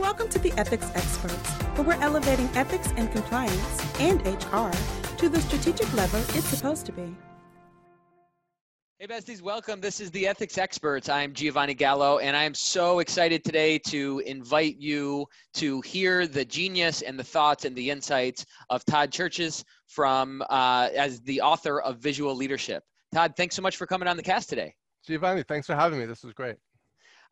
Welcome 0.00 0.30
to 0.30 0.38
the 0.38 0.50
Ethics 0.56 0.90
Experts, 0.94 1.50
where 1.76 1.88
we're 1.88 2.02
elevating 2.02 2.48
ethics 2.54 2.90
and 2.96 3.12
compliance 3.12 4.00
and 4.00 4.18
HR 4.26 4.70
to 5.18 5.28
the 5.28 5.38
strategic 5.42 5.92
level 5.92 6.18
it's 6.20 6.46
supposed 6.46 6.86
to 6.86 6.92
be. 6.92 7.14
Hey, 8.98 9.06
besties, 9.06 9.42
welcome. 9.42 9.78
This 9.78 10.00
is 10.00 10.10
the 10.10 10.26
Ethics 10.26 10.56
Experts. 10.56 11.10
I'm 11.10 11.34
Giovanni 11.34 11.74
Gallo, 11.74 12.16
and 12.16 12.34
I'm 12.34 12.54
so 12.54 13.00
excited 13.00 13.44
today 13.44 13.78
to 13.88 14.22
invite 14.24 14.78
you 14.78 15.26
to 15.54 15.82
hear 15.82 16.26
the 16.26 16.46
genius 16.46 17.02
and 17.02 17.18
the 17.18 17.24
thoughts 17.24 17.66
and 17.66 17.76
the 17.76 17.90
insights 17.90 18.46
of 18.70 18.82
Todd 18.86 19.10
Cherches 19.10 19.62
from 19.86 20.42
uh, 20.48 20.88
as 20.96 21.20
the 21.20 21.42
author 21.42 21.82
of 21.82 21.98
Visual 21.98 22.34
Leadership. 22.34 22.82
Todd, 23.12 23.34
thanks 23.36 23.54
so 23.54 23.60
much 23.60 23.76
for 23.76 23.86
coming 23.86 24.08
on 24.08 24.16
the 24.16 24.22
cast 24.22 24.48
today. 24.48 24.74
Giovanni, 25.06 25.42
thanks 25.42 25.66
for 25.66 25.74
having 25.74 25.98
me. 25.98 26.06
This 26.06 26.24
was 26.24 26.32
great. 26.32 26.56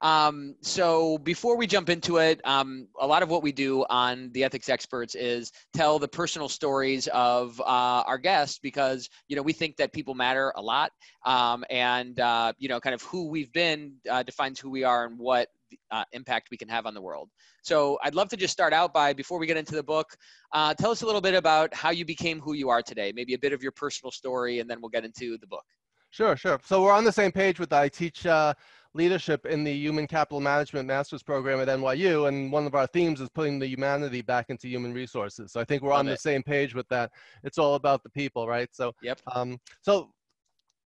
Um, 0.00 0.54
so 0.62 1.18
before 1.18 1.56
we 1.56 1.66
jump 1.66 1.88
into 1.88 2.18
it, 2.18 2.40
um, 2.44 2.86
a 3.00 3.06
lot 3.06 3.22
of 3.22 3.30
what 3.30 3.42
we 3.42 3.50
do 3.50 3.84
on 3.90 4.30
the 4.32 4.44
ethics 4.44 4.68
experts 4.68 5.14
is 5.14 5.50
tell 5.72 5.98
the 5.98 6.08
personal 6.08 6.48
stories 6.48 7.08
of 7.08 7.60
uh, 7.60 7.64
our 8.06 8.18
guests 8.18 8.58
because 8.60 9.08
you 9.26 9.36
know 9.36 9.42
we 9.42 9.52
think 9.52 9.76
that 9.76 9.92
people 9.92 10.14
matter 10.14 10.52
a 10.56 10.62
lot, 10.62 10.92
um, 11.24 11.64
and 11.68 12.20
uh, 12.20 12.52
you 12.58 12.68
know 12.68 12.78
kind 12.78 12.94
of 12.94 13.02
who 13.02 13.28
we've 13.28 13.52
been 13.52 13.94
uh, 14.08 14.22
defines 14.22 14.60
who 14.60 14.70
we 14.70 14.84
are 14.84 15.06
and 15.06 15.18
what 15.18 15.48
uh, 15.90 16.04
impact 16.12 16.48
we 16.50 16.56
can 16.56 16.68
have 16.68 16.86
on 16.86 16.94
the 16.94 17.02
world. 17.02 17.28
So 17.62 17.98
I'd 18.02 18.14
love 18.14 18.28
to 18.30 18.36
just 18.36 18.52
start 18.52 18.72
out 18.72 18.94
by 18.94 19.12
before 19.12 19.38
we 19.38 19.46
get 19.46 19.56
into 19.56 19.74
the 19.74 19.82
book, 19.82 20.16
uh, 20.52 20.74
tell 20.74 20.90
us 20.90 21.02
a 21.02 21.06
little 21.06 21.20
bit 21.20 21.34
about 21.34 21.74
how 21.74 21.90
you 21.90 22.04
became 22.04 22.40
who 22.40 22.54
you 22.54 22.70
are 22.70 22.82
today. 22.82 23.12
Maybe 23.14 23.34
a 23.34 23.38
bit 23.38 23.52
of 23.52 23.62
your 23.62 23.72
personal 23.72 24.12
story, 24.12 24.60
and 24.60 24.70
then 24.70 24.80
we'll 24.80 24.90
get 24.90 25.04
into 25.04 25.36
the 25.38 25.46
book. 25.46 25.64
Sure, 26.10 26.36
sure. 26.36 26.58
So 26.64 26.82
we're 26.82 26.92
on 26.92 27.04
the 27.04 27.12
same 27.12 27.32
page 27.32 27.60
with 27.60 27.72
I 27.72 27.88
teach 27.88 28.24
uh, 28.24 28.54
leadership 28.94 29.46
in 29.46 29.64
the 29.64 29.72
Human 29.72 30.06
Capital 30.06 30.40
Management 30.40 30.86
Master's 30.88 31.22
Program 31.22 31.60
at 31.60 31.68
NYU, 31.68 32.28
and 32.28 32.50
one 32.50 32.66
of 32.66 32.74
our 32.74 32.86
themes 32.86 33.20
is 33.20 33.28
putting 33.28 33.58
the 33.58 33.66
humanity 33.66 34.22
back 34.22 34.46
into 34.48 34.68
human 34.68 34.92
resources. 34.92 35.52
So 35.52 35.60
I 35.60 35.64
think 35.64 35.82
we're 35.82 35.90
Love 35.90 36.00
on 36.00 36.08
it. 36.08 36.12
the 36.12 36.16
same 36.16 36.42
page 36.42 36.74
with 36.74 36.88
that. 36.88 37.10
It's 37.44 37.58
all 37.58 37.74
about 37.74 38.02
the 38.02 38.10
people, 38.10 38.48
right? 38.48 38.68
So, 38.72 38.92
yep. 39.02 39.20
Um, 39.34 39.58
so 39.82 40.10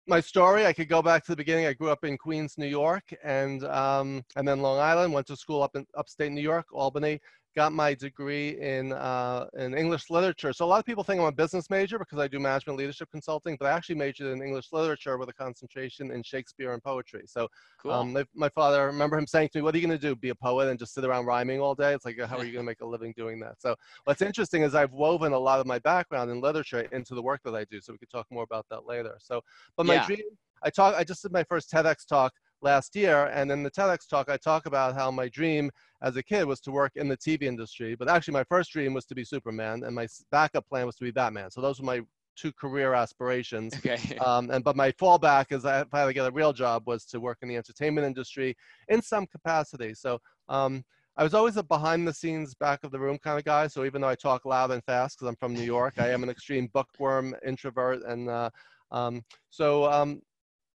my 0.07 0.21
story, 0.21 0.67
I 0.67 0.73
could 0.73 0.89
go 0.89 1.03
back 1.03 1.25
to 1.25 1.33
the 1.33 1.37
beginning. 1.37 1.67
I 1.67 1.73
grew 1.73 1.91
up 1.91 2.05
in 2.05 2.19
Queens, 2.19 2.57
New 2.59 2.67
York, 2.67 3.05
and 3.23 3.65
um, 3.65 4.25
and 4.37 4.47
then 4.47 4.61
Long 4.61 4.79
Island. 4.79 5.13
Went 5.13 5.27
to 5.29 5.37
school 5.37 5.63
up 5.63 5.77
in 5.77 5.87
upstate 5.97 6.33
New 6.33 6.41
York, 6.41 6.67
Albany 6.73 7.21
got 7.57 7.73
my 7.73 7.95
degree 7.95 8.61
in, 8.61 8.93
uh, 8.93 9.47
in 9.59 9.75
English 9.75 10.09
literature. 10.09 10.53
So 10.53 10.65
a 10.65 10.69
lot 10.69 10.79
of 10.79 10.85
people 10.85 11.03
think 11.03 11.21
I'm 11.21 11.27
a 11.27 11.33
business 11.33 11.69
major 11.69 11.99
because 11.99 12.19
I 12.19 12.29
do 12.29 12.39
management 12.39 12.79
leadership 12.79 13.09
consulting, 13.11 13.57
but 13.59 13.67
I 13.67 13.73
actually 13.73 13.97
majored 13.97 14.33
in 14.33 14.43
English 14.43 14.69
literature 14.73 15.19
with 15.19 15.29
a 15.29 15.33
concentration 15.33 16.13
in 16.13 16.23
Shakespeare 16.23 16.73
and 16.73 16.83
poetry. 16.83 17.23
So 17.27 17.49
cool. 17.83 17.93
um, 17.93 18.13
my, 18.13 18.25
my, 18.35 18.49
father, 18.51 18.81
I 18.81 18.85
remember 18.85 19.19
him 19.19 19.27
saying 19.27 19.49
to 19.53 19.59
me, 19.59 19.63
what 19.63 19.75
are 19.75 19.79
you 19.79 19.87
going 19.87 19.99
to 19.99 20.07
do, 20.07 20.15
be 20.15 20.29
a 20.29 20.35
poet 20.35 20.69
and 20.69 20.79
just 20.79 20.95
sit 20.95 21.05
around 21.05 21.27
rhyming 21.27 21.61
all 21.61 21.75
day? 21.75 21.93
It's 21.93 22.05
like, 22.05 22.21
how 22.21 22.39
are 22.39 22.45
you 22.45 22.53
going 22.53 22.65
to 22.65 22.71
make 22.71 22.83
a 22.83 22.87
living 22.87 23.13
doing 23.17 23.41
that? 23.41 23.61
So 23.61 23.75
what's 24.05 24.23
interesting 24.23 24.63
is 24.63 24.75
I've 24.75 24.93
woven 24.93 25.33
a 25.33 25.39
lot 25.39 25.59
of 25.61 25.67
my 25.67 25.81
background 25.81 26.31
in 26.31 26.41
literature 26.41 26.81
into 26.93 27.15
the 27.15 27.23
work 27.23 27.41
that 27.45 27.55
I 27.55 27.65
do. 27.65 27.81
So 27.81 27.93
we 27.93 27.99
could 27.99 28.11
talk 28.11 28.27
more 28.31 28.45
about 28.45 28.67
that 28.71 28.87
later. 28.87 29.17
So, 29.19 29.43
but 29.77 29.87
my 29.87 29.95
yeah. 29.95 30.07
dream, 30.07 30.23
I 30.63 30.71
talk, 30.71 30.95
I 30.95 31.05
just 31.05 31.23
did 31.23 31.33
my 31.33 31.45
first 31.45 31.71
TEDx 31.71 32.07
talk 32.07 32.33
last 32.63 32.95
year. 32.97 33.27
And 33.27 33.51
in 33.51 33.63
the 33.63 33.71
TEDx 33.71 34.09
talk, 34.09 34.29
I 34.29 34.37
talk 34.37 34.67
about 34.67 34.95
how 34.95 35.11
my 35.11 35.29
dream 35.29 35.71
as 36.03 36.17
a 36.17 36.23
kid 36.23 36.45
was 36.47 36.61
to 36.61 36.71
work 36.71 36.93
in 36.97 37.09
the 37.09 37.17
TV 37.17 37.43
industry. 37.43 37.95
But 37.95 38.09
actually, 38.09 38.35
my 38.35 38.45
first 38.45 38.73
dream 38.73 38.95
was 38.95 39.05
to 39.07 39.15
be 39.15 39.25
Superman, 39.25 39.85
and 39.85 39.95
my 39.95 40.07
backup 40.31 40.69
plan 40.69 40.87
was 40.87 40.97
to 40.97 41.05
be 41.05 41.11
Batman. 41.11 41.51
So 41.51 41.61
those 41.61 41.81
were 41.81 41.87
my 41.87 42.01
two 42.37 42.53
career 42.53 42.95
aspirations. 42.95 43.75
Okay. 43.81 44.19
Um, 44.19 44.51
and 44.51 44.63
but 44.63 44.77
my 44.77 44.93
fallback 44.93 45.47
is 45.51 45.65
I 45.65 45.85
finally 45.85 46.15
get 46.15 46.27
a 46.27 46.31
real 46.31 46.53
job 46.53 46.87
was 46.87 47.05
to 47.07 47.21
work 47.21 47.39
in 47.43 47.49
the 47.49 47.57
entertainment 47.57 48.07
industry 48.07 48.57
in 48.89 49.01
some 49.01 49.27
capacity. 49.27 49.95
So 49.95 50.21
um, 50.49 50.85
I 51.17 51.23
was 51.23 51.35
always 51.35 51.57
a 51.57 51.63
behind 51.63 52.07
the 52.07 52.13
scenes, 52.13 52.55
back 52.55 52.85
of 52.85 52.91
the 52.93 52.99
room 52.99 53.19
kind 53.19 53.39
of 53.39 53.45
guy. 53.45 53.67
So 53.67 53.85
even 53.85 54.01
though 54.01 54.09
I 54.09 54.15
talk 54.15 54.45
loud 54.45 54.71
and 54.71 54.85
fast 54.85 55.17
because 55.19 55.29
I'm 55.29 55.37
from 55.37 55.55
New 55.55 55.63
York, 55.63 55.95
I 55.99 56.09
am 56.09 56.23
an 56.23 56.31
extreme 56.31 56.69
bookworm, 56.73 57.35
introvert, 57.45 58.03
and 58.07 58.29
uh, 58.29 58.51
um, 58.91 59.23
so 59.51 59.91
um, 59.91 60.23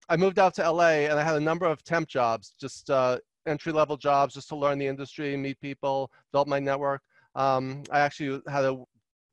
I 0.07 0.17
moved 0.17 0.39
out 0.39 0.53
to 0.55 0.71
LA 0.71 1.07
and 1.09 1.19
I 1.19 1.23
had 1.23 1.35
a 1.35 1.39
number 1.39 1.66
of 1.66 1.83
temp 1.83 2.07
jobs, 2.07 2.53
just 2.59 2.89
uh, 2.89 3.17
entry 3.47 3.71
level 3.71 3.97
jobs, 3.97 4.33
just 4.33 4.49
to 4.49 4.55
learn 4.55 4.77
the 4.77 4.88
industry, 4.88 5.35
meet 5.35 5.59
people, 5.59 6.11
build 6.31 6.47
my 6.47 6.59
network. 6.59 7.01
Um, 7.35 7.83
I 7.91 7.99
actually 7.99 8.41
had 8.47 8.66
a 8.66 8.83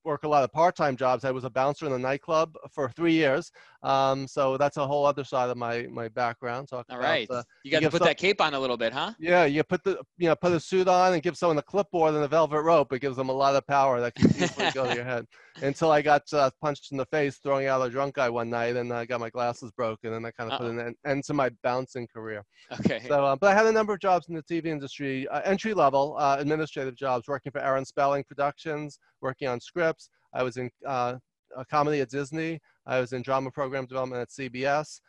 work 0.05 0.25
a 0.25 0.29
lot 0.29 0.45
of 0.45 0.53
part-time 0.53 0.97
jobs. 0.97 1.25
I 1.25 1.31
was 1.31 1.45
a 1.45 1.51
bouncer 1.51 1.87
in 1.87 1.93
a 1.93 1.99
nightclub 1.99 2.57
for 2.71 2.91
three 2.91 3.13
years. 3.13 3.51
Um, 3.83 4.29
so 4.29 4.57
that's 4.57 4.77
a 4.77 4.87
whole 4.87 5.05
other 5.05 5.25
side 5.25 5.51
of 5.51 5.57
my 5.57 5.89
my 5.91 6.09
background. 6.09 6.69
Talk 6.69 6.87
All 6.89 6.99
right, 6.99 7.27
about, 7.29 7.39
uh, 7.39 7.43
you 7.65 7.73
got 7.73 7.81
to 7.81 7.91
put 7.91 7.99
some, 7.99 8.07
that 8.07 8.17
cape 8.17 8.41
on 8.41 8.55
a 8.55 8.61
little 8.61 8.77
bit, 8.77 8.93
huh? 8.93 9.13
Yeah, 9.19 9.45
you 9.45 9.65
put 9.65 9.83
the 9.83 9.99
you 10.19 10.29
know 10.29 10.37
put 10.37 10.53
a 10.53 10.61
suit 10.61 10.87
on 10.87 11.15
and 11.15 11.23
give 11.23 11.37
someone 11.37 11.59
a 11.59 11.63
clipboard 11.63 12.15
and 12.15 12.23
a 12.23 12.29
velvet 12.29 12.63
rope. 12.63 12.93
It 12.93 13.01
gives 13.01 13.17
them 13.17 13.29
a 13.29 13.33
lot 13.33 13.57
of 13.57 13.67
power 13.67 14.01
that 14.01 14.15
can 14.15 14.31
easily 14.31 14.71
go 14.73 14.87
to 14.87 14.95
your 14.95 15.05
head. 15.05 15.27
Until 15.63 15.91
I 15.91 16.01
got 16.01 16.23
uh, 16.33 16.51
punched 16.63 16.93
in 16.93 16.97
the 16.97 17.05
face 17.07 17.37
throwing 17.37 17.67
out 17.67 17.87
a 17.87 17.91
drunk 17.91 18.15
guy 18.15 18.31
one 18.31 18.49
night, 18.49 18.77
and 18.77 18.91
I 18.93 19.05
got 19.05 19.21
my 19.21 19.29
glasses 19.29 19.71
broken, 19.73 20.15
and 20.15 20.27
I 20.27 20.31
kind 20.31 20.51
of 20.51 20.59
put 20.59 20.71
an 20.71 20.81
end, 20.81 20.97
end, 21.05 21.25
to 21.25 21.35
my 21.35 21.51
bouncing 21.63 22.07
career. 22.07 22.43
Okay. 22.81 23.03
So, 23.07 23.25
uh, 23.25 23.37
but 23.37 23.51
I 23.51 23.55
had 23.55 23.67
a 23.67 23.73
number 23.73 23.93
of 23.93 24.01
jobs 24.01 24.29
in 24.29 24.35
the 24.35 24.43
TV 24.43 24.67
industry, 24.67 25.29
uh, 25.29 25.43
entry 25.45 25.75
level 25.75 26.17
uh, 26.19 26.37
administrative 26.39 26.97
jobs, 26.97 27.29
working 27.29 27.53
for 27.53 27.61
Aaron 27.61 27.85
Spelling 27.85 28.25
Productions, 28.25 28.99
working 29.21 29.49
on 29.49 29.61
scripts. 29.61 29.92
I 30.33 30.43
was 30.43 30.57
in 30.57 30.71
uh, 30.87 31.17
comedy 31.71 32.01
at 32.01 32.11
Disney. 32.11 32.61
I 32.87 33.01
was 33.01 33.13
in 33.13 33.23
drama 33.23 33.51
program 33.51 33.87
development 33.87 34.23
at 34.23 34.29
CBS. 34.31 35.01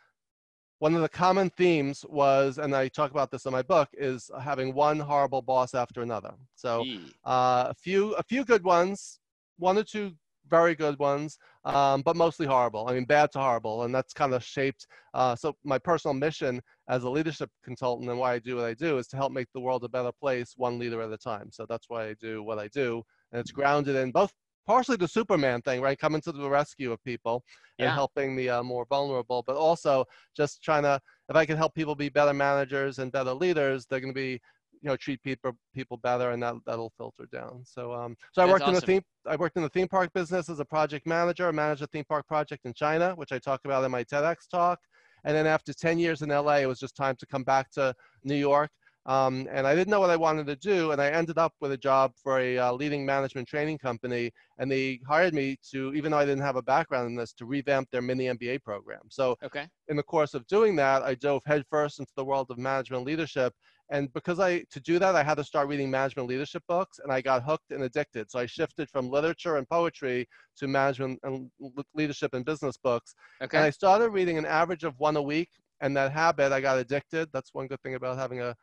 One 0.80 0.94
of 0.94 1.02
the 1.02 1.08
common 1.08 1.50
themes 1.50 2.04
was, 2.08 2.58
and 2.58 2.74
I 2.74 2.88
talk 2.88 3.10
about 3.10 3.30
this 3.30 3.46
in 3.46 3.52
my 3.52 3.62
book, 3.62 3.88
is 3.94 4.30
having 4.40 4.74
one 4.74 4.98
horrible 4.98 5.40
boss 5.40 5.74
after 5.74 6.02
another. 6.02 6.34
So 6.56 6.82
uh, 7.24 7.66
a 7.70 7.74
few, 7.74 8.12
a 8.14 8.22
few 8.22 8.44
good 8.44 8.64
ones, 8.64 9.20
one 9.58 9.78
or 9.78 9.84
two 9.84 10.12
very 10.50 10.74
good 10.74 10.98
ones, 10.98 11.38
um, 11.64 12.02
but 12.02 12.16
mostly 12.16 12.44
horrible. 12.46 12.86
I 12.88 12.92
mean, 12.92 13.06
bad 13.06 13.32
to 13.32 13.38
horrible, 13.38 13.84
and 13.84 13.94
that's 13.94 14.12
kind 14.12 14.34
of 14.34 14.44
shaped. 14.44 14.86
Uh, 15.14 15.34
so 15.34 15.56
my 15.64 15.78
personal 15.78 16.14
mission 16.14 16.60
as 16.88 17.04
a 17.04 17.08
leadership 17.08 17.50
consultant 17.64 18.10
and 18.10 18.18
why 18.18 18.34
I 18.34 18.38
do 18.38 18.56
what 18.56 18.66
I 18.66 18.74
do 18.74 18.98
is 18.98 19.06
to 19.08 19.16
help 19.16 19.32
make 19.32 19.48
the 19.54 19.60
world 19.60 19.84
a 19.84 19.88
better 19.88 20.12
place, 20.20 20.52
one 20.56 20.78
leader 20.78 21.00
at 21.00 21.10
a 21.10 21.16
time. 21.16 21.48
So 21.50 21.64
that's 21.66 21.88
why 21.88 22.08
I 22.08 22.14
do 22.20 22.42
what 22.42 22.58
I 22.58 22.68
do, 22.68 23.02
and 23.32 23.40
it's 23.40 23.52
grounded 23.52 23.96
in 23.96 24.10
both 24.10 24.32
partially 24.66 24.96
the 24.96 25.08
Superman 25.08 25.62
thing, 25.62 25.80
right? 25.80 25.98
Coming 25.98 26.20
to 26.22 26.32
the 26.32 26.48
rescue 26.48 26.92
of 26.92 27.02
people 27.04 27.42
and 27.78 27.90
helping 27.90 28.36
the 28.36 28.50
uh, 28.50 28.62
more 28.62 28.86
vulnerable, 28.88 29.42
but 29.46 29.56
also 29.56 30.04
just 30.36 30.62
trying 30.62 30.82
to, 30.84 31.00
if 31.28 31.36
I 31.36 31.44
can 31.44 31.56
help 31.56 31.74
people 31.74 31.94
be 31.94 32.08
better 32.08 32.32
managers 32.32 32.98
and 32.98 33.10
better 33.12 33.32
leaders, 33.32 33.86
they're 33.86 34.00
going 34.00 34.14
to 34.14 34.20
be, 34.20 34.40
you 34.80 34.90
know, 34.90 34.96
treat 34.96 35.22
people 35.22 35.52
people 35.72 35.96
better, 35.96 36.32
and 36.32 36.42
that 36.42 36.54
that'll 36.66 36.92
filter 36.98 37.26
down. 37.32 37.62
So, 37.64 37.94
um, 37.94 38.16
so 38.32 38.42
I 38.42 38.46
worked 38.46 38.62
awesome. 38.62 38.74
in 38.74 38.80
the 38.80 38.86
theme, 38.86 39.02
I 39.26 39.36
worked 39.36 39.56
in 39.56 39.62
the 39.62 39.68
theme 39.70 39.88
park 39.88 40.12
business 40.12 40.50
as 40.50 40.60
a 40.60 40.64
project 40.64 41.06
manager. 41.06 41.48
I 41.48 41.52
managed 41.52 41.82
a 41.82 41.86
theme 41.86 42.04
park 42.06 42.26
project 42.26 42.66
in 42.66 42.74
China, 42.74 43.14
which 43.14 43.32
I 43.32 43.38
talk 43.38 43.62
about 43.64 43.82
in 43.84 43.90
my 43.90 44.04
TEDx 44.04 44.46
talk. 44.50 44.80
And 45.24 45.34
then 45.34 45.46
after 45.46 45.72
10 45.72 45.98
years 45.98 46.20
in 46.20 46.28
LA, 46.28 46.56
it 46.56 46.66
was 46.66 46.78
just 46.78 46.94
time 46.94 47.16
to 47.16 47.26
come 47.26 47.44
back 47.44 47.70
to 47.72 47.94
New 48.24 48.34
York 48.34 48.70
um, 49.06 49.46
and 49.50 49.66
I 49.66 49.74
didn't 49.74 49.90
know 49.90 50.00
what 50.00 50.10
I 50.10 50.16
wanted 50.16 50.46
to 50.46 50.56
do, 50.56 50.92
and 50.92 51.00
I 51.00 51.10
ended 51.10 51.36
up 51.36 51.52
with 51.60 51.72
a 51.72 51.76
job 51.76 52.12
for 52.22 52.40
a 52.40 52.56
uh, 52.58 52.72
leading 52.72 53.04
management 53.04 53.46
training 53.46 53.78
company, 53.78 54.30
and 54.58 54.70
they 54.70 55.00
hired 55.06 55.34
me 55.34 55.58
to, 55.70 55.92
even 55.94 56.12
though 56.12 56.18
I 56.18 56.24
didn't 56.24 56.42
have 56.42 56.56
a 56.56 56.62
background 56.62 57.08
in 57.08 57.14
this, 57.14 57.32
to 57.34 57.44
revamp 57.44 57.90
their 57.90 58.02
mini 58.02 58.26
MBA 58.26 58.62
program. 58.62 59.02
So, 59.10 59.36
okay. 59.42 59.66
in 59.88 59.96
the 59.96 60.02
course 60.02 60.32
of 60.32 60.46
doing 60.46 60.74
that, 60.76 61.02
I 61.02 61.14
dove 61.14 61.42
headfirst 61.44 61.98
into 61.98 62.12
the 62.16 62.24
world 62.24 62.50
of 62.50 62.56
management 62.58 63.04
leadership, 63.04 63.52
and 63.90 64.10
because 64.14 64.40
I 64.40 64.60
to 64.70 64.80
do 64.80 64.98
that, 64.98 65.14
I 65.14 65.22
had 65.22 65.34
to 65.34 65.44
start 65.44 65.68
reading 65.68 65.90
management 65.90 66.28
leadership 66.28 66.62
books, 66.66 66.98
and 67.02 67.12
I 67.12 67.20
got 67.20 67.42
hooked 67.42 67.70
and 67.70 67.82
addicted. 67.82 68.30
So 68.30 68.38
I 68.38 68.46
shifted 68.46 68.88
from 68.88 69.10
literature 69.10 69.56
and 69.56 69.68
poetry 69.68 70.26
to 70.56 70.66
management 70.66 71.20
and 71.22 71.50
leadership 71.94 72.32
and 72.32 72.44
business 72.44 72.78
books. 72.78 73.14
Okay. 73.42 73.58
And 73.58 73.66
I 73.66 73.70
started 73.70 74.08
reading 74.10 74.38
an 74.38 74.46
average 74.46 74.84
of 74.84 74.98
one 74.98 75.16
a 75.16 75.22
week, 75.22 75.50
and 75.80 75.94
that 75.98 76.12
habit, 76.12 76.52
I 76.52 76.62
got 76.62 76.78
addicted. 76.78 77.28
That's 77.32 77.52
one 77.52 77.66
good 77.66 77.82
thing 77.82 77.94
about 77.94 78.16
having 78.16 78.40
a 78.40 78.56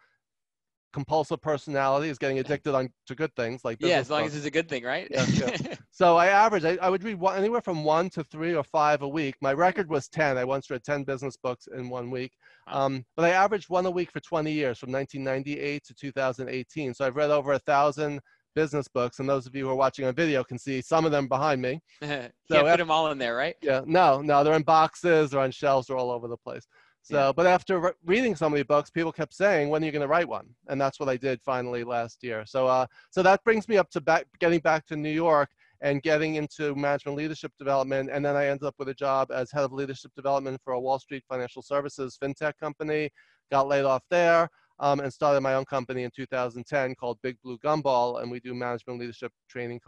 compulsive 0.93 1.41
personality 1.41 2.09
is 2.09 2.17
getting 2.17 2.39
addicted 2.39 2.75
on 2.75 2.89
to 3.07 3.15
good 3.15 3.33
things 3.35 3.63
like 3.63 3.77
yeah 3.79 3.97
as 3.97 4.09
long 4.09 4.23
books. 4.23 4.33
as 4.33 4.39
it's 4.39 4.47
a 4.47 4.51
good 4.51 4.67
thing 4.67 4.83
right? 4.83 5.07
Yeah, 5.09 5.25
yeah. 5.29 5.75
so 5.91 6.17
i 6.17 6.27
average 6.27 6.65
I, 6.65 6.77
I, 6.81 6.89
would 6.89 7.03
read 7.03 7.19
one, 7.19 7.37
anywhere 7.37 7.61
from 7.61 7.83
one 7.83 8.09
to 8.11 8.23
three 8.23 8.55
or 8.55 8.63
five 8.63 9.01
a 9.01 9.07
week. 9.07 9.35
My 9.41 9.53
record 9.53 9.89
was 9.89 10.07
10 10.09 10.37
i 10.37 10.43
once 10.43 10.69
read 10.69 10.83
10 10.83 11.03
business 11.03 11.37
books 11.37 11.67
in 11.75 11.89
one 11.89 12.11
week. 12.11 12.33
Um, 12.67 13.05
but 13.15 13.25
i 13.25 13.29
averaged 13.29 13.69
one 13.69 13.85
a 13.85 13.91
week 13.91 14.11
for 14.11 14.19
20 14.19 14.51
years 14.51 14.77
from 14.77 14.91
1998 14.91 15.83
to 15.85 15.93
2018 15.93 16.93
so 16.93 17.05
i've 17.05 17.15
read 17.15 17.31
over 17.31 17.53
a 17.53 17.59
thousand 17.59 18.19
business 18.53 18.87
books 18.89 19.19
and 19.19 19.29
those 19.29 19.47
of 19.47 19.55
you 19.55 19.65
who 19.65 19.71
are 19.71 19.75
watching 19.75 20.05
on 20.05 20.13
video 20.13 20.43
can 20.43 20.59
see 20.59 20.81
some 20.81 21.05
of 21.05 21.11
them 21.11 21.27
behind 21.27 21.61
me. 21.61 21.81
So 22.51 22.57
can't 22.57 22.67
put 22.67 22.77
them 22.79 22.91
all 22.91 23.09
in 23.11 23.17
there 23.17 23.35
right? 23.35 23.55
Yeah 23.61 23.81
no 23.85 24.21
no 24.21 24.43
they're 24.43 24.55
in 24.55 24.63
boxes 24.63 25.31
they're 25.31 25.39
on 25.39 25.51
shelves 25.51 25.87
they're 25.87 25.95
all 25.95 26.11
over 26.11 26.27
the 26.27 26.35
place 26.35 26.67
so, 27.03 27.27
yeah. 27.27 27.31
but 27.31 27.47
after 27.47 27.79
re- 27.79 27.91
reading 28.05 28.35
so 28.35 28.49
many 28.49 28.63
books, 28.63 28.89
people 28.89 29.11
kept 29.11 29.33
saying, 29.33 29.69
"When 29.69 29.81
are 29.81 29.85
you 29.85 29.91
going 29.91 30.01
to 30.01 30.07
write 30.07 30.27
one?" 30.27 30.47
And 30.67 30.79
that's 30.79 30.99
what 30.99 31.09
I 31.09 31.17
did 31.17 31.41
finally 31.41 31.83
last 31.83 32.23
year. 32.23 32.45
So, 32.45 32.67
uh, 32.67 32.85
so 33.09 33.23
that 33.23 33.43
brings 33.43 33.67
me 33.67 33.77
up 33.77 33.89
to 33.91 34.01
back, 34.01 34.27
getting 34.39 34.59
back 34.59 34.85
to 34.87 34.95
New 34.95 35.09
York 35.09 35.49
and 35.81 36.03
getting 36.03 36.35
into 36.35 36.75
management 36.75 37.17
leadership 37.17 37.51
development. 37.57 38.09
And 38.11 38.23
then 38.23 38.35
I 38.35 38.47
ended 38.47 38.65
up 38.67 38.75
with 38.77 38.89
a 38.89 38.93
job 38.93 39.31
as 39.31 39.51
head 39.51 39.63
of 39.63 39.73
leadership 39.73 40.11
development 40.15 40.61
for 40.63 40.73
a 40.73 40.79
Wall 40.79 40.99
Street 40.99 41.23
financial 41.27 41.63
services 41.63 42.17
fintech 42.21 42.53
company. 42.59 43.09
Got 43.51 43.67
laid 43.67 43.85
off 43.85 44.03
there. 44.09 44.49
um, 44.81 44.99
and 44.99 45.13
started 45.13 45.41
my 45.41 45.53
own 45.53 45.65
company 45.65 46.03
in 46.03 46.11
2010 46.11 46.95
called 46.95 47.19
Big 47.21 47.37
Blue 47.43 47.57
Gumball, 47.59 48.21
and 48.21 48.31
we 48.31 48.39
do 48.39 48.53
management 48.53 48.99
leadership 48.99 49.31
training, 49.47 49.79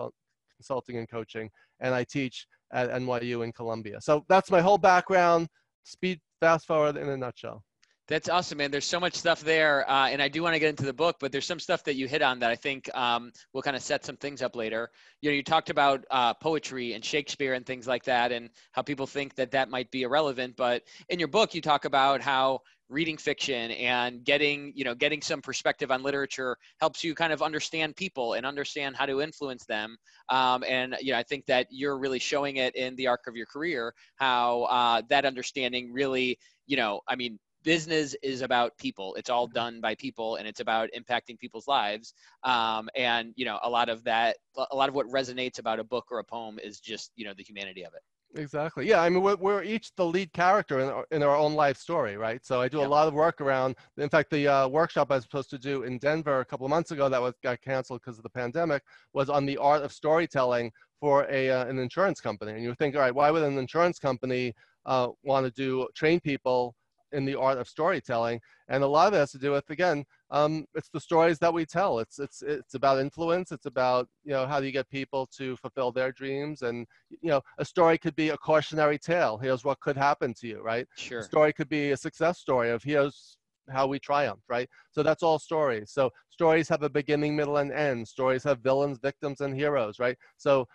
consulting, 0.56 0.98
and 0.98 1.10
coaching. 1.10 1.50
And 1.80 1.94
I 1.94 2.04
teach 2.04 2.46
at 2.72 2.90
NYU 2.92 3.44
in 3.44 3.52
Columbia. 3.52 4.00
So 4.02 4.24
that's 4.30 4.52
my 4.52 4.62
whole 4.62 4.78
background. 4.78 5.48
Speed 5.84 6.20
fast 6.40 6.66
forward 6.68 6.98
in 6.98 7.10
a 7.10 7.18
nutshell. 7.18 7.64
That's 8.10 8.28
awesome, 8.28 8.58
man. 8.58 8.70
There's 8.70 8.86
so 8.86 9.00
much 9.00 9.16
stuff 9.16 9.42
there, 9.42 9.90
uh, 9.90 10.10
and 10.10 10.22
I 10.22 10.28
do 10.28 10.44
want 10.44 10.56
to 10.56 10.60
get 10.60 10.70
into 10.70 10.84
the 10.84 10.94
book, 10.94 11.16
but 11.22 11.32
there's 11.32 11.46
some 11.46 11.60
stuff 11.60 11.86
that 11.86 11.96
you 11.96 12.06
hit 12.06 12.22
on 12.22 12.40
that 12.40 12.50
I 12.50 12.56
think 12.56 12.94
um, 12.94 13.32
will 13.54 13.62
kind 13.62 13.78
of 13.78 13.82
set 13.82 14.04
some 14.04 14.18
things 14.18 14.42
up 14.42 14.58
later. 14.58 14.90
You 15.22 15.30
know, 15.30 15.36
you 15.36 15.44
talked 15.44 15.70
about 15.70 16.04
uh, 16.12 16.34
poetry 16.34 16.94
and 16.94 17.04
Shakespeare 17.04 17.54
and 17.54 17.66
things 17.66 17.88
like 17.88 18.04
that, 18.04 18.34
and 18.34 18.50
how 18.74 18.82
people 18.82 19.08
think 19.08 19.36
that 19.36 19.52
that 19.52 19.70
might 19.70 19.90
be 19.90 20.02
irrelevant. 20.02 20.56
But 20.58 20.84
in 21.08 21.18
your 21.18 21.30
book, 21.30 21.56
you 21.56 21.62
talk 21.62 21.86
about 21.86 22.20
how 22.22 22.60
reading 22.94 23.18
fiction 23.18 23.72
and 23.72 24.24
getting, 24.24 24.72
you 24.76 24.84
know, 24.84 24.96
getting 24.96 25.22
some 25.22 25.42
perspective 25.42 25.92
on 25.92 26.04
literature 26.04 26.58
helps 26.80 27.04
you 27.04 27.16
kind 27.16 27.34
of 27.34 27.42
understand 27.42 27.96
people 27.96 28.34
and 28.34 28.46
understand 28.46 28.96
how 28.96 29.06
to 29.06 29.22
influence 29.22 29.66
them. 29.66 29.98
Um, 30.30 30.64
and 30.68 30.96
you 31.02 31.12
know, 31.12 31.18
I 31.18 31.24
think 31.24 31.46
that 31.48 31.68
you're 31.70 31.98
really 31.98 32.20
showing 32.20 32.58
it 32.58 32.76
in 32.76 32.96
the 32.96 33.08
arc 33.08 33.28
of 33.28 33.36
your 33.36 33.48
career 33.48 33.94
how 34.16 34.64
uh, 34.64 35.02
that 35.10 35.26
understanding 35.26 35.92
really, 35.92 36.38
you 36.68 36.78
know, 36.78 37.02
I 37.08 37.16
mean 37.16 37.40
business 37.64 38.16
is 38.22 38.42
about 38.42 38.78
people. 38.78 39.16
It's 39.16 39.30
all 39.30 39.48
done 39.48 39.80
by 39.82 39.96
people 39.96 40.36
and 40.36 40.48
it's 40.48 40.60
about 40.60 40.90
impacting 40.98 41.40
people's 41.40 41.68
lives. 41.68 42.14
Um, 42.44 42.90
and 42.96 43.34
you 43.36 43.46
know 43.46 43.60
a 43.64 43.70
lot 43.70 43.90
of 43.90 44.04
that 44.04 44.38
a 44.72 44.76
lot 44.76 44.90
of 44.90 44.96
what 44.96 45.08
resonates 45.08 45.60
about 45.60 45.80
a 45.80 45.84
book 45.84 46.06
or 46.12 46.20
a 46.20 46.24
poem 46.24 46.60
is 46.60 46.80
just 46.80 47.12
you 47.16 47.26
know 47.26 47.34
the 47.36 47.44
humanity 47.44 47.84
of 47.84 47.94
it 47.94 48.02
Exactly. 48.36 48.88
Yeah. 48.88 49.02
I 49.02 49.10
mean, 49.10 49.22
we're, 49.22 49.36
we're 49.36 49.64
each 49.64 49.94
the 49.96 50.06
lead 50.06 50.34
character 50.34 50.80
in 50.80 50.90
our, 50.90 51.06
in 51.12 51.24
our 51.24 51.36
own 51.36 51.54
life 51.54 51.78
story, 51.78 52.18
right? 52.18 52.44
So 52.44 52.60
I 52.60 52.68
do 52.68 52.82
a 52.82 52.86
lot 52.86 53.08
of 53.08 53.14
work 53.14 53.42
around. 53.42 53.76
In 53.98 54.10
fact, 54.10 54.32
the 54.32 54.48
uh, 54.48 54.68
workshop 54.68 55.12
I 55.12 55.16
was 55.16 55.24
supposed 55.24 55.52
to 55.52 55.60
do 55.60 55.84
in 55.84 56.00
Denver 56.00 56.40
a 56.40 56.46
couple 56.46 56.66
of 56.66 56.72
months 56.72 56.92
ago 56.92 57.10
that 57.10 57.22
was 57.22 57.36
got 57.44 57.62
canceled 57.62 58.02
because 58.02 58.18
of 58.18 58.24
the 58.24 58.30
pandemic 58.30 58.82
was 59.14 59.30
on 59.30 59.46
the 59.46 59.58
art 59.58 59.84
of 59.84 59.94
storytelling 59.94 60.72
for 61.00 61.28
a 61.30 61.50
uh, 61.50 61.66
an 61.66 61.78
insurance 61.78 62.20
company. 62.22 62.54
And 62.54 62.64
you 62.64 62.74
think, 62.74 62.96
all 62.96 63.02
right, 63.02 63.14
why 63.14 63.30
would 63.30 63.44
an 63.44 63.58
insurance 63.58 64.00
company 64.00 64.54
uh, 64.86 65.10
want 65.24 65.46
to 65.46 65.52
do 65.52 65.88
train 65.96 66.20
people 66.20 66.76
in 67.14 67.26
the 67.26 67.40
art 67.40 67.58
of 67.58 67.68
storytelling 67.68 68.40
and 68.68 68.84
a 68.84 68.88
lot 68.88 69.08
of 69.08 69.14
it 69.14 69.18
has 69.18 69.32
to 69.32 69.38
do 69.38 69.52
with 69.52 69.70
again 69.70 70.06
um, 70.34 70.66
it's 70.74 70.90
the 70.90 71.00
stories 71.00 71.38
that 71.40 71.54
we 71.54 71.64
tell. 71.64 72.00
It's 72.00 72.18
it's 72.18 72.42
it's 72.42 72.74
about 72.74 73.00
influence. 73.00 73.52
It's 73.52 73.68
about 73.68 74.10
you 74.24 74.32
know 74.32 74.48
how 74.48 74.60
do 74.60 74.66
you 74.66 74.72
get 74.72 74.90
people 74.90 75.28
to 75.38 75.56
fulfill 75.58 75.92
their 75.92 76.12
dreams? 76.12 76.64
And 76.64 76.88
you 77.12 77.30
know 77.30 77.42
a 77.60 77.66
story 77.66 78.00
could 78.00 78.16
be 78.16 78.30
a 78.30 78.38
cautionary 78.38 78.98
tale. 78.98 79.38
Here's 79.38 79.64
what 79.64 79.80
could 79.80 79.96
happen 79.96 80.34
to 80.40 80.48
you 80.48 80.62
right? 80.62 80.88
Sure. 80.96 81.20
a 81.20 81.24
story 81.24 81.54
could 81.54 81.70
be 81.70 81.92
a 81.92 81.98
success 81.98 82.40
story 82.40 82.72
of 82.72 82.82
here's 82.82 83.38
how 83.70 83.86
we 83.86 84.00
triumph 84.00 84.42
right? 84.50 84.68
So 84.92 85.04
that's 85.04 85.22
all 85.22 85.38
stories. 85.38 85.92
So 85.92 86.10
stories 86.32 86.68
have 86.68 86.82
a 86.82 86.90
beginning 86.90 87.36
middle 87.36 87.58
and 87.58 87.72
end. 87.72 88.08
Stories 88.08 88.44
have 88.44 88.60
villains 88.60 88.98
victims 88.98 89.40
and 89.42 89.56
heroes 89.56 90.00
right? 90.00 90.18
So 90.38 90.68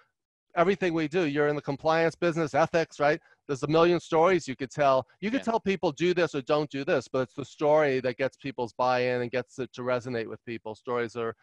everything 0.56 0.94
we 0.94 1.08
do 1.08 1.25
you're 1.26 1.49
in 1.49 1.56
the 1.56 1.62
compliance 1.62 2.14
business 2.14 2.55
ethics 2.55 2.99
right 2.99 3.20
there's 3.49 3.62
a 3.65 3.69
million 3.69 3.99
stories 3.99 4.47
you 4.47 4.55
could 4.55 4.71
tell. 4.71 5.06
You 5.21 5.31
could 5.31 5.41
yeah. 5.41 5.45
tell 5.45 5.61
people 5.61 5.91
do 5.91 6.15
this 6.15 6.35
or 6.35 6.43
don't 6.43 6.71
do 6.71 6.85
this, 6.85 7.09
but 7.09 7.21
it's 7.21 7.35
the 7.35 7.45
story 7.45 7.99
that 8.00 8.19
gets 8.19 8.37
people's 8.37 8.75
buy-in 8.75 9.23
and 9.23 9.31
gets 9.31 9.59
it 9.59 9.73
to 9.73 9.83
resonate 9.83 10.29
with 10.29 10.45
people. 10.45 10.75
Stories 10.75 11.17
are 11.17 11.35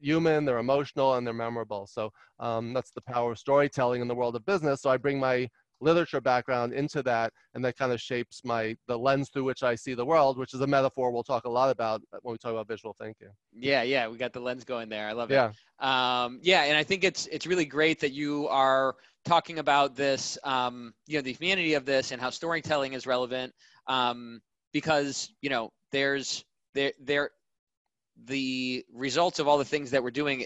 human, 0.00 0.46
they're 0.46 0.58
emotional, 0.58 1.14
and 1.14 1.26
they're 1.26 1.34
memorable. 1.34 1.86
So 1.86 2.10
um, 2.40 2.72
that's 2.72 2.90
the 2.90 3.02
power 3.02 3.32
of 3.32 3.38
storytelling 3.38 4.00
in 4.00 4.08
the 4.08 4.14
world 4.14 4.34
of 4.34 4.44
business. 4.46 4.80
So 4.82 4.90
I 4.90 4.96
bring 4.96 5.20
my 5.20 5.48
literature 5.80 6.20
background 6.20 6.72
into 6.72 7.02
that, 7.02 7.32
and 7.54 7.64
that 7.64 7.76
kind 7.76 7.92
of 7.92 8.00
shapes 8.00 8.42
my 8.44 8.76
the 8.86 8.98
lens 8.98 9.30
through 9.30 9.44
which 9.44 9.62
I 9.62 9.74
see 9.74 9.94
the 9.94 10.04
world, 10.04 10.38
which 10.38 10.54
is 10.54 10.60
a 10.60 10.66
metaphor 10.66 11.10
we'll 11.10 11.22
talk 11.22 11.44
a 11.44 11.50
lot 11.50 11.70
about 11.70 12.02
when 12.22 12.32
we 12.32 12.38
talk 12.38 12.52
about 12.52 12.68
visual 12.68 12.94
thinking. 12.98 13.28
Yeah, 13.52 13.82
yeah, 13.82 14.08
we 14.08 14.16
got 14.16 14.32
the 14.32 14.40
lens 14.40 14.64
going 14.64 14.88
there. 14.88 15.08
I 15.08 15.12
love 15.12 15.30
it. 15.30 15.34
Yeah, 15.34 15.52
um, 15.80 16.38
yeah, 16.42 16.64
and 16.64 16.76
I 16.76 16.82
think 16.82 17.04
it's 17.04 17.26
it's 17.26 17.46
really 17.46 17.64
great 17.64 18.00
that 18.00 18.12
you 18.12 18.46
are 18.48 18.96
talking 19.24 19.58
about 19.58 19.96
this, 19.96 20.38
um, 20.44 20.94
you 21.06 21.16
know, 21.16 21.22
the 21.22 21.32
humanity 21.32 21.74
of 21.74 21.84
this 21.84 22.12
and 22.12 22.20
how 22.20 22.30
storytelling 22.30 22.92
is 22.94 23.06
relevant, 23.06 23.52
um, 23.86 24.40
because 24.72 25.30
you 25.40 25.50
know, 25.50 25.70
there's 25.92 26.44
there 26.74 26.92
there 27.00 27.30
the 28.24 28.84
results 28.92 29.38
of 29.38 29.48
all 29.48 29.58
the 29.58 29.64
things 29.64 29.90
that 29.90 30.02
we're 30.02 30.10
doing 30.10 30.44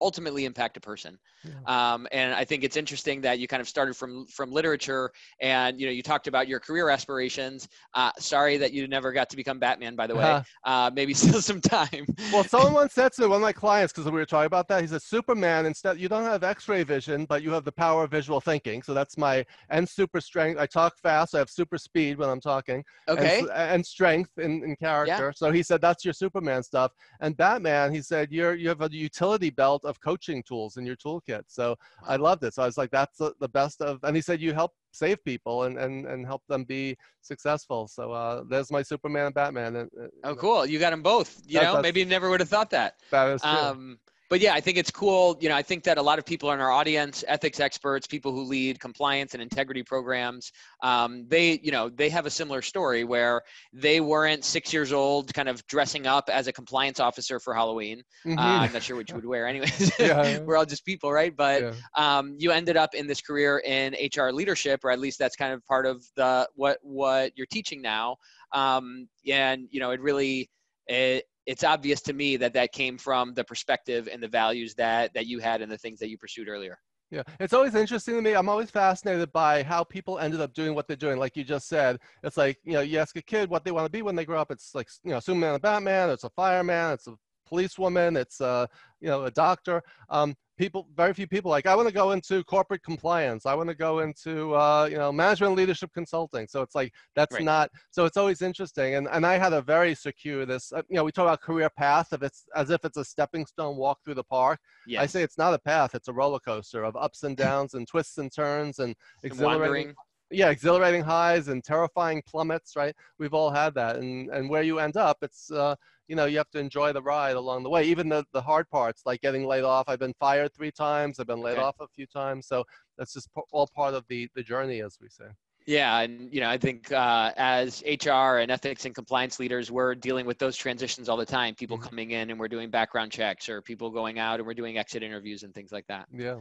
ultimately 0.00 0.44
impact 0.44 0.76
a 0.76 0.80
person. 0.80 1.18
Yeah. 1.44 1.94
Um, 1.94 2.06
and 2.12 2.34
I 2.34 2.44
think 2.44 2.64
it's 2.64 2.76
interesting 2.76 3.20
that 3.22 3.38
you 3.38 3.48
kind 3.48 3.60
of 3.60 3.68
started 3.68 3.96
from 3.96 4.26
from 4.26 4.50
literature, 4.50 5.10
and 5.40 5.80
you 5.80 5.86
know 5.86 5.92
you 5.92 6.02
talked 6.02 6.26
about 6.26 6.48
your 6.48 6.60
career 6.60 6.90
aspirations. 6.90 7.68
Uh, 7.94 8.10
sorry 8.18 8.56
that 8.58 8.72
you 8.72 8.88
never 8.88 9.12
got 9.12 9.30
to 9.30 9.36
become 9.36 9.58
Batman, 9.58 9.96
by 9.96 10.06
the 10.06 10.14
way. 10.14 10.24
Uh-huh. 10.24 10.70
Uh, 10.70 10.90
maybe 10.92 11.14
still 11.28 11.40
some 11.40 11.60
time. 11.60 12.06
Well, 12.32 12.44
someone 12.44 12.72
once 12.72 12.94
said 12.94 13.12
to 13.14 13.28
one 13.28 13.36
of 13.36 13.42
my 13.42 13.52
clients 13.64 13.92
because 13.92 14.10
we 14.10 14.12
were 14.12 14.26
talking 14.26 14.46
about 14.46 14.68
that. 14.68 14.82
He 14.82 14.88
said 14.88 15.02
Superman 15.02 15.66
instead 15.66 15.98
you 15.98 16.08
don't 16.08 16.24
have 16.24 16.44
X-ray 16.44 16.82
vision, 16.82 17.24
but 17.24 17.42
you 17.42 17.50
have 17.52 17.64
the 17.64 17.72
power 17.72 18.04
of 18.04 18.10
visual 18.10 18.40
thinking. 18.40 18.82
So 18.82 18.94
that's 18.94 19.16
my 19.16 19.44
and 19.70 19.88
super 19.88 20.20
strength. 20.20 20.58
I 20.58 20.66
talk 20.66 20.96
fast. 20.98 21.34
I 21.34 21.38
have 21.38 21.50
super 21.50 21.78
speed 21.78 22.18
when 22.18 22.28
I'm 22.28 22.40
talking. 22.40 22.84
Okay. 23.08 23.40
And, 23.40 23.50
and 23.50 23.86
strength 23.86 24.38
in, 24.38 24.62
in 24.64 24.76
character. 24.76 25.26
Yeah. 25.26 25.30
So 25.34 25.50
he 25.50 25.62
said 25.62 25.80
that's 25.80 26.04
your 26.04 26.14
Superman 26.14 26.62
stuff. 26.62 26.92
And 27.20 27.36
Batman, 27.36 27.92
he 27.92 28.02
said 28.02 28.32
you're 28.32 28.54
you 28.54 28.68
have 28.68 28.82
a 28.82 28.88
utility 28.90 29.50
belt 29.50 29.84
of 29.88 30.00
coaching 30.00 30.44
tools 30.44 30.76
in 30.76 30.86
your 30.86 30.96
toolkit. 30.96 31.42
So. 31.48 31.74
I 32.06 32.16
loved 32.16 32.44
it. 32.44 32.54
So 32.54 32.62
I 32.62 32.66
was 32.66 32.78
like, 32.78 32.90
that's 32.90 33.18
the, 33.18 33.34
the 33.38 33.48
best 33.48 33.82
of, 33.82 33.98
and 34.02 34.16
he 34.16 34.22
said, 34.22 34.40
you 34.40 34.54
help 34.54 34.72
save 34.92 35.22
people 35.24 35.64
and, 35.64 35.78
and, 35.78 36.06
and 36.06 36.24
help 36.24 36.42
them 36.48 36.64
be 36.64 36.96
successful. 37.20 37.86
So 37.86 38.12
uh, 38.12 38.44
there's 38.48 38.70
my 38.70 38.82
Superman 38.82 39.26
and 39.26 39.34
Batman. 39.34 39.76
And, 39.76 39.90
oh, 40.24 40.34
cool. 40.34 40.64
You 40.64 40.78
got 40.78 40.90
them 40.90 41.02
both, 41.02 41.42
you 41.46 41.60
know, 41.60 41.82
maybe 41.82 42.00
you 42.00 42.06
never 42.06 42.30
would 42.30 42.40
have 42.40 42.48
thought 42.48 42.70
that. 42.70 42.94
That 43.10 43.28
is 43.28 43.42
true. 43.42 43.50
Um, 43.50 43.98
but 44.30 44.40
yeah, 44.40 44.52
I 44.54 44.60
think 44.60 44.76
it's 44.76 44.90
cool. 44.90 45.38
You 45.40 45.48
know, 45.48 45.56
I 45.56 45.62
think 45.62 45.84
that 45.84 45.96
a 45.96 46.02
lot 46.02 46.18
of 46.18 46.26
people 46.26 46.52
in 46.52 46.60
our 46.60 46.70
audience, 46.70 47.24
ethics 47.26 47.60
experts, 47.60 48.06
people 48.06 48.32
who 48.32 48.42
lead 48.42 48.78
compliance 48.78 49.32
and 49.32 49.42
integrity 49.42 49.82
programs, 49.82 50.52
um, 50.82 51.24
they, 51.28 51.58
you 51.62 51.72
know, 51.72 51.88
they 51.88 52.10
have 52.10 52.26
a 52.26 52.30
similar 52.30 52.60
story 52.60 53.04
where 53.04 53.42
they 53.72 54.00
weren't 54.00 54.44
six 54.44 54.72
years 54.72 54.92
old, 54.92 55.32
kind 55.32 55.48
of 55.48 55.66
dressing 55.66 56.06
up 56.06 56.28
as 56.30 56.46
a 56.46 56.52
compliance 56.52 57.00
officer 57.00 57.40
for 57.40 57.54
Halloween. 57.54 58.02
Mm-hmm. 58.26 58.38
Uh, 58.38 58.42
I'm 58.42 58.72
not 58.72 58.82
sure 58.82 58.96
what 58.96 59.08
you 59.08 59.14
would 59.14 59.24
wear, 59.24 59.46
anyways. 59.46 59.92
Yeah. 59.98 60.38
We're 60.44 60.56
all 60.56 60.64
just 60.64 60.84
people, 60.84 61.12
right? 61.12 61.34
But 61.34 61.62
yeah. 61.62 61.72
um, 61.96 62.36
you 62.38 62.52
ended 62.52 62.76
up 62.76 62.94
in 62.94 63.06
this 63.06 63.20
career 63.20 63.62
in 63.64 63.94
HR 64.14 64.30
leadership, 64.30 64.84
or 64.84 64.90
at 64.90 64.98
least 64.98 65.18
that's 65.18 65.36
kind 65.36 65.52
of 65.52 65.64
part 65.66 65.86
of 65.86 66.04
the 66.16 66.48
what 66.54 66.78
what 66.82 67.32
you're 67.36 67.46
teaching 67.46 67.82
now. 67.82 68.16
Um, 68.52 69.08
and 69.26 69.66
you 69.70 69.80
know, 69.80 69.90
it 69.90 70.00
really 70.00 70.50
it 70.86 71.24
it's 71.48 71.64
obvious 71.64 72.02
to 72.02 72.12
me 72.12 72.36
that 72.36 72.52
that 72.52 72.72
came 72.72 72.98
from 72.98 73.32
the 73.32 73.42
perspective 73.42 74.06
and 74.12 74.22
the 74.22 74.28
values 74.28 74.74
that 74.74 75.12
that 75.14 75.26
you 75.26 75.38
had 75.38 75.62
and 75.62 75.72
the 75.72 75.78
things 75.78 75.98
that 75.98 76.10
you 76.10 76.18
pursued 76.18 76.46
earlier. 76.46 76.78
Yeah, 77.10 77.22
it's 77.40 77.54
always 77.54 77.74
interesting 77.74 78.16
to 78.16 78.20
me. 78.20 78.34
I'm 78.34 78.50
always 78.50 78.70
fascinated 78.70 79.32
by 79.32 79.62
how 79.62 79.82
people 79.82 80.18
ended 80.18 80.42
up 80.42 80.52
doing 80.52 80.74
what 80.74 80.86
they're 80.86 80.94
doing. 80.94 81.18
Like 81.18 81.38
you 81.38 81.44
just 81.44 81.66
said, 81.66 81.96
it's 82.22 82.36
like 82.36 82.58
you 82.64 82.74
know, 82.74 82.82
you 82.82 82.98
ask 82.98 83.16
a 83.16 83.22
kid 83.22 83.48
what 83.48 83.64
they 83.64 83.72
want 83.72 83.86
to 83.86 83.90
be 83.90 84.02
when 84.02 84.14
they 84.14 84.26
grow 84.26 84.38
up. 84.38 84.50
It's 84.50 84.74
like 84.74 84.88
you 85.02 85.12
know, 85.12 85.20
Superman 85.20 85.54
a 85.54 85.58
Batman. 85.58 86.10
It's 86.10 86.24
a 86.24 86.30
fireman. 86.30 86.92
It's 86.92 87.06
a 87.06 87.14
policewoman. 87.48 88.16
It's 88.16 88.40
a 88.40 88.68
you 89.00 89.08
know, 89.08 89.24
a 89.24 89.30
doctor. 89.30 89.82
Um, 90.10 90.34
people 90.58 90.88
very 90.96 91.14
few 91.14 91.26
people 91.26 91.50
like 91.50 91.66
i 91.66 91.74
want 91.74 91.88
to 91.88 91.94
go 91.94 92.10
into 92.10 92.42
corporate 92.44 92.82
compliance 92.82 93.46
i 93.46 93.54
want 93.54 93.68
to 93.68 93.74
go 93.74 94.00
into 94.00 94.54
uh, 94.54 94.88
you 94.90 94.98
know 94.98 95.10
management 95.12 95.54
leadership 95.54 95.90
consulting 95.94 96.46
so 96.48 96.60
it's 96.60 96.74
like 96.74 96.92
that's 97.14 97.34
right. 97.34 97.44
not 97.44 97.70
so 97.90 98.04
it's 98.04 98.16
always 98.16 98.42
interesting 98.42 98.96
and 98.96 99.08
and 99.12 99.24
i 99.24 99.38
had 99.38 99.52
a 99.52 99.62
very 99.62 99.94
circuitous 99.94 100.72
uh, 100.72 100.82
you 100.90 100.96
know 100.96 101.04
we 101.04 101.12
talk 101.12 101.22
about 101.22 101.40
career 101.40 101.70
path 101.78 102.12
if 102.12 102.22
it's 102.22 102.44
as 102.56 102.70
if 102.70 102.84
it's 102.84 102.96
a 102.96 103.04
stepping 103.04 103.46
stone 103.46 103.76
walk 103.76 103.98
through 104.04 104.14
the 104.14 104.24
park 104.24 104.58
yes. 104.86 105.00
i 105.00 105.06
say 105.06 105.22
it's 105.22 105.38
not 105.38 105.54
a 105.54 105.58
path 105.58 105.94
it's 105.94 106.08
a 106.08 106.12
roller 106.12 106.40
coaster 106.40 106.82
of 106.82 106.96
ups 106.96 107.22
and 107.22 107.36
downs 107.36 107.74
and 107.74 107.86
twists 107.86 108.18
and 108.18 108.32
turns 108.34 108.80
and 108.80 108.96
exhilarating 109.22 109.94
yeah 110.30 110.50
exhilarating 110.50 111.02
highs 111.02 111.48
and 111.48 111.64
terrifying 111.64 112.22
plummets 112.26 112.76
right 112.76 112.94
we've 113.18 113.34
all 113.34 113.50
had 113.50 113.74
that 113.74 113.96
and 113.96 114.30
and 114.30 114.48
where 114.48 114.62
you 114.62 114.78
end 114.78 114.96
up 114.96 115.16
it's 115.22 115.50
uh 115.50 115.74
you 116.08 116.16
know, 116.16 116.24
you 116.24 116.38
have 116.38 116.50
to 116.50 116.58
enjoy 116.58 116.92
the 116.92 117.02
ride 117.02 117.36
along 117.36 117.62
the 117.62 117.68
way. 117.68 117.84
Even 117.84 118.08
the, 118.08 118.24
the 118.32 118.40
hard 118.40 118.68
parts, 118.70 119.02
like 119.04 119.20
getting 119.20 119.46
laid 119.46 119.62
off. 119.62 119.84
I've 119.88 119.98
been 119.98 120.14
fired 120.18 120.54
three 120.54 120.72
times. 120.72 121.20
I've 121.20 121.26
been 121.26 121.40
laid 121.40 121.58
okay. 121.58 121.62
off 121.62 121.76
a 121.80 121.86
few 121.86 122.06
times. 122.06 122.48
So 122.48 122.64
that's 122.96 123.12
just 123.12 123.28
all 123.52 123.68
part 123.76 123.94
of 123.94 124.04
the, 124.08 124.28
the 124.34 124.42
journey, 124.42 124.80
as 124.80 124.96
we 125.00 125.08
say. 125.08 125.26
Yeah, 125.66 125.98
and 126.00 126.32
you 126.32 126.40
know, 126.40 126.48
I 126.48 126.56
think 126.56 126.90
uh, 126.92 127.32
as 127.36 127.84
HR 127.86 128.38
and 128.38 128.50
ethics 128.50 128.86
and 128.86 128.94
compliance 128.94 129.38
leaders, 129.38 129.70
we're 129.70 129.94
dealing 129.94 130.24
with 130.24 130.38
those 130.38 130.56
transitions 130.56 131.10
all 131.10 131.18
the 131.18 131.26
time. 131.26 131.54
People 131.54 131.76
mm-hmm. 131.76 131.88
coming 131.88 132.10
in 132.12 132.30
and 132.30 132.40
we're 132.40 132.48
doing 132.48 132.70
background 132.70 133.12
checks, 133.12 133.50
or 133.50 133.60
people 133.60 133.90
going 133.90 134.18
out 134.18 134.40
and 134.40 134.46
we're 134.46 134.54
doing 134.54 134.78
exit 134.78 135.02
interviews 135.02 135.42
and 135.42 135.54
things 135.54 135.70
like 135.70 135.86
that. 135.88 136.06
Yeah. 136.10 136.36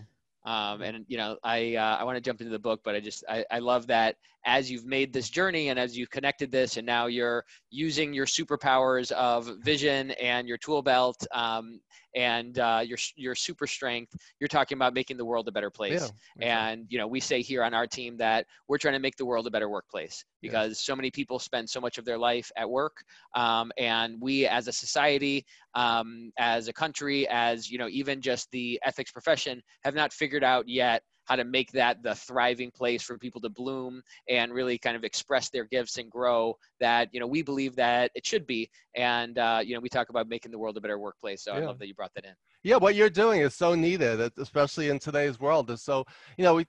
Um, 0.46 0.82
and 0.82 1.06
you 1.08 1.18
know, 1.18 1.38
I 1.44 1.76
uh, 1.76 1.98
I 1.98 2.04
want 2.04 2.16
to 2.16 2.22
jump 2.22 2.42
into 2.42 2.52
the 2.52 2.60
book, 2.60 2.82
but 2.84 2.96
I 2.96 3.00
just 3.00 3.24
I, 3.28 3.46
I 3.52 3.60
love 3.60 3.88
that 3.88 4.16
as 4.46 4.72
you've 4.72 4.86
made 4.86 5.12
this 5.12 5.30
journey 5.30 5.70
and 5.70 5.78
as 5.78 5.98
you've 5.98 6.10
connected 6.10 6.52
this, 6.52 6.78
and 6.78 6.86
now 6.86 7.08
you're 7.08 7.44
using 7.70 8.14
your 8.14 8.26
superpowers 8.26 9.12
of 9.12 9.52
vision 9.62 10.12
and 10.12 10.48
your 10.48 10.58
tool 10.58 10.82
belt 10.82 11.26
um, 11.34 11.80
and 12.18 12.60
uh, 12.60 12.82
your 12.84 13.00
your 13.16 13.36
super 13.36 13.68
strength. 13.68 14.16
You're 14.40 14.50
talking 14.50 14.78
about 14.78 14.94
making 14.94 15.18
the 15.18 15.26
world 15.26 15.48
a 15.48 15.52
better 15.52 15.72
place. 15.72 16.12
Yeah, 16.40 16.48
and 16.72 16.86
you 16.90 16.98
know, 16.98 17.08
we 17.08 17.22
say 17.22 17.42
here 17.42 17.64
on 17.64 17.74
our 17.74 17.88
team 17.88 18.18
that 18.18 18.48
we're 18.68 18.80
trying 18.80 18.96
to 18.96 19.00
make 19.00 19.18
the 19.18 19.26
world 19.26 19.48
a 19.48 19.52
better 19.52 19.70
workplace. 19.70 20.26
because 20.42 20.80
so 20.80 20.96
many 20.96 21.12
people 21.12 21.40
spend 21.40 21.70
so 21.70 21.82
much 21.82 21.98
of 21.98 22.06
their 22.06 22.18
life 22.18 22.52
at 22.58 22.70
work 22.70 23.04
um, 23.36 23.72
and 23.78 24.22
we 24.22 24.48
as 24.48 24.68
a 24.68 24.72
society 24.72 25.46
um, 25.76 26.32
as 26.38 26.68
a 26.68 26.74
country 26.74 27.28
as 27.30 27.70
you 27.70 27.78
know 27.78 27.88
even 27.90 28.22
just 28.22 28.50
the 28.52 28.80
ethics 28.84 29.12
profession 29.12 29.62
have 29.84 29.96
not 29.96 30.14
figured 30.14 30.44
out 30.44 30.68
yet 30.68 31.02
how 31.28 31.36
to 31.36 31.44
make 31.44 31.72
that 31.72 32.02
the 32.04 32.16
thriving 32.16 32.72
place 32.72 33.04
for 33.04 33.18
people 33.18 33.42
to 33.42 33.50
bloom 33.50 34.02
and 34.30 34.54
really 34.54 34.78
kind 34.78 34.96
of 34.96 35.04
express 35.04 35.50
their 35.50 35.66
gifts 35.66 35.98
and 35.98 36.10
grow 36.10 36.56
that 36.80 37.10
you 37.12 37.20
know 37.20 37.28
we 37.28 37.42
believe 37.42 37.76
that 37.76 38.12
it 38.16 38.26
should 38.26 38.48
be 38.48 38.70
and 38.96 39.38
uh, 39.38 39.60
you 39.64 39.74
know 39.74 39.80
we 39.80 39.90
talk 39.90 40.10
about 40.10 40.28
making 40.28 40.52
the 40.52 40.60
world 40.60 40.78
a 40.78 40.82
better 40.82 41.00
workplace 41.00 41.44
so 41.44 41.54
yeah. 41.54 41.60
i 41.60 41.66
love 41.66 41.80
that 41.80 41.88
you 41.88 41.94
brought 41.94 42.14
that 42.16 42.26
in 42.26 42.34
yeah 42.64 42.78
what 42.78 42.96
you're 42.96 43.10
doing 43.10 43.42
is 43.42 43.54
so 43.54 43.76
needed 43.76 44.32
especially 44.38 44.90
in 44.90 45.00
today's 45.00 45.40
world 45.40 45.70
is 45.70 45.84
so 45.84 46.04
you 46.38 46.44
know 46.44 46.56
we 46.56 46.66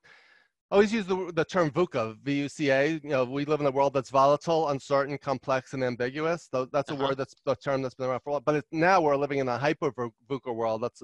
always 0.71 0.93
use 0.93 1.07
the, 1.07 1.33
the 1.35 1.45
term 1.45 1.71
VUCA, 1.71 2.17
V-U-C-A. 2.23 3.01
You 3.03 3.11
know, 3.11 3.25
we 3.25 3.45
live 3.45 3.61
in 3.61 3.67
a 3.67 3.71
world 3.71 3.95
that's 3.95 4.11
volatile, 4.11 4.69
uncertain, 4.69 5.17
complex, 5.19 5.73
and 5.73 5.83
ambiguous. 5.83 6.49
So 6.53 6.67
that's 6.67 6.91
a 6.91 6.95
uh-huh. 6.95 7.09
word 7.09 7.17
that's 7.17 7.35
a 7.47 7.57
term 7.57 7.83
that's 7.83 7.95
been 7.95 8.07
around 8.07 8.21
for 8.21 8.31
a 8.31 8.33
while. 8.35 8.41
But 8.41 8.65
now 8.71 9.01
we're 9.01 9.17
living 9.17 9.39
in 9.39 9.49
a 9.49 9.59
hyper 9.59 9.91
VUCA 9.93 10.55
world. 10.55 10.83
That's 10.83 11.03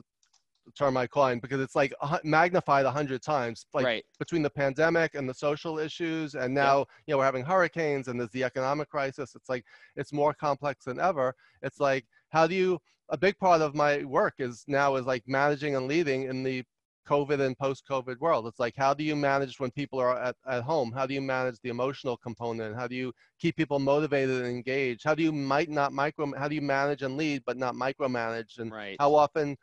term 0.76 0.96
I 0.96 1.06
coined 1.06 1.42
because 1.42 1.60
it's 1.60 1.74
like 1.74 1.92
magnified 2.24 2.86
a 2.86 2.90
hundred 2.90 3.22
times. 3.22 3.66
Like 3.72 3.84
right. 3.84 4.04
between 4.18 4.42
the 4.42 4.50
pandemic 4.50 5.14
and 5.14 5.28
the 5.28 5.34
social 5.34 5.78
issues, 5.78 6.34
and 6.34 6.54
now 6.54 6.78
yep. 6.78 6.88
you 7.06 7.12
know 7.12 7.18
we're 7.18 7.24
having 7.24 7.44
hurricanes 7.44 8.08
and 8.08 8.18
there's 8.18 8.30
the 8.30 8.44
economic 8.44 8.88
crisis. 8.88 9.34
It's 9.34 9.48
like 9.48 9.64
it's 9.96 10.12
more 10.12 10.34
complex 10.34 10.84
than 10.84 11.00
ever. 11.00 11.34
It's 11.62 11.80
like 11.80 12.06
how 12.30 12.46
do 12.46 12.54
you? 12.54 12.78
A 13.10 13.18
big 13.18 13.36
part 13.38 13.60
of 13.60 13.74
my 13.74 14.02
work 14.04 14.34
is 14.38 14.64
now 14.66 14.96
is 14.96 15.04
like 15.04 15.22
managing 15.26 15.76
and 15.76 15.86
leading 15.86 16.22
in 16.24 16.42
the 16.42 16.64
COVID 17.06 17.40
and 17.40 17.56
post-COVID 17.56 18.18
world. 18.20 18.46
It's 18.46 18.58
like, 18.58 18.74
how 18.76 18.94
do 18.94 19.04
you 19.04 19.14
manage 19.14 19.60
when 19.60 19.70
people 19.70 19.98
are 19.98 20.18
at, 20.18 20.36
at 20.46 20.62
home? 20.62 20.92
How 20.92 21.06
do 21.06 21.14
you 21.14 21.20
manage 21.20 21.60
the 21.62 21.68
emotional 21.68 22.16
component? 22.16 22.74
How 22.74 22.86
do 22.86 22.94
you 22.94 23.12
keep 23.38 23.56
people 23.56 23.78
motivated 23.78 24.42
and 24.42 24.46
engaged? 24.46 25.04
How 25.04 25.14
do 25.14 25.22
you 25.22 25.32
might 25.32 25.70
not 25.70 25.92
micro, 25.92 26.32
how 26.36 26.48
do 26.48 26.54
you 26.54 26.62
manage 26.62 27.02
and 27.02 27.16
lead, 27.16 27.42
but 27.46 27.56
not 27.56 27.74
micromanage? 27.74 28.58
And 28.58 28.72
right. 28.72 28.96
how 28.98 29.14
often 29.14 29.56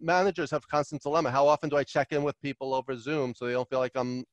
managers 0.00 0.50
have 0.50 0.66
constant 0.68 1.02
dilemma. 1.02 1.30
How 1.30 1.46
often 1.46 1.68
do 1.68 1.76
I 1.76 1.84
check 1.84 2.12
in 2.12 2.22
with 2.22 2.40
people 2.40 2.74
over 2.74 2.96
Zoom 2.96 3.34
so 3.34 3.46
they 3.46 3.52
don't 3.52 3.68
feel 3.68 3.78
like 3.78 3.92
I'm 3.94 4.24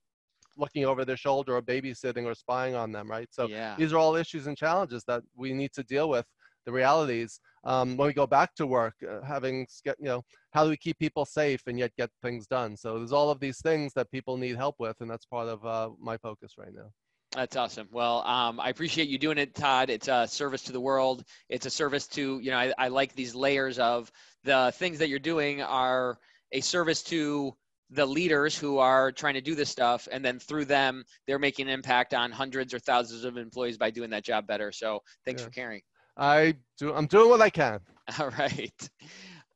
looking 0.58 0.86
over 0.86 1.06
their 1.06 1.18
shoulder 1.18 1.56
or 1.56 1.62
babysitting 1.62 2.26
or 2.26 2.34
spying 2.34 2.76
on 2.76 2.92
them, 2.92 3.10
right? 3.10 3.28
So 3.32 3.48
yeah. 3.48 3.76
these 3.78 3.94
are 3.94 3.98
all 3.98 4.16
issues 4.16 4.48
and 4.48 4.58
challenges 4.58 5.04
that 5.08 5.22
we 5.36 5.54
need 5.54 5.74
to 5.74 5.84
deal 5.84 6.10
with 6.10 6.26
the 6.66 6.72
realities 6.72 7.40
um, 7.66 7.98
when 7.98 8.08
we 8.08 8.14
go 8.14 8.28
back 8.28 8.54
to 8.56 8.68
work, 8.68 8.94
uh, 9.10 9.22
having, 9.26 9.68
you 9.86 9.94
know, 10.00 10.24
how 10.52 10.64
do 10.64 10.70
we 10.70 10.78
keep 10.78 10.98
people 11.00 11.26
safe 11.26 11.62
and 11.68 11.80
yet 11.80 11.92
get 11.98 12.10
things 12.22 12.48
done? 12.48 12.78
So 12.78 12.98
there's 12.98 13.12
all 13.12 13.30
of 13.30 13.40
these 13.40 13.60
things 13.62 13.94
that 13.94 14.12
people 14.12 14.38
need 14.38 14.56
help 14.56 14.76
with, 14.80 14.96
and 15.02 15.10
that's 15.10 15.26
part 15.26 15.48
of 15.48 15.66
uh, 15.66 15.90
my 16.00 16.18
focus 16.18 16.54
right 16.58 16.74
now. 16.74 16.92
That's 17.36 17.58
awesome. 17.58 17.90
Well, 17.92 18.26
um, 18.26 18.60
I 18.62 18.70
appreciate 18.70 19.10
you 19.10 19.18
doing 19.18 19.38
it, 19.38 19.54
Todd. 19.54 19.90
It's 19.90 20.08
a 20.08 20.26
service 20.26 20.62
to 20.64 20.72
the 20.72 20.80
world. 20.80 21.26
It's 21.50 21.66
a 21.66 21.70
service 21.70 22.08
to, 22.08 22.40
you 22.40 22.50
know, 22.50 22.58
I, 22.58 22.74
I 22.78 22.88
like 22.88 23.14
these 23.14 23.36
layers 23.36 23.78
of 23.78 24.10
the 24.46 24.72
things 24.76 25.00
that 25.00 25.10
you're 25.10 25.20
doing 25.20 25.62
are 25.62 26.18
a 26.54 26.62
service 26.62 27.04
to 27.04 27.54
the 27.92 28.06
leaders 28.06 28.58
who 28.58 28.78
are 28.78 29.12
trying 29.12 29.34
to 29.36 29.42
do 29.42 29.54
this 29.54 29.70
stuff 29.70 30.08
and 30.12 30.24
then 30.26 30.40
through 30.40 30.66
them 30.66 31.04
they're 31.28 31.40
making 31.40 31.68
an 31.68 31.74
impact 31.74 32.14
on 32.14 32.32
hundreds 32.32 32.74
or 32.74 32.80
thousands 32.80 33.24
of 33.24 33.38
employees 33.38 33.78
by 33.78 33.92
doing 33.92 34.10
that 34.10 34.24
job 34.24 34.48
better 34.48 34.72
so 34.72 35.00
thanks 35.24 35.42
yeah. 35.42 35.46
for 35.46 35.52
caring 35.52 35.82
i 36.18 36.56
do 36.80 36.92
i'm 36.96 37.06
doing 37.06 37.30
what 37.30 37.42
i 37.42 37.50
can 37.50 37.80
all 38.20 38.30
right 38.40 38.90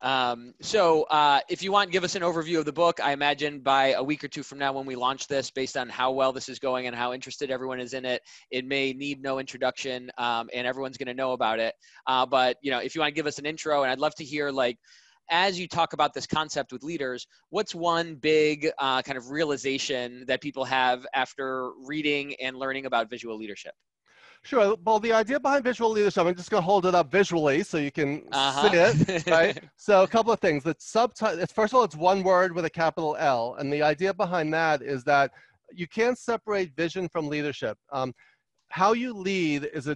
um, 0.01 0.53
so 0.61 1.03
uh, 1.03 1.41
if 1.49 1.61
you 1.61 1.71
want, 1.71 1.91
give 1.91 2.03
us 2.03 2.15
an 2.15 2.21
overview 2.21 2.59
of 2.59 2.65
the 2.65 2.73
book. 2.73 2.99
I 3.03 3.11
imagine 3.11 3.59
by 3.59 3.93
a 3.93 4.03
week 4.03 4.23
or 4.23 4.27
two 4.27 4.43
from 4.43 4.57
now, 4.57 4.71
when 4.71 4.85
we 4.85 4.95
launch 4.95 5.27
this, 5.27 5.51
based 5.51 5.75
on 5.75 5.89
how 5.89 6.11
well 6.11 6.31
this 6.31 6.47
is 6.47 6.59
going 6.59 6.87
and 6.87 6.95
how 6.95 7.13
interested 7.13 7.51
everyone 7.51 7.79
is 7.79 7.93
in 7.93 8.05
it, 8.05 8.21
it 8.51 8.65
may 8.65 8.93
need 8.93 9.21
no 9.21 9.39
introduction, 9.39 10.09
um, 10.17 10.49
and 10.53 10.65
everyone's 10.65 10.97
going 10.97 11.07
to 11.07 11.13
know 11.13 11.33
about 11.33 11.59
it. 11.59 11.73
Uh, 12.07 12.25
but 12.25 12.57
you 12.61 12.71
know, 12.71 12.79
if 12.79 12.95
you 12.95 13.01
want 13.01 13.09
to 13.09 13.15
give 13.15 13.27
us 13.27 13.39
an 13.39 13.45
intro, 13.45 13.83
and 13.83 13.91
I'd 13.91 13.99
love 13.99 14.15
to 14.15 14.23
hear 14.23 14.51
like 14.51 14.77
as 15.29 15.59
you 15.59 15.67
talk 15.67 15.93
about 15.93 16.13
this 16.13 16.25
concept 16.25 16.71
with 16.71 16.83
leaders, 16.83 17.27
what's 17.49 17.75
one 17.75 18.15
big 18.15 18.69
uh, 18.79 19.01
kind 19.01 19.17
of 19.17 19.29
realization 19.29 20.23
that 20.27 20.41
people 20.41 20.65
have 20.65 21.05
after 21.13 21.71
reading 21.85 22.33
and 22.41 22.57
learning 22.57 22.85
about 22.85 23.09
visual 23.09 23.37
leadership? 23.37 23.73
Sure. 24.43 24.75
Well, 24.85 24.99
the 24.99 25.13
idea 25.13 25.39
behind 25.39 25.63
visual 25.63 25.91
leadership, 25.91 26.25
I'm 26.25 26.35
just 26.35 26.49
going 26.49 26.61
to 26.61 26.65
hold 26.65 26.85
it 26.85 26.95
up 26.95 27.11
visually 27.11 27.61
so 27.63 27.77
you 27.77 27.91
can 27.91 28.23
uh-huh. 28.31 28.69
see 28.69 29.11
it, 29.11 29.27
right? 29.27 29.59
so 29.77 30.03
a 30.03 30.07
couple 30.07 30.31
of 30.31 30.39
things. 30.39 30.63
The 30.63 30.75
subtitle, 30.79 31.45
first 31.47 31.73
of 31.73 31.77
all, 31.77 31.83
it's 31.83 31.95
one 31.95 32.23
word 32.23 32.55
with 32.55 32.65
a 32.65 32.69
capital 32.69 33.15
L. 33.19 33.55
And 33.59 33.71
the 33.71 33.83
idea 33.83 34.13
behind 34.13 34.53
that 34.53 34.81
is 34.81 35.03
that 35.03 35.31
you 35.73 35.87
can't 35.87 36.17
separate 36.17 36.75
vision 36.75 37.09
from 37.09 37.27
leadership. 37.27 37.77
Um, 37.91 38.13
how 38.69 38.93
you 38.93 39.13
lead 39.13 39.67
is 39.73 39.87
a 39.87 39.95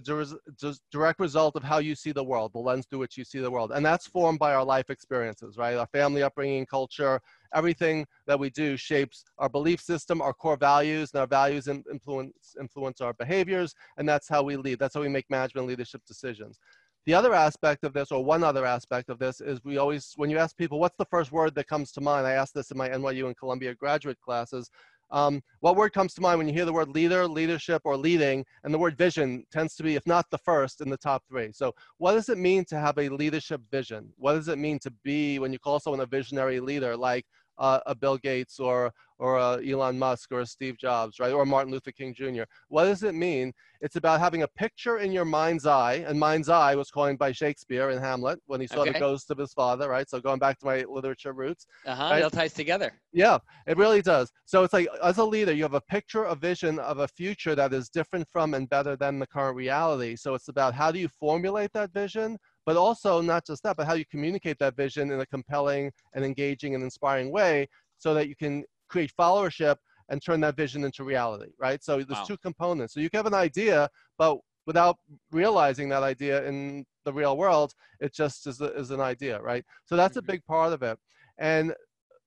direct 0.90 1.20
result 1.20 1.54
of 1.56 1.62
how 1.62 1.78
you 1.78 1.94
see 1.94 2.12
the 2.12 2.24
world, 2.24 2.52
the 2.52 2.58
lens 2.58 2.86
through 2.86 2.98
which 2.98 3.16
you 3.16 3.24
see 3.24 3.38
the 3.38 3.50
world. 3.50 3.70
And 3.72 3.86
that's 3.86 4.06
formed 4.06 4.40
by 4.40 4.52
our 4.52 4.64
life 4.64 4.90
experiences, 4.90 5.56
right? 5.56 5.76
Our 5.76 5.86
family 5.86 6.22
upbringing, 6.22 6.66
culture, 6.66 7.20
everything 7.54 8.06
that 8.26 8.38
we 8.38 8.50
do 8.50 8.76
shapes 8.76 9.24
our 9.38 9.48
belief 9.48 9.80
system, 9.80 10.20
our 10.20 10.32
core 10.32 10.56
values, 10.56 11.10
and 11.12 11.20
our 11.20 11.26
values 11.26 11.68
influence, 11.68 12.56
influence 12.60 13.00
our 13.00 13.14
behaviors. 13.14 13.74
And 13.96 14.08
that's 14.08 14.28
how 14.28 14.42
we 14.42 14.56
lead. 14.56 14.78
That's 14.78 14.94
how 14.94 15.00
we 15.00 15.08
make 15.08 15.28
management 15.30 15.66
leadership 15.66 16.02
decisions. 16.06 16.58
The 17.06 17.14
other 17.14 17.34
aspect 17.34 17.84
of 17.84 17.92
this, 17.92 18.10
or 18.10 18.24
one 18.24 18.42
other 18.42 18.64
aspect 18.64 19.10
of 19.10 19.18
this, 19.18 19.42
is 19.42 19.62
we 19.62 19.76
always, 19.76 20.14
when 20.16 20.30
you 20.30 20.38
ask 20.38 20.56
people, 20.56 20.80
what's 20.80 20.96
the 20.96 21.04
first 21.04 21.32
word 21.32 21.54
that 21.54 21.68
comes 21.68 21.92
to 21.92 22.00
mind? 22.00 22.26
I 22.26 22.32
ask 22.32 22.54
this 22.54 22.70
in 22.70 22.78
my 22.78 22.88
NYU 22.88 23.26
and 23.26 23.36
Columbia 23.36 23.74
graduate 23.74 24.18
classes. 24.22 24.70
Um, 25.10 25.42
what 25.60 25.76
word 25.76 25.92
comes 25.92 26.14
to 26.14 26.22
mind 26.22 26.38
when 26.38 26.48
you 26.48 26.54
hear 26.54 26.64
the 26.64 26.72
word 26.72 26.88
leader, 26.88 27.28
leadership, 27.28 27.82
or 27.84 27.96
leading? 27.96 28.44
And 28.64 28.72
the 28.72 28.78
word 28.78 28.96
vision 28.96 29.44
tends 29.52 29.76
to 29.76 29.82
be, 29.82 29.96
if 29.96 30.06
not 30.06 30.30
the 30.30 30.38
first, 30.38 30.80
in 30.80 30.88
the 30.88 30.96
top 30.96 31.22
three. 31.28 31.52
So, 31.52 31.74
what 31.98 32.14
does 32.14 32.30
it 32.30 32.38
mean 32.38 32.64
to 32.66 32.80
have 32.80 32.96
a 32.98 33.10
leadership 33.10 33.60
vision? 33.70 34.08
What 34.16 34.32
does 34.32 34.48
it 34.48 34.58
mean 34.58 34.78
to 34.80 34.90
be, 35.02 35.38
when 35.38 35.52
you 35.52 35.58
call 35.58 35.78
someone 35.78 36.00
a 36.00 36.06
visionary 36.06 36.58
leader, 36.58 36.96
like 36.96 37.26
uh, 37.58 37.80
a 37.86 37.94
Bill 37.94 38.16
Gates 38.18 38.58
or 38.58 38.92
or 39.18 39.38
a 39.38 39.60
Elon 39.64 39.98
Musk 39.98 40.32
or 40.32 40.40
a 40.40 40.46
Steve 40.46 40.76
Jobs, 40.76 41.20
right? 41.20 41.32
Or 41.32 41.46
Martin 41.46 41.72
Luther 41.72 41.92
King 41.92 42.14
Jr. 42.14 42.42
What 42.68 42.84
does 42.84 43.02
it 43.02 43.14
mean? 43.14 43.52
It's 43.80 43.96
about 43.96 44.18
having 44.18 44.42
a 44.42 44.48
picture 44.48 44.98
in 44.98 45.12
your 45.12 45.24
mind's 45.24 45.66
eye, 45.66 46.04
and 46.06 46.18
mind's 46.18 46.48
eye 46.48 46.74
was 46.74 46.90
coined 46.90 47.18
by 47.18 47.32
Shakespeare 47.32 47.90
in 47.90 47.98
Hamlet 47.98 48.40
when 48.46 48.60
he 48.60 48.66
saw 48.66 48.80
okay. 48.80 48.92
the 48.92 48.98
ghost 48.98 49.30
of 49.30 49.38
his 49.38 49.52
father, 49.52 49.88
right? 49.88 50.08
So 50.08 50.20
going 50.20 50.38
back 50.38 50.58
to 50.60 50.66
my 50.66 50.84
literature 50.88 51.32
roots. 51.32 51.66
Uh 51.86 51.94
huh. 51.94 52.02
Right? 52.10 52.18
It 52.18 52.24
all 52.24 52.30
ties 52.30 52.54
together. 52.54 52.92
Yeah, 53.12 53.38
it 53.66 53.76
really 53.76 54.02
does. 54.02 54.32
So 54.46 54.64
it's 54.64 54.72
like 54.72 54.88
as 55.02 55.18
a 55.18 55.24
leader, 55.24 55.52
you 55.52 55.62
have 55.62 55.74
a 55.74 55.80
picture, 55.82 56.24
a 56.24 56.34
vision 56.34 56.78
of 56.78 56.98
a 56.98 57.08
future 57.08 57.54
that 57.54 57.72
is 57.72 57.88
different 57.88 58.26
from 58.32 58.54
and 58.54 58.68
better 58.68 58.96
than 58.96 59.18
the 59.18 59.26
current 59.26 59.56
reality. 59.56 60.16
So 60.16 60.34
it's 60.34 60.48
about 60.48 60.74
how 60.74 60.90
do 60.90 60.98
you 60.98 61.08
formulate 61.08 61.72
that 61.74 61.92
vision, 61.92 62.38
but 62.66 62.76
also 62.76 63.20
not 63.20 63.46
just 63.46 63.62
that, 63.62 63.76
but 63.76 63.86
how 63.86 63.94
you 63.94 64.04
communicate 64.10 64.58
that 64.58 64.76
vision 64.76 65.10
in 65.10 65.20
a 65.20 65.26
compelling 65.26 65.90
and 66.14 66.24
engaging 66.24 66.74
and 66.74 66.82
inspiring 66.82 67.30
way 67.30 67.68
so 67.98 68.14
that 68.14 68.28
you 68.28 68.36
can 68.36 68.64
create 68.88 69.12
followership 69.18 69.76
and 70.08 70.22
turn 70.22 70.40
that 70.40 70.56
vision 70.56 70.84
into 70.84 71.04
reality, 71.04 71.52
right? 71.58 71.82
So 71.82 71.96
there's 71.96 72.08
wow. 72.10 72.24
two 72.24 72.36
components. 72.38 72.94
So 72.94 73.00
you 73.00 73.10
can 73.10 73.18
have 73.18 73.26
an 73.26 73.34
idea, 73.34 73.88
but 74.18 74.38
without 74.66 74.96
realizing 75.30 75.88
that 75.90 76.02
idea 76.02 76.44
in 76.44 76.84
the 77.04 77.12
real 77.12 77.36
world, 77.36 77.72
it 78.00 78.14
just 78.14 78.46
is, 78.46 78.60
a, 78.60 78.72
is 78.74 78.90
an 78.90 79.00
idea, 79.00 79.40
right? 79.40 79.64
So 79.84 79.96
that's 79.96 80.16
mm-hmm. 80.16 80.30
a 80.30 80.32
big 80.32 80.44
part 80.46 80.72
of 80.72 80.82
it. 80.82 80.98
And 81.38 81.74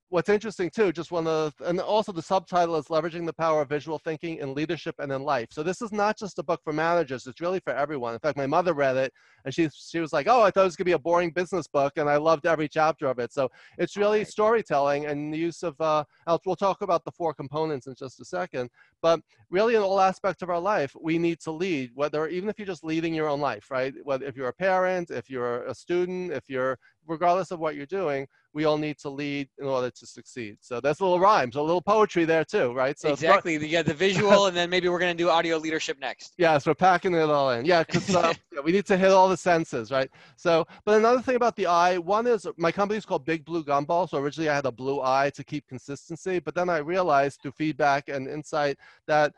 what's 0.10 0.30
interesting 0.30 0.70
too, 0.70 0.92
just 0.92 1.12
one 1.12 1.28
of, 1.28 1.54
the, 1.58 1.70
and 1.70 1.80
also 1.80 2.12
the 2.12 2.22
subtitle 2.22 2.76
is 2.78 2.86
leveraging 2.86 3.26
the 3.26 3.34
power 3.34 3.62
of 3.62 3.70
visual 3.70 4.00
thinking 4.00 4.38
in 4.38 4.54
leadership 4.54 4.96
and 5.00 5.12
in 5.12 5.24
life. 5.24 5.50
So 5.52 5.64
this 5.64 5.82
is 5.82 5.92
not 5.92 6.18
just 6.18 6.40
a 6.40 6.44
book 6.44 6.62
for 6.64 6.74
managers; 6.74 7.28
it's 7.28 7.42
really 7.42 7.60
for 7.60 7.74
everyone. 7.74 8.14
In 8.14 8.20
fact, 8.20 8.38
my 8.38 8.48
mother 8.48 8.74
read 8.74 8.98
it, 8.98 9.14
and 9.46 9.54
she 9.54 9.70
she 9.74 10.00
was 10.00 10.14
like, 10.14 10.28
"Oh, 10.30 10.42
I 10.42 10.52
thought 10.52 10.62
it 10.62 10.66
was 10.66 10.76
gonna 10.76 10.86
be 10.86 10.92
a 10.94 11.00
boring 11.00 11.32
business 11.32 11.68
book," 11.68 11.94
and 11.98 12.10
I 12.10 12.18
loved 12.18 12.46
every 12.46 12.68
chapter 12.68 13.08
of 13.08 13.20
it. 13.20 13.34
So 13.34 13.50
it's 13.78 13.98
really 13.98 14.20
right. 14.20 14.28
storytelling 14.28 15.06
and 15.06 15.34
the 15.34 15.38
use 15.38 15.64
of. 15.64 15.80
Uh, 15.80 16.04
we'll 16.46 16.56
talk 16.56 16.82
about 16.82 17.04
the 17.04 17.12
four 17.12 17.34
components 17.34 17.88
in 17.88 17.96
just 17.96 18.20
a 18.22 18.26
second, 18.26 18.70
but 19.02 19.20
really 19.50 19.76
in 19.76 19.82
all 19.82 20.00
aspects 20.00 20.42
of 20.42 20.50
our 20.50 20.60
life, 20.60 20.96
we 21.02 21.18
need 21.18 21.40
to 21.42 21.52
lead. 21.52 21.92
Whether 21.96 22.28
even 22.28 22.50
if 22.50 22.58
you're 22.58 22.66
just 22.66 22.84
leading 22.84 23.14
your 23.14 23.28
own 23.28 23.42
life, 23.42 23.70
right? 23.70 23.94
Whether 24.04 24.26
if 24.26 24.36
you're 24.36 24.48
a 24.48 24.54
parent, 24.54 25.12
if 25.12 25.30
you're 25.30 25.64
a 25.66 25.76
student, 25.76 26.32
if 26.32 26.50
you're 26.50 26.78
regardless 27.08 27.52
of 27.52 27.60
what 27.60 27.76
you're 27.76 27.86
doing, 27.86 28.28
we 28.54 28.66
all 28.66 28.78
need 28.78 28.98
to 28.98 29.10
lead 29.10 29.48
in 29.60 29.66
order 29.66 29.90
to 29.90 30.06
succeed. 30.06 30.58
So 30.62 30.80
that's 30.80 31.00
a 31.00 31.04
little 31.04 31.20
rhymes, 31.20 31.56
a 31.56 31.62
little 31.62 31.82
poetry 31.82 32.26
there 32.26 32.44
too, 32.44 32.74
right? 32.74 32.98
So 33.00 33.10
exactly. 33.10 33.54
You 33.54 33.72
got 33.72 33.86
the 33.86 33.94
visual, 33.94 34.48
and 34.48 34.58
then 34.58 34.70
maybe 34.70 34.90
we're 34.90 35.00
going 35.00 35.16
to 35.16 35.24
do 35.24 35.30
audio 35.30 35.58
leadership 35.58 36.00
next. 36.00 36.34
Yeah, 36.48 36.58
so 36.60 36.72
we're 36.72 36.76
packing 36.76 37.14
it 37.14 37.30
all 37.30 37.52
in. 37.52 37.66
Yeah, 37.66 37.84
because 37.84 38.16
uh, 38.16 38.34
yeah, 38.54 38.62
we 38.62 38.72
need 38.72 38.86
to 38.86 38.98
hit 38.98 39.12
all 39.12 39.28
the 39.28 39.38
senses, 39.38 39.92
right? 39.92 40.10
So, 40.36 40.66
but 40.86 40.98
another 40.98 41.22
thing 41.22 41.36
about 41.36 41.56
the 41.56 41.66
eye, 41.66 41.98
one 41.98 42.28
is 42.28 42.46
my 42.58 42.72
company 42.72 42.98
is 42.98 43.06
called 43.06 43.26
Big 43.26 43.44
Blue 43.44 43.64
Gumball. 43.64 44.10
So 44.10 44.18
originally 44.18 44.50
I 44.50 44.56
had 44.56 44.66
a 44.66 44.72
blue 44.72 45.02
eye 45.02 45.32
to 45.36 45.44
keep 45.44 45.68
consistency, 45.68 46.40
but 46.40 46.54
then 46.54 46.70
I 46.70 46.78
realized 46.78 47.42
through 47.42 47.52
feedback 47.52 48.08
and 48.08 48.28
insight 48.28 48.78
that 49.08 49.34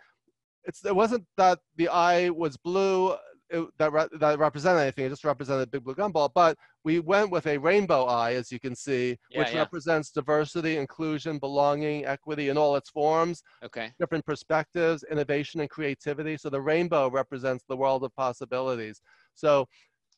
it's 0.65 0.85
it 0.85 0.95
wasn't 0.95 1.25
that 1.37 1.59
the 1.77 1.89
eye 1.89 2.29
was 2.29 2.57
blue 2.57 3.15
it, 3.49 3.67
that, 3.77 3.91
re- 3.91 4.07
that 4.19 4.39
represented 4.39 4.81
anything. 4.81 5.05
It 5.05 5.09
just 5.09 5.23
represented 5.23 5.67
a 5.67 5.71
big 5.71 5.83
blue 5.83 5.95
gumball. 5.95 6.29
But 6.33 6.57
we 6.83 6.99
went 6.99 7.31
with 7.31 7.47
a 7.47 7.57
rainbow 7.57 8.05
eye, 8.05 8.33
as 8.33 8.51
you 8.51 8.59
can 8.59 8.75
see, 8.75 9.17
Yeah, 9.29 9.39
which 9.39 9.53
yeah. 9.53 9.59
represents 9.59 10.11
diversity, 10.11 10.77
inclusion, 10.77 11.39
belonging, 11.39 12.05
equity 12.05 12.49
in 12.49 12.57
all 12.57 12.75
its 12.75 12.89
forms, 12.89 13.43
Okay. 13.63 13.91
different 13.99 14.25
perspectives, 14.25 15.03
innovation, 15.11 15.61
and 15.61 15.69
creativity. 15.69 16.37
So 16.37 16.49
the 16.49 16.61
rainbow 16.61 17.09
represents 17.09 17.63
the 17.67 17.77
world 17.77 18.03
of 18.03 18.15
possibilities. 18.15 19.01
So, 19.35 19.67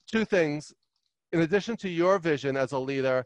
two 0.08 0.26
things. 0.26 0.74
In 1.34 1.42
addition 1.42 1.78
to 1.78 1.90
your 1.90 2.20
vision 2.20 2.58
as 2.58 2.74
a 2.74 2.78
leader, 2.78 3.26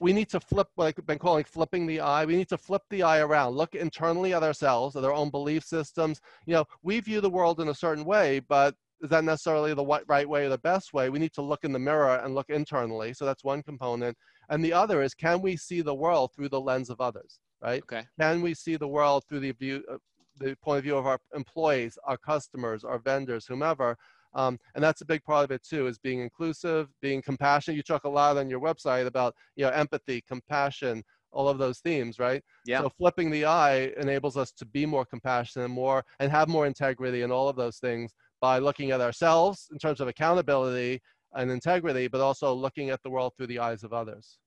we 0.00 0.12
need 0.12 0.28
to 0.30 0.40
flip, 0.40 0.68
like 0.76 0.98
I've 0.98 1.06
been 1.06 1.18
calling 1.18 1.44
flipping 1.44 1.86
the 1.86 2.00
eye. 2.00 2.24
We 2.24 2.36
need 2.36 2.48
to 2.48 2.58
flip 2.58 2.82
the 2.90 3.02
eye 3.02 3.18
around, 3.20 3.54
look 3.54 3.74
internally 3.74 4.32
at 4.34 4.42
ourselves, 4.42 4.96
at 4.96 5.04
our 5.04 5.12
own 5.12 5.30
belief 5.30 5.64
systems. 5.64 6.20
You 6.46 6.54
know, 6.54 6.64
we 6.82 7.00
view 7.00 7.20
the 7.20 7.30
world 7.30 7.60
in 7.60 7.68
a 7.68 7.74
certain 7.74 8.04
way, 8.04 8.40
but 8.40 8.74
is 9.00 9.10
that 9.10 9.24
necessarily 9.24 9.74
the 9.74 10.02
right 10.06 10.28
way 10.28 10.46
or 10.46 10.48
the 10.48 10.58
best 10.58 10.92
way? 10.92 11.10
We 11.10 11.18
need 11.18 11.32
to 11.34 11.42
look 11.42 11.64
in 11.64 11.72
the 11.72 11.78
mirror 11.78 12.16
and 12.16 12.34
look 12.34 12.50
internally. 12.50 13.14
So 13.14 13.24
that's 13.24 13.44
one 13.44 13.62
component. 13.62 14.16
And 14.48 14.64
the 14.64 14.72
other 14.72 15.02
is, 15.02 15.14
can 15.14 15.40
we 15.40 15.56
see 15.56 15.82
the 15.82 15.94
world 15.94 16.32
through 16.34 16.48
the 16.48 16.60
lens 16.60 16.90
of 16.90 17.00
others, 17.00 17.38
right? 17.62 17.82
Okay. 17.82 18.04
Can 18.18 18.42
we 18.42 18.54
see 18.54 18.76
the 18.76 18.88
world 18.88 19.24
through 19.28 19.40
the 19.40 19.52
view, 19.52 19.84
uh, 19.90 19.96
the 20.38 20.56
point 20.62 20.78
of 20.78 20.84
view 20.84 20.96
of 20.96 21.06
our 21.06 21.18
employees, 21.34 21.98
our 22.04 22.16
customers, 22.16 22.84
our 22.84 22.98
vendors, 22.98 23.46
whomever? 23.46 23.96
Um, 24.34 24.58
and 24.74 24.84
that's 24.84 25.00
a 25.00 25.06
big 25.06 25.22
part 25.24 25.44
of 25.44 25.50
it 25.50 25.62
too, 25.62 25.86
is 25.86 25.98
being 25.98 26.20
inclusive, 26.20 26.88
being 27.00 27.22
compassionate. 27.22 27.76
You 27.76 27.82
talk 27.82 28.04
a 28.04 28.08
lot 28.08 28.36
on 28.36 28.50
your 28.50 28.60
website 28.60 29.06
about, 29.06 29.34
you 29.56 29.64
know, 29.64 29.70
empathy, 29.70 30.22
compassion, 30.26 31.02
all 31.30 31.48
of 31.48 31.58
those 31.58 31.80
themes, 31.80 32.18
right? 32.18 32.42
Yeah. 32.64 32.82
So 32.82 32.90
flipping 32.90 33.30
the 33.30 33.44
eye 33.44 33.92
enables 33.98 34.36
us 34.36 34.52
to 34.52 34.64
be 34.64 34.86
more 34.86 35.04
compassionate 35.04 35.66
and 35.66 35.74
more 35.74 36.04
and 36.20 36.30
have 36.30 36.48
more 36.48 36.66
integrity 36.66 37.22
and 37.22 37.32
all 37.32 37.48
of 37.48 37.56
those 37.56 37.78
things 37.78 38.14
by 38.40 38.58
looking 38.58 38.90
at 38.90 39.00
ourselves 39.00 39.68
in 39.72 39.78
terms 39.78 40.00
of 40.00 40.08
accountability 40.08 41.00
and 41.34 41.50
integrity, 41.50 42.08
but 42.08 42.20
also 42.20 42.54
looking 42.54 42.90
at 42.90 43.02
the 43.02 43.10
world 43.10 43.32
through 43.36 43.48
the 43.48 43.58
eyes 43.58 43.82
of 43.82 43.92
others. 43.92 44.38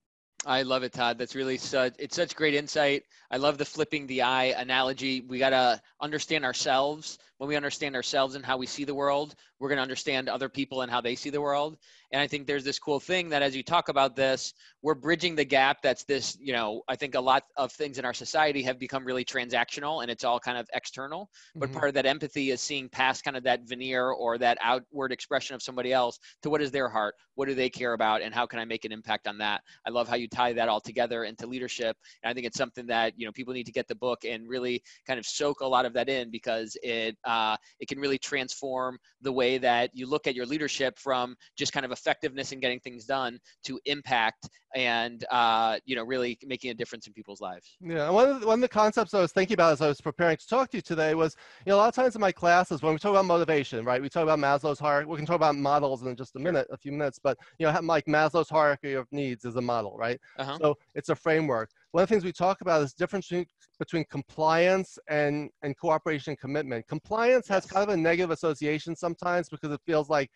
I 0.46 0.64
love 0.64 0.82
it, 0.82 0.94
Todd. 0.94 1.20
That's 1.20 1.36
really 1.36 1.58
such 1.58 1.94
it's 2.00 2.16
such 2.16 2.36
great 2.36 2.56
insight. 2.56 3.04
I 3.30 3.38
love 3.38 3.60
the 3.60 3.66
flipping 3.66 4.08
the 4.08 4.24
eye 4.24 4.56
analogy. 4.58 5.22
We 5.22 5.38
gotta 5.38 5.80
understand 6.02 6.46
ourselves. 6.46 7.20
When 7.38 7.48
we 7.48 7.56
understand 7.56 7.96
ourselves 7.96 8.34
and 8.34 8.44
how 8.44 8.58
we 8.58 8.66
see 8.66 8.84
the 8.84 8.96
world, 8.96 9.36
we're 9.60 9.70
gonna 9.70 9.84
understand 9.84 10.30
other 10.30 10.50
people 10.50 10.82
and 10.82 10.92
how 10.92 11.00
they 11.00 11.16
see 11.16 11.30
the 11.30 11.42
world. 11.42 11.78
And 12.12 12.22
I 12.22 12.28
think 12.28 12.46
there's 12.46 12.64
this 12.64 12.78
cool 12.78 13.00
thing 13.00 13.30
that 13.30 13.42
as 13.42 13.56
you 13.56 13.64
talk 13.64 13.88
about 13.88 14.16
this, 14.16 14.54
we're 14.82 14.96
bridging 14.96 15.36
the 15.36 15.46
gap 15.46 15.82
that's 15.82 16.04
this, 16.04 16.38
you 16.40 16.52
know, 16.52 16.84
I 16.90 16.96
think 16.96 17.16
a 17.16 17.22
lot 17.22 17.44
of 17.56 17.72
things 17.72 17.98
in 17.98 18.06
our 18.06 18.14
society 18.14 18.62
have 18.64 18.78
become 18.78 19.06
really 19.06 19.24
transactional 19.24 20.02
and 20.02 20.12
it's 20.12 20.24
all 20.24 20.40
kind 20.40 20.58
of 20.58 20.68
external. 20.74 21.30
But 21.60 21.72
Mhm. 21.72 21.72
part 21.72 21.88
of 21.88 21.94
that 21.94 22.06
empathy 22.06 22.52
is 22.52 22.60
seeing 22.62 22.90
past 22.90 23.24
kind 23.24 23.38
of 23.38 23.44
that 23.44 23.62
veneer 23.64 24.12
or 24.12 24.38
that 24.40 24.58
outward 24.62 25.12
expression 25.12 25.56
of 25.56 25.62
somebody 25.62 25.94
else 25.94 26.20
to 26.42 26.50
what 26.50 26.62
is 26.62 26.72
their 26.72 26.90
heart, 26.90 27.16
what 27.36 27.48
do 27.48 27.56
they 27.56 27.70
care 27.70 27.94
about, 27.94 28.22
and 28.22 28.34
how 28.34 28.46
can 28.46 28.60
I 28.60 28.66
make 28.66 28.84
an 28.84 28.92
impact 28.92 29.28
on 29.28 29.38
that? 29.38 29.62
I 29.86 29.90
love 29.90 30.08
how 30.08 30.16
you 30.16 30.28
tie 30.28 30.54
that 30.54 30.68
all 30.70 30.82
together 30.82 31.24
into 31.24 31.48
leadership. 31.48 31.98
And 32.24 32.30
I 32.30 32.34
think 32.34 32.46
it's 32.46 32.58
something 32.58 32.86
that 32.88 33.14
you 33.18 33.26
know 33.26 33.32
people 33.32 33.54
need 33.54 33.66
to 33.66 33.72
get 33.72 33.88
the 33.88 33.96
book 33.96 34.26
and 34.26 34.48
really 34.48 34.84
kind 35.06 35.20
of 35.20 35.26
soak 35.26 35.62
a 35.62 35.66
lot 35.68 35.86
of 35.86 35.94
that 35.94 36.10
in 36.10 36.30
because 36.32 36.76
it 36.84 37.18
uh, 37.24 37.58
it 37.80 37.88
can 37.88 38.00
really 38.00 38.18
transform 38.18 38.98
the 39.22 39.32
way 39.32 39.58
that 39.58 39.92
you 39.94 40.06
look 40.08 40.28
at 40.28 40.36
your 40.36 40.46
leadership 40.46 40.98
from 41.00 41.36
just 41.56 41.74
kind 41.74 41.86
of 41.86 41.92
effectiveness 42.02 42.52
in 42.52 42.60
getting 42.60 42.80
things 42.80 43.06
done 43.06 43.40
to 43.64 43.80
impact 43.86 44.50
and 44.74 45.26
uh, 45.32 45.78
you 45.86 45.96
know 45.96 46.04
really 46.04 46.38
making 46.46 46.72
a 46.72 46.74
difference 46.74 47.06
in 47.08 47.14
people's 47.14 47.42
lives. 47.42 47.78
Yeah, 47.82 48.10
one 48.10 48.30
of, 48.30 48.42
the, 48.42 48.48
one 48.48 48.56
of 48.56 48.62
the 48.62 48.70
concepts 48.70 49.14
I 49.14 49.22
was 49.22 49.32
thinking 49.32 49.56
about 49.56 49.74
as 49.74 49.82
I 49.82 49.88
was 49.88 50.02
preparing 50.02 50.38
to 50.38 50.48
talk 50.48 50.70
to 50.72 50.78
you 50.78 50.82
today 50.82 51.14
was, 51.14 51.36
you 51.66 51.72
know, 51.72 51.76
a 51.76 51.82
lot 51.82 51.90
of 51.90 51.96
times 51.96 52.16
in 52.16 52.22
my 52.22 52.32
classes 52.32 52.82
when 52.82 52.94
we 52.94 53.00
talk 53.00 53.12
about 53.12 53.26
motivation, 53.26 53.84
right? 53.86 54.02
We 54.02 54.10
talk 54.10 54.24
about 54.24 54.40
Maslow's 54.40 54.80
hierarchy. 54.80 55.10
We 55.10 55.18
can 55.18 55.26
talk 55.26 55.36
about 55.36 55.56
models 55.56 56.04
in 56.04 56.16
just 56.16 56.36
a 56.36 56.40
minute, 56.40 56.68
a 56.72 56.78
few 56.78 56.92
minutes, 56.92 57.20
but 57.22 57.38
you 57.60 57.68
know, 57.68 57.80
like 57.82 58.06
Maslow's 58.06 58.50
hierarchy 58.50 58.94
of 58.94 59.08
needs 59.12 59.46
is 59.46 59.56
a 59.58 59.62
model, 59.62 59.96
right? 59.98 60.20
Uh-huh. 60.38 60.58
So 60.60 60.78
it's 60.96 61.10
a 61.10 61.16
framework. 61.16 61.70
One 61.92 62.04
of 62.04 62.10
the 62.10 62.16
things 62.16 62.24
we 62.24 62.32
talk 62.32 62.62
about 62.62 62.82
is 62.82 62.94
difference 62.94 63.28
between, 63.28 63.46
between 63.78 64.06
compliance 64.10 64.98
and 65.10 65.50
and 65.64 65.78
cooperation 65.78 66.32
and 66.32 66.40
commitment. 66.40 66.88
Compliance 66.88 67.48
has 67.50 67.66
kind 67.66 67.84
of 67.84 67.94
a 67.94 67.98
negative 67.98 68.32
association 68.32 68.96
sometimes 68.96 69.50
because 69.50 69.72
it 69.72 69.82
feels 69.86 70.10
like, 70.10 70.32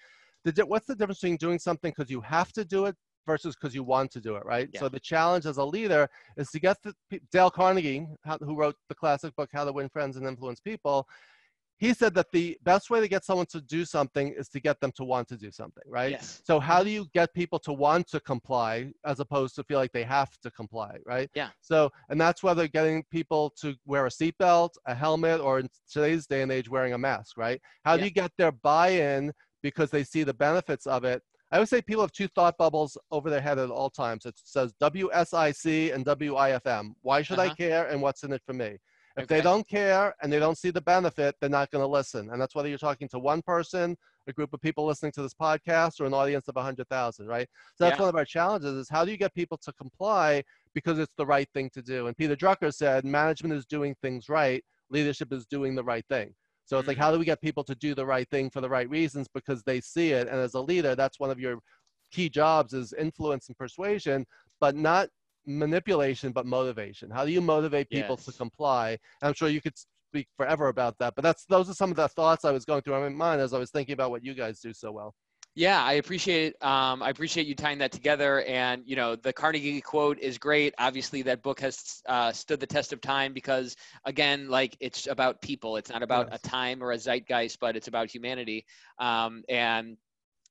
the, 0.52 0.66
what's 0.66 0.88
the 0.88 0.96
difference 0.96 1.20
between 1.20 1.38
doing 1.38 1.60
something 1.60 1.94
because 1.96 2.10
you 2.10 2.22
have 2.22 2.52
to 2.54 2.64
do 2.64 2.86
it 2.86 2.96
versus 3.26 3.56
because 3.56 3.74
you 3.74 3.84
want 3.84 4.12
to 4.12 4.22
do 4.22 4.36
it, 4.36 4.46
right? 4.46 4.70
Yeah. 4.72 4.80
So 4.82 4.90
the 4.90 5.00
challenge 5.00 5.46
as 5.46 5.58
a 5.58 5.66
leader 5.66 6.08
is 6.38 6.50
to 6.52 6.60
get 6.60 6.78
the 6.84 6.94
Dale 7.32 7.50
Carnegie, 7.50 8.08
who 8.42 8.56
wrote 8.56 8.76
the 8.90 8.96
classic 8.96 9.36
book 9.36 9.50
How 9.54 9.66
to 9.66 9.72
Win 9.72 9.90
Friends 9.90 10.18
and 10.18 10.28
Influence 10.28 10.60
People. 10.60 11.08
He 11.78 11.94
said 11.94 12.14
that 12.16 12.28
the 12.32 12.58
best 12.64 12.90
way 12.90 13.02
to 13.02 13.08
get 13.10 13.26
someone 13.26 13.48
to 13.48 13.60
do 13.60 13.84
something 13.84 14.34
is 14.38 14.48
to 14.50 14.62
get 14.62 14.80
them 14.80 14.94
to 14.96 15.04
want 15.04 15.28
to 15.28 15.36
do 15.36 15.52
something, 15.52 15.84
right? 15.86 16.12
Yes. 16.12 16.42
So 16.46 16.58
how 16.58 16.84
do 16.84 16.90
you 16.90 17.06
get 17.14 17.34
people 17.34 17.60
to 17.60 17.74
want 17.74 18.08
to 18.12 18.22
comply 18.22 18.94
as 19.06 19.20
opposed 19.20 19.56
to 19.56 19.64
feel 19.66 19.80
like 19.80 19.92
they 19.92 20.06
have 20.06 20.30
to 20.44 20.52
comply, 20.52 20.96
right? 21.06 21.30
Yeah. 21.34 21.50
So, 21.60 21.92
and 22.10 22.22
that's 22.22 22.42
whether 22.42 22.66
getting 22.70 23.04
people 23.12 23.52
to 23.60 23.76
wear 23.86 24.06
a 24.06 24.10
seatbelt, 24.10 24.70
a 24.86 24.96
helmet, 24.96 25.42
or 25.42 25.60
in 25.60 25.68
today's 25.92 26.28
day 26.28 26.44
and 26.44 26.52
age, 26.52 26.70
wearing 26.70 26.94
a 26.94 26.98
mask, 26.98 27.38
right? 27.38 27.60
How 27.84 27.98
do 27.98 28.06
you 28.06 28.12
get 28.12 28.32
their 28.38 28.54
buy-in 28.54 29.34
because 29.66 29.90
they 29.90 30.04
see 30.04 30.24
the 30.24 30.34
benefits 30.48 30.86
of 30.86 31.04
it? 31.04 31.24
I 31.52 31.58
would 31.60 31.70
say 31.70 31.82
people 31.82 32.04
have 32.04 32.12
two 32.12 32.28
thought 32.36 32.56
bubbles 32.58 32.98
over 33.10 33.30
their 33.30 33.42
head 33.42 33.58
at 33.58 33.72
all 33.72 33.90
times. 33.90 34.26
It 34.26 34.36
says 34.56 34.74
WSIC 34.80 35.94
and 35.94 36.06
WIFM. 36.06 36.94
Why 37.02 37.24
should 37.24 37.40
I 37.40 37.48
Uh-huh. 37.48 37.56
care 37.56 37.84
and 37.88 38.00
what's 38.02 38.24
in 38.24 38.32
it 38.34 38.44
for 38.46 38.54
me? 38.54 38.78
If 39.18 39.28
they 39.28 39.42
don't 39.42 39.66
care 39.68 40.14
and 40.22 40.32
they 40.32 40.40
don't 40.40 40.58
see 40.64 40.72
the 40.72 40.82
benefit, 40.82 41.36
they're 41.40 41.58
not 41.60 41.72
going 41.72 41.84
to 41.88 41.88
listen. 42.00 42.30
And 42.32 42.38
that's 42.42 42.54
whether 42.56 42.68
you're 42.70 42.78
talking 42.90 43.08
to 43.14 43.20
one 43.20 43.42
person, 43.42 43.98
a 44.28 44.34
group 44.34 44.52
of 44.54 44.60
people 44.60 44.86
listening 44.86 45.14
to 45.14 45.22
this 45.22 45.34
podcast, 45.34 46.02
or 46.02 46.06
an 46.06 46.14
audience 46.14 46.48
of 46.50 46.56
100,000, 46.58 47.26
right? 47.26 47.48
So 47.76 47.86
that's 47.86 47.98
Yeah. 47.98 48.04
one 48.06 48.10
of 48.10 48.18
our 48.22 48.26
challenges 48.26 48.74
is 48.82 48.90
how 48.90 49.04
do 49.06 49.12
you 49.12 49.18
get 49.26 49.34
people 49.34 49.58
to 49.66 49.72
comply 49.74 50.44
because 50.74 51.00
it's 51.00 51.16
the 51.16 51.26
right 51.36 51.50
thing 51.54 51.70
to 51.72 51.82
do? 51.82 52.08
And 52.08 52.18
Peter 52.18 52.36
Drucker 52.36 52.74
said, 52.74 53.06
management 53.06 53.54
is 53.54 53.66
doing 53.66 53.96
things 54.02 54.28
right, 54.28 54.62
leadership 54.90 55.32
is 55.32 55.46
doing 55.46 55.76
the 55.76 55.84
right 55.84 56.06
thing. 56.10 56.36
So 56.66 56.80
it's 56.80 56.88
like, 56.88 56.98
how 56.98 57.06
mm-hmm. 57.06 57.16
do 57.16 57.20
we 57.20 57.26
get 57.26 57.42
people 57.42 57.64
to 57.64 57.76
do 57.76 57.94
the 57.94 58.06
right 58.06 58.28
thing 58.30 58.50
for 58.50 58.60
the 58.60 58.70
right 58.70 58.90
reasons 58.90 59.28
because 59.34 59.64
they 59.64 59.82
see 59.82 60.12
it? 60.12 60.28
And 60.28 60.38
as 60.38 60.56
a 60.56 60.62
leader, 60.62 60.96
that's 60.96 61.20
one 61.20 61.30
of 61.30 61.40
your 61.40 61.60
key 62.12 62.30
jobs 62.30 62.74
is 62.74 62.94
influence 62.94 63.48
and 63.48 63.58
persuasion, 63.58 64.26
but 64.60 64.76
not 64.76 65.10
manipulation, 65.46 66.32
but 66.32 66.46
motivation. 66.46 67.10
How 67.10 67.26
do 67.26 67.32
you 67.32 67.42
motivate 67.42 67.90
people 67.90 68.18
to 68.18 68.32
comply? 68.32 68.92
And 69.22 69.28
I'm 69.28 69.34
sure 69.34 69.50
you 69.50 69.62
could 69.62 69.78
speak 70.10 70.28
forever 70.38 70.70
about 70.70 70.98
that, 71.00 71.14
but 71.16 71.22
that's 71.24 71.46
those 71.46 71.70
are 71.70 71.74
some 71.74 71.92
of 71.92 71.98
the 71.98 72.08
thoughts 72.08 72.46
I 72.46 72.52
was 72.52 72.66
going 72.66 72.82
through 72.82 72.96
in 72.96 73.02
my 73.02 73.10
mind 73.10 73.42
as 73.42 73.54
I 73.54 73.60
was 73.60 73.70
thinking 73.70 73.94
about 73.94 74.12
what 74.12 74.24
you 74.24 74.34
guys 74.34 74.60
do 74.60 74.74
so 74.74 74.92
well. 74.92 75.14
Yeah, 75.56 75.82
I 75.82 75.94
appreciate 75.94 76.62
um, 76.62 77.02
I 77.02 77.10
appreciate 77.10 77.48
you 77.48 77.56
tying 77.56 77.78
that 77.78 77.92
together. 77.94 78.42
And 78.44 78.84
you 78.86 78.98
know, 78.98 79.16
the 79.16 79.32
Carnegie 79.32 79.80
quote 79.80 80.20
is 80.20 80.38
great. 80.38 80.74
Obviously, 80.78 81.22
that 81.24 81.42
book 81.44 81.62
has 81.62 82.02
uh, 82.08 82.34
stood 82.34 82.60
the 82.60 82.68
test 82.68 82.92
of 82.92 83.00
time 83.00 83.34
because, 83.34 83.76
again, 84.06 84.50
like 84.50 84.76
it's 84.82 85.08
about 85.08 85.42
people. 85.42 85.78
It's 85.78 85.90
not 85.90 86.04
about 86.04 86.28
Yes. 86.30 86.40
a 86.44 86.48
time 86.50 86.84
or 86.84 86.92
a 86.92 86.98
zeitgeist, 86.98 87.60
but 87.62 87.78
it's 87.78 87.88
about 87.88 88.12
humanity. 88.14 88.66
Um, 89.00 89.44
and 89.48 89.96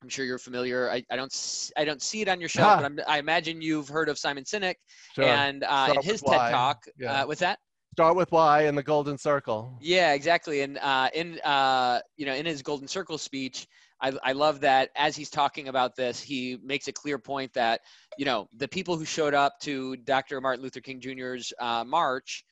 I'm 0.02 0.08
sure 0.08 0.24
you're 0.24 0.38
familiar. 0.38 0.90
I, 0.90 1.04
I 1.10 1.16
don't 1.16 1.34
I 1.76 1.84
don't 1.84 2.00
see 2.00 2.22
it 2.22 2.28
on 2.28 2.40
your 2.40 2.48
shelf, 2.48 2.72
Ah. 2.72 2.76
but 2.76 2.84
I'm, 2.86 2.98
I 3.06 3.18
imagine 3.18 3.60
you've 3.60 3.88
heard 3.88 4.08
of 4.08 4.18
Simon 4.18 4.44
Sinek 4.44 4.76
Sure. 5.14 5.24
and 5.24 5.64
uh, 5.64 5.92
in 5.96 6.02
his 6.02 6.22
why. 6.22 6.38
TED 6.38 6.50
Talk. 6.50 6.84
Yeah. 6.98 7.22
Uh, 7.22 7.26
what's 7.26 7.40
that? 7.40 7.58
Start 7.92 8.16
with 8.16 8.32
why 8.32 8.62
and 8.62 8.76
the 8.76 8.82
golden 8.82 9.18
circle. 9.18 9.78
Yeah, 9.80 10.14
exactly. 10.14 10.62
And 10.62 10.78
uh, 10.78 11.10
in 11.14 11.38
uh, 11.40 12.00
you 12.16 12.24
know 12.24 12.34
in 12.34 12.46
his 12.46 12.62
Golden 12.62 12.88
Circle 12.88 13.18
speech, 13.18 13.66
I, 14.04 14.12
I 14.22 14.32
love 14.32 14.60
that 14.60 14.90
as 14.96 15.16
he's 15.16 15.30
talking 15.30 15.68
about 15.68 15.96
this, 15.96 16.20
he 16.20 16.58
makes 16.62 16.88
a 16.88 16.92
clear 16.92 17.18
point 17.18 17.54
that 17.54 17.80
you 18.18 18.26
know 18.26 18.48
the 18.54 18.68
people 18.68 18.98
who 18.98 19.06
showed 19.06 19.32
up 19.32 19.58
to 19.60 19.96
Dr. 19.96 20.42
Martin 20.42 20.62
Luther 20.62 20.80
King 20.80 21.00
Jr.'s 21.00 21.54
uh, 21.58 21.84
march, 21.84 22.44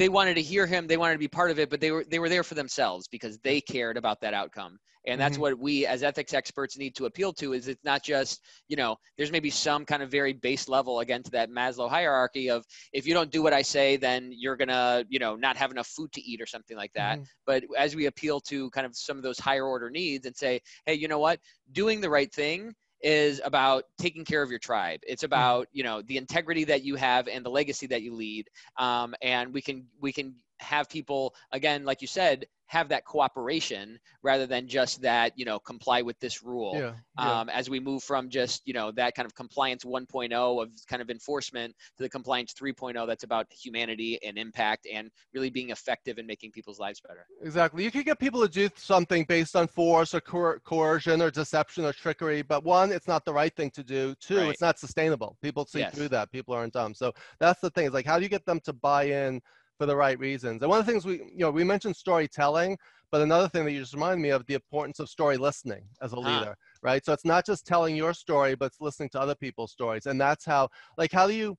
they 0.00 0.08
wanted 0.08 0.34
to 0.34 0.42
hear 0.42 0.66
him, 0.66 0.86
they 0.86 0.96
wanted 0.96 1.12
to 1.12 1.18
be 1.18 1.28
part 1.28 1.50
of 1.50 1.58
it, 1.58 1.68
but 1.68 1.78
they 1.78 1.90
were 1.90 2.04
they 2.04 2.18
were 2.18 2.30
there 2.30 2.42
for 2.42 2.54
themselves 2.54 3.06
because 3.06 3.38
they 3.40 3.60
cared 3.60 3.98
about 3.98 4.18
that 4.22 4.32
outcome. 4.32 4.78
And 5.06 5.20
that's 5.20 5.36
Mhm. 5.36 5.40
what 5.40 5.58
we 5.58 5.84
as 5.86 6.02
ethics 6.02 6.32
experts 6.32 6.78
need 6.78 6.94
to 6.96 7.04
appeal 7.04 7.34
to 7.34 7.52
is 7.52 7.68
it's 7.68 7.84
not 7.84 8.02
just, 8.02 8.42
you 8.68 8.76
know, 8.76 8.96
there's 9.18 9.30
maybe 9.30 9.50
some 9.50 9.84
kind 9.84 10.02
of 10.02 10.10
very 10.10 10.32
base 10.32 10.68
level 10.70 11.00
again 11.00 11.22
to 11.24 11.30
that 11.32 11.50
Maslow 11.50 11.88
hierarchy 11.88 12.48
of 12.48 12.64
if 12.94 13.06
you 13.06 13.12
don't 13.12 13.30
do 13.30 13.42
what 13.42 13.52
I 13.52 13.60
say, 13.60 13.98
then 13.98 14.30
you're 14.34 14.56
gonna, 14.56 15.04
you 15.10 15.18
know, 15.18 15.36
not 15.36 15.58
have 15.58 15.70
enough 15.70 15.88
food 15.88 16.12
to 16.12 16.22
eat 16.22 16.40
or 16.40 16.46
something 16.46 16.78
like 16.78 16.92
that. 16.94 17.18
Mhm. 17.18 17.26
But 17.44 17.64
as 17.76 17.94
we 17.94 18.06
appeal 18.06 18.40
to 18.40 18.70
kind 18.70 18.86
of 18.86 18.96
some 18.96 19.18
of 19.18 19.22
those 19.22 19.38
higher 19.38 19.66
order 19.66 19.90
needs 19.90 20.24
and 20.26 20.34
say, 20.34 20.60
hey, 20.86 20.94
you 20.94 21.08
know 21.08 21.18
what, 21.18 21.40
doing 21.72 22.00
the 22.00 22.10
right 22.10 22.32
thing 22.32 22.74
is 23.02 23.40
about 23.44 23.84
taking 23.98 24.24
care 24.24 24.42
of 24.42 24.50
your 24.50 24.58
tribe. 24.58 25.00
It's 25.06 25.22
about 25.22 25.68
you 25.72 25.82
know 25.82 26.02
the 26.02 26.16
integrity 26.16 26.64
that 26.64 26.82
you 26.82 26.96
have 26.96 27.28
and 27.28 27.44
the 27.44 27.50
legacy 27.50 27.86
that 27.88 28.02
you 28.02 28.14
lead. 28.14 28.48
Um, 28.76 29.14
and 29.22 29.52
we 29.52 29.62
can 29.62 29.86
we 30.00 30.12
can 30.12 30.34
have 30.60 30.88
people 30.88 31.34
again 31.52 31.84
like 31.84 32.00
you 32.02 32.08
said 32.08 32.46
have 32.66 32.88
that 32.88 33.04
cooperation 33.04 33.98
rather 34.22 34.46
than 34.46 34.68
just 34.68 35.02
that 35.02 35.32
you 35.36 35.44
know 35.44 35.58
comply 35.58 36.02
with 36.02 36.18
this 36.20 36.40
rule 36.42 36.72
Yeah, 36.74 36.92
yeah. 37.18 37.40
um, 37.40 37.48
as 37.48 37.68
we 37.68 37.80
move 37.80 38.04
from 38.04 38.28
just 38.30 38.62
you 38.66 38.72
know 38.72 38.92
that 38.92 39.14
kind 39.16 39.26
of 39.26 39.34
compliance 39.34 39.84
1.0 39.84 40.62
of 40.62 40.68
kind 40.88 41.02
of 41.02 41.10
enforcement 41.10 41.74
to 41.96 42.02
the 42.04 42.08
compliance 42.08 42.54
3.0 42.54 43.06
that's 43.08 43.24
about 43.24 43.46
humanity 43.50 44.18
and 44.24 44.38
impact 44.38 44.86
and 44.92 45.10
really 45.34 45.50
being 45.50 45.70
effective 45.70 46.18
in 46.18 46.26
making 46.26 46.52
people's 46.52 46.78
lives 46.78 47.00
better 47.00 47.26
Exactly. 47.42 47.82
You 47.82 47.90
can 47.90 48.02
get 48.02 48.18
people 48.18 48.40
to 48.42 48.48
do 48.48 48.68
something 48.76 49.24
based 49.24 49.56
on 49.56 49.66
force 49.66 50.14
or 50.14 50.20
coer- 50.20 50.60
coercion 50.64 51.22
or 51.22 51.30
deception 51.30 51.84
or 51.86 51.92
trickery, 51.92 52.42
but 52.42 52.64
one, 52.64 52.92
it's 52.92 53.08
not 53.08 53.24
the 53.24 53.32
right 53.32 53.54
thing 53.56 53.70
to 53.70 53.82
do. 53.82 54.14
Two, 54.20 54.36
Right. 54.36 54.50
it's 54.50 54.60
not 54.60 54.78
sustainable. 54.78 55.36
People 55.40 55.64
see 55.64 55.78
Yes. 55.80 55.94
through 55.94 56.08
that. 56.10 56.30
People 56.30 56.54
aren't 56.54 56.74
dumb. 56.74 56.94
So 56.94 57.12
that's 57.38 57.60
the 57.60 57.70
thing. 57.70 57.86
Is 57.86 57.92
like, 57.94 58.04
how 58.04 58.18
do 58.18 58.24
you 58.24 58.28
get 58.28 58.44
them 58.44 58.60
to 58.60 58.72
buy 58.74 59.04
in 59.04 59.40
for 59.80 59.86
the 59.86 59.96
right 59.96 60.18
reasons? 60.18 60.60
And 60.60 60.68
one 60.68 60.78
of 60.78 60.84
the 60.84 60.92
things 60.92 61.06
we, 61.06 61.14
you 61.14 61.38
know, 61.38 61.50
we 61.50 61.64
mentioned 61.64 61.96
storytelling, 61.96 62.76
but 63.10 63.22
another 63.22 63.48
thing 63.48 63.64
that 63.64 63.72
you 63.72 63.80
just 63.80 63.94
reminded 63.94 64.20
me 64.20 64.28
of 64.28 64.44
the 64.44 64.52
importance 64.52 64.98
of 64.98 65.08
story 65.08 65.38
listening 65.38 65.84
as 66.02 66.12
a 66.12 66.18
Ah. 66.18 66.20
leader, 66.20 66.54
right? 66.82 67.02
So 67.02 67.14
it's 67.14 67.24
not 67.24 67.46
just 67.46 67.66
telling 67.66 67.96
your 67.96 68.12
story, 68.12 68.54
but 68.54 68.66
it's 68.66 68.80
listening 68.82 69.08
to 69.12 69.20
other 69.20 69.34
people's 69.34 69.72
stories. 69.72 70.04
And 70.04 70.20
that's 70.20 70.44
how, 70.44 70.68
like, 70.98 71.12
how 71.12 71.26
do 71.26 71.32
you, 71.32 71.56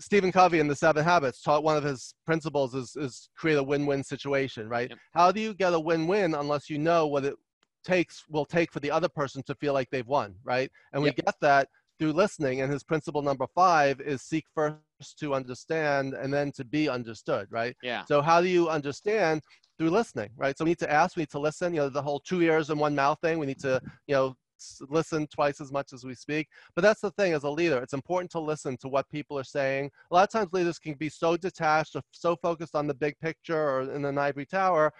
Stephen 0.00 0.30
Covey 0.30 0.58
in 0.58 0.68
the 0.68 0.76
Seven 0.76 1.02
Habits 1.02 1.40
taught 1.40 1.64
one 1.64 1.78
of 1.78 1.82
his 1.82 2.14
principles 2.26 2.74
is, 2.74 2.94
is 2.96 3.30
create 3.34 3.56
a 3.56 3.62
win-win 3.62 4.04
situation, 4.04 4.68
right? 4.68 4.90
Yep. 4.90 4.98
How 5.14 5.32
do 5.32 5.40
you 5.40 5.54
get 5.54 5.72
a 5.72 5.80
win-win 5.80 6.34
unless 6.34 6.68
you 6.68 6.76
know 6.76 7.06
what 7.06 7.24
it 7.24 7.36
takes 7.84 8.24
will 8.28 8.44
take 8.44 8.70
for 8.70 8.80
the 8.80 8.90
other 8.90 9.08
person 9.08 9.42
to 9.44 9.54
feel 9.54 9.72
like 9.72 9.88
they've 9.88 10.06
won, 10.06 10.34
right? 10.44 10.70
And 10.92 11.02
we 11.02 11.10
get 11.12 11.36
that 11.40 11.68
through 12.00 12.12
listening. 12.12 12.62
And 12.62 12.72
his 12.72 12.82
principle 12.82 13.22
number 13.22 13.46
five 13.54 14.00
is 14.00 14.22
seek 14.22 14.46
first 14.54 14.78
to 15.20 15.34
understand 15.34 16.14
and 16.14 16.32
then 16.32 16.50
to 16.52 16.64
be 16.64 16.88
understood, 16.88 17.46
right? 17.50 17.76
yeah 17.82 18.04
So 18.06 18.22
how 18.22 18.40
do 18.40 18.48
you 18.48 18.68
understand? 18.68 19.42
Through 19.78 19.90
listening, 19.90 20.30
right? 20.36 20.56
So 20.58 20.64
we 20.64 20.72
need 20.72 20.78
to 20.80 20.92
ask, 20.92 21.16
we 21.16 21.22
need 21.22 21.30
to 21.30 21.38
listen. 21.38 21.72
You 21.72 21.80
know, 21.80 21.88
the 21.88 22.02
whole 22.02 22.20
two 22.20 22.42
ears 22.42 22.68
and 22.68 22.78
one 22.78 22.94
mouth 22.94 23.18
thing. 23.22 23.38
We 23.38 23.46
need 23.46 23.60
to, 23.60 23.80
you 24.06 24.14
know, 24.14 24.34
listen 24.88 25.26
twice 25.28 25.60
as 25.60 25.72
much 25.72 25.94
as 25.94 26.04
we 26.04 26.14
speak. 26.14 26.48
But 26.74 26.82
that's 26.82 27.00
the 27.00 27.10
thing 27.12 27.32
as 27.32 27.44
a 27.44 27.50
leader. 27.50 27.78
It's 27.78 27.94
important 27.94 28.30
to 28.32 28.40
listen 28.40 28.76
to 28.78 28.88
what 28.88 29.08
people 29.08 29.38
are 29.38 29.44
saying. 29.44 29.90
A 30.10 30.14
lot 30.14 30.24
of 30.24 30.30
times 30.30 30.52
leaders 30.52 30.78
can 30.78 30.94
be 30.94 31.08
so 31.08 31.36
detached 31.36 31.96
or 31.96 32.02
so 32.10 32.36
focused 32.36 32.74
on 32.74 32.86
the 32.86 32.94
big 32.94 33.18
picture 33.20 33.70
or 33.70 33.92
in 33.94 34.04
an 34.04 34.18
ivory 34.18 34.46
tower, 34.46 34.92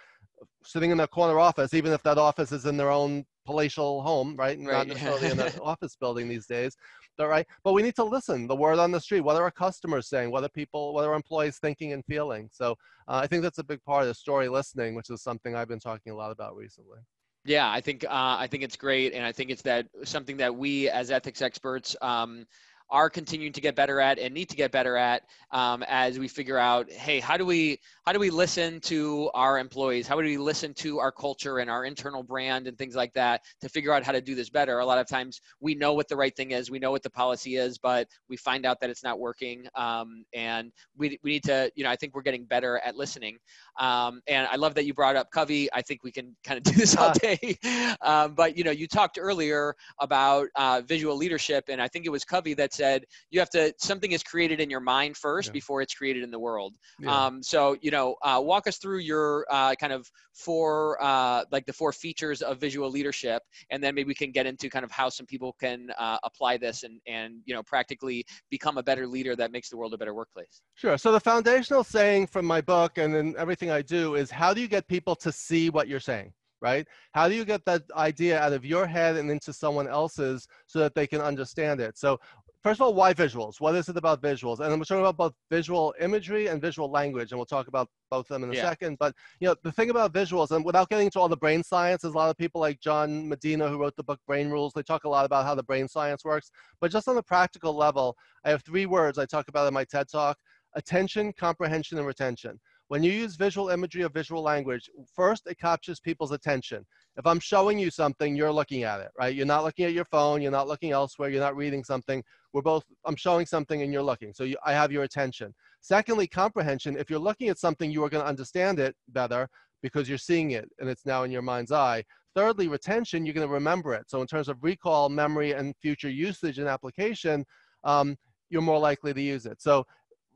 sitting 0.63 0.91
in 0.91 0.97
their 0.97 1.07
corner 1.07 1.39
office, 1.39 1.73
even 1.75 1.91
if 1.93 2.01
that 2.03 2.17
office 2.17 2.51
is 2.51 2.65
in 2.65 2.77
their 2.77 2.91
own 2.91 3.23
palatial 3.45 4.01
home, 4.01 4.35
right? 4.35 4.57
Right. 4.57 4.87
Not 4.87 4.87
necessarily 4.87 5.31
in 5.31 5.39
an 5.39 5.51
office 5.61 5.95
building 5.95 6.27
these 6.27 6.45
days. 6.45 6.75
All 7.19 7.27
right. 7.27 7.45
But 7.63 7.73
we 7.73 7.83
need 7.83 7.95
to 7.95 8.03
listen. 8.03 8.47
The 8.47 8.55
word 8.55 8.79
on 8.79 8.91
the 8.91 8.99
street. 8.99 9.21
What 9.21 9.35
are 9.35 9.43
our 9.43 9.51
customers 9.51 10.07
saying? 10.07 10.31
What 10.31 10.43
are 10.43 10.49
people? 10.49 10.93
What 10.93 11.05
are 11.05 11.13
employees 11.13 11.59
thinking 11.59 11.93
and 11.93 12.03
feeling? 12.05 12.49
So 12.51 12.71
uh, 13.07 13.19
I 13.23 13.27
think 13.27 13.43
that's 13.43 13.59
a 13.59 13.63
big 13.63 13.83
part 13.83 14.03
of 14.03 14.07
the 14.07 14.13
story 14.13 14.47
listening, 14.47 14.95
which 14.95 15.09
is 15.09 15.21
something 15.21 15.55
I've 15.55 15.67
been 15.67 15.79
talking 15.79 16.11
a 16.11 16.15
lot 16.15 16.31
about 16.31 16.55
recently. 16.55 16.99
Yeah, 17.43 17.71
I 17.71 17.81
think 17.81 18.03
uh, 18.03 18.37
I 18.39 18.47
think 18.47 18.63
it's 18.63 18.75
great, 18.75 19.13
and 19.13 19.25
I 19.25 19.31
think 19.31 19.49
it's 19.49 19.63
that 19.63 19.87
something 20.03 20.37
that 20.37 20.55
we 20.55 20.89
as 20.89 21.09
ethics 21.09 21.41
experts 21.41 21.95
um, 22.01 22.45
are 22.91 23.09
continuing 23.09 23.53
to 23.53 23.61
get 23.61 23.75
better 23.75 23.99
at 24.01 24.19
and 24.19 24.33
need 24.33 24.49
to 24.49 24.55
get 24.55 24.71
better 24.71 24.97
at 24.97 25.23
um, 25.51 25.83
as 25.87 26.19
we 26.19 26.27
figure 26.27 26.57
out, 26.57 26.91
hey, 26.91 27.19
how 27.19 27.37
do 27.37 27.45
we 27.45 27.79
how 28.05 28.11
do 28.11 28.19
we 28.19 28.29
listen 28.29 28.79
to 28.81 29.29
our 29.33 29.59
employees? 29.59 30.07
How 30.07 30.15
do 30.19 30.23
we 30.27 30.37
listen 30.37 30.73
to 30.75 30.99
our 30.99 31.11
culture 31.11 31.59
and 31.59 31.69
our 31.69 31.85
internal 31.85 32.23
brand 32.23 32.67
and 32.67 32.77
things 32.77 32.95
like 32.95 33.13
that 33.13 33.41
to 33.61 33.69
figure 33.69 33.93
out 33.93 34.03
how 34.03 34.11
to 34.11 34.21
do 34.21 34.35
this 34.35 34.49
better? 34.49 34.79
A 34.79 34.85
lot 34.85 34.97
of 34.97 35.07
times 35.07 35.41
we 35.59 35.75
know 35.75 35.93
what 35.93 36.07
the 36.09 36.15
right 36.15 36.35
thing 36.35 36.51
is, 36.51 36.69
we 36.71 36.79
know 36.79 36.91
what 36.91 37.03
the 37.03 37.09
policy 37.09 37.55
is, 37.55 37.77
but 37.77 38.07
we 38.27 38.37
find 38.37 38.65
out 38.65 38.79
that 38.81 38.89
it's 38.89 39.03
not 39.03 39.19
working, 39.19 39.65
um, 39.75 40.25
and 40.33 40.71
we 40.97 41.17
we 41.23 41.31
need 41.31 41.43
to, 41.43 41.71
you 41.75 41.83
know, 41.83 41.89
I 41.91 41.95
think 41.95 42.15
we're 42.15 42.21
getting 42.23 42.45
better 42.45 42.79
at 42.85 42.95
listening. 42.95 43.37
Um, 43.79 44.21
and 44.27 44.47
I 44.51 44.55
love 44.57 44.73
that 44.75 44.85
you 44.85 44.93
brought 44.93 45.15
up 45.15 45.31
Covey. 45.31 45.69
I 45.73 45.81
think 45.81 46.03
we 46.03 46.11
can 46.11 46.35
kind 46.43 46.57
of 46.57 46.63
do 46.71 46.71
this 46.73 46.95
all 46.97 47.09
Ah. 47.09 47.13
day. 47.21 47.57
Um, 48.01 48.33
but 48.35 48.57
you 48.57 48.63
know, 48.63 48.71
you 48.71 48.87
talked 48.87 49.17
earlier 49.21 49.75
about 49.99 50.47
uh, 50.55 50.81
visual 50.85 51.15
leadership, 51.15 51.65
and 51.69 51.81
I 51.81 51.87
think 51.87 52.05
it 52.05 52.09
was 52.09 52.23
Covey 52.25 52.53
that 52.55 52.73
said 52.81 52.99
you 53.31 53.39
have 53.43 53.49
to 53.57 53.63
something 53.77 54.11
is 54.17 54.23
created 54.31 54.59
in 54.63 54.69
your 54.75 54.79
mind 54.95 55.13
first 55.27 55.49
Yeah. 55.49 55.59
before 55.59 55.79
it's 55.83 55.95
created 56.01 56.23
in 56.27 56.31
the 56.31 56.39
world. 56.47 56.73
Yeah. 56.99 57.25
Um, 57.25 57.33
so 57.51 57.77
you 57.85 57.91
know, 57.95 58.07
uh, 58.27 58.39
walk 58.51 58.63
us 58.67 58.77
through 58.81 59.01
your 59.11 59.45
uh, 59.57 59.73
kind 59.81 59.93
of 59.97 60.01
four 60.45 60.71
uh, 61.09 61.39
like 61.55 61.65
the 61.69 61.73
four 61.81 61.91
features 62.05 62.41
of 62.41 62.53
visual 62.67 62.89
leadership, 62.97 63.41
and 63.71 63.79
then 63.83 63.91
maybe 63.95 64.07
we 64.13 64.15
can 64.23 64.31
get 64.31 64.45
into 64.51 64.65
kind 64.75 64.85
of 64.87 64.91
how 64.99 65.07
some 65.17 65.27
people 65.33 65.51
can 65.65 65.79
uh, 66.05 66.17
apply 66.29 66.53
this 66.65 66.77
and 66.83 66.95
and 67.17 67.29
you 67.47 67.53
know 67.55 67.63
practically 67.63 68.19
become 68.49 68.75
a 68.77 68.83
better 68.89 69.05
leader 69.15 69.33
that 69.41 69.49
makes 69.51 69.69
the 69.69 69.77
world 69.77 69.93
a 69.93 69.97
better 69.97 70.15
workplace. 70.21 70.61
Sure. 70.75 70.97
So 70.97 71.11
the 71.11 71.19
foundational 71.19 71.83
saying 71.83 72.27
from 72.27 72.45
my 72.45 72.61
book 72.61 72.97
and 73.01 73.09
then 73.15 73.27
everything 73.37 73.69
I 73.79 73.81
do 73.97 74.15
is 74.21 74.27
how 74.41 74.53
do 74.55 74.59
you 74.61 74.67
get 74.67 74.87
people 74.87 75.15
to 75.25 75.31
see 75.31 75.69
what 75.69 75.87
you're 75.87 75.99
saying? 76.13 76.31
Right? 76.69 76.85
How 77.17 77.27
do 77.27 77.33
you 77.33 77.43
get 77.43 77.65
that 77.65 77.81
idea 78.09 78.39
out 78.39 78.53
of 78.53 78.63
your 78.63 78.85
head 78.85 79.15
and 79.15 79.31
into 79.31 79.51
someone 79.51 79.87
else's 79.87 80.47
so 80.67 80.77
that 80.83 80.93
they 80.93 81.07
can 81.07 81.19
understand 81.19 81.81
it? 81.81 81.97
So 81.97 82.19
first 82.63 82.79
of 82.79 82.85
all, 82.85 82.93
why 82.93 83.13
visuals? 83.13 83.59
What 83.59 83.75
is 83.75 83.89
it 83.89 83.97
about 83.97 84.21
visuals? 84.21 84.59
And 84.59 84.77
we're 84.77 84.85
talking 84.85 85.01
about 85.01 85.17
both 85.17 85.33
visual 85.49 85.93
imagery 85.99 86.47
and 86.47 86.61
visual 86.61 86.89
language, 86.89 87.31
and 87.31 87.39
we'll 87.39 87.45
talk 87.45 87.67
about 87.67 87.89
both 88.09 88.29
of 88.29 88.33
them 88.35 88.43
in 88.43 88.51
a 88.51 88.53
Yeah. 88.53 88.69
second. 88.69 88.97
But 88.99 89.15
you 89.39 89.47
know, 89.47 89.55
the 89.63 89.71
thing 89.71 89.89
about 89.89 90.13
visuals, 90.13 90.51
and 90.51 90.63
without 90.63 90.89
getting 90.89 91.05
into 91.05 91.19
all 91.19 91.29
the 91.29 91.37
brain 91.37 91.63
science, 91.63 92.01
there's 92.01 92.13
a 92.13 92.17
lot 92.17 92.29
of 92.29 92.37
people 92.37 92.61
like 92.61 92.79
John 92.79 93.27
Medina 93.27 93.67
who 93.67 93.79
wrote 93.79 93.95
the 93.95 94.03
book 94.03 94.19
Brain 94.27 94.49
Rules. 94.49 94.73
They 94.73 94.83
talk 94.83 95.03
a 95.03 95.09
lot 95.09 95.25
about 95.25 95.45
how 95.45 95.55
the 95.55 95.63
brain 95.63 95.87
science 95.87 96.23
works. 96.23 96.51
But 96.79 96.91
just 96.91 97.07
on 97.07 97.15
the 97.15 97.23
practical 97.23 97.75
level, 97.75 98.15
I 98.43 98.49
have 98.49 98.63
three 98.63 98.85
words 98.85 99.17
I 99.17 99.25
talk 99.25 99.47
about 99.47 99.67
in 99.67 99.73
my 99.73 99.85
TED 99.85 100.07
talk: 100.09 100.37
attention, 100.75 101.33
comprehension, 101.33 101.97
and 101.97 102.07
retention. 102.07 102.59
When 102.91 103.03
you 103.03 103.11
use 103.13 103.37
visual 103.37 103.69
imagery 103.69 104.03
or 104.03 104.09
visual 104.09 104.41
language, 104.41 104.89
first 105.15 105.47
it 105.47 105.57
captures 105.57 106.01
people's 106.01 106.33
attention. 106.33 106.85
If 107.15 107.25
I'm 107.25 107.39
showing 107.39 107.79
you 107.79 107.89
something, 107.89 108.35
you're 108.35 108.51
looking 108.51 108.83
at 108.83 108.99
it, 108.99 109.11
right? 109.17 109.33
You're 109.33 109.45
not 109.45 109.63
looking 109.63 109.85
at 109.85 109.93
your 109.93 110.03
phone, 110.03 110.41
you're 110.41 110.51
not 110.51 110.67
looking 110.67 110.91
elsewhere, 110.91 111.29
you're 111.29 111.39
not 111.39 111.55
reading 111.55 111.85
something. 111.85 112.21
We're 112.51 112.63
both, 112.63 112.83
I'm 113.05 113.15
showing 113.15 113.45
something 113.45 113.81
and 113.81 113.93
you're 113.93 114.03
looking. 114.03 114.33
So 114.33 114.43
you, 114.43 114.57
I 114.65 114.73
have 114.73 114.91
your 114.91 115.03
attention. 115.03 115.53
Secondly, 115.79 116.27
comprehension. 116.27 116.97
If 116.97 117.09
you're 117.09 117.17
looking 117.17 117.47
at 117.47 117.57
something, 117.57 117.89
you 117.89 118.03
are 118.03 118.09
going 118.09 118.25
to 118.25 118.29
understand 118.29 118.77
it 118.77 118.93
better 119.07 119.47
because 119.81 120.09
you're 120.09 120.17
seeing 120.17 120.51
it 120.51 120.67
and 120.79 120.89
it's 120.89 121.05
now 121.05 121.23
in 121.23 121.31
your 121.31 121.43
mind's 121.43 121.71
eye. 121.71 122.03
Thirdly, 122.35 122.67
retention, 122.67 123.25
you're 123.25 123.33
going 123.33 123.47
to 123.47 123.53
remember 123.53 123.93
it. 123.93 124.09
So 124.09 124.19
in 124.19 124.27
terms 124.27 124.49
of 124.49 124.61
recall, 124.61 125.07
memory, 125.07 125.53
and 125.53 125.73
future 125.77 126.09
usage 126.09 126.59
and 126.59 126.67
application, 126.67 127.45
um, 127.85 128.17
you're 128.49 128.61
more 128.61 128.79
likely 128.79 129.13
to 129.13 129.21
use 129.21 129.45
it. 129.45 129.61
So 129.61 129.85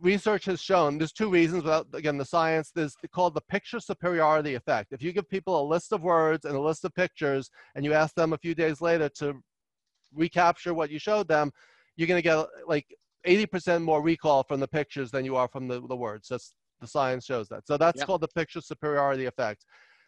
research 0.01 0.45
has 0.45 0.61
shown 0.61 0.97
there's 0.97 1.13
two 1.13 1.29
reasons 1.29 1.63
without 1.63 1.87
again 1.93 2.17
the 2.17 2.25
science 2.25 2.71
there's 2.75 2.95
called 3.13 3.33
the 3.33 3.41
picture 3.41 3.79
superiority 3.79 4.55
effect. 4.55 4.91
If 4.91 5.01
you 5.01 5.11
give 5.13 5.29
people 5.29 5.59
a 5.59 5.65
list 5.65 5.93
of 5.93 6.01
words 6.01 6.45
and 6.45 6.55
a 6.55 6.59
list 6.59 6.83
of 6.85 6.93
pictures 6.93 7.49
and 7.75 7.85
you 7.85 7.93
ask 7.93 8.13
them 8.15 8.33
a 8.33 8.37
few 8.37 8.53
days 8.55 8.81
later 8.81 9.09
to 9.19 9.41
recapture 10.13 10.73
what 10.73 10.89
you 10.89 10.99
showed 10.99 11.27
them 11.27 11.51
you're 11.95 12.07
going 12.07 12.21
to 12.21 12.23
get 12.23 12.45
like 12.67 12.85
80% 13.25 13.81
more 13.81 14.01
recall 14.01 14.43
from 14.43 14.59
the 14.59 14.67
pictures 14.67 15.11
than 15.11 15.25
you 15.25 15.35
are 15.35 15.47
from 15.47 15.67
the, 15.67 15.81
the 15.87 15.95
words. 15.95 16.27
That's 16.29 16.53
the 16.81 16.87
science 16.87 17.25
shows 17.25 17.47
that. 17.49 17.65
So 17.65 17.77
that's 17.77 17.99
Yep. 17.99 18.07
called 18.07 18.21
the 18.21 18.27
picture 18.27 18.61
superiority 18.61 19.25
effect 19.25 19.65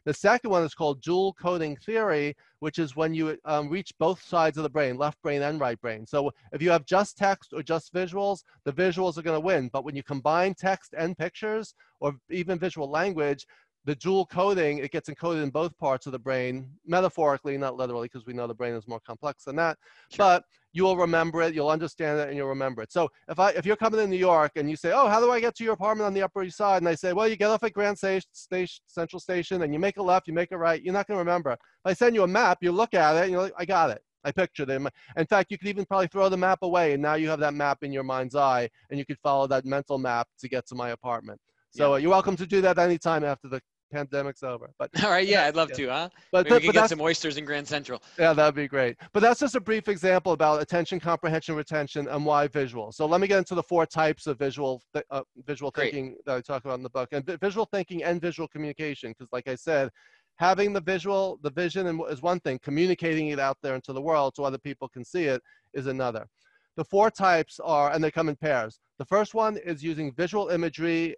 the 0.08 0.14
second 0.14 0.52
one 0.52 0.64
is 0.64 0.74
called 0.74 1.02
dual 1.02 1.34
coding 1.34 1.76
theory, 1.76 2.34
which 2.60 2.80
is 2.80 2.96
when 2.96 3.14
you 3.14 3.38
um, 3.44 3.68
reach 3.68 3.92
both 4.00 4.24
sides 4.24 4.56
of 4.56 4.64
the 4.64 4.70
brain, 4.70 4.96
left 4.98 5.22
brain 5.22 5.42
and 5.42 5.60
right 5.60 5.80
brain. 5.82 6.06
So 6.08 6.32
if 6.54 6.62
you 6.62 6.70
have 6.70 6.86
just 6.86 7.18
text 7.18 7.52
or 7.52 7.62
just 7.62 7.94
visuals, 7.94 8.46
the 8.64 8.72
visuals 8.72 9.18
are 9.18 9.22
going 9.22 9.36
to 9.36 9.46
win. 9.46 9.68
But 9.68 9.84
when 9.84 9.98
you 9.98 10.04
combine 10.04 10.54
text 10.54 10.96
and 10.98 11.18
pictures 11.18 11.74
or 12.00 12.14
even 12.30 12.58
visual 12.58 12.90
language, 12.90 13.46
the 13.88 13.96
dual 13.96 14.26
coding, 14.26 14.80
it 14.80 14.92
gets 14.92 15.10
encoded 15.10 15.42
in 15.42 15.50
both 15.50 15.76
parts 15.78 16.08
of 16.08 16.12
the 16.12 16.20
brain, 16.20 16.70
metaphorically, 16.86 17.58
not 17.58 17.78
literally, 17.78 18.10
because 18.12 18.26
we 18.26 18.34
know 18.34 18.46
the 18.46 18.54
brain 18.54 18.74
is 18.74 18.86
more 18.86 19.00
complex 19.00 19.46
than 19.46 19.56
that. 19.56 19.78
Sure. 20.12 20.18
But 20.26 20.44
you 20.74 20.84
will 20.84 20.98
remember 20.98 21.42
it, 21.42 21.56
you'll 21.56 21.70
understand 21.70 22.20
it, 22.20 22.28
and 22.28 22.36
you'll 22.36 22.50
remember 22.50 22.82
it. 22.82 22.92
So 22.92 23.10
if 23.30 23.40
I 23.40 23.52
if 23.52 23.66
you're 23.66 23.78
coming 23.78 24.02
to 24.02 24.06
New 24.06 24.18
York 24.18 24.52
and 24.58 24.70
you 24.70 24.76
say, 24.76 24.92
"Oh, 24.92 25.08
how 25.08 25.22
do 25.22 25.32
I 25.32 25.40
get 25.40 25.56
to 25.56 25.64
your 25.64 25.72
apartment 25.74 26.06
on 26.06 26.14
the 26.14 26.22
Upper 26.22 26.44
East 26.44 26.58
Side?" 26.58 26.80
and 26.82 26.90
I 26.90 26.96
say, 26.96 27.14
"Well, 27.14 27.30
you 27.30 27.38
get 27.38 27.50
off 27.50 27.64
at 27.64 27.72
Grand 27.72 27.98
Station, 27.98 28.28
Station 28.34 28.84
Central 28.88 29.22
Station, 29.22 29.62
and 29.62 29.74
you 29.74 29.80
make 29.80 29.96
a 29.96 30.04
left, 30.04 30.28
you 30.28 30.34
make 30.34 30.52
a 30.52 30.58
right," 30.58 30.84
you're 30.84 30.94
not 30.94 31.08
going 31.08 31.16
to 31.16 31.20
remember. 31.20 31.54
If 31.54 31.60
I 31.86 31.94
send 31.94 32.14
you 32.14 32.24
a 32.24 32.28
map, 32.28 32.58
you 32.62 32.74
look 32.74 32.94
at 32.94 33.16
it, 33.16 33.24
and 33.24 33.32
you're 33.32 33.44
like, 33.44 33.54
"I 33.58 33.64
got 33.64 33.90
it." 33.90 34.04
I 34.26 34.34
pictured 34.34 34.70
it. 34.70 34.82
in 35.16 35.26
fact, 35.28 35.50
you 35.50 35.58
could 35.58 35.70
even 35.70 35.86
probably 35.86 36.08
throw 36.08 36.28
the 36.28 36.36
map 36.36 36.60
away, 36.62 36.92
and 36.92 37.02
now 37.02 37.14
you 37.14 37.30
have 37.30 37.40
that 37.40 37.54
map 37.54 37.84
in 37.84 37.94
your 37.94 38.04
mind's 38.04 38.36
eye, 38.36 38.70
and 38.90 39.00
you 39.00 39.06
could 39.06 39.20
follow 39.20 39.48
that 39.48 39.64
mental 39.64 39.98
map 39.98 40.28
to 40.40 40.50
get 40.50 40.68
to 40.68 40.76
my 40.76 40.90
apartment. 40.90 41.40
So 41.72 41.92
Yeah. 41.92 41.94
uh, 41.94 41.98
you're 41.98 42.12
welcome 42.12 42.36
to 42.38 42.48
do 42.48 42.60
that 42.62 42.78
anytime 42.78 43.24
after 43.24 43.48
the 43.48 43.62
pandemic's 43.92 44.44
over. 44.44 44.70
But 44.80 44.90
All 45.04 45.10
right, 45.10 45.28
yeah, 45.28 45.46
I'd 45.46 45.56
love 45.56 45.70
Yeah. 45.72 45.76
to, 45.76 45.88
huh? 45.90 46.10
but, 46.32 46.46
Maybe 46.46 46.50
that- 46.54 46.62
we 46.62 46.68
can 46.74 46.82
get 46.84 46.90
some 46.90 47.02
oysters 47.02 47.38
in 47.38 47.46
Grand 47.46 47.68
Central. 47.68 48.02
yeah, 48.18 48.34
that'd 48.34 48.56
be 48.56 48.68
great. 48.68 48.98
But 49.14 49.22
that's 49.22 49.40
just 49.40 49.56
a 49.56 49.60
brief 49.60 49.88
example 49.88 50.32
about 50.34 50.62
attention, 50.62 51.00
comprehension, 51.00 51.56
retention, 51.56 52.08
and 52.08 52.26
why 52.26 52.48
visual. 52.48 52.92
So 52.92 53.06
let 53.06 53.22
me 53.22 53.28
get 53.28 53.38
into 53.38 53.56
the 53.56 53.64
four 53.64 53.86
types 53.86 54.28
of 54.28 54.38
visual 54.40 54.82
th- 54.94 55.06
uh, 55.12 55.22
visual 55.46 55.72
Great. 55.72 55.94
thinking 55.94 56.16
that 56.26 56.36
I 56.38 56.42
talk 56.42 56.66
about 56.66 56.76
in 56.78 56.84
the 56.84 56.90
book, 56.90 57.10
and 57.12 57.26
visual 57.42 57.66
thinking 57.72 58.04
and 58.04 58.22
visual 58.22 58.48
communication. 58.48 59.12
Because, 59.12 59.30
like 59.32 59.48
I 59.48 59.56
said, 59.56 59.90
having 60.38 60.74
the 60.74 60.82
visual, 60.82 61.40
the 61.42 61.50
vision, 61.52 61.88
and 61.88 62.00
is 62.10 62.22
one 62.22 62.40
thing. 62.42 62.60
Communicating 62.64 63.30
it 63.30 63.40
out 63.40 63.58
there 63.64 63.76
into 63.76 63.94
the 63.94 64.02
world 64.02 64.34
so 64.36 64.44
other 64.44 64.58
people 64.60 64.88
can 64.88 65.04
see 65.04 65.26
it 65.26 65.42
is 65.74 65.88
another. 65.88 66.28
The 66.76 66.86
four 66.86 67.10
types 67.10 67.60
are, 67.64 67.92
and 67.92 68.04
they 68.04 68.12
come 68.12 68.30
in 68.30 68.36
pairs. 68.36 68.80
The 69.00 69.06
first 69.06 69.34
one 69.34 69.58
is 69.58 69.84
using 69.84 70.14
visual 70.14 70.50
imagery 70.50 71.16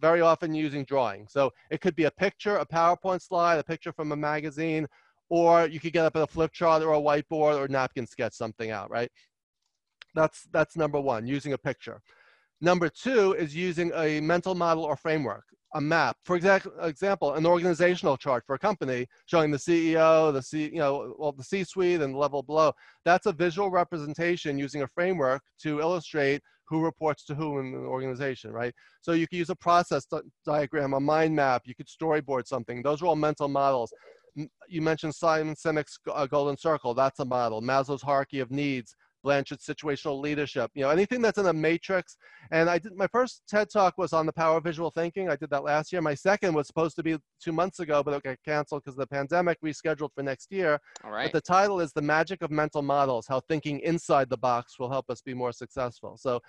very 0.00 0.20
often 0.20 0.54
using 0.54 0.84
drawing. 0.84 1.26
So 1.28 1.52
it 1.70 1.80
could 1.80 1.96
be 1.96 2.04
a 2.04 2.10
picture, 2.10 2.56
a 2.56 2.66
PowerPoint 2.66 3.22
slide, 3.22 3.58
a 3.58 3.64
picture 3.64 3.92
from 3.92 4.12
a 4.12 4.16
magazine, 4.16 4.86
or 5.28 5.66
you 5.66 5.80
could 5.80 5.92
get 5.92 6.04
up 6.04 6.16
at 6.16 6.22
a 6.22 6.26
flip 6.26 6.52
chart 6.52 6.82
or 6.82 6.94
a 6.94 7.00
whiteboard 7.00 7.58
or 7.58 7.68
napkin 7.68 8.06
sketch 8.06 8.34
something 8.34 8.70
out, 8.70 8.90
right? 8.90 9.10
That's, 10.14 10.46
that's 10.52 10.76
number 10.76 11.00
one, 11.00 11.26
using 11.26 11.52
a 11.54 11.58
picture. 11.58 12.00
Number 12.60 12.88
two 12.88 13.32
is 13.32 13.54
using 13.54 13.90
a 13.94 14.20
mental 14.20 14.54
model 14.54 14.84
or 14.84 14.96
framework, 14.96 15.44
a 15.74 15.80
map. 15.80 16.16
For 16.22 16.36
example, 16.36 17.34
an 17.34 17.46
organizational 17.46 18.16
chart 18.16 18.44
for 18.46 18.54
a 18.54 18.58
company 18.58 19.06
showing 19.26 19.50
the 19.50 19.58
CEO, 19.58 20.32
the 20.32 20.40
C, 20.40 20.66
you 20.66 20.78
know, 20.78 21.14
well, 21.18 21.32
the 21.32 21.42
C-suite 21.42 22.00
and 22.00 22.14
the 22.14 22.18
level 22.18 22.42
below. 22.42 22.72
That's 23.04 23.26
a 23.26 23.32
visual 23.32 23.70
representation 23.70 24.58
using 24.58 24.82
a 24.82 24.88
framework 24.88 25.42
to 25.62 25.80
illustrate 25.80 26.42
who 26.66 26.80
reports 26.82 27.24
to 27.26 27.34
who 27.34 27.58
in 27.58 27.72
the 27.72 27.78
organization, 27.78 28.52
right? 28.52 28.74
So 29.02 29.12
you 29.12 29.26
could 29.26 29.38
use 29.38 29.50
a 29.50 29.56
process 29.56 30.06
diagram, 30.44 30.94
a 30.94 31.00
mind 31.00 31.34
map. 31.34 31.62
You 31.64 31.74
could 31.74 31.88
storyboard 31.88 32.46
something. 32.46 32.82
Those 32.82 33.02
are 33.02 33.06
all 33.06 33.16
mental 33.16 33.48
models. 33.48 33.92
You 34.68 34.82
mentioned 34.82 35.14
Simon 35.14 35.54
Sinek's 35.54 35.98
uh, 36.12 36.26
Golden 36.26 36.56
Circle. 36.56 36.94
That's 36.94 37.20
a 37.20 37.24
model. 37.24 37.62
Maslow's 37.62 38.02
hierarchy 38.02 38.40
of 38.40 38.50
needs. 38.50 38.96
Blanchard's 39.24 39.66
situational 39.66 40.20
leadership, 40.20 40.70
you 40.74 40.82
know, 40.82 40.90
anything 40.90 41.20
that's 41.20 41.38
in 41.38 41.46
a 41.46 41.52
matrix. 41.52 42.16
And 42.52 42.70
I 42.70 42.78
did 42.78 42.94
my 42.94 43.08
first 43.08 43.42
TED 43.48 43.70
talk 43.70 43.98
was 43.98 44.12
on 44.12 44.26
the 44.26 44.32
power 44.32 44.58
of 44.58 44.64
visual 44.64 44.90
thinking. 44.90 45.28
I 45.28 45.36
did 45.36 45.50
that 45.50 45.64
last 45.64 45.90
year. 45.90 46.00
My 46.00 46.14
second 46.14 46.54
was 46.54 46.66
supposed 46.68 46.94
to 46.96 47.02
be 47.02 47.16
two 47.42 47.52
months 47.52 47.80
ago, 47.80 48.02
but 48.02 48.14
it 48.14 48.22
got 48.22 48.36
canceled 48.44 48.82
because 48.84 48.96
of 48.96 49.08
the 49.08 49.14
pandemic, 49.14 49.58
rescheduled 49.64 50.10
for 50.14 50.22
next 50.22 50.52
year. 50.52 50.78
All 51.02 51.10
right. 51.10 51.32
But 51.32 51.42
the 51.42 51.52
title 51.52 51.80
is 51.80 51.92
The 51.92 52.02
Magic 52.02 52.42
of 52.42 52.50
Mental 52.50 52.82
Models, 52.82 53.26
How 53.26 53.40
Thinking 53.40 53.80
Inside 53.80 54.28
the 54.30 54.36
Box 54.36 54.78
Will 54.78 54.90
Help 54.90 55.10
Us 55.10 55.22
Be 55.22 55.34
More 55.34 55.52
Successful. 55.52 56.16
So 56.16 56.40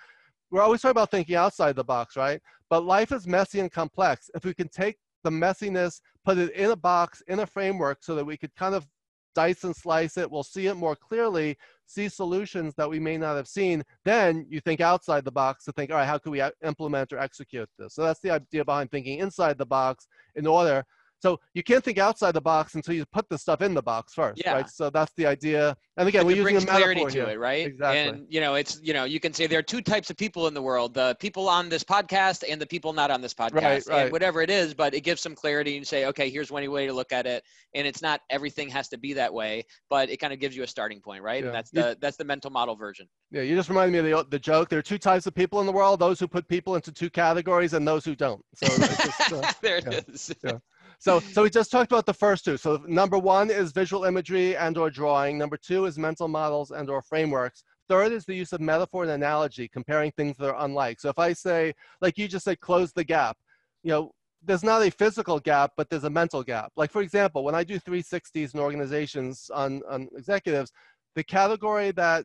we're 0.50 0.62
always 0.62 0.82
talking 0.82 0.92
about 0.92 1.10
thinking 1.10 1.34
outside 1.34 1.74
the 1.74 1.84
box, 1.84 2.16
right? 2.16 2.40
But 2.70 2.84
life 2.84 3.10
is 3.10 3.26
messy 3.26 3.58
and 3.60 3.72
complex. 3.72 4.30
If 4.34 4.44
we 4.44 4.54
can 4.54 4.68
take 4.68 4.96
the 5.24 5.30
messiness, 5.30 6.00
put 6.24 6.38
it 6.38 6.52
in 6.52 6.70
a 6.70 6.76
box, 6.76 7.22
in 7.26 7.40
a 7.40 7.46
framework, 7.46 7.98
so 8.02 8.14
that 8.14 8.24
we 8.24 8.36
could 8.36 8.54
kind 8.54 8.74
of 8.74 8.86
dice 9.34 9.64
and 9.64 9.76
slice 9.76 10.16
it, 10.16 10.30
we'll 10.30 10.42
see 10.42 10.66
it 10.66 10.74
more 10.74 10.96
clearly, 10.96 11.56
see 11.86 12.08
solutions 12.08 12.74
that 12.76 12.88
we 12.88 12.98
may 12.98 13.16
not 13.16 13.36
have 13.36 13.48
seen. 13.48 13.82
Then 14.04 14.46
you 14.48 14.60
think 14.60 14.80
outside 14.80 15.24
the 15.24 15.32
box 15.32 15.64
to 15.64 15.72
think, 15.72 15.90
all 15.90 15.96
right, 15.96 16.06
how 16.06 16.18
can 16.18 16.32
we 16.32 16.42
implement 16.64 17.12
or 17.12 17.18
execute 17.18 17.68
this? 17.78 17.94
So 17.94 18.02
that's 18.02 18.20
the 18.20 18.30
idea 18.30 18.64
behind 18.64 18.90
thinking 18.90 19.20
inside 19.20 19.58
the 19.58 19.66
box 19.66 20.06
in 20.34 20.46
order 20.46 20.84
so 21.26 21.40
you 21.54 21.64
can't 21.64 21.82
think 21.82 21.98
outside 21.98 22.32
the 22.32 22.40
box 22.40 22.76
until 22.76 22.94
you 22.94 23.04
put 23.06 23.28
the 23.28 23.36
stuff 23.36 23.60
in 23.60 23.74
the 23.74 23.82
box 23.82 24.14
first, 24.14 24.40
yeah. 24.44 24.52
right? 24.52 24.70
So 24.70 24.90
that's 24.90 25.12
the 25.16 25.26
idea. 25.26 25.76
And 25.96 26.08
again, 26.08 26.24
we're 26.24 26.36
using 26.36 26.56
a 26.56 26.60
clarity 26.60 27.04
to 27.04 27.10
here. 27.10 27.28
it, 27.30 27.38
right? 27.40 27.66
Exactly. 27.66 27.98
And 27.98 28.26
you 28.28 28.40
know, 28.40 28.54
it's 28.54 28.78
you 28.80 28.94
know, 28.94 29.04
you 29.04 29.18
can 29.18 29.32
say 29.32 29.48
there 29.48 29.58
are 29.58 29.62
two 29.74 29.80
types 29.80 30.08
of 30.08 30.16
people 30.16 30.46
in 30.46 30.54
the 30.54 30.62
world: 30.62 30.94
the 30.94 31.16
people 31.18 31.48
on 31.48 31.68
this 31.68 31.82
podcast 31.82 32.44
and 32.48 32.60
the 32.60 32.66
people 32.66 32.92
not 32.92 33.10
on 33.10 33.20
this 33.20 33.34
podcast, 33.34 33.54
right, 33.54 33.86
right. 33.88 34.02
and 34.02 34.12
whatever 34.12 34.40
it 34.40 34.50
is. 34.50 34.72
But 34.72 34.94
it 34.94 35.00
gives 35.00 35.20
some 35.20 35.34
clarity 35.34 35.76
and 35.76 35.84
say, 35.86 36.06
okay, 36.06 36.30
here's 36.30 36.52
one 36.52 36.70
way 36.70 36.86
to 36.86 36.92
look 36.92 37.12
at 37.12 37.26
it, 37.26 37.42
and 37.74 37.88
it's 37.88 38.02
not 38.02 38.20
everything 38.30 38.68
has 38.68 38.88
to 38.90 38.98
be 38.98 39.12
that 39.14 39.32
way, 39.34 39.64
but 39.90 40.08
it 40.08 40.18
kind 40.18 40.32
of 40.32 40.38
gives 40.38 40.56
you 40.56 40.62
a 40.62 40.66
starting 40.68 41.00
point, 41.00 41.22
right? 41.24 41.42
Yeah. 41.42 41.46
And 41.46 41.54
that's 41.56 41.70
the 41.70 41.98
that's 42.00 42.16
the 42.16 42.24
mental 42.24 42.52
model 42.52 42.76
version. 42.76 43.08
Yeah, 43.32 43.42
you 43.42 43.56
just 43.56 43.68
reminded 43.68 44.04
me 44.04 44.12
of 44.12 44.30
the, 44.30 44.36
the 44.36 44.38
joke. 44.38 44.68
There 44.68 44.78
are 44.78 44.82
two 44.82 44.98
types 44.98 45.26
of 45.26 45.34
people 45.34 45.58
in 45.58 45.66
the 45.66 45.72
world: 45.72 45.98
those 45.98 46.20
who 46.20 46.28
put 46.28 46.46
people 46.46 46.76
into 46.76 46.92
two 46.92 47.10
categories 47.10 47.72
and 47.72 47.88
those 47.88 48.04
who 48.04 48.14
don't. 48.14 48.44
So 48.54 48.66
just, 48.66 49.32
uh, 49.32 49.52
there 49.62 49.78
it 49.78 49.88
yeah, 49.90 50.00
is. 50.08 50.34
Yeah. 50.44 50.58
So, 50.98 51.20
so 51.20 51.42
we 51.42 51.50
just 51.50 51.70
talked 51.70 51.92
about 51.92 52.06
the 52.06 52.14
first 52.14 52.44
two. 52.44 52.56
So 52.56 52.82
number 52.86 53.18
one 53.18 53.50
is 53.50 53.72
visual 53.72 54.04
imagery 54.04 54.56
and 54.56 54.76
or 54.78 54.90
drawing. 54.90 55.38
Number 55.38 55.56
two 55.56 55.84
is 55.84 55.98
mental 55.98 56.28
models 56.28 56.70
and 56.70 56.88
or 56.88 57.02
frameworks. 57.02 57.64
Third 57.88 58.12
is 58.12 58.24
the 58.24 58.34
use 58.34 58.52
of 58.52 58.60
metaphor 58.60 59.02
and 59.04 59.12
analogy, 59.12 59.68
comparing 59.68 60.10
things 60.12 60.36
that 60.38 60.48
are 60.48 60.64
unlike. 60.64 61.00
So 61.00 61.08
if 61.08 61.18
I 61.18 61.32
say, 61.32 61.74
like 62.00 62.18
you 62.18 62.26
just 62.26 62.44
said, 62.44 62.60
close 62.60 62.92
the 62.92 63.04
gap, 63.04 63.36
you 63.82 63.90
know, 63.90 64.10
there's 64.42 64.64
not 64.64 64.82
a 64.82 64.90
physical 64.90 65.38
gap, 65.38 65.72
but 65.76 65.88
there's 65.88 66.04
a 66.04 66.10
mental 66.10 66.42
gap. 66.42 66.72
Like 66.76 66.90
for 66.90 67.02
example, 67.02 67.44
when 67.44 67.54
I 67.54 67.64
do 67.64 67.78
360s 67.78 68.54
in 68.54 68.60
organizations 68.60 69.50
on, 69.54 69.82
on 69.88 70.08
executives, 70.16 70.72
the 71.14 71.24
category 71.24 71.92
that 71.92 72.24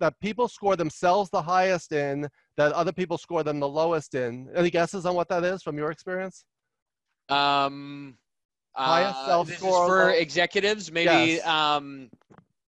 that 0.00 0.18
people 0.18 0.48
score 0.48 0.74
themselves 0.74 1.30
the 1.30 1.40
highest 1.40 1.92
in, 1.92 2.28
that 2.56 2.72
other 2.72 2.90
people 2.90 3.16
score 3.16 3.44
them 3.44 3.60
the 3.60 3.68
lowest 3.68 4.16
in. 4.16 4.48
Any 4.52 4.68
guesses 4.68 5.06
on 5.06 5.14
what 5.14 5.28
that 5.28 5.44
is 5.44 5.62
from 5.62 5.78
your 5.78 5.92
experience? 5.92 6.44
Um, 7.32 8.16
Highest 8.74 9.16
uh, 9.16 9.26
self 9.26 9.52
score 9.52 9.86
for 9.86 10.10
executives, 10.10 10.90
maybe. 10.90 11.10
Yes. 11.10 11.46
Um, 11.46 12.10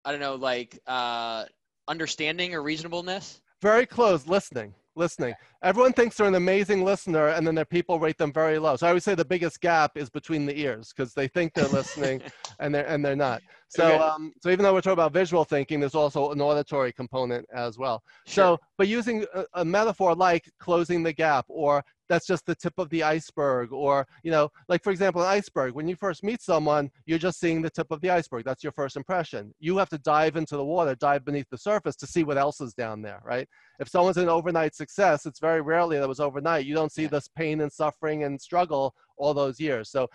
I 0.03 0.11
don't 0.11 0.19
know, 0.19 0.35
like 0.35 0.79
uh, 0.85 1.45
understanding 1.87 2.53
or 2.53 2.61
reasonableness. 2.61 3.41
Very 3.61 3.85
close. 3.85 4.27
Listening 4.27 4.73
listening. 4.95 5.33
Everyone 5.63 5.93
thinks 5.93 6.17
they're 6.17 6.27
an 6.27 6.35
amazing 6.35 6.83
listener, 6.83 7.29
and 7.29 7.45
then 7.45 7.55
their 7.55 7.65
people 7.65 7.99
rate 7.99 8.17
them 8.17 8.31
very 8.31 8.59
low. 8.59 8.75
So 8.75 8.87
I 8.87 8.93
would 8.93 9.03
say 9.03 9.15
the 9.15 9.25
biggest 9.25 9.61
gap 9.61 9.91
is 9.95 10.09
between 10.09 10.45
the 10.45 10.57
ears 10.57 10.93
because 10.95 11.13
they 11.13 11.27
think 11.27 11.53
they're 11.53 11.67
listening, 11.69 12.21
and 12.59 12.73
they're 12.73 12.87
and 12.87 13.03
they're 13.03 13.15
not. 13.15 13.41
So 13.69 13.85
okay. 13.85 13.97
um, 13.97 14.33
so 14.41 14.49
even 14.49 14.63
though 14.63 14.73
we're 14.73 14.81
talking 14.81 14.93
about 14.93 15.13
visual 15.13 15.43
thinking, 15.43 15.79
there's 15.79 15.95
also 15.95 16.31
an 16.31 16.41
auditory 16.41 16.91
component 16.91 17.45
as 17.53 17.77
well. 17.77 18.03
Sure. 18.27 18.57
So, 18.57 18.59
but 18.77 18.87
using 18.87 19.25
a, 19.33 19.45
a 19.55 19.65
metaphor 19.65 20.15
like 20.15 20.49
closing 20.59 21.01
the 21.01 21.13
gap 21.13 21.45
or 21.47 21.83
that's 22.09 22.27
just 22.27 22.45
the 22.45 22.55
tip 22.55 22.73
of 22.77 22.89
the 22.89 23.03
iceberg 23.03 23.71
or 23.71 24.05
you 24.23 24.31
know 24.31 24.49
like 24.67 24.83
for 24.83 24.91
example 24.91 25.21
an 25.21 25.27
iceberg 25.27 25.73
when 25.73 25.87
you 25.87 25.95
first 25.95 26.23
meet 26.23 26.41
someone 26.41 26.89
you're 27.05 27.17
just 27.17 27.39
seeing 27.39 27.61
the 27.61 27.69
tip 27.69 27.87
of 27.91 28.01
the 28.01 28.09
iceberg 28.09 28.43
that's 28.43 28.63
your 28.63 28.71
first 28.71 28.95
impression 28.95 29.53
you 29.59 29.77
have 29.77 29.89
to 29.89 29.97
dive 29.99 30.35
into 30.35 30.57
the 30.57 30.63
water 30.63 30.95
dive 30.95 31.25
beneath 31.25 31.49
the 31.49 31.57
surface 31.57 31.95
to 31.95 32.07
see 32.07 32.23
what 32.23 32.37
else 32.37 32.61
is 32.61 32.73
down 32.73 33.01
there 33.01 33.21
right 33.23 33.47
if 33.79 33.87
someone's 33.87 34.17
an 34.17 34.29
overnight 34.29 34.75
success 34.75 35.25
it's 35.25 35.39
very 35.39 35.61
rarely 35.61 35.97
that 35.97 36.07
was 36.07 36.19
overnight 36.19 36.65
you 36.65 36.75
don't 36.75 36.91
see 36.91 37.05
this 37.05 37.29
pain 37.35 37.61
and 37.61 37.71
suffering 37.71 38.23
and 38.23 38.39
struggle 38.39 38.93
all 39.17 39.33
those 39.33 39.59
years 39.59 39.89
so 39.89 40.07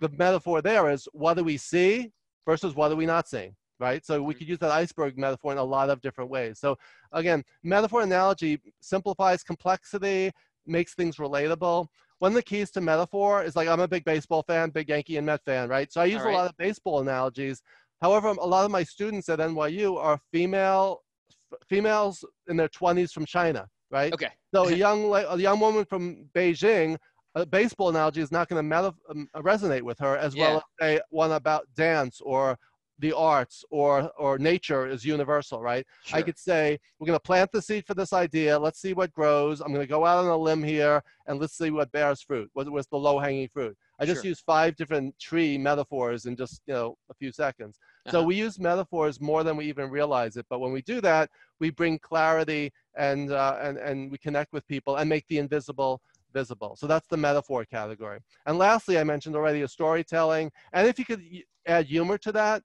the 0.00 0.08
metaphor 0.10 0.62
there 0.62 0.90
is 0.90 1.08
what 1.12 1.36
do 1.36 1.44
we 1.44 1.56
see 1.56 2.10
versus 2.46 2.74
what 2.74 2.90
are 2.90 2.96
we 2.96 3.06
not 3.06 3.28
seeing 3.28 3.54
right? 3.82 4.06
So 4.06 4.22
we 4.22 4.32
mm-hmm. 4.32 4.38
could 4.38 4.48
use 4.48 4.58
that 4.60 4.70
iceberg 4.70 5.18
metaphor 5.18 5.50
in 5.50 5.58
a 5.58 5.64
lot 5.64 5.90
of 5.90 6.00
different 6.00 6.30
ways. 6.30 6.60
So 6.60 6.78
again, 7.10 7.42
metaphor 7.64 8.02
analogy 8.02 8.60
simplifies 8.80 9.42
complexity, 9.42 10.30
makes 10.66 10.94
things 10.94 11.16
relatable. 11.16 11.86
One 12.18 12.32
of 12.32 12.36
the 12.36 12.42
keys 12.42 12.70
to 12.72 12.80
metaphor 12.80 13.42
is 13.42 13.56
like 13.56 13.68
I'm 13.68 13.80
a 13.80 13.88
big 13.88 14.04
baseball 14.04 14.44
fan, 14.46 14.70
big 14.70 14.88
Yankee 14.88 15.16
and 15.16 15.26
Met 15.26 15.44
fan, 15.44 15.68
right? 15.68 15.92
So 15.92 16.00
I 16.00 16.04
use 16.04 16.22
right. 16.22 16.32
a 16.32 16.36
lot 16.36 16.48
of 16.48 16.56
baseball 16.56 17.00
analogies. 17.00 17.62
However, 18.00 18.28
a 18.28 18.32
lot 18.46 18.64
of 18.64 18.70
my 18.70 18.82
students 18.82 19.28
at 19.28 19.38
NYU 19.38 19.96
are 19.96 20.18
female 20.32 21.02
females 21.68 22.24
in 22.48 22.56
their 22.56 22.68
20s 22.68 23.12
from 23.12 23.26
China, 23.26 23.68
right? 23.90 24.12
Okay. 24.12 24.30
So 24.54 24.68
a 24.68 24.72
young 24.86 25.08
like 25.08 25.26
a 25.28 25.38
young 25.38 25.60
woman 25.60 25.84
from 25.84 26.26
Beijing, 26.34 26.96
a 27.34 27.46
baseball 27.46 27.88
analogy 27.90 28.20
is 28.20 28.32
not 28.32 28.48
going 28.48 28.58
to 28.58 28.62
meta- 28.62 28.94
um, 29.08 29.28
resonate 29.36 29.82
with 29.82 29.98
her 29.98 30.16
as 30.16 30.34
yeah. 30.34 30.48
well 30.48 30.56
as 30.58 30.62
say 30.80 31.00
one 31.10 31.32
about 31.32 31.66
dance 31.76 32.20
or 32.20 32.58
the 33.02 33.12
arts 33.12 33.64
or 33.70 34.10
or 34.16 34.38
nature 34.38 34.86
is 34.86 35.04
universal, 35.04 35.60
right? 35.60 35.84
Sure. 36.04 36.18
I 36.18 36.22
could 36.22 36.38
say 36.38 36.78
we're 36.98 37.08
going 37.08 37.18
to 37.18 37.22
plant 37.22 37.50
the 37.52 37.60
seed 37.60 37.84
for 37.84 37.94
this 37.94 38.12
idea. 38.12 38.58
Let's 38.58 38.80
see 38.80 38.94
what 38.94 39.12
grows. 39.12 39.60
I'm 39.60 39.74
going 39.74 39.86
to 39.86 39.94
go 39.96 40.06
out 40.06 40.24
on 40.24 40.30
a 40.30 40.36
limb 40.36 40.62
here 40.62 41.02
and 41.26 41.40
let's 41.40 41.58
see 41.58 41.70
what 41.70 41.90
bears 41.90 42.22
fruit. 42.22 42.48
What 42.54 42.70
was 42.70 42.86
the 42.86 42.96
low 42.96 43.18
hanging 43.18 43.48
fruit? 43.48 43.76
I 43.98 44.06
just 44.06 44.22
sure. 44.22 44.28
used 44.28 44.44
five 44.46 44.76
different 44.76 45.18
tree 45.18 45.58
metaphors 45.58 46.26
in 46.26 46.36
just 46.36 46.62
you 46.66 46.74
know 46.74 46.96
a 47.10 47.14
few 47.14 47.32
seconds. 47.32 47.76
Uh-huh. 48.06 48.12
So 48.12 48.22
we 48.22 48.36
use 48.36 48.58
metaphors 48.58 49.20
more 49.20 49.42
than 49.42 49.56
we 49.56 49.66
even 49.66 49.90
realize 49.90 50.36
it. 50.36 50.46
But 50.48 50.60
when 50.60 50.72
we 50.72 50.82
do 50.82 51.00
that, 51.00 51.28
we 51.58 51.70
bring 51.70 51.98
clarity 51.98 52.72
and 52.96 53.32
uh, 53.32 53.58
and 53.60 53.78
and 53.78 54.12
we 54.12 54.18
connect 54.18 54.52
with 54.52 54.66
people 54.68 54.96
and 54.96 55.08
make 55.08 55.26
the 55.28 55.38
invisible 55.38 56.00
visible. 56.32 56.76
So 56.76 56.86
that's 56.86 57.08
the 57.08 57.16
metaphor 57.16 57.64
category. 57.64 58.20
And 58.46 58.58
lastly, 58.58 58.96
I 58.98 59.04
mentioned 59.04 59.36
already 59.36 59.62
a 59.62 59.68
storytelling. 59.68 60.50
And 60.72 60.86
if 60.86 60.98
you 60.98 61.04
could 61.04 61.22
add 61.66 61.86
humor 61.86 62.16
to 62.18 62.32
that, 62.32 62.62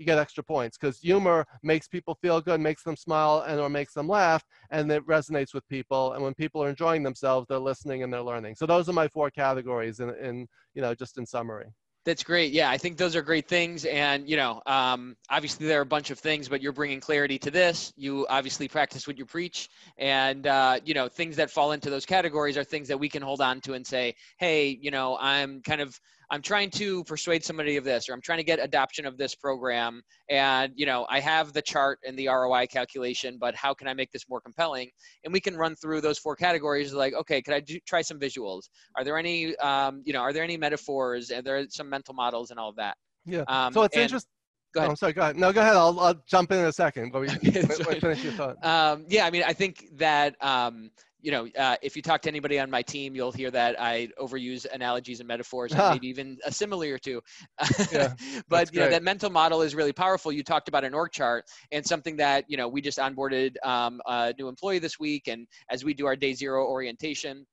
you 0.00 0.06
get 0.06 0.18
extra 0.18 0.42
points 0.42 0.76
because 0.76 0.98
humor 0.98 1.46
makes 1.62 1.86
people 1.86 2.16
feel 2.20 2.40
good, 2.40 2.60
makes 2.60 2.82
them 2.82 2.96
smile, 2.96 3.44
and 3.46 3.60
or 3.60 3.68
makes 3.68 3.92
them 3.92 4.08
laugh, 4.08 4.42
and 4.70 4.90
it 4.90 5.06
resonates 5.06 5.54
with 5.54 5.68
people. 5.68 6.14
And 6.14 6.24
when 6.24 6.34
people 6.34 6.64
are 6.64 6.70
enjoying 6.70 7.02
themselves, 7.02 7.46
they're 7.48 7.58
listening 7.58 8.02
and 8.02 8.12
they're 8.12 8.22
learning. 8.22 8.56
So 8.56 8.66
those 8.66 8.88
are 8.88 8.94
my 8.94 9.08
four 9.08 9.30
categories, 9.30 10.00
in, 10.00 10.10
in 10.16 10.48
you 10.74 10.82
know, 10.82 10.94
just 10.94 11.18
in 11.18 11.26
summary. 11.26 11.66
That's 12.06 12.24
great. 12.24 12.52
Yeah, 12.52 12.70
I 12.70 12.78
think 12.78 12.96
those 12.96 13.14
are 13.14 13.20
great 13.20 13.46
things. 13.46 13.84
And, 13.84 14.26
you 14.26 14.38
know, 14.38 14.62
um, 14.64 15.16
obviously 15.28 15.66
there 15.66 15.80
are 15.80 15.82
a 15.82 15.86
bunch 15.86 16.10
of 16.10 16.18
things, 16.18 16.48
but 16.48 16.62
you're 16.62 16.72
bringing 16.72 16.98
clarity 16.98 17.38
to 17.40 17.50
this. 17.50 17.92
You 17.94 18.26
obviously 18.30 18.68
practice 18.68 19.06
what 19.06 19.18
you 19.18 19.26
preach. 19.26 19.68
And, 19.98 20.46
uh, 20.46 20.80
you 20.82 20.94
know, 20.94 21.08
things 21.08 21.36
that 21.36 21.50
fall 21.50 21.72
into 21.72 21.90
those 21.90 22.06
categories 22.06 22.56
are 22.56 22.64
things 22.64 22.88
that 22.88 22.98
we 22.98 23.10
can 23.10 23.20
hold 23.20 23.42
on 23.42 23.60
to 23.62 23.74
and 23.74 23.86
say, 23.86 24.14
hey, 24.38 24.78
you 24.80 24.90
know, 24.90 25.18
I'm 25.20 25.60
kind 25.60 25.82
of 25.82 26.00
I'm 26.30 26.42
trying 26.42 26.70
to 26.70 27.02
persuade 27.04 27.44
somebody 27.44 27.76
of 27.76 27.84
this, 27.84 28.08
or 28.08 28.12
I'm 28.12 28.20
trying 28.20 28.38
to 28.38 28.44
get 28.44 28.60
adoption 28.60 29.04
of 29.04 29.18
this 29.18 29.34
program. 29.34 30.02
And, 30.28 30.72
you 30.76 30.86
know, 30.86 31.06
I 31.10 31.18
have 31.20 31.52
the 31.52 31.62
chart 31.62 31.98
and 32.06 32.16
the 32.16 32.28
ROI 32.28 32.66
calculation, 32.68 33.36
but 33.40 33.54
how 33.54 33.74
can 33.74 33.88
I 33.88 33.94
make 33.94 34.12
this 34.12 34.28
more 34.28 34.40
compelling? 34.40 34.90
And 35.24 35.32
we 35.32 35.40
can 35.40 35.56
run 35.56 35.74
through 35.74 36.02
those 36.02 36.18
four 36.18 36.36
categories 36.36 36.92
like, 36.92 37.14
okay, 37.14 37.42
could 37.42 37.54
I 37.54 37.60
do, 37.60 37.78
try 37.86 38.02
some 38.02 38.20
visuals? 38.20 38.62
Are 38.96 39.02
there 39.02 39.18
any, 39.18 39.56
um, 39.56 40.02
you 40.04 40.12
know, 40.12 40.20
are 40.20 40.32
there 40.32 40.44
any 40.44 40.56
metaphors? 40.56 41.32
Are 41.32 41.42
there 41.42 41.66
some 41.68 41.88
mental 41.88 42.14
models 42.14 42.50
and 42.50 42.60
all 42.60 42.68
of 42.68 42.76
that? 42.76 42.96
Yeah. 43.26 43.44
Um, 43.48 43.72
so 43.72 43.82
it's 43.82 43.96
interesting. 43.96 44.30
Go 44.72 44.80
ahead. 44.80 44.88
Oh, 44.88 44.90
I'm 44.90 44.96
sorry. 44.96 45.12
Go 45.12 45.22
ahead. 45.22 45.36
No, 45.36 45.52
go 45.52 45.60
ahead. 45.62 45.74
I'll, 45.74 45.98
I'll 45.98 46.22
jump 46.28 46.52
in 46.52 46.58
in 46.58 46.66
a 46.66 46.72
second. 46.72 47.10
But 47.10 47.22
we, 47.22 47.28
okay, 47.30 47.62
finish 47.98 48.22
your 48.22 48.32
thought. 48.34 48.64
Um, 48.64 49.04
yeah, 49.08 49.26
I 49.26 49.30
mean, 49.30 49.42
I 49.44 49.52
think 49.52 49.84
that 49.96 50.36
um, 50.40 50.90
you 51.22 51.30
know, 51.30 51.48
uh, 51.58 51.76
if 51.82 51.96
you 51.96 52.02
talk 52.02 52.22
to 52.22 52.28
anybody 52.28 52.58
on 52.58 52.70
my 52.70 52.82
team, 52.82 53.14
you'll 53.14 53.32
hear 53.32 53.50
that 53.50 53.80
I 53.80 54.08
overuse 54.18 54.66
analogies 54.72 55.20
and 55.20 55.28
metaphors, 55.28 55.72
and 55.72 55.94
maybe 55.94 56.08
even 56.08 56.38
a 56.44 56.52
simile 56.52 56.84
or 56.84 56.98
two. 56.98 57.20
Yeah, 57.92 58.14
but 58.48 58.72
you 58.72 58.80
know, 58.80 58.90
that 58.90 59.02
mental 59.02 59.30
model 59.30 59.62
is 59.62 59.74
really 59.74 59.92
powerful. 59.92 60.32
You 60.32 60.42
talked 60.42 60.68
about 60.68 60.84
an 60.84 60.94
org 60.94 61.12
chart, 61.12 61.44
and 61.72 61.84
something 61.84 62.16
that 62.16 62.44
you 62.48 62.56
know 62.56 62.68
we 62.68 62.80
just 62.80 62.98
onboarded 62.98 63.54
um, 63.64 64.00
a 64.06 64.34
new 64.38 64.48
employee 64.48 64.78
this 64.78 64.98
week, 64.98 65.28
and 65.28 65.46
as 65.70 65.84
we 65.84 65.94
do 65.94 66.06
our 66.06 66.16
day 66.16 66.32
zero 66.32 66.66
orientation 66.66 67.46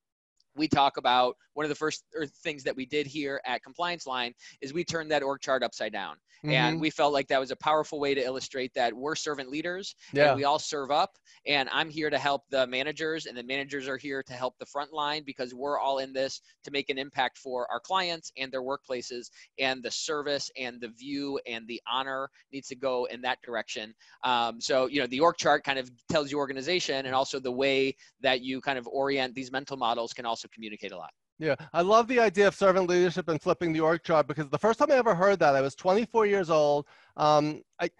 we 0.58 0.68
talk 0.68 0.96
about 0.96 1.36
one 1.54 1.64
of 1.64 1.70
the 1.70 1.74
first 1.74 2.04
things 2.42 2.62
that 2.64 2.76
we 2.76 2.86
did 2.86 3.06
here 3.06 3.40
at 3.46 3.62
Compliance 3.62 4.06
Line 4.06 4.32
is 4.60 4.72
we 4.72 4.84
turned 4.84 5.10
that 5.10 5.22
org 5.22 5.40
chart 5.40 5.62
upside 5.62 5.92
down. 5.92 6.16
Mm-hmm. 6.44 6.50
And 6.52 6.80
we 6.80 6.90
felt 6.90 7.12
like 7.12 7.26
that 7.28 7.40
was 7.40 7.50
a 7.50 7.56
powerful 7.56 7.98
way 7.98 8.14
to 8.14 8.20
illustrate 8.22 8.72
that 8.74 8.94
we're 8.94 9.16
servant 9.16 9.50
leaders 9.50 9.96
yeah. 10.12 10.28
and 10.28 10.36
we 10.36 10.44
all 10.44 10.58
serve 10.58 10.90
up. 10.90 11.16
And 11.46 11.68
I'm 11.72 11.90
here 11.90 12.10
to 12.10 12.18
help 12.18 12.42
the 12.50 12.66
managers, 12.66 13.26
and 13.26 13.36
the 13.36 13.42
managers 13.42 13.88
are 13.88 13.96
here 13.96 14.22
to 14.22 14.32
help 14.32 14.54
the 14.58 14.66
front 14.66 14.92
line 14.92 15.22
because 15.24 15.54
we're 15.54 15.78
all 15.78 15.98
in 15.98 16.12
this 16.12 16.40
to 16.64 16.70
make 16.70 16.90
an 16.90 16.98
impact 16.98 17.38
for 17.38 17.70
our 17.72 17.80
clients 17.80 18.30
and 18.36 18.52
their 18.52 18.62
workplaces. 18.62 19.30
And 19.58 19.82
the 19.82 19.90
service 19.90 20.50
and 20.56 20.80
the 20.80 20.88
view 20.88 21.40
and 21.46 21.66
the 21.66 21.80
honor 21.90 22.28
needs 22.52 22.68
to 22.68 22.76
go 22.76 23.06
in 23.06 23.20
that 23.22 23.38
direction. 23.42 23.94
Um, 24.24 24.60
so, 24.60 24.86
you 24.86 25.00
know, 25.00 25.06
the 25.06 25.20
org 25.20 25.36
chart 25.38 25.64
kind 25.64 25.78
of 25.78 25.90
tells 26.08 26.30
your 26.30 26.40
organization 26.40 27.06
and 27.06 27.14
also 27.14 27.40
the 27.40 27.50
way 27.50 27.96
that 28.20 28.42
you 28.42 28.60
kind 28.60 28.78
of 28.78 28.86
orient 28.86 29.34
these 29.34 29.50
mental 29.50 29.76
models 29.76 30.12
can 30.12 30.26
also 30.26 30.47
communicate 30.52 30.92
a 30.92 30.96
lot. 30.96 31.10
Yeah, 31.38 31.54
I 31.72 31.82
love 31.82 32.08
the 32.08 32.18
idea 32.18 32.48
of 32.48 32.54
servant 32.54 32.88
leadership 32.88 33.28
and 33.28 33.40
flipping 33.40 33.72
the 33.72 33.80
org 33.80 34.02
chart 34.02 34.26
because 34.26 34.48
the 34.48 34.58
first 34.58 34.80
time 34.80 34.90
I 34.90 34.96
ever 34.96 35.14
heard 35.14 35.38
that, 35.38 35.54
I 35.54 35.60
was 35.60 35.76
24 35.76 36.26
years 36.26 36.50
old. 36.50 36.86
Um, 37.16 37.62
I, 37.80 37.90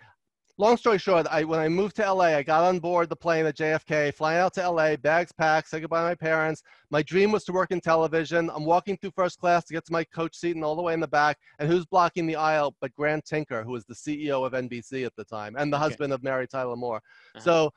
long 0.58 0.76
story 0.76 0.98
short, 0.98 1.26
I, 1.30 1.44
when 1.44 1.60
I 1.60 1.68
moved 1.68 1.96
to 1.96 2.12
LA, 2.12 2.36
I 2.36 2.42
got 2.42 2.64
on 2.64 2.80
board 2.80 3.08
the 3.08 3.16
plane 3.16 3.46
at 3.46 3.56
JFK, 3.56 4.12
flying 4.12 4.38
out 4.38 4.54
to 4.54 4.68
LA, 4.68 4.96
bags 4.96 5.32
packed, 5.32 5.68
say 5.68 5.80
goodbye 5.80 6.00
to 6.00 6.08
my 6.08 6.14
parents. 6.16 6.62
My 6.90 7.02
dream 7.02 7.30
was 7.30 7.44
to 7.44 7.52
work 7.52 7.70
in 7.70 7.80
television. 7.80 8.50
I'm 8.52 8.64
walking 8.64 8.96
through 8.96 9.12
first 9.12 9.38
class 9.38 9.64
to 9.66 9.74
get 9.74 9.86
to 9.86 9.92
my 9.92 10.04
coach 10.04 10.36
seat 10.36 10.56
and 10.56 10.64
all 10.64 10.74
the 10.74 10.82
way 10.82 10.94
in 10.94 11.00
the 11.00 11.08
back. 11.08 11.38
And 11.60 11.70
who's 11.70 11.86
blocking 11.86 12.26
the 12.26 12.36
aisle 12.36 12.74
but 12.80 12.92
Grant 12.94 13.24
Tinker, 13.24 13.62
who 13.62 13.72
was 13.72 13.84
the 13.84 13.94
CEO 13.94 14.44
of 14.44 14.52
NBC 14.52 15.06
at 15.06 15.14
the 15.16 15.24
time 15.24 15.54
and 15.56 15.72
the 15.72 15.76
okay. 15.76 15.84
husband 15.84 16.12
of 16.12 16.22
Mary 16.22 16.48
Tyler 16.48 16.76
Moore. 16.76 17.00
Uh-huh. 17.36 17.44
So 17.44 17.70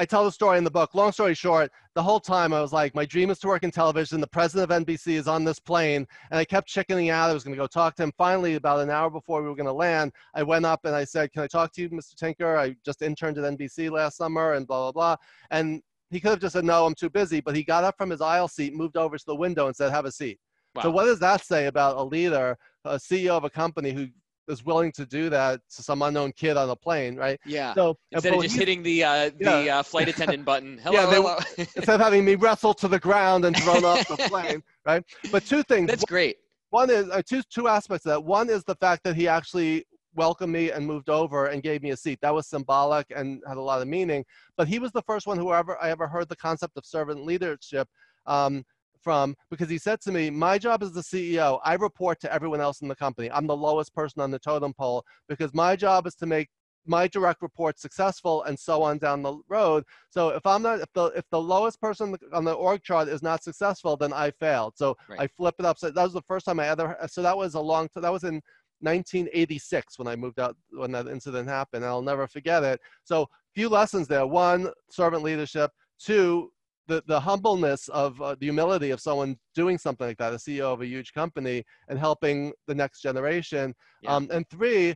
I 0.00 0.06
tell 0.06 0.24
the 0.24 0.32
story 0.32 0.56
in 0.56 0.64
the 0.64 0.70
book. 0.70 0.94
Long 0.94 1.12
story 1.12 1.34
short, 1.34 1.70
the 1.94 2.02
whole 2.02 2.20
time 2.20 2.54
I 2.54 2.62
was 2.62 2.72
like, 2.72 2.94
my 2.94 3.04
dream 3.04 3.28
is 3.28 3.38
to 3.40 3.48
work 3.48 3.64
in 3.64 3.70
television. 3.70 4.18
The 4.18 4.26
president 4.26 4.70
of 4.70 4.86
NBC 4.86 5.08
is 5.08 5.28
on 5.28 5.44
this 5.44 5.58
plane. 5.58 6.06
And 6.30 6.40
I 6.40 6.44
kept 6.46 6.68
chickening 6.68 7.10
out. 7.10 7.28
I 7.28 7.34
was 7.34 7.44
going 7.44 7.54
to 7.54 7.60
go 7.60 7.66
talk 7.66 7.96
to 7.96 8.04
him. 8.04 8.12
Finally, 8.16 8.54
about 8.54 8.80
an 8.80 8.88
hour 8.88 9.10
before 9.10 9.42
we 9.42 9.48
were 9.50 9.54
going 9.54 9.66
to 9.66 9.74
land, 9.74 10.12
I 10.34 10.42
went 10.42 10.64
up 10.64 10.86
and 10.86 10.96
I 10.96 11.04
said, 11.04 11.32
Can 11.32 11.42
I 11.42 11.46
talk 11.46 11.74
to 11.74 11.82
you, 11.82 11.90
Mr. 11.90 12.14
Tinker? 12.14 12.56
I 12.56 12.76
just 12.82 13.02
interned 13.02 13.36
at 13.36 13.44
NBC 13.44 13.90
last 13.90 14.16
summer 14.16 14.54
and 14.54 14.66
blah, 14.66 14.90
blah, 14.90 14.92
blah. 14.92 15.16
And 15.50 15.82
he 16.10 16.18
could 16.18 16.30
have 16.30 16.40
just 16.40 16.54
said, 16.54 16.64
No, 16.64 16.86
I'm 16.86 16.94
too 16.94 17.10
busy. 17.10 17.42
But 17.42 17.54
he 17.54 17.62
got 17.62 17.84
up 17.84 17.98
from 17.98 18.08
his 18.08 18.22
aisle 18.22 18.48
seat, 18.48 18.74
moved 18.74 18.96
over 18.96 19.18
to 19.18 19.26
the 19.26 19.36
window, 19.36 19.66
and 19.66 19.76
said, 19.76 19.90
Have 19.90 20.06
a 20.06 20.12
seat. 20.12 20.40
Wow. 20.76 20.82
So, 20.84 20.90
what 20.92 21.04
does 21.04 21.18
that 21.18 21.44
say 21.44 21.66
about 21.66 21.98
a 21.98 22.02
leader, 22.02 22.56
a 22.86 22.94
CEO 22.94 23.36
of 23.36 23.44
a 23.44 23.50
company 23.50 23.92
who 23.92 24.08
is 24.48 24.64
willing 24.64 24.92
to 24.92 25.06
do 25.06 25.30
that 25.30 25.60
to 25.76 25.82
some 25.82 26.02
unknown 26.02 26.32
kid 26.32 26.56
on 26.56 26.68
a 26.70 26.76
plane, 26.76 27.16
right? 27.16 27.38
Yeah. 27.46 27.74
So 27.74 27.96
instead 28.12 28.34
of 28.34 28.42
just 28.42 28.56
hitting 28.56 28.82
the 28.82 29.04
uh, 29.04 29.30
the 29.38 29.64
yeah. 29.64 29.78
uh, 29.78 29.82
flight 29.82 30.08
attendant 30.08 30.44
button, 30.44 30.78
hello, 30.82 31.00
yeah, 31.00 31.14
hello. 31.14 31.38
instead 31.58 31.88
of 31.88 32.00
having 32.00 32.24
me 32.24 32.34
wrestle 32.34 32.74
to 32.74 32.88
the 32.88 32.98
ground 32.98 33.44
and 33.44 33.56
thrown 33.56 33.84
off 33.84 34.06
the 34.08 34.16
plane, 34.28 34.62
right? 34.84 35.04
But 35.30 35.44
two 35.44 35.62
things. 35.62 35.88
That's 35.88 36.04
great. 36.04 36.38
One 36.70 36.90
is 36.90 37.08
uh, 37.10 37.22
two 37.26 37.42
two 37.50 37.68
aspects 37.68 38.06
of 38.06 38.10
that. 38.10 38.24
One 38.24 38.50
is 38.50 38.64
the 38.64 38.76
fact 38.76 39.04
that 39.04 39.16
he 39.16 39.28
actually 39.28 39.84
welcomed 40.14 40.52
me 40.52 40.72
and 40.72 40.84
moved 40.86 41.08
over 41.08 41.46
and 41.46 41.62
gave 41.62 41.82
me 41.82 41.90
a 41.90 41.96
seat. 41.96 42.18
That 42.20 42.34
was 42.34 42.48
symbolic 42.48 43.06
and 43.14 43.40
had 43.46 43.56
a 43.56 43.60
lot 43.60 43.80
of 43.80 43.88
meaning. 43.88 44.24
But 44.56 44.68
he 44.68 44.78
was 44.78 44.90
the 44.92 45.02
first 45.02 45.26
one 45.26 45.38
who 45.38 45.52
ever 45.52 45.80
I 45.80 45.90
ever 45.90 46.08
heard 46.08 46.28
the 46.28 46.36
concept 46.36 46.76
of 46.76 46.84
servant 46.84 47.24
leadership. 47.24 47.88
Um, 48.26 48.64
from 49.02 49.34
because 49.50 49.68
he 49.68 49.78
said 49.78 50.00
to 50.02 50.12
me, 50.12 50.30
My 50.30 50.58
job 50.58 50.82
as 50.82 50.92
the 50.92 51.00
CEO, 51.00 51.60
I 51.64 51.74
report 51.74 52.20
to 52.20 52.32
everyone 52.32 52.60
else 52.60 52.80
in 52.82 52.88
the 52.88 52.96
company. 52.96 53.30
I'm 53.30 53.46
the 53.46 53.56
lowest 53.56 53.94
person 53.94 54.22
on 54.22 54.30
the 54.30 54.38
totem 54.38 54.72
pole 54.74 55.04
because 55.28 55.52
my 55.54 55.76
job 55.76 56.06
is 56.06 56.14
to 56.16 56.26
make 56.26 56.48
my 56.86 57.06
direct 57.06 57.42
report 57.42 57.78
successful 57.78 58.42
and 58.44 58.58
so 58.58 58.82
on 58.82 58.98
down 58.98 59.22
the 59.22 59.38
road. 59.48 59.84
So 60.08 60.30
if 60.30 60.44
I'm 60.46 60.62
not, 60.62 60.80
if 60.80 60.92
the 60.94 61.06
if 61.06 61.24
the 61.30 61.40
lowest 61.40 61.80
person 61.80 62.16
on 62.32 62.44
the 62.44 62.52
org 62.52 62.82
chart 62.82 63.08
is 63.08 63.22
not 63.22 63.42
successful, 63.42 63.96
then 63.96 64.12
I 64.12 64.30
failed. 64.30 64.74
So 64.76 64.96
right. 65.08 65.20
I 65.20 65.26
flip 65.26 65.54
it 65.58 65.64
up. 65.64 65.78
So 65.78 65.90
that 65.90 66.02
was 66.02 66.12
the 66.12 66.22
first 66.22 66.46
time 66.46 66.60
I 66.60 66.68
ever. 66.68 66.96
Uh, 67.00 67.06
so 67.06 67.22
that 67.22 67.36
was 67.36 67.54
a 67.54 67.60
long. 67.60 67.88
Time. 67.88 68.02
That 68.02 68.12
was 68.12 68.24
in 68.24 68.40
1986 68.80 69.98
when 69.98 70.08
I 70.08 70.16
moved 70.16 70.40
out 70.40 70.56
when 70.70 70.92
that 70.92 71.06
incident 71.06 71.48
happened. 71.48 71.84
I'll 71.84 72.02
never 72.02 72.26
forget 72.26 72.62
it. 72.62 72.80
So 73.04 73.28
few 73.54 73.68
lessons 73.68 74.08
there. 74.08 74.26
One, 74.26 74.70
servant 74.90 75.22
leadership. 75.22 75.70
Two, 75.98 76.50
the, 76.90 77.02
the 77.06 77.20
humbleness 77.20 77.88
of 77.88 78.20
uh, 78.20 78.34
the 78.40 78.46
humility 78.46 78.90
of 78.90 79.00
someone 79.00 79.36
doing 79.54 79.78
something 79.78 80.08
like 80.08 80.18
that, 80.18 80.32
a 80.32 80.36
CEO 80.36 80.72
of 80.72 80.82
a 80.82 80.86
huge 80.86 81.12
company, 81.12 81.64
and 81.88 81.98
helping 81.98 82.52
the 82.66 82.74
next 82.74 83.00
generation. 83.00 83.72
Yeah. 84.02 84.16
Um, 84.16 84.28
and 84.32 84.46
three, 84.50 84.94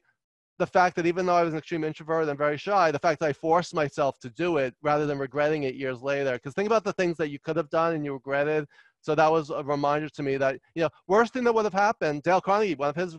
the 0.58 0.66
fact 0.66 0.96
that 0.96 1.06
even 1.06 1.24
though 1.24 1.36
I 1.36 1.44
was 1.44 1.52
an 1.52 1.58
extreme 1.58 1.84
introvert 1.84 2.28
and 2.28 2.36
very 2.36 2.58
shy, 2.58 2.90
the 2.90 2.98
fact 2.98 3.20
that 3.20 3.28
I 3.28 3.32
forced 3.32 3.74
myself 3.74 4.18
to 4.20 4.30
do 4.30 4.56
it 4.56 4.74
rather 4.82 5.06
than 5.06 5.18
regretting 5.18 5.62
it 5.62 5.76
years 5.76 6.02
later. 6.02 6.32
Because 6.32 6.52
think 6.54 6.66
about 6.66 6.82
the 6.82 6.92
things 6.94 7.16
that 7.18 7.30
you 7.30 7.38
could 7.38 7.56
have 7.56 7.70
done 7.70 7.94
and 7.94 8.04
you 8.04 8.12
regretted. 8.12 8.66
So 9.00 9.14
that 9.14 9.30
was 9.30 9.50
a 9.50 9.62
reminder 9.62 10.08
to 10.08 10.22
me 10.22 10.36
that, 10.38 10.58
you 10.74 10.82
know, 10.82 10.88
worst 11.06 11.32
thing 11.32 11.44
that 11.44 11.54
would 11.54 11.64
have 11.64 11.72
happened, 11.72 12.22
Dale 12.24 12.40
Carnegie, 12.40 12.74
one 12.74 12.88
of 12.88 12.96
his 12.96 13.18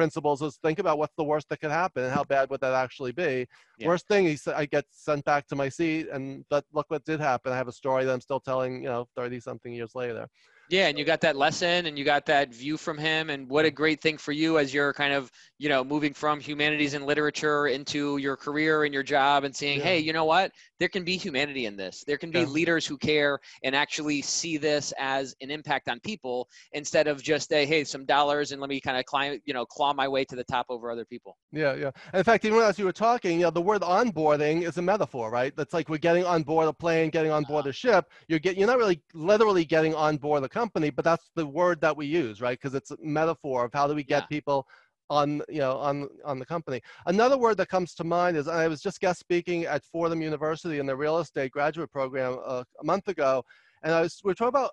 principles 0.00 0.40
is 0.40 0.56
think 0.62 0.78
about 0.78 0.96
what's 0.96 1.14
the 1.16 1.28
worst 1.32 1.46
that 1.50 1.60
could 1.60 1.70
happen 1.70 2.02
and 2.04 2.12
how 2.18 2.24
bad 2.24 2.48
would 2.48 2.62
that 2.62 2.72
actually 2.72 3.12
be. 3.12 3.46
Yeah. 3.76 3.88
Worst 3.88 4.08
thing, 4.08 4.24
he 4.24 4.36
said, 4.36 4.54
I 4.54 4.64
get 4.64 4.86
sent 4.90 5.26
back 5.26 5.46
to 5.48 5.56
my 5.56 5.68
seat, 5.68 6.08
and 6.10 6.42
but 6.48 6.64
look 6.72 6.86
what 6.88 7.04
did 7.04 7.20
happen. 7.20 7.52
I 7.52 7.56
have 7.56 7.68
a 7.68 7.72
story 7.82 8.06
that 8.06 8.12
I'm 8.14 8.22
still 8.22 8.40
telling, 8.40 8.82
you 8.82 8.88
know, 8.88 9.06
30 9.14 9.40
something 9.40 9.72
years 9.74 9.94
later. 9.94 10.26
Yeah, 10.70 10.86
and 10.86 10.96
you 10.96 11.04
got 11.04 11.20
that 11.22 11.34
lesson 11.34 11.86
and 11.86 11.98
you 11.98 12.04
got 12.04 12.24
that 12.26 12.54
view 12.54 12.76
from 12.76 12.96
him 12.96 13.28
and 13.28 13.48
what 13.48 13.64
a 13.64 13.72
great 13.72 14.00
thing 14.00 14.16
for 14.16 14.30
you 14.30 14.56
as 14.56 14.72
you're 14.72 14.92
kind 14.92 15.12
of, 15.12 15.28
you 15.58 15.68
know, 15.68 15.82
moving 15.82 16.14
from 16.14 16.38
humanities 16.38 16.94
and 16.94 17.04
literature 17.04 17.66
into 17.66 18.18
your 18.18 18.36
career 18.36 18.84
and 18.84 18.94
your 18.94 19.02
job 19.02 19.42
and 19.42 19.54
saying, 19.54 19.78
yeah. 19.78 19.84
"Hey, 19.84 19.98
you 19.98 20.12
know 20.12 20.24
what? 20.24 20.52
There 20.78 20.88
can 20.88 21.02
be 21.04 21.16
humanity 21.16 21.66
in 21.66 21.76
this. 21.76 22.04
There 22.06 22.16
can 22.16 22.30
be 22.30 22.40
yeah. 22.40 22.46
leaders 22.46 22.86
who 22.86 22.96
care 22.96 23.40
and 23.64 23.74
actually 23.74 24.22
see 24.22 24.58
this 24.58 24.94
as 24.96 25.34
an 25.40 25.50
impact 25.50 25.88
on 25.88 25.98
people 26.00 26.48
instead 26.72 27.08
of 27.08 27.20
just 27.20 27.52
a, 27.52 27.66
hey, 27.66 27.82
some 27.82 28.04
dollars 28.04 28.52
and 28.52 28.60
let 28.60 28.70
me 28.70 28.80
kind 28.80 28.96
of 28.96 29.04
climb, 29.06 29.40
you 29.44 29.52
know, 29.52 29.66
claw 29.66 29.92
my 29.92 30.06
way 30.06 30.24
to 30.24 30.36
the 30.36 30.44
top 30.44 30.66
over 30.68 30.88
other 30.88 31.04
people." 31.04 31.36
Yeah, 31.50 31.74
yeah. 31.74 31.90
in 32.14 32.22
fact, 32.22 32.44
even 32.44 32.60
as 32.60 32.78
you 32.78 32.84
were 32.84 32.92
talking, 32.92 33.40
you 33.40 33.46
know, 33.46 33.50
the 33.50 33.60
word 33.60 33.82
onboarding 33.82 34.62
is 34.62 34.78
a 34.78 34.82
metaphor, 34.82 35.32
right? 35.32 35.52
That's 35.56 35.74
like 35.74 35.88
we're 35.88 35.98
getting 35.98 36.24
on 36.24 36.44
board 36.44 36.68
a 36.68 36.72
plane, 36.72 37.10
getting 37.10 37.32
on 37.32 37.42
board 37.42 37.62
uh-huh. 37.62 37.70
a 37.70 37.72
ship. 37.72 38.12
You're 38.28 38.38
get 38.38 38.56
you're 38.56 38.68
not 38.68 38.78
really 38.78 39.02
literally 39.14 39.64
getting 39.64 39.96
on 39.96 40.16
board 40.16 40.44
the 40.44 40.48
company, 40.48 40.59
but 40.68 41.04
that's 41.04 41.30
the 41.34 41.46
word 41.46 41.80
that 41.80 41.96
we 41.96 42.06
use, 42.06 42.40
right? 42.40 42.58
Because 42.58 42.74
it's 42.74 42.90
a 42.90 42.96
metaphor 43.00 43.64
of 43.64 43.72
how 43.72 43.86
do 43.86 43.94
we 43.94 44.04
get 44.04 44.24
yeah. 44.24 44.26
people 44.26 44.66
on 45.10 45.42
you 45.48 45.58
know 45.58 45.76
on 45.76 46.08
on 46.24 46.38
the 46.38 46.46
company. 46.46 46.80
Another 47.06 47.36
word 47.36 47.56
that 47.58 47.68
comes 47.68 47.94
to 47.96 48.04
mind 48.04 48.36
is 48.36 48.48
I 48.48 48.68
was 48.68 48.80
just 48.80 49.00
guest 49.00 49.18
speaking 49.18 49.64
at 49.64 49.84
Fordham 49.84 50.22
University 50.22 50.78
in 50.78 50.86
the 50.86 50.96
real 50.96 51.18
estate 51.18 51.50
graduate 51.50 51.90
program 51.90 52.38
uh, 52.44 52.64
a 52.80 52.84
month 52.84 53.08
ago, 53.08 53.44
and 53.82 53.92
I 53.92 54.00
was 54.02 54.20
we 54.24 54.32
are 54.32 54.34
talking 54.34 54.48
about 54.48 54.70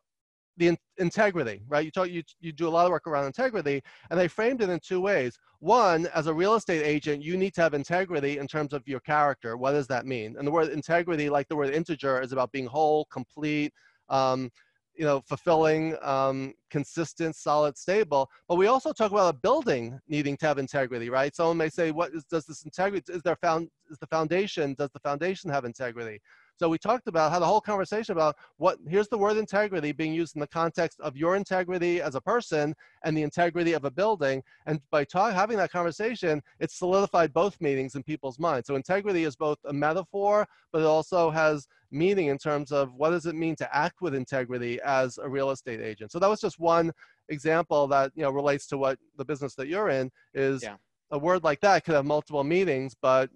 the 0.57 0.67
in- 0.69 0.77
integrity, 0.97 1.63
right? 1.67 1.83
You 1.83 1.91
talk 1.91 2.09
you 2.09 2.23
you 2.39 2.51
do 2.51 2.67
a 2.67 2.69
lot 2.69 2.85
of 2.85 2.91
work 2.91 3.07
around 3.07 3.25
integrity, 3.25 3.81
and 4.09 4.19
they 4.19 4.27
framed 4.27 4.61
it 4.61 4.69
in 4.69 4.79
two 4.79 5.01
ways. 5.01 5.37
One, 5.59 6.07
as 6.13 6.27
a 6.27 6.33
real 6.33 6.53
estate 6.53 6.83
agent, 6.85 7.23
you 7.23 7.35
need 7.35 7.55
to 7.55 7.61
have 7.61 7.73
integrity 7.73 8.37
in 8.37 8.47
terms 8.47 8.73
of 8.73 8.87
your 8.87 8.99
character. 8.99 9.57
What 9.57 9.71
does 9.71 9.87
that 9.87 10.05
mean? 10.05 10.35
And 10.37 10.47
the 10.47 10.51
word 10.51 10.69
integrity, 10.69 11.29
like 11.29 11.47
the 11.47 11.55
word 11.55 11.73
integer, 11.73 12.21
is 12.21 12.31
about 12.31 12.51
being 12.51 12.67
whole, 12.67 13.05
complete. 13.05 13.73
Um, 14.09 14.51
you 14.97 15.05
know, 15.05 15.21
fulfilling, 15.21 15.95
um, 16.01 16.53
consistent, 16.69 17.35
solid, 17.35 17.77
stable. 17.77 18.29
But 18.47 18.55
we 18.55 18.67
also 18.67 18.91
talk 18.91 19.11
about 19.11 19.33
a 19.33 19.37
building 19.37 19.99
needing 20.07 20.37
to 20.37 20.47
have 20.47 20.57
integrity, 20.57 21.09
right? 21.09 21.35
Someone 21.35 21.57
may 21.57 21.69
say, 21.69 21.91
"What 21.91 22.13
is, 22.13 22.23
does 22.25 22.45
this 22.45 22.63
integrity? 22.63 23.13
Is 23.13 23.21
there 23.21 23.35
found? 23.35 23.69
Is 23.89 23.99
the 23.99 24.07
foundation? 24.07 24.73
Does 24.73 24.89
the 24.91 24.99
foundation 24.99 25.49
have 25.49 25.65
integrity?" 25.65 26.19
So 26.59 26.69
we 26.69 26.77
talked 26.77 27.07
about 27.07 27.31
how 27.31 27.39
the 27.39 27.45
whole 27.45 27.61
conversation 27.61 28.13
about 28.13 28.35
what 28.57 28.79
here's 28.87 29.07
the 29.07 29.17
word 29.17 29.37
integrity 29.37 29.91
being 29.91 30.13
used 30.13 30.35
in 30.35 30.39
the 30.39 30.47
context 30.47 30.99
of 30.99 31.15
your 31.15 31.35
integrity 31.35 32.01
as 32.01 32.15
a 32.15 32.21
person 32.21 32.75
and 33.03 33.15
the 33.15 33.21
integrity 33.21 33.73
of 33.73 33.85
a 33.85 33.91
building. 33.91 34.41
And 34.65 34.81
by 34.89 35.03
talk, 35.03 35.33
having 35.33 35.57
that 35.57 35.71
conversation, 35.71 36.41
it 36.59 36.71
solidified 36.71 37.31
both 37.31 37.61
meanings 37.61 37.95
in 37.95 38.03
people's 38.03 38.39
minds. 38.39 38.67
So 38.67 38.75
integrity 38.75 39.23
is 39.23 39.35
both 39.35 39.59
a 39.65 39.73
metaphor, 39.73 40.47
but 40.71 40.81
it 40.81 40.85
also 40.85 41.29
has 41.29 41.67
meaning 41.91 42.27
in 42.27 42.37
terms 42.37 42.71
of 42.71 42.93
what 42.95 43.11
does 43.11 43.27
it 43.27 43.35
mean 43.35 43.55
to 43.55 43.75
act 43.75 44.01
with 44.01 44.15
integrity 44.15 44.79
as 44.83 45.17
a 45.19 45.29
real 45.29 45.51
estate 45.51 45.79
agent. 45.79 46.11
So 46.11 46.19
that 46.19 46.29
was 46.29 46.41
just 46.41 46.59
one 46.59 46.91
example 47.29 47.87
that 47.87 48.11
you 48.15 48.23
know 48.23 48.31
relates 48.31 48.67
to 48.67 48.77
what 48.77 48.97
the 49.17 49.25
business 49.25 49.53
that 49.55 49.67
you're 49.67 49.89
in 49.89 50.11
is. 50.33 50.63
Yeah. 50.63 50.75
A 51.11 51.17
word 51.17 51.45
like 51.45 51.61
that 51.61 51.85
could 51.85 51.95
have 51.95 52.05
multiple 52.05 52.43
meanings, 52.43 52.93
but 53.01 53.29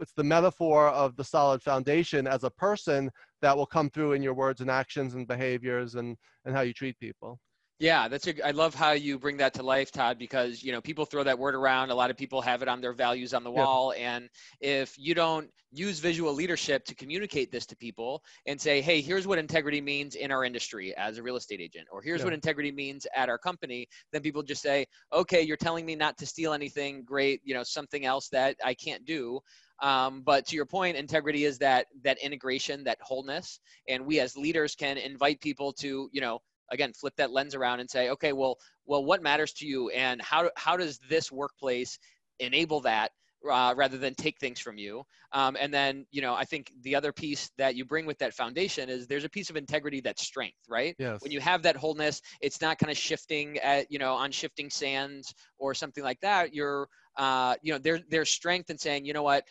it's 0.00 0.12
the 0.12 0.24
metaphor 0.24 0.88
of 0.88 1.16
the 1.16 1.24
solid 1.24 1.62
foundation 1.62 2.26
as 2.26 2.44
a 2.44 2.50
person 2.50 3.10
that 3.42 3.56
will 3.56 3.66
come 3.66 3.90
through 3.90 4.12
in 4.12 4.22
your 4.22 4.34
words 4.34 4.60
and 4.60 4.70
actions 4.70 5.14
and 5.14 5.26
behaviors 5.26 5.94
and 5.94 6.16
and 6.44 6.54
how 6.54 6.62
you 6.62 6.72
treat 6.72 6.98
people 6.98 7.38
Yeah, 7.80 8.08
that's 8.08 8.26
a. 8.26 8.46
I 8.46 8.50
love 8.50 8.74
how 8.74 8.90
you 8.90 9.20
bring 9.20 9.36
that 9.36 9.54
to 9.54 9.62
life, 9.62 9.92
Todd, 9.92 10.18
because 10.18 10.64
you 10.64 10.72
know 10.72 10.80
people 10.80 11.04
throw 11.04 11.22
that 11.22 11.38
word 11.38 11.54
around. 11.54 11.90
A 11.90 11.94
lot 11.94 12.10
of 12.10 12.16
people 12.16 12.40
have 12.42 12.60
it 12.60 12.66
on 12.66 12.80
their 12.80 12.92
values 12.92 13.32
on 13.32 13.44
the 13.44 13.52
wall, 13.52 13.94
yeah. 13.96 14.16
and 14.16 14.28
if 14.60 14.96
you 14.98 15.14
don't 15.14 15.48
use 15.70 16.00
visual 16.00 16.32
leadership 16.34 16.84
to 16.86 16.94
communicate 16.96 17.52
this 17.52 17.66
to 17.66 17.76
people 17.76 18.24
and 18.46 18.60
say, 18.60 18.80
"Hey, 18.80 19.00
here's 19.00 19.28
what 19.28 19.38
integrity 19.38 19.80
means 19.80 20.16
in 20.16 20.32
our 20.32 20.44
industry 20.44 20.92
as 20.96 21.18
a 21.18 21.22
real 21.22 21.36
estate 21.36 21.60
agent," 21.60 21.86
or 21.92 22.02
"Here's 22.02 22.18
yeah. 22.18 22.24
what 22.24 22.32
integrity 22.32 22.72
means 22.72 23.06
at 23.14 23.28
our 23.28 23.38
company," 23.38 23.86
then 24.12 24.22
people 24.22 24.42
just 24.42 24.62
say, 24.62 24.84
"Okay, 25.12 25.42
you're 25.42 25.56
telling 25.56 25.86
me 25.86 25.94
not 25.94 26.18
to 26.18 26.26
steal 26.26 26.54
anything. 26.54 27.04
Great, 27.04 27.40
you 27.44 27.54
know, 27.54 27.62
something 27.62 28.04
else 28.04 28.28
that 28.30 28.56
I 28.64 28.74
can't 28.74 29.04
do." 29.04 29.38
Um, 29.80 30.22
but 30.22 30.46
to 30.48 30.56
your 30.56 30.66
point, 30.66 30.96
integrity 30.96 31.44
is 31.44 31.58
that 31.58 31.86
that 32.02 32.18
integration, 32.18 32.82
that 32.84 32.98
wholeness, 33.02 33.60
and 33.88 34.04
we 34.04 34.18
as 34.18 34.36
leaders 34.36 34.74
can 34.74 34.98
invite 34.98 35.40
people 35.40 35.72
to, 35.74 36.10
you 36.12 36.20
know, 36.20 36.40
again 36.70 36.92
flip 36.92 37.14
that 37.16 37.30
lens 37.30 37.54
around 37.54 37.80
and 37.80 37.90
say 37.90 38.10
okay 38.10 38.32
well 38.32 38.56
well 38.86 39.04
what 39.04 39.22
matters 39.22 39.52
to 39.54 39.66
you? 39.66 39.90
And 39.90 40.20
how 40.22 40.50
how 40.56 40.76
does 40.76 40.98
this 41.08 41.30
workplace 41.30 41.98
enable 42.40 42.80
that 42.80 43.12
uh, 43.48 43.72
rather 43.76 43.98
than 43.98 44.14
take 44.14 44.38
things 44.40 44.58
from 44.58 44.78
you? 44.78 45.04
Um, 45.32 45.56
and 45.60 45.72
then 45.72 46.06
you 46.10 46.22
know 46.22 46.34
i 46.34 46.44
think 46.44 46.72
the 46.82 46.94
other 46.94 47.12
piece 47.12 47.50
that 47.58 47.74
you 47.76 47.84
bring 47.84 48.06
with 48.06 48.18
that 48.18 48.34
foundation 48.34 48.88
is 48.88 49.06
there's 49.06 49.24
a 49.24 49.28
piece 49.28 49.50
of 49.50 49.56
integrity 49.56 50.00
that's 50.00 50.22
strength 50.22 50.58
right? 50.68 50.96
Yes. 50.98 51.20
when 51.22 51.32
you 51.32 51.40
have 51.40 51.62
that 51.62 51.76
wholeness 51.76 52.22
it's 52.40 52.60
not 52.60 52.78
kind 52.78 52.90
of 52.90 52.96
shifting 52.96 53.58
at 53.58 53.90
you 53.90 53.98
know 53.98 54.14
on 54.14 54.30
shifting 54.30 54.70
sands 54.70 55.34
or 55.58 55.74
something 55.74 56.02
like 56.02 56.20
that. 56.20 56.54
You're 56.54 56.88
uh, 57.16 57.56
you 57.62 57.72
know 57.72 57.78
there, 57.78 58.00
there's 58.08 58.30
strength 58.30 58.70
in 58.70 58.78
saying 58.78 59.04
you 59.04 59.12
know 59.12 59.24
what 59.24 59.44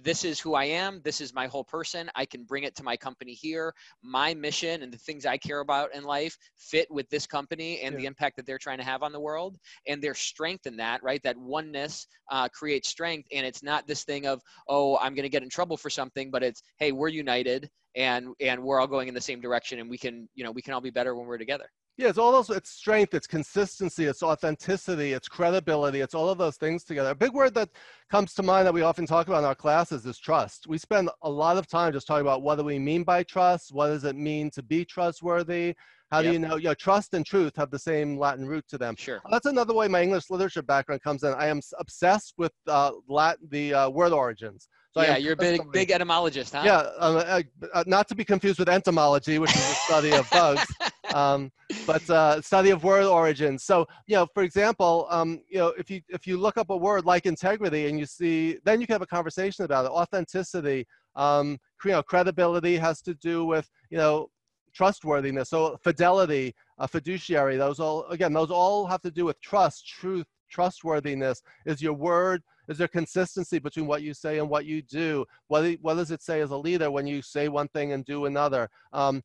this 0.00 0.24
is 0.24 0.38
who 0.38 0.54
I 0.54 0.64
am. 0.64 1.00
This 1.04 1.20
is 1.20 1.34
my 1.34 1.46
whole 1.46 1.64
person. 1.64 2.10
I 2.14 2.26
can 2.26 2.44
bring 2.44 2.64
it 2.64 2.76
to 2.76 2.82
my 2.82 2.96
company 2.96 3.32
here. 3.32 3.72
My 4.02 4.34
mission 4.34 4.82
and 4.82 4.92
the 4.92 4.98
things 4.98 5.24
I 5.24 5.36
care 5.38 5.60
about 5.60 5.94
in 5.94 6.04
life 6.04 6.36
fit 6.58 6.86
with 6.90 7.08
this 7.08 7.26
company 7.26 7.80
and 7.80 7.94
yeah. 7.94 8.00
the 8.00 8.06
impact 8.06 8.36
that 8.36 8.46
they're 8.46 8.58
trying 8.58 8.78
to 8.78 8.84
have 8.84 9.02
on 9.02 9.12
the 9.12 9.20
world. 9.20 9.56
And 9.88 10.02
their 10.02 10.14
strength 10.14 10.66
in 10.66 10.76
that, 10.76 11.02
right? 11.02 11.22
That 11.22 11.36
oneness 11.38 12.06
uh, 12.30 12.48
creates 12.50 12.88
strength. 12.88 13.28
And 13.32 13.46
it's 13.46 13.62
not 13.62 13.86
this 13.86 14.04
thing 14.04 14.26
of, 14.26 14.42
oh, 14.68 14.98
I'm 14.98 15.14
going 15.14 15.24
to 15.24 15.30
get 15.30 15.42
in 15.42 15.48
trouble 15.48 15.76
for 15.76 15.90
something, 15.90 16.30
but 16.30 16.42
it's, 16.42 16.62
hey, 16.78 16.92
we're 16.92 17.08
united 17.08 17.70
and 17.96 18.34
and 18.40 18.62
we're 18.62 18.78
all 18.78 18.86
going 18.86 19.08
in 19.08 19.14
the 19.14 19.20
same 19.20 19.40
direction, 19.40 19.78
and 19.80 19.88
we 19.88 19.98
can, 19.98 20.28
you 20.34 20.44
know, 20.44 20.50
we 20.50 20.62
can 20.62 20.74
all 20.74 20.80
be 20.80 20.90
better 20.90 21.16
when 21.16 21.26
we're 21.26 21.38
together. 21.38 21.70
Yeah, 21.98 22.08
it's 22.08 22.18
all 22.18 22.30
those, 22.30 22.50
it's 22.50 22.68
strength, 22.68 23.14
it's 23.14 23.26
consistency, 23.26 24.04
it's 24.04 24.22
authenticity, 24.22 25.14
it's 25.14 25.28
credibility, 25.28 26.00
it's 26.00 26.14
all 26.14 26.28
of 26.28 26.36
those 26.36 26.56
things 26.56 26.84
together. 26.84 27.10
A 27.10 27.14
big 27.14 27.32
word 27.32 27.54
that 27.54 27.70
comes 28.10 28.34
to 28.34 28.42
mind 28.42 28.66
that 28.66 28.74
we 28.74 28.82
often 28.82 29.06
talk 29.06 29.28
about 29.28 29.38
in 29.38 29.44
our 29.46 29.54
classes 29.54 30.04
is 30.04 30.18
trust. 30.18 30.66
We 30.66 30.76
spend 30.76 31.08
a 31.22 31.30
lot 31.30 31.56
of 31.56 31.66
time 31.66 31.94
just 31.94 32.06
talking 32.06 32.20
about 32.20 32.42
what 32.42 32.56
do 32.56 32.64
we 32.64 32.78
mean 32.78 33.02
by 33.02 33.22
trust? 33.22 33.72
What 33.72 33.86
does 33.86 34.04
it 34.04 34.14
mean 34.14 34.50
to 34.50 34.62
be 34.62 34.84
trustworthy? 34.84 35.74
How 36.10 36.20
yep. 36.20 36.28
do 36.28 36.32
you 36.34 36.38
know? 36.38 36.56
You 36.56 36.64
know, 36.68 36.74
trust 36.74 37.14
and 37.14 37.24
truth 37.24 37.56
have 37.56 37.70
the 37.70 37.78
same 37.78 38.16
Latin 38.18 38.46
root 38.46 38.64
to 38.68 38.78
them. 38.78 38.94
Sure. 38.96 39.20
That's 39.30 39.46
another 39.46 39.74
way 39.74 39.88
my 39.88 40.02
English 40.02 40.30
literature 40.30 40.62
background 40.62 41.02
comes 41.02 41.24
in. 41.24 41.32
I 41.32 41.46
am 41.46 41.60
obsessed 41.78 42.34
with 42.36 42.52
uh, 42.68 42.92
Latin, 43.08 43.48
the 43.50 43.74
uh, 43.74 43.90
word 43.90 44.12
origins. 44.12 44.68
So 44.92 45.02
yeah, 45.02 45.16
you're 45.16 45.32
a 45.32 45.36
big, 45.36 45.60
big 45.72 45.90
etymologist, 45.90 46.54
huh? 46.54 46.62
Yeah, 46.64 46.76
uh, 46.98 47.42
uh, 47.74 47.84
not 47.86 48.08
to 48.08 48.14
be 48.14 48.24
confused 48.24 48.58
with 48.58 48.68
entomology, 48.68 49.38
which 49.38 49.54
is 49.54 49.56
the 49.56 49.74
study 49.74 50.12
of 50.12 50.28
bugs. 50.30 50.64
um, 51.16 51.50
but 51.86 52.08
uh, 52.10 52.40
study 52.42 52.70
of 52.70 52.84
word 52.84 53.04
origins. 53.04 53.64
So, 53.64 53.86
you 54.06 54.16
know, 54.16 54.26
for 54.34 54.42
example, 54.42 55.06
um, 55.08 55.40
you 55.48 55.58
know, 55.58 55.68
if 55.78 55.90
you 55.90 56.00
if 56.08 56.26
you 56.26 56.36
look 56.36 56.58
up 56.58 56.70
a 56.70 56.76
word 56.76 57.04
like 57.04 57.26
integrity 57.26 57.88
and 57.88 57.98
you 57.98 58.06
see, 58.06 58.58
then 58.64 58.80
you 58.80 58.86
can 58.86 58.94
have 58.94 59.02
a 59.02 59.06
conversation 59.06 59.64
about 59.64 59.86
it. 59.86 59.90
Authenticity, 59.90 60.86
um, 61.14 61.58
you 61.84 61.92
know, 61.92 62.02
credibility 62.02 62.76
has 62.76 63.00
to 63.02 63.14
do 63.14 63.44
with 63.44 63.70
you 63.90 63.96
know 63.96 64.28
trustworthiness. 64.74 65.48
So 65.48 65.78
fidelity, 65.82 66.54
uh, 66.78 66.86
fiduciary. 66.86 67.56
Those 67.56 67.80
all 67.80 68.04
again, 68.08 68.32
those 68.32 68.50
all 68.50 68.86
have 68.86 69.02
to 69.02 69.10
do 69.10 69.24
with 69.24 69.40
trust, 69.40 69.86
truth, 69.86 70.26
trustworthiness. 70.50 71.40
Is 71.64 71.80
your 71.80 71.94
word 71.94 72.42
is 72.68 72.78
there 72.78 72.88
consistency 72.88 73.58
between 73.58 73.86
what 73.86 74.02
you 74.02 74.12
say 74.12 74.38
and 74.38 74.48
what 74.48 74.64
you 74.64 74.82
do? 74.82 75.24
What, 75.48 75.76
what 75.80 75.94
does 75.94 76.10
it 76.10 76.22
say 76.22 76.40
as 76.40 76.50
a 76.50 76.56
leader 76.56 76.90
when 76.90 77.06
you 77.06 77.22
say 77.22 77.48
one 77.48 77.68
thing 77.68 77.92
and 77.92 78.04
do 78.04 78.26
another? 78.26 78.68
Um, 78.92 79.22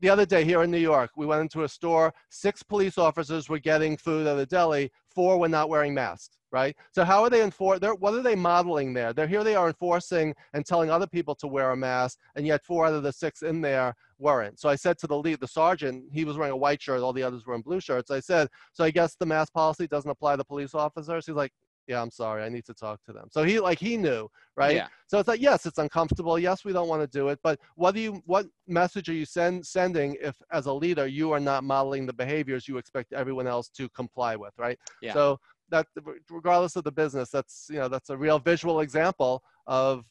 the 0.00 0.08
other 0.08 0.26
day 0.26 0.44
here 0.44 0.62
in 0.62 0.70
New 0.70 0.78
York, 0.78 1.10
we 1.16 1.26
went 1.26 1.42
into 1.42 1.64
a 1.64 1.68
store, 1.68 2.12
six 2.30 2.62
police 2.62 2.98
officers 2.98 3.48
were 3.48 3.58
getting 3.58 3.96
food 3.96 4.26
at 4.26 4.38
a 4.38 4.46
deli, 4.46 4.90
four 5.14 5.38
were 5.38 5.48
not 5.48 5.68
wearing 5.68 5.92
masks, 5.92 6.38
right? 6.52 6.76
So 6.92 7.04
how 7.04 7.24
are 7.24 7.30
they 7.30 7.40
enfor- 7.40 7.80
what 7.98 8.14
are 8.14 8.22
they 8.22 8.36
modeling 8.36 8.94
there? 8.94 9.12
They're 9.12 9.26
here 9.26 9.42
they 9.42 9.56
are 9.56 9.68
enforcing 9.68 10.34
and 10.54 10.64
telling 10.64 10.90
other 10.90 11.06
people 11.06 11.34
to 11.36 11.48
wear 11.48 11.72
a 11.72 11.76
mask, 11.76 12.18
and 12.36 12.46
yet 12.46 12.64
four 12.64 12.86
out 12.86 12.94
of 12.94 13.02
the 13.02 13.12
six 13.12 13.42
in 13.42 13.60
there 13.60 13.94
weren't. 14.18 14.60
So 14.60 14.68
I 14.68 14.76
said 14.76 14.98
to 14.98 15.06
the 15.06 15.18
lead, 15.18 15.40
the 15.40 15.48
sergeant, 15.48 16.04
he 16.12 16.24
was 16.24 16.36
wearing 16.36 16.52
a 16.52 16.56
white 16.56 16.80
shirt, 16.80 17.00
all 17.00 17.12
the 17.12 17.22
others 17.22 17.46
were 17.46 17.54
in 17.54 17.62
blue 17.62 17.80
shirts. 17.80 18.10
I 18.10 18.20
said, 18.20 18.48
so 18.72 18.84
I 18.84 18.90
guess 18.90 19.16
the 19.16 19.26
mask 19.26 19.52
policy 19.52 19.86
doesn't 19.86 20.10
apply 20.10 20.36
to 20.36 20.44
police 20.44 20.74
officers? 20.74 21.26
He's 21.26 21.34
like, 21.34 21.52
yeah 21.88 22.00
i'm 22.00 22.10
sorry 22.10 22.44
i 22.44 22.48
need 22.48 22.64
to 22.64 22.74
talk 22.74 23.02
to 23.04 23.12
them. 23.12 23.26
So 23.30 23.42
he 23.42 23.58
like 23.58 23.80
he 23.80 23.96
knew 23.96 24.28
right? 24.56 24.76
Yeah. 24.76 24.88
so 25.06 25.18
it's 25.18 25.28
like 25.28 25.40
yes 25.40 25.66
it's 25.66 25.78
uncomfortable. 25.78 26.38
Yes 26.38 26.64
we 26.64 26.72
don't 26.72 26.88
want 26.88 27.02
to 27.02 27.06
do 27.06 27.28
it 27.28 27.38
but 27.42 27.58
what 27.76 27.94
do 27.94 28.00
you 28.00 28.22
what 28.26 28.46
message 28.66 29.08
are 29.08 29.14
you 29.14 29.24
send, 29.24 29.66
sending 29.66 30.16
if 30.20 30.36
as 30.52 30.66
a 30.66 30.72
leader 30.72 31.06
you 31.06 31.32
are 31.32 31.40
not 31.40 31.64
modeling 31.64 32.06
the 32.06 32.12
behaviors 32.12 32.68
you 32.68 32.76
expect 32.76 33.12
everyone 33.12 33.46
else 33.46 33.68
to 33.70 33.88
comply 33.90 34.36
with 34.36 34.52
right? 34.58 34.78
Yeah. 35.02 35.14
so 35.14 35.40
that 35.70 35.86
regardless 36.30 36.76
of 36.76 36.84
the 36.84 36.92
business 36.92 37.30
that's 37.30 37.66
you 37.70 37.78
know 37.78 37.88
that's 37.88 38.10
a 38.10 38.16
real 38.16 38.38
visual 38.38 38.80
example 38.80 39.42
of 39.66 40.04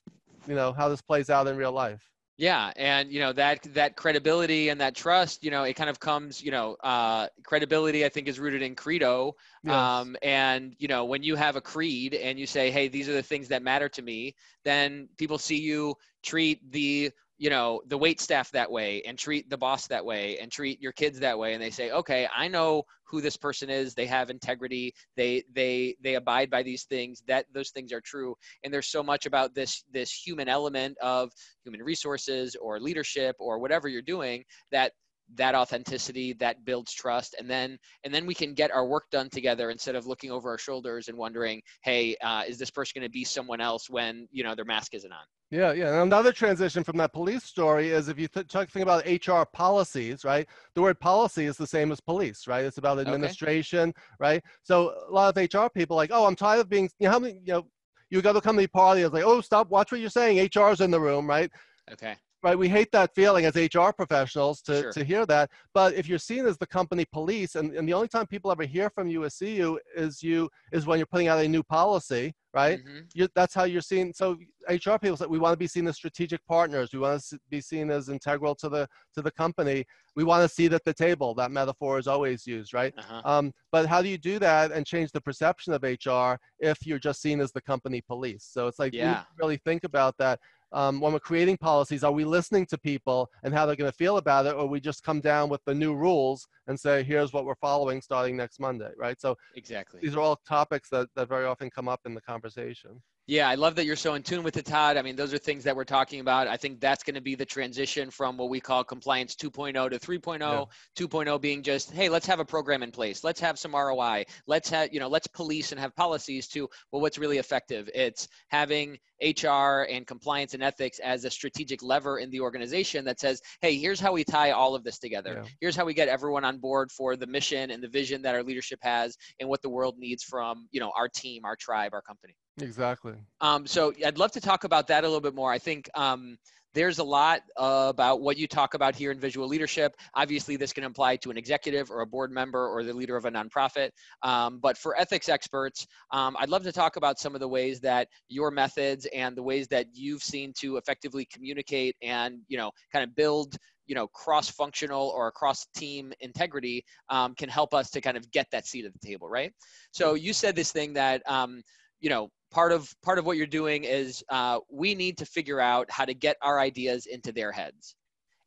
you 0.48 0.56
know 0.56 0.74
how 0.74 0.90
this 0.90 1.02
plays 1.02 1.30
out 1.30 1.48
in 1.48 1.58
real 1.58 1.72
life 1.72 2.04
yeah, 2.38 2.72
and 2.76 3.12
you 3.12 3.20
know 3.20 3.34
that 3.34 3.64
that 3.74 3.96
credibility 3.96 4.70
and 4.70 4.80
that 4.82 4.96
trust, 4.96 5.44
you 5.44 5.50
know, 5.50 5.64
it 5.64 5.74
kind 5.74 5.90
of 5.90 6.00
comes, 6.00 6.42
you 6.42 6.52
know, 6.52 6.76
uh, 6.76 7.30
credibility 7.44 8.06
I 8.06 8.10
think 8.10 8.28
is 8.28 8.40
rooted 8.40 8.62
in 8.62 8.76
credo. 8.76 9.34
Yes. 9.64 10.02
Um, 10.02 10.16
and 10.22 10.76
you 10.78 10.88
know, 10.88 11.06
when 11.06 11.24
you 11.24 11.36
have 11.36 11.56
a 11.56 11.62
creed 11.62 12.14
and 12.14 12.40
you 12.40 12.46
say, 12.46 12.70
"Hey, 12.72 12.88
these 12.90 13.10
are 13.10 13.14
the 13.14 13.24
things 13.24 13.48
that 13.50 13.64
matter 13.64 13.90
to 13.90 14.02
me," 14.02 14.36
then 14.64 15.10
people 15.18 15.40
see 15.40 15.60
you 15.60 15.96
treat 16.24 16.72
the 16.72 17.12
you 17.38 17.50
know 17.50 17.82
the 17.88 17.98
wait 17.98 18.20
staff 18.20 18.52
that 18.52 18.72
way 18.72 19.02
and 19.04 19.18
treat 19.18 19.50
the 19.50 19.58
boss 19.58 19.88
that 19.88 20.04
way 20.04 20.38
and 20.40 20.52
treat 20.52 20.82
your 20.82 20.92
kids 20.92 21.20
that 21.20 21.38
way. 21.38 21.54
And 21.54 21.62
they 21.62 21.70
say 21.70 21.92
okay 21.92 22.28
i 22.36 22.48
know 22.48 22.84
who 23.08 23.22
this 23.22 23.38
person 23.38 23.70
is. 23.70 23.94
They 23.94 24.06
have 24.06 24.30
integrity. 24.30 24.94
They 25.16 25.44
they 25.54 25.96
they 26.02 26.16
abide 26.16 26.50
by 26.50 26.64
these 26.64 26.84
things. 26.84 27.24
That 27.28 27.46
those 27.54 27.70
things 27.70 27.92
are 27.92 28.02
true. 28.02 28.36
And 28.64 28.74
there's 28.74 28.88
so 28.88 29.02
much 29.02 29.26
about 29.26 29.56
this 29.56 29.84
this 29.92 30.12
human 30.12 30.48
element 30.48 30.98
of 31.02 31.32
human 31.64 31.82
resources 31.82 32.56
or 32.56 32.80
leadership 32.80 33.36
or 33.40 33.60
whatever 33.60 33.88
you're 33.88 34.02
doing 34.02 34.44
that 34.72 34.94
that 35.36 35.56
authenticity 35.56 36.34
that 36.34 36.64
builds 36.66 36.94
trust. 36.94 37.36
And 37.40 37.50
then 37.50 37.78
and 38.04 38.14
then 38.14 38.26
we 38.26 38.34
can 38.34 38.54
get 38.54 38.72
our 38.72 38.86
work 38.86 39.10
done 39.12 39.30
together 39.30 39.70
instead 39.70 39.96
of 39.96 40.08
looking 40.08 40.32
over 40.32 40.50
our 40.50 40.58
shoulders 40.58 41.08
and 41.08 41.18
wondering 41.18 41.62
hey 41.82 42.16
uh, 42.24 42.44
is 42.48 42.58
this 42.58 42.72
person 42.72 43.00
going 43.00 43.08
to 43.08 43.12
be 43.12 43.24
someone 43.24 43.62
else 43.62 43.90
when 43.90 44.28
you 44.32 44.44
know 44.44 44.56
their 44.56 44.66
mask 44.66 44.94
isn't 44.94 45.12
on? 45.12 45.26
Yeah 45.52 45.74
yeah. 45.74 45.88
And 45.88 46.14
another 46.14 46.32
transition 46.32 46.84
from 46.84 46.98
that 46.98 47.14
police 47.14 47.44
story 47.44 47.90
is 47.90 48.08
if 48.08 48.18
you 48.18 48.28
th- 48.28 48.48
think 48.48 48.78
about 48.78 49.06
hr 49.06 49.44
policies 49.52 50.24
right? 50.24 50.48
The 50.76 50.82
word 50.82 51.00
policy 51.00 51.46
is 51.46 51.58
the 51.58 51.68
same 51.68 51.92
as 51.92 52.00
police 52.00 52.48
right? 52.48 52.66
It's 52.66 52.78
about 52.78 53.00
administration 53.00 53.90
okay. 53.90 54.16
right? 54.20 54.44
So 54.64 54.94
a 55.10 55.12
lot 55.12 55.36
of 55.36 55.54
hr 55.54 55.68
people 55.68 55.96
like 55.96 56.12
oh 56.14 56.26
i'm 56.26 56.36
tired 56.36 56.62
of 56.62 56.70
being 56.70 56.90
you 57.00 57.08
know 57.08 57.12
how 57.12 57.20
many 57.20 57.42
you 57.46 57.54
know 57.54 57.68
you 58.10 58.22
go 58.22 58.32
to 58.32 58.40
a 58.40 58.42
company 58.42 58.68
party 58.68 59.02
it's 59.02 59.14
like 59.14 59.26
oh 59.26 59.42
stop 59.42 59.70
watch 59.70 59.92
what 59.92 60.00
you're 60.00 60.10
saying. 60.10 60.50
Hr's 60.56 60.82
in 60.82 60.92
the 60.92 61.00
room 61.00 61.28
right? 61.28 61.52
Okay 61.92 62.16
right? 62.48 62.58
We 62.58 62.70
hate 62.70 62.92
that 62.94 63.14
feeling 63.14 63.44
as 63.46 63.56
hr 63.56 63.92
professionals 63.92 64.62
to, 64.62 64.82
sure. 64.82 64.92
to 64.94 65.04
hear 65.04 65.26
that. 65.26 65.52
But 65.74 65.96
if 65.96 66.08
you're 66.08 66.18
seen 66.18 66.46
as 66.46 66.58
the 66.58 66.66
company 66.66 67.06
police 67.12 67.56
and, 67.56 67.74
and 67.76 67.88
the 67.88 67.94
only 67.94 68.08
time 68.08 68.26
people 68.26 68.52
ever 68.52 68.64
hear 68.64 68.90
from 68.90 69.10
you 69.10 69.26
as 69.26 69.36
see 69.36 69.56
you 69.56 69.80
is 69.96 70.24
you 70.24 70.50
is 70.72 70.86
when 70.86 70.98
you're 70.98 71.08
putting 71.08 71.28
out 71.28 71.40
a 71.40 71.48
new 71.48 71.64
policy 71.64 72.34
right? 72.58 72.80
Mm-hmm. 72.84 73.26
that's 73.36 73.54
how 73.54 73.66
you're 73.66 73.82
seen. 73.82 74.14
So 74.14 74.38
hr 74.68 74.98
people 74.98 75.18
say 75.18 75.28
we 75.28 75.38
want 75.38 75.54
to 75.54 75.58
be 75.58 75.68
seen 75.68 75.88
as 75.88 75.96
strategic 75.96 76.44
partners. 76.48 76.90
We 76.92 77.00
want 77.00 77.22
to 77.30 77.40
be 77.50 77.62
seen 77.62 77.92
as 77.92 78.10
integral 78.10 78.56
to 78.56 78.70
the 78.70 78.88
to 79.16 79.22
the 79.22 79.32
company. 79.32 79.86
We 80.16 80.24
want 80.24 80.42
to 80.48 80.50
see 80.54 80.66
at 80.66 80.84
the 80.84 80.94
table 80.94 81.36
that 81.36 81.52
metaphor 81.52 82.00
is 82.00 82.08
always 82.08 82.48
used 82.48 82.74
right? 82.74 82.94
Uh-huh. 82.98 83.22
um, 83.26 83.54
but 83.72 83.86
how 83.86 84.02
do 84.02 84.10
you 84.10 84.18
do 84.18 84.40
that 84.40 84.72
and 84.72 84.86
change 84.86 85.12
the 85.12 85.22
perception 85.22 85.72
of 85.74 85.84
hr 85.84 86.40
if 86.72 86.86
you're 86.88 87.06
just 87.10 87.22
seen 87.22 87.40
as 87.42 87.52
the 87.52 87.62
company 87.62 88.02
police? 88.02 88.44
So 88.50 88.68
it's 88.68 88.80
like 88.80 88.94
yeah. 88.94 89.24
really 89.40 89.58
think 89.58 89.84
about 89.84 90.18
that 90.18 90.40
um, 90.72 91.00
when 91.00 91.14
we're 91.14 91.20
creating 91.20 91.58
policies, 91.58 92.04
are 92.04 92.12
we 92.12 92.26
listening 92.26 92.66
to 92.68 92.78
people 92.78 93.30
and 93.44 93.54
how 93.54 93.66
they're 93.66 93.76
going 93.76 93.92
to 93.92 93.98
feel 93.98 94.18
about 94.18 94.46
it, 94.46 94.56
or 94.56 94.68
we 94.68 94.80
just 94.80 95.04
come 95.04 95.22
down 95.22 95.50
with 95.50 95.64
the 95.66 95.74
new 95.74 95.96
rules 95.96 96.48
and 96.68 96.80
say, 96.80 97.04
here's 97.04 97.34
what 97.34 97.46
we're 97.46 97.56
following 97.56 98.02
starting 98.02 98.36
next 98.36 98.60
Monday, 98.60 98.92
right? 98.98 99.20
So 99.20 99.38
exactly, 99.56 100.00
these 100.02 100.16
are 100.16 100.20
all 100.20 100.40
topics 100.48 100.90
that, 100.90 101.08
that 101.16 101.30
very 101.30 101.46
often 101.46 101.70
come 101.70 101.88
up 101.88 102.02
in 102.06 102.14
the 102.14 102.22
conversation. 102.22 103.02
Yeah, 103.30 103.50
I 103.50 103.56
love 103.56 103.76
that 103.76 103.86
you're 103.86 103.98
so 103.98 104.14
in 104.14 104.24
tune 104.24 104.42
with 104.42 104.56
it, 104.56 104.66
Todd. 104.66 104.96
I 104.96 105.02
mean, 105.02 105.18
those 105.18 105.34
are 105.34 105.38
things 105.38 105.66
that 105.66 105.76
we're 105.76 105.84
talking 105.84 106.22
about. 106.22 106.48
I 106.48 106.56
think 106.56 106.80
that's 106.80 107.04
going 107.04 107.16
to 107.16 107.22
be 107.22 107.36
the 107.36 107.46
transition 107.46 108.10
from 108.10 108.38
what 108.38 108.50
we 108.50 108.62
call 108.62 108.86
compliance 108.86 109.36
2.0 109.36 109.90
to 109.90 110.00
3.0. 110.00 110.40
Yeah. 110.40 110.64
2.0 110.98 111.42
being 111.42 111.62
just, 111.62 111.92
hey, 111.92 112.08
let's 112.08 112.26
have 112.26 112.40
a 112.40 112.46
program 112.46 112.84
in 112.84 112.92
place. 112.92 113.26
Let's 113.26 113.42
have 113.42 113.60
some 113.60 113.76
ROI. 113.76 114.24
Let's 114.48 114.70
have, 114.70 114.94
you 114.94 115.02
know, 115.02 115.10
let's 115.10 115.28
police 115.28 115.74
and 115.74 115.82
have 115.82 115.94
policies 115.98 116.48
to, 116.50 116.70
well, 116.94 117.02
what's 117.02 117.18
really 117.18 117.38
effective? 117.38 117.90
It's 117.94 118.30
having 118.48 118.98
HR 119.22 119.86
and 119.90 120.08
compliance 120.08 120.54
and 120.54 120.64
ethics 120.64 121.00
as 121.00 121.26
a 121.26 121.30
strategic 121.30 121.84
lever 121.84 122.20
in 122.20 122.30
the 122.30 122.40
organization 122.40 123.04
that 123.04 123.20
says, 123.20 123.42
hey, 123.60 123.78
here's 123.78 124.00
how 124.00 124.14
we 124.14 124.24
tie 124.24 124.52
all 124.52 124.74
of 124.74 124.86
this 124.86 125.00
together. 125.00 125.42
Yeah. 125.44 125.50
Here's 125.60 125.76
how 125.76 125.84
we 125.84 125.94
get 125.94 126.08
everyone 126.08 126.46
on 126.46 126.60
board 126.60 126.94
for 126.94 127.18
the 127.18 127.28
mission 127.28 127.72
and 127.72 127.84
the 127.84 127.90
vision 127.90 128.22
that 128.22 128.36
our 128.36 128.44
leadership 128.44 128.80
has 128.84 129.18
and 129.42 129.50
what 129.50 129.62
the 129.62 129.70
world 129.70 129.96
needs 129.98 130.24
from, 130.24 130.70
you 130.72 130.80
know, 130.80 130.94
our 130.96 131.10
team, 131.10 131.44
our 131.44 131.58
tribe, 131.58 131.94
our 131.94 132.02
company. 132.02 132.34
Exactly. 132.60 133.14
Um, 133.42 133.68
so 133.68 133.94
I'd 134.06 134.18
love 134.18 134.32
to 134.32 134.42
talk 134.42 134.64
about 134.64 134.88
that 134.88 135.04
a 135.04 135.08
little 135.08 135.22
bit 135.22 135.36
more. 135.36 135.52
I 135.52 135.60
think 135.60 135.90
um, 135.96 136.38
there's 136.74 137.00
a 137.00 137.04
lot 137.04 137.42
uh, 137.58 137.88
about 137.90 138.22
what 138.22 138.38
you 138.38 138.48
talk 138.48 138.74
about 138.74 138.96
here 138.96 139.12
in 139.12 139.20
visual 139.20 139.48
leadership. 139.48 139.96
Obviously, 140.14 140.58
this 140.58 140.74
can 140.74 140.84
apply 140.84 141.16
to 141.18 141.32
an 141.32 141.38
executive 141.38 141.90
or 141.90 142.02
a 142.02 142.06
board 142.06 142.32
member 142.32 142.68
or 142.68 142.84
the 142.84 142.94
leader 142.94 143.16
of 143.16 143.26
a 143.26 143.32
nonprofit. 143.32 143.90
Um, 144.22 144.60
but 144.60 144.78
for 144.78 144.96
ethics 144.96 145.30
experts, 145.30 145.88
um, 146.12 146.36
I'd 146.40 146.50
love 146.50 146.64
to 146.64 146.72
talk 146.72 146.96
about 146.96 147.20
some 147.20 147.34
of 147.34 147.42
the 147.42 147.48
ways 147.48 147.80
that 147.82 148.08
your 148.28 148.52
methods 148.52 149.08
and 149.14 149.36
the 149.36 149.44
ways 149.44 149.68
that 149.70 149.88
you've 149.94 150.22
seen 150.22 150.54
to 150.60 150.78
effectively 150.78 151.28
communicate 151.34 151.96
and 152.02 152.40
you 152.48 152.58
know 152.58 152.72
kind 152.92 153.04
of 153.04 153.16
build 153.16 153.58
you 153.88 153.96
know 153.96 154.08
cross-functional 154.08 155.14
or 155.16 155.32
cross-team 155.32 156.14
integrity 156.20 156.84
um, 157.10 157.34
can 157.34 157.50
help 157.50 157.74
us 157.74 157.90
to 157.90 158.02
kind 158.02 158.18
of 158.18 158.30
get 158.32 158.46
that 158.52 158.68
seat 158.68 158.86
at 158.86 158.94
the 158.94 159.00
table, 159.00 159.28
right? 159.28 159.52
So 159.92 160.14
you 160.14 160.34
said 160.34 160.56
this 160.56 160.72
thing 160.72 160.94
that 160.94 161.22
um, 161.26 161.64
you 162.02 162.10
know 162.10 162.30
part 162.52 162.72
of 162.72 162.94
part 163.02 163.20
of 163.20 163.26
what 163.26 163.38
you're 163.38 163.48
doing 163.48 163.84
is 163.84 164.24
uh, 164.30 164.60
we 164.70 164.96
need 164.96 165.18
to 165.18 165.26
figure 165.26 165.60
out 165.60 165.90
how 165.92 166.06
to 166.06 166.14
get 166.14 166.38
our 166.42 166.60
ideas 166.60 167.06
into 167.06 167.32
their 167.32 167.52
heads. 167.52 167.96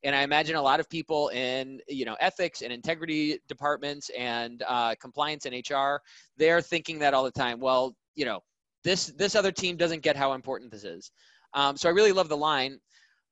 And 0.02 0.16
i 0.16 0.22
imagine 0.22 0.56
a 0.56 0.62
lot 0.62 0.80
of 0.80 0.88
people 0.88 1.28
in 1.28 1.80
you 1.88 2.04
know 2.04 2.16
ethics 2.20 2.62
and 2.62 2.72
integrity 2.72 3.38
departments 3.48 4.10
and 4.16 4.62
uh, 4.66 4.94
compliance 5.00 5.46
and 5.46 5.54
hr 5.70 5.96
they're 6.36 6.62
thinking 6.62 6.98
that 7.00 7.14
all 7.14 7.24
the 7.24 7.30
time. 7.30 7.60
Well 7.60 7.94
you 8.14 8.24
know 8.24 8.40
this 8.82 9.06
this 9.18 9.34
other 9.34 9.52
team 9.52 9.76
doesn't 9.76 10.02
get 10.02 10.16
how 10.16 10.32
important 10.32 10.70
this 10.70 10.84
is. 10.84 11.10
Um, 11.54 11.76
so 11.76 11.88
i 11.88 11.92
really 11.92 12.12
love 12.12 12.28
the 12.28 12.36
line. 12.36 12.78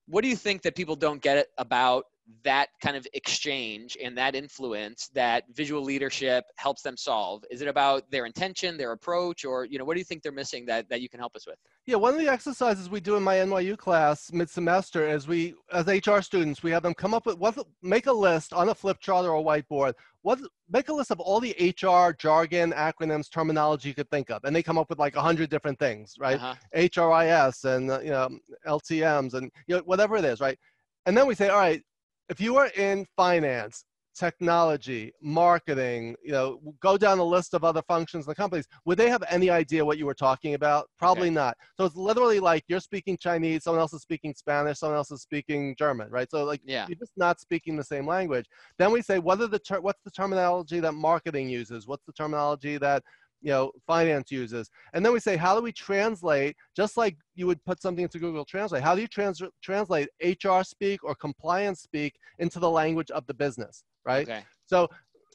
What 0.07 0.23
do 0.23 0.29
you 0.29 0.37
think 0.37 0.63
that 0.63 0.75
people 0.75 0.97
don't 0.97 1.23
get 1.23 1.47
about 1.59 2.05
that 2.45 2.69
kind 2.83 2.97
of 2.97 3.07
exchange 3.15 3.97
and 4.03 4.17
that 4.17 4.35
influence 4.35 5.09
that 5.15 5.45
visual 5.53 5.83
leadership 5.83 6.45
helps 6.57 6.83
them 6.83 6.97
solve? 6.97 7.45
Is 7.51 7.63
it 7.63 7.69
about 7.69 8.11
their 8.11 8.27
intention 8.27 8.77
their 8.77 8.93
approach 8.93 9.45
or 9.45 9.65
you 9.65 9.79
know 9.79 9.85
what 9.85 9.95
do 9.95 10.01
you 10.01 10.05
think 10.05 10.23
they're 10.23 10.33
missing 10.33 10.67
that, 10.67 10.89
that 10.89 11.01
you 11.01 11.09
can 11.09 11.21
help 11.21 11.35
us 11.37 11.47
with? 11.47 11.57
Yeah 11.87 11.97
one 11.97 12.15
of 12.15 12.21
the 12.21 12.29
exercises 12.29 12.91
we 12.91 13.01
do 13.01 13.17
in 13.17 13.23
my 13.23 13.37
nyu 13.37 13.77
class 13.77 14.31
mid-semester 14.33 15.09
is 15.09 15.27
we 15.27 15.55
as 15.73 15.87
hr 15.87 16.21
students 16.21 16.63
we 16.63 16.71
have 16.71 16.83
them 16.83 16.95
come 16.95 17.15
up 17.15 17.27
with 17.27 17.39
what 17.39 17.59
make 17.83 18.07
a 18.07 18.13
list 18.13 18.53
on 18.53 18.69
a 18.69 18.75
flip 18.75 18.99
chart 19.01 19.25
or 19.27 19.37
a 19.37 19.43
whiteboard. 19.43 19.95
What 20.23 20.41
make 20.69 20.89
a 20.89 20.93
list 20.93 21.11
of 21.11 21.21
all 21.21 21.41
the 21.41 21.55
hr 21.59 22.13
jargon 22.13 22.73
acronyms 22.73 23.31
terminology 23.31 23.89
you 23.89 23.95
could 23.95 24.11
think 24.11 24.31
of 24.31 24.45
and 24.45 24.55
they 24.55 24.63
come 24.63 24.79
up 24.79 24.91
with 24.91 24.99
like 24.99 25.15
100 25.15 25.49
different 25.49 25.79
things 25.79 26.15
right? 26.19 26.37
Uh-huh. 26.37 26.55
hris 26.75 27.65
and 27.65 27.87
you 28.05 28.11
know 28.11 28.29
ltms 28.67 29.35
and 29.35 29.51
you 29.67 29.77
know 29.77 29.83
whatever 29.87 30.17
it 30.17 30.25
is 30.25 30.41
right? 30.41 30.59
And 31.07 31.17
then 31.17 31.27
we 31.27 31.35
say 31.35 31.49
all 31.49 31.59
right 31.59 31.83
if 32.29 32.41
you 32.41 32.57
are 32.57 32.69
in 32.69 33.07
finance, 33.17 33.85
technology, 34.19 35.13
marketing, 35.23 36.17
you 36.25 36.33
know, 36.33 36.61
go 36.81 36.99
down 36.99 37.19
the 37.19 37.25
list 37.25 37.55
of 37.55 37.63
other 37.63 37.83
functions 37.87 38.27
in 38.27 38.31
the 38.31 38.35
companies, 38.35 38.67
would 38.85 38.99
they 38.99 39.09
have 39.09 39.23
any 39.31 39.49
idea 39.49 39.85
what 39.85 39.97
you 39.97 40.07
were 40.07 40.15
talking 40.15 40.55
about? 40.55 40.89
Probably 40.99 41.29
okay. 41.29 41.35
not. 41.35 41.57
So 41.77 41.85
it's 41.85 41.95
literally 41.95 42.41
like 42.41 42.65
you're 42.67 42.81
speaking 42.81 43.17
Chinese, 43.17 43.63
someone 43.63 43.81
else 43.81 43.93
is 43.93 44.03
speaking 44.03 44.35
Spanish, 44.37 44.79
someone 44.79 44.97
else 44.97 45.13
is 45.13 45.23
speaking 45.23 45.77
German, 45.79 46.11
right? 46.11 46.29
So 46.31 46.45
like 46.45 46.61
yeah. 46.65 46.87
you're 46.89 46.99
just 46.99 47.13
not 47.17 47.41
speaking 47.41 47.77
the 47.77 47.85
same 47.85 48.07
language. 48.07 48.47
Then 48.79 48.91
we 48.91 49.03
say, 49.03 49.21
what 49.21 49.41
are 49.41 49.47
the 49.47 49.61
ter- 49.61 49.81
what's 49.81 50.03
the 50.05 50.11
terminology 50.11 50.81
that 50.81 50.93
marketing 50.93 51.49
uses? 51.49 51.87
What's 51.87 52.05
the 52.05 52.13
terminology 52.13 52.77
that 52.79 53.05
you 53.41 53.51
know 53.51 53.71
finance 53.87 54.31
uses. 54.31 54.71
And 54.93 55.05
then 55.05 55.13
we 55.13 55.21
say 55.21 55.37
how 55.37 55.55
do 55.55 55.63
we 55.63 55.73
translate 55.73 56.57
just 56.77 56.97
like 56.97 57.17
you 57.35 57.47
would 57.47 57.65
put 57.65 57.81
something 57.81 58.03
into 58.03 58.19
google 58.19 58.45
translate 58.45 58.83
how 58.83 58.95
do 58.95 59.01
you 59.01 59.09
trans- 59.09 59.43
translate 59.63 60.09
hr 60.45 60.63
speak 60.63 61.05
or 61.05 61.15
compliance 61.15 61.83
speak 61.83 62.15
into 62.39 62.59
the 62.59 62.71
language 62.71 63.11
of 63.11 63.27
the 63.27 63.35
business 63.35 63.85
right? 64.05 64.29
Okay. 64.29 64.43
so 64.67 64.89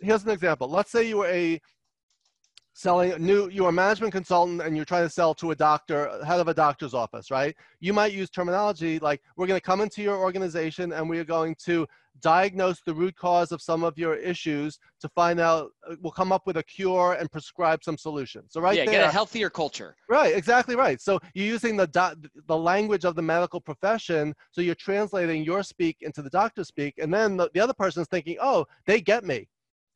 here's 0.03 0.23
an 0.23 0.31
example. 0.31 0.69
Let's 0.69 0.91
say 0.91 1.07
you 1.07 1.17
were 1.17 1.27
a 1.27 1.59
selling 2.75 3.13
new 3.23 3.49
you're 3.49 3.69
a 3.69 3.71
management 3.71 4.11
consultant 4.11 4.59
and 4.59 4.75
you're 4.75 4.83
trying 4.83 5.05
to 5.05 5.09
sell 5.09 5.35
to 5.35 5.51
a 5.51 5.55
doctor 5.55 6.19
head 6.25 6.39
of 6.39 6.47
a 6.47 6.53
doctor's 6.53 6.95
office 6.95 7.29
right? 7.29 7.55
You 7.79 7.93
might 7.93 8.13
use 8.13 8.31
terminology 8.31 8.97
like 8.97 9.21
we're 9.37 9.45
going 9.45 9.59
to 9.59 9.65
come 9.65 9.79
into 9.79 10.01
your 10.01 10.17
organization 10.17 10.91
and 10.91 11.07
we're 11.07 11.23
going 11.23 11.55
to 11.65 11.85
diagnose 12.21 12.81
the 12.85 12.93
root 12.93 13.15
cause 13.15 13.51
of 13.51 13.61
some 13.61 13.83
of 13.83 13.97
your 13.97 14.15
issues 14.15 14.79
to 15.01 15.09
find 15.09 15.39
out 15.39 15.71
uh, 15.89 15.95
we'll 16.01 16.11
come 16.11 16.31
up 16.31 16.45
with 16.45 16.57
a 16.57 16.63
cure 16.63 17.17
and 17.19 17.31
prescribe 17.31 17.83
some 17.83 17.97
solutions 17.97 18.53
so 18.53 18.61
right 18.61 18.77
yeah 18.77 18.85
there, 18.85 19.01
get 19.01 19.07
a 19.07 19.11
healthier 19.11 19.49
culture 19.49 19.95
right 20.09 20.35
exactly 20.35 20.75
right 20.75 21.01
so 21.01 21.19
you're 21.33 21.45
using 21.45 21.75
the 21.75 21.87
the 22.47 22.57
language 22.57 23.03
of 23.03 23.15
the 23.15 23.21
medical 23.21 23.59
profession 23.59 24.33
so 24.51 24.61
you're 24.61 24.75
translating 24.75 25.43
your 25.43 25.63
speak 25.63 25.97
into 26.01 26.21
the 26.21 26.29
doctor 26.29 26.63
speak 26.63 26.93
and 26.97 27.13
then 27.13 27.35
the, 27.35 27.49
the 27.53 27.59
other 27.59 27.73
person's 27.73 28.07
thinking 28.07 28.37
oh 28.41 28.65
they 28.85 29.01
get 29.01 29.23
me 29.23 29.47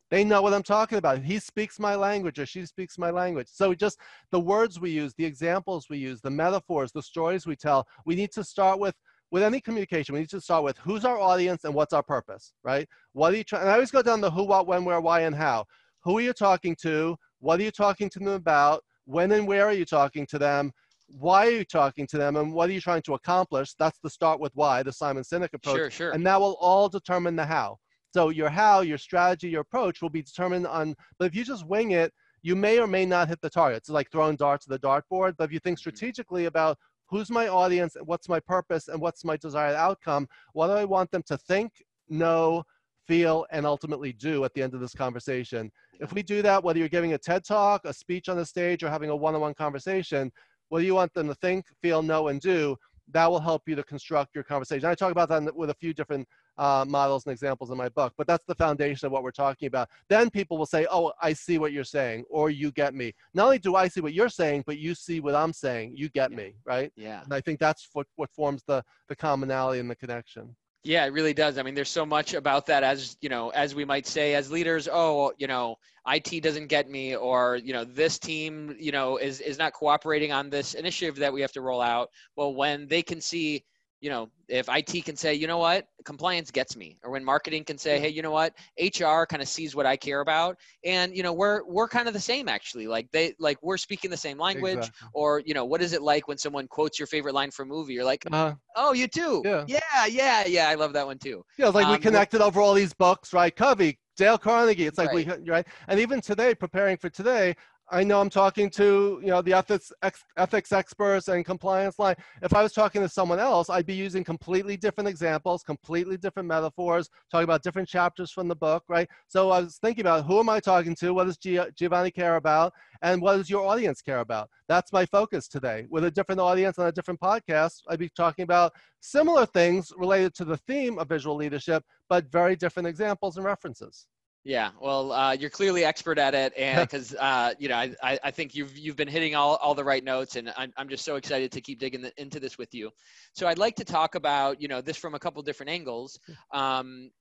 they 0.09 0.23
know 0.23 0.41
what 0.41 0.53
I'm 0.53 0.63
talking 0.63 0.97
about. 0.97 1.21
He 1.21 1.37
speaks 1.39 1.79
my 1.79 1.95
language 1.95 2.39
or 2.39 2.45
she 2.45 2.65
speaks 2.65 2.97
my 2.97 3.11
language. 3.11 3.47
So 3.51 3.73
just 3.73 3.99
the 4.31 4.39
words 4.39 4.79
we 4.79 4.89
use, 4.89 5.13
the 5.13 5.25
examples 5.25 5.87
we 5.89 5.97
use, 5.97 6.21
the 6.21 6.29
metaphors, 6.29 6.91
the 6.91 7.01
stories 7.01 7.45
we 7.45 7.55
tell, 7.55 7.85
we 8.05 8.15
need 8.15 8.31
to 8.31 8.43
start 8.43 8.79
with 8.79 8.95
with 9.31 9.43
any 9.43 9.59
communication, 9.59 10.13
we 10.13 10.21
need 10.21 10.29
to 10.29 10.41
start 10.41 10.63
with 10.63 10.77
who's 10.77 11.05
our 11.05 11.19
audience 11.19 11.63
and 11.63 11.73
what's 11.73 11.93
our 11.93 12.03
purpose, 12.03 12.53
right? 12.63 12.87
What 13.13 13.33
are 13.33 13.37
you 13.37 13.43
trying? 13.43 13.63
And 13.63 13.71
I 13.71 13.73
always 13.73 13.91
go 13.91 14.01
down 14.01 14.21
the 14.21 14.31
who, 14.31 14.43
what, 14.43 14.67
when, 14.67 14.85
where, 14.85 15.01
why, 15.01 15.21
and 15.21 15.35
how. 15.35 15.65
Who 16.03 16.17
are 16.17 16.21
you 16.21 16.33
talking 16.33 16.75
to? 16.83 17.17
What 17.39 17.59
are 17.59 17.63
you 17.63 17.71
talking 17.71 18.09
to 18.11 18.19
them 18.19 18.29
about? 18.29 18.83
When 19.05 19.31
and 19.31 19.47
where 19.47 19.65
are 19.65 19.73
you 19.73 19.85
talking 19.85 20.25
to 20.27 20.39
them? 20.39 20.71
Why 21.07 21.47
are 21.47 21.51
you 21.51 21.65
talking 21.65 22.07
to 22.07 22.17
them? 22.17 22.35
And 22.35 22.53
what 22.53 22.69
are 22.69 22.73
you 22.73 22.81
trying 22.81 23.01
to 23.03 23.13
accomplish? 23.13 23.73
That's 23.79 23.99
the 23.99 24.09
start 24.09 24.39
with 24.39 24.51
why, 24.55 24.83
the 24.83 24.91
Simon 24.91 25.23
Sinek 25.23 25.53
approach. 25.53 25.77
Sure, 25.77 25.91
sure. 25.91 26.11
And 26.11 26.25
that 26.25 26.39
will 26.39 26.57
all 26.59 26.89
determine 26.89 27.35
the 27.35 27.45
how. 27.45 27.77
So 28.13 28.29
your 28.29 28.49
how, 28.49 28.81
your 28.81 28.97
strategy, 28.97 29.49
your 29.49 29.61
approach 29.61 30.01
will 30.01 30.09
be 30.09 30.21
determined 30.21 30.67
on, 30.67 30.95
but 31.19 31.25
if 31.25 31.35
you 31.35 31.43
just 31.43 31.65
wing 31.65 31.91
it, 31.91 32.11
you 32.41 32.55
may 32.55 32.79
or 32.79 32.87
may 32.87 33.05
not 33.05 33.27
hit 33.27 33.41
the 33.41 33.49
target. 33.49 33.77
It's 33.77 33.89
like 33.89 34.09
throwing 34.11 34.35
darts 34.35 34.65
at 34.69 34.81
the 34.81 34.87
dartboard. 34.87 35.35
But 35.37 35.45
if 35.45 35.51
you 35.51 35.59
think 35.59 35.75
mm-hmm. 35.75 35.81
strategically 35.81 36.45
about 36.45 36.77
who's 37.09 37.29
my 37.29 37.47
audience, 37.47 37.95
and 37.95 38.05
what's 38.07 38.29
my 38.29 38.39
purpose, 38.39 38.87
and 38.87 39.01
what's 39.01 39.23
my 39.23 39.37
desired 39.37 39.75
outcome, 39.75 40.27
what 40.53 40.67
do 40.67 40.73
I 40.73 40.85
want 40.85 41.11
them 41.11 41.23
to 41.23 41.37
think, 41.37 41.71
know, 42.09 42.63
feel, 43.07 43.45
and 43.51 43.65
ultimately 43.65 44.13
do 44.13 44.43
at 44.43 44.53
the 44.53 44.61
end 44.61 44.73
of 44.73 44.79
this 44.79 44.93
conversation? 44.93 45.71
If 45.99 46.13
we 46.13 46.21
do 46.21 46.41
that, 46.41 46.63
whether 46.63 46.79
you're 46.79 46.89
giving 46.89 47.13
a 47.13 47.17
TED 47.17 47.43
talk, 47.45 47.85
a 47.85 47.93
speech 47.93 48.29
on 48.29 48.37
the 48.37 48.45
stage, 48.45 48.83
or 48.83 48.89
having 48.89 49.09
a 49.09 49.15
one 49.15 49.35
on 49.35 49.41
one 49.41 49.53
conversation, 49.53 50.31
what 50.69 50.79
do 50.79 50.85
you 50.85 50.95
want 50.95 51.13
them 51.13 51.27
to 51.27 51.35
think, 51.35 51.65
feel, 51.81 52.01
know, 52.01 52.27
and 52.27 52.41
do? 52.41 52.75
That 53.11 53.31
will 53.31 53.39
help 53.39 53.63
you 53.67 53.75
to 53.75 53.83
construct 53.83 54.35
your 54.35 54.43
conversation. 54.43 54.89
I 54.89 54.93
talk 54.93 55.11
about 55.11 55.29
that 55.29 55.55
with 55.55 55.69
a 55.69 55.75
few 55.75 55.93
different 55.93 56.27
uh, 56.57 56.85
models 56.87 57.25
and 57.25 57.31
examples 57.31 57.71
in 57.71 57.77
my 57.77 57.89
book. 57.89 58.13
But 58.17 58.27
that's 58.27 58.45
the 58.45 58.55
foundation 58.55 59.05
of 59.05 59.11
what 59.11 59.23
we're 59.23 59.31
talking 59.31 59.67
about. 59.67 59.89
Then 60.09 60.29
people 60.29 60.57
will 60.57 60.65
say, 60.65 60.87
oh, 60.91 61.13
I 61.21 61.33
see 61.33 61.57
what 61.57 61.71
you're 61.71 61.83
saying, 61.83 62.25
or 62.29 62.49
you 62.49 62.71
get 62.71 62.93
me. 62.93 63.13
Not 63.33 63.45
only 63.45 63.59
do 63.59 63.75
I 63.75 63.87
see 63.87 64.01
what 64.01 64.13
you're 64.13 64.29
saying, 64.29 64.63
but 64.65 64.77
you 64.77 64.95
see 64.95 65.19
what 65.19 65.35
I'm 65.35 65.53
saying. 65.53 65.93
You 65.95 66.09
get 66.09 66.31
yeah. 66.31 66.37
me, 66.37 66.53
right? 66.65 66.91
Yeah. 66.95 67.23
And 67.23 67.33
I 67.33 67.41
think 67.41 67.59
that's 67.59 67.89
what, 67.93 68.07
what 68.15 68.31
forms 68.31 68.63
the, 68.67 68.83
the 69.07 69.15
commonality 69.15 69.79
and 69.79 69.89
the 69.89 69.95
connection. 69.95 70.55
Yeah, 70.83 71.05
it 71.05 71.11
really 71.11 71.33
does. 71.33 71.57
I 71.57 71.63
mean, 71.63 71.75
there's 71.75 71.89
so 71.89 72.05
much 72.05 72.33
about 72.33 72.65
that 72.67 72.81
as, 72.81 73.17
you 73.19 73.27
know, 73.27 73.49
as 73.49 73.75
we 73.75 73.83
might 73.83 74.07
say 74.07 74.35
as 74.35 74.49
leaders, 74.49 74.87
oh, 74.89 75.33
you 75.37 75.45
know, 75.45 75.75
IT 76.07 76.41
doesn't 76.41 76.67
get 76.67 76.89
me 76.89 77.13
or, 77.13 77.57
you 77.57 77.73
know, 77.73 77.83
this 77.83 78.17
team, 78.17 78.73
you 78.79 78.93
know, 78.93 79.17
is 79.17 79.41
is 79.41 79.57
not 79.57 79.73
cooperating 79.73 80.31
on 80.31 80.49
this 80.49 80.75
initiative 80.75 81.17
that 81.17 81.33
we 81.33 81.41
have 81.41 81.51
to 81.53 81.61
roll 81.61 81.81
out. 81.81 82.09
Well, 82.37 82.55
when 82.55 82.87
they 82.87 83.01
can 83.01 83.19
see 83.19 83.65
you 83.99 84.09
know, 84.09 84.29
if 84.47 84.69
IT 84.69 85.05
can 85.05 85.15
say, 85.15 85.33
you 85.33 85.47
know 85.47 85.57
what, 85.57 85.87
compliance 86.05 86.51
gets 86.51 86.77
me, 86.77 86.97
or 87.03 87.11
when 87.11 87.23
marketing 87.23 87.63
can 87.63 87.77
say, 87.77 87.99
hey, 87.99 88.09
you 88.09 88.21
know 88.21 88.31
what, 88.31 88.53
HR 88.79 89.25
kind 89.25 89.41
of 89.41 89.47
sees 89.47 89.75
what 89.75 89.85
I 89.85 89.97
care 89.97 90.21
about, 90.21 90.57
and 90.85 91.15
you 91.15 91.23
know, 91.23 91.33
we're 91.33 91.63
we're 91.65 91.87
kind 91.87 92.07
of 92.07 92.13
the 92.13 92.19
same 92.19 92.47
actually. 92.47 92.87
Like 92.87 93.09
they 93.11 93.33
like 93.39 93.57
we're 93.61 93.77
speaking 93.77 94.11
the 94.11 94.17
same 94.17 94.37
language, 94.37 94.77
exactly. 94.77 95.09
or 95.13 95.41
you 95.45 95.53
know, 95.53 95.65
what 95.65 95.81
is 95.81 95.93
it 95.93 96.01
like 96.01 96.27
when 96.27 96.37
someone 96.37 96.67
quotes 96.67 96.99
your 96.99 97.07
favorite 97.07 97.33
line 97.33 97.51
from 97.51 97.71
a 97.71 97.73
movie? 97.73 97.93
You're 97.93 98.05
like, 98.05 98.23
uh, 98.31 98.53
oh, 98.75 98.93
you 98.93 99.07
too, 99.07 99.41
yeah, 99.45 99.65
yeah, 99.67 100.05
yeah, 100.05 100.45
yeah. 100.45 100.69
I 100.69 100.75
love 100.75 100.93
that 100.93 101.05
one 101.05 101.17
too. 101.17 101.43
Yeah, 101.57 101.69
like 101.69 101.87
um, 101.87 101.93
we 101.93 101.97
connected 101.97 102.41
over 102.41 102.61
all 102.61 102.73
these 102.73 102.93
books, 102.93 103.33
right? 103.33 103.53
Covey, 103.53 103.99
Dale 104.15 104.37
Carnegie. 104.37 104.85
It's 104.85 104.97
like 104.97 105.13
right. 105.13 105.27
we 105.27 105.51
right, 105.51 105.67
and 105.87 105.99
even 105.99 106.21
today, 106.21 106.53
preparing 106.53 106.97
for 106.97 107.09
today, 107.09 107.55
I 107.89 108.03
know 108.03 108.19
I'm 108.19 108.29
talking 108.29 108.69
to, 108.71 109.19
you 109.21 109.29
know, 109.29 109.41
the 109.41 109.53
ethics 109.53 109.93
ex, 110.03 110.21
ethics 110.35 110.73
experts 110.73 111.29
and 111.29 111.45
compliance 111.45 111.97
line. 111.97 112.15
If 112.41 112.53
I 112.53 112.61
was 112.61 112.73
talking 112.73 113.01
to 113.01 113.07
someone 113.07 113.39
else, 113.39 113.69
I'd 113.69 113.85
be 113.85 113.93
using 113.93 114.25
completely 114.25 114.75
different 114.75 115.07
examples, 115.07 115.63
completely 115.63 116.17
different 116.17 116.49
metaphors, 116.49 117.09
talking 117.31 117.45
about 117.45 117.63
different 117.63 117.87
chapters 117.87 118.29
from 118.29 118.49
the 118.49 118.55
book, 118.55 118.83
right? 118.89 119.07
So 119.27 119.51
I 119.51 119.61
was 119.61 119.77
thinking 119.77 120.01
about 120.01 120.25
who 120.25 120.39
am 120.39 120.49
I 120.49 120.59
talking 120.59 120.95
to? 120.95 121.13
What 121.13 121.27
does 121.27 121.37
Giovanni 121.37 122.11
care 122.11 122.35
about? 122.35 122.73
And 123.01 123.21
what 123.21 123.37
does 123.37 123.49
your 123.49 123.65
audience 123.65 124.01
care 124.01 124.19
about? 124.19 124.49
That's 124.67 124.91
my 124.91 125.05
focus 125.05 125.47
today. 125.47 125.85
With 125.89 126.03
a 126.03 126.11
different 126.11 126.41
audience 126.41 126.77
on 126.79 126.87
a 126.87 126.91
different 126.91 127.21
podcast, 127.21 127.83
I'd 127.87 127.99
be 127.99 128.09
talking 128.09 128.43
about 128.43 128.73
similar 128.99 129.45
things 129.45 129.93
related 129.95 130.33
to 130.35 130.45
the 130.45 130.57
theme 130.57 130.99
of 130.99 131.07
visual 131.07 131.37
leadership, 131.37 131.83
but 132.09 132.29
very 132.29 132.57
different 132.57 132.87
examples 132.87 133.37
and 133.37 133.45
references. 133.45 134.07
Yeah, 134.47 134.69
well, 134.79 135.11
uh, 135.11 135.33
you're 135.33 135.49
clearly 135.49 135.83
expert 135.83 136.17
at 136.17 136.33
it, 136.33 136.53
and 136.57 136.79
because 136.89 137.13
uh, 137.15 137.53
you 137.59 137.67
know, 137.67 137.75
I, 137.75 138.17
I 138.23 138.31
think 138.31 138.55
you've 138.55 138.77
you've 138.77 138.95
been 138.95 139.07
hitting 139.09 139.35
all, 139.35 139.57
all 139.57 139.75
the 139.75 139.83
right 139.83 140.01
notes, 140.01 140.37
and 140.37 140.53
I'm 140.55 140.71
I'm 140.77 140.87
just 140.87 141.03
so 141.03 141.17
excited 141.17 141.51
to 141.51 141.59
keep 141.59 141.79
digging 141.79 142.01
the, 142.01 142.13
into 142.15 142.39
this 142.39 142.57
with 142.57 142.73
you. 142.73 142.89
So 143.33 143.45
I'd 143.45 143.57
like 143.57 143.75
to 143.75 143.83
talk 143.83 144.15
about 144.15 144.61
you 144.61 144.69
know 144.69 144.79
this 144.79 144.95
from 144.95 145.15
a 145.15 145.19
couple 145.19 145.41
different 145.43 145.69
angles. 145.69 146.17
Um, 146.53 147.11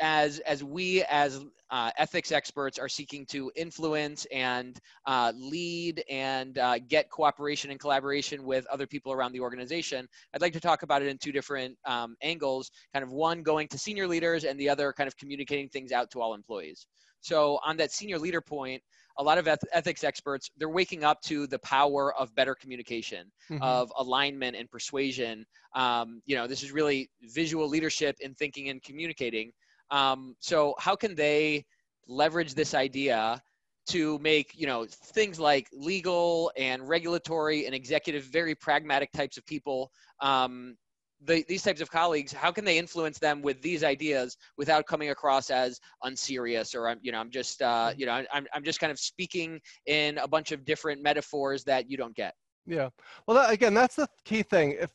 as 0.00 0.38
as 0.40 0.62
we 0.64 1.02
as 1.04 1.44
uh, 1.70 1.90
ethics 1.98 2.32
experts 2.32 2.78
are 2.78 2.88
seeking 2.88 3.26
to 3.26 3.52
influence 3.54 4.26
and 4.32 4.78
uh, 5.06 5.32
lead 5.36 6.02
and 6.08 6.56
uh, 6.58 6.78
get 6.88 7.10
cooperation 7.10 7.70
and 7.70 7.78
collaboration 7.78 8.44
with 8.44 8.66
other 8.68 8.86
people 8.86 9.12
around 9.12 9.32
the 9.32 9.40
organization 9.40 10.08
i'd 10.34 10.40
like 10.40 10.52
to 10.52 10.60
talk 10.60 10.82
about 10.82 11.02
it 11.02 11.08
in 11.08 11.18
two 11.18 11.32
different 11.32 11.76
um, 11.84 12.16
angles 12.22 12.70
kind 12.92 13.02
of 13.02 13.10
one 13.10 13.42
going 13.42 13.68
to 13.68 13.78
senior 13.78 14.06
leaders 14.06 14.44
and 14.44 14.58
the 14.58 14.68
other 14.68 14.92
kind 14.92 15.06
of 15.06 15.16
communicating 15.16 15.68
things 15.68 15.92
out 15.92 16.10
to 16.10 16.20
all 16.20 16.34
employees. 16.34 16.86
So 17.20 17.58
on 17.64 17.76
that 17.78 17.92
senior 17.92 18.18
leader 18.18 18.40
point 18.40 18.82
a 19.18 19.22
lot 19.22 19.38
of 19.38 19.48
eth- 19.48 19.64
ethics 19.72 20.04
experts 20.04 20.48
they're 20.56 20.68
waking 20.68 21.02
up 21.02 21.20
to 21.22 21.46
the 21.48 21.58
power 21.60 22.14
of 22.14 22.32
better 22.36 22.54
communication 22.54 23.30
mm-hmm. 23.50 23.62
of 23.62 23.92
alignment 23.98 24.56
and 24.56 24.70
persuasion. 24.70 25.44
Um, 25.74 26.22
you 26.26 26.36
know 26.36 26.46
this 26.46 26.62
is 26.62 26.72
really 26.72 27.10
visual 27.22 27.68
leadership 27.68 28.16
in 28.20 28.34
thinking 28.34 28.68
and 28.68 28.82
communicating 28.82 29.52
um, 29.90 30.34
so 30.38 30.74
how 30.78 30.94
can 30.94 31.14
they 31.14 31.64
leverage 32.08 32.54
this 32.54 32.74
idea 32.74 33.40
to 33.86 34.18
make 34.18 34.52
you 34.54 34.66
know 34.66 34.86
things 34.86 35.40
like 35.40 35.68
legal 35.72 36.52
and 36.56 36.86
regulatory 36.88 37.66
and 37.66 37.74
executive 37.74 38.24
very 38.24 38.54
pragmatic 38.54 39.10
types 39.12 39.36
of 39.36 39.46
people 39.46 39.90
um, 40.20 40.76
the, 41.22 41.44
these 41.48 41.62
types 41.62 41.80
of 41.80 41.90
colleagues 41.90 42.32
how 42.32 42.52
can 42.52 42.64
they 42.64 42.78
influence 42.78 43.18
them 43.18 43.42
with 43.42 43.60
these 43.60 43.82
ideas 43.82 44.36
without 44.56 44.86
coming 44.86 45.10
across 45.10 45.50
as 45.50 45.80
unserious 46.04 46.74
or 46.74 46.88
i'm 46.88 46.98
you 47.02 47.10
know 47.10 47.18
i'm 47.18 47.30
just 47.30 47.60
uh, 47.62 47.92
you 47.96 48.06
know 48.06 48.22
I'm, 48.32 48.46
I'm 48.54 48.62
just 48.62 48.78
kind 48.78 48.92
of 48.92 48.98
speaking 48.98 49.60
in 49.86 50.18
a 50.18 50.28
bunch 50.28 50.52
of 50.52 50.64
different 50.64 51.02
metaphors 51.02 51.64
that 51.64 51.90
you 51.90 51.96
don't 51.96 52.14
get? 52.14 52.34
Yeah. 52.66 52.90
Well 53.26 53.36
that, 53.36 53.50
again 53.50 53.74
that's 53.74 53.96
the 53.96 54.06
key 54.24 54.42
thing. 54.42 54.76
If 54.78 54.90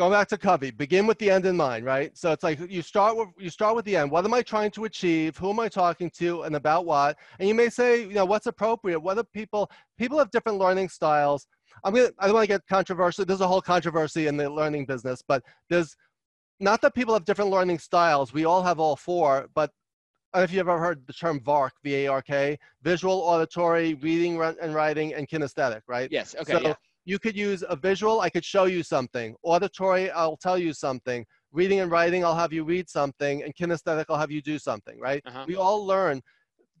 going 0.00 0.12
back 0.12 0.28
to 0.28 0.38
Covey, 0.38 0.70
begin 0.70 1.06
with 1.06 1.18
the 1.18 1.30
end 1.30 1.44
in 1.44 1.54
mind, 1.54 1.84
right? 1.84 2.16
So 2.16 2.32
it's 2.32 2.42
like 2.42 2.58
you 2.70 2.80
start 2.80 3.18
with 3.18 3.28
you 3.36 3.50
start 3.50 3.76
with 3.76 3.84
the 3.84 3.98
end. 3.98 4.10
What 4.10 4.24
am 4.24 4.32
I 4.32 4.40
trying 4.40 4.70
to 4.70 4.86
achieve? 4.86 5.36
Who 5.36 5.50
am 5.50 5.60
I 5.60 5.68
talking 5.68 6.10
to, 6.16 6.44
and 6.44 6.56
about 6.56 6.86
what? 6.86 7.18
And 7.38 7.46
you 7.46 7.54
may 7.54 7.68
say, 7.68 8.00
you 8.00 8.14
know, 8.14 8.24
what's 8.24 8.46
appropriate? 8.46 8.98
What 8.98 9.18
are 9.18 9.24
people? 9.24 9.70
People 9.98 10.18
have 10.18 10.30
different 10.30 10.56
learning 10.56 10.88
styles. 10.88 11.46
I'm 11.84 11.92
gonna. 11.92 12.08
I 12.18 12.24
don't 12.24 12.34
want 12.34 12.44
to 12.44 12.48
get 12.48 12.66
controversial. 12.66 13.26
There's 13.26 13.42
a 13.42 13.46
whole 13.46 13.60
controversy 13.60 14.26
in 14.26 14.38
the 14.38 14.48
learning 14.48 14.86
business, 14.86 15.22
but 15.28 15.42
there's 15.68 15.94
not 16.60 16.80
that 16.80 16.94
people 16.94 17.12
have 17.12 17.26
different 17.26 17.50
learning 17.50 17.78
styles. 17.78 18.32
We 18.32 18.46
all 18.46 18.62
have 18.62 18.80
all 18.80 18.96
four, 18.96 19.48
but 19.54 19.70
I 20.32 20.38
don't 20.38 20.40
know 20.40 20.44
if 20.44 20.52
you've 20.52 20.60
ever 20.60 20.78
heard 20.78 21.06
the 21.06 21.12
term 21.12 21.40
VARK, 21.40 21.74
V-A-R-K, 21.84 22.58
visual, 22.82 23.20
auditory, 23.20 23.94
reading 23.94 24.40
and 24.40 24.74
writing, 24.74 25.12
and 25.12 25.28
kinesthetic, 25.28 25.82
right? 25.86 26.08
Yes. 26.10 26.34
Okay. 26.40 26.52
So 26.52 26.60
yeah 26.60 26.74
you 27.10 27.18
could 27.18 27.36
use 27.36 27.64
a 27.68 27.74
visual, 27.74 28.20
I 28.20 28.30
could 28.30 28.44
show 28.44 28.64
you 28.64 28.84
something. 28.84 29.34
Auditory, 29.42 30.12
I'll 30.12 30.36
tell 30.36 30.56
you 30.56 30.72
something. 30.72 31.26
Reading 31.50 31.80
and 31.80 31.90
writing, 31.90 32.24
I'll 32.24 32.36
have 32.36 32.52
you 32.52 32.62
read 32.62 32.88
something. 32.88 33.42
And 33.42 33.52
kinesthetic, 33.56 34.04
I'll 34.08 34.16
have 34.16 34.30
you 34.30 34.40
do 34.40 34.60
something, 34.60 35.00
right? 35.00 35.20
Uh-huh. 35.26 35.44
We 35.48 35.56
all 35.56 35.84
learn 35.84 36.22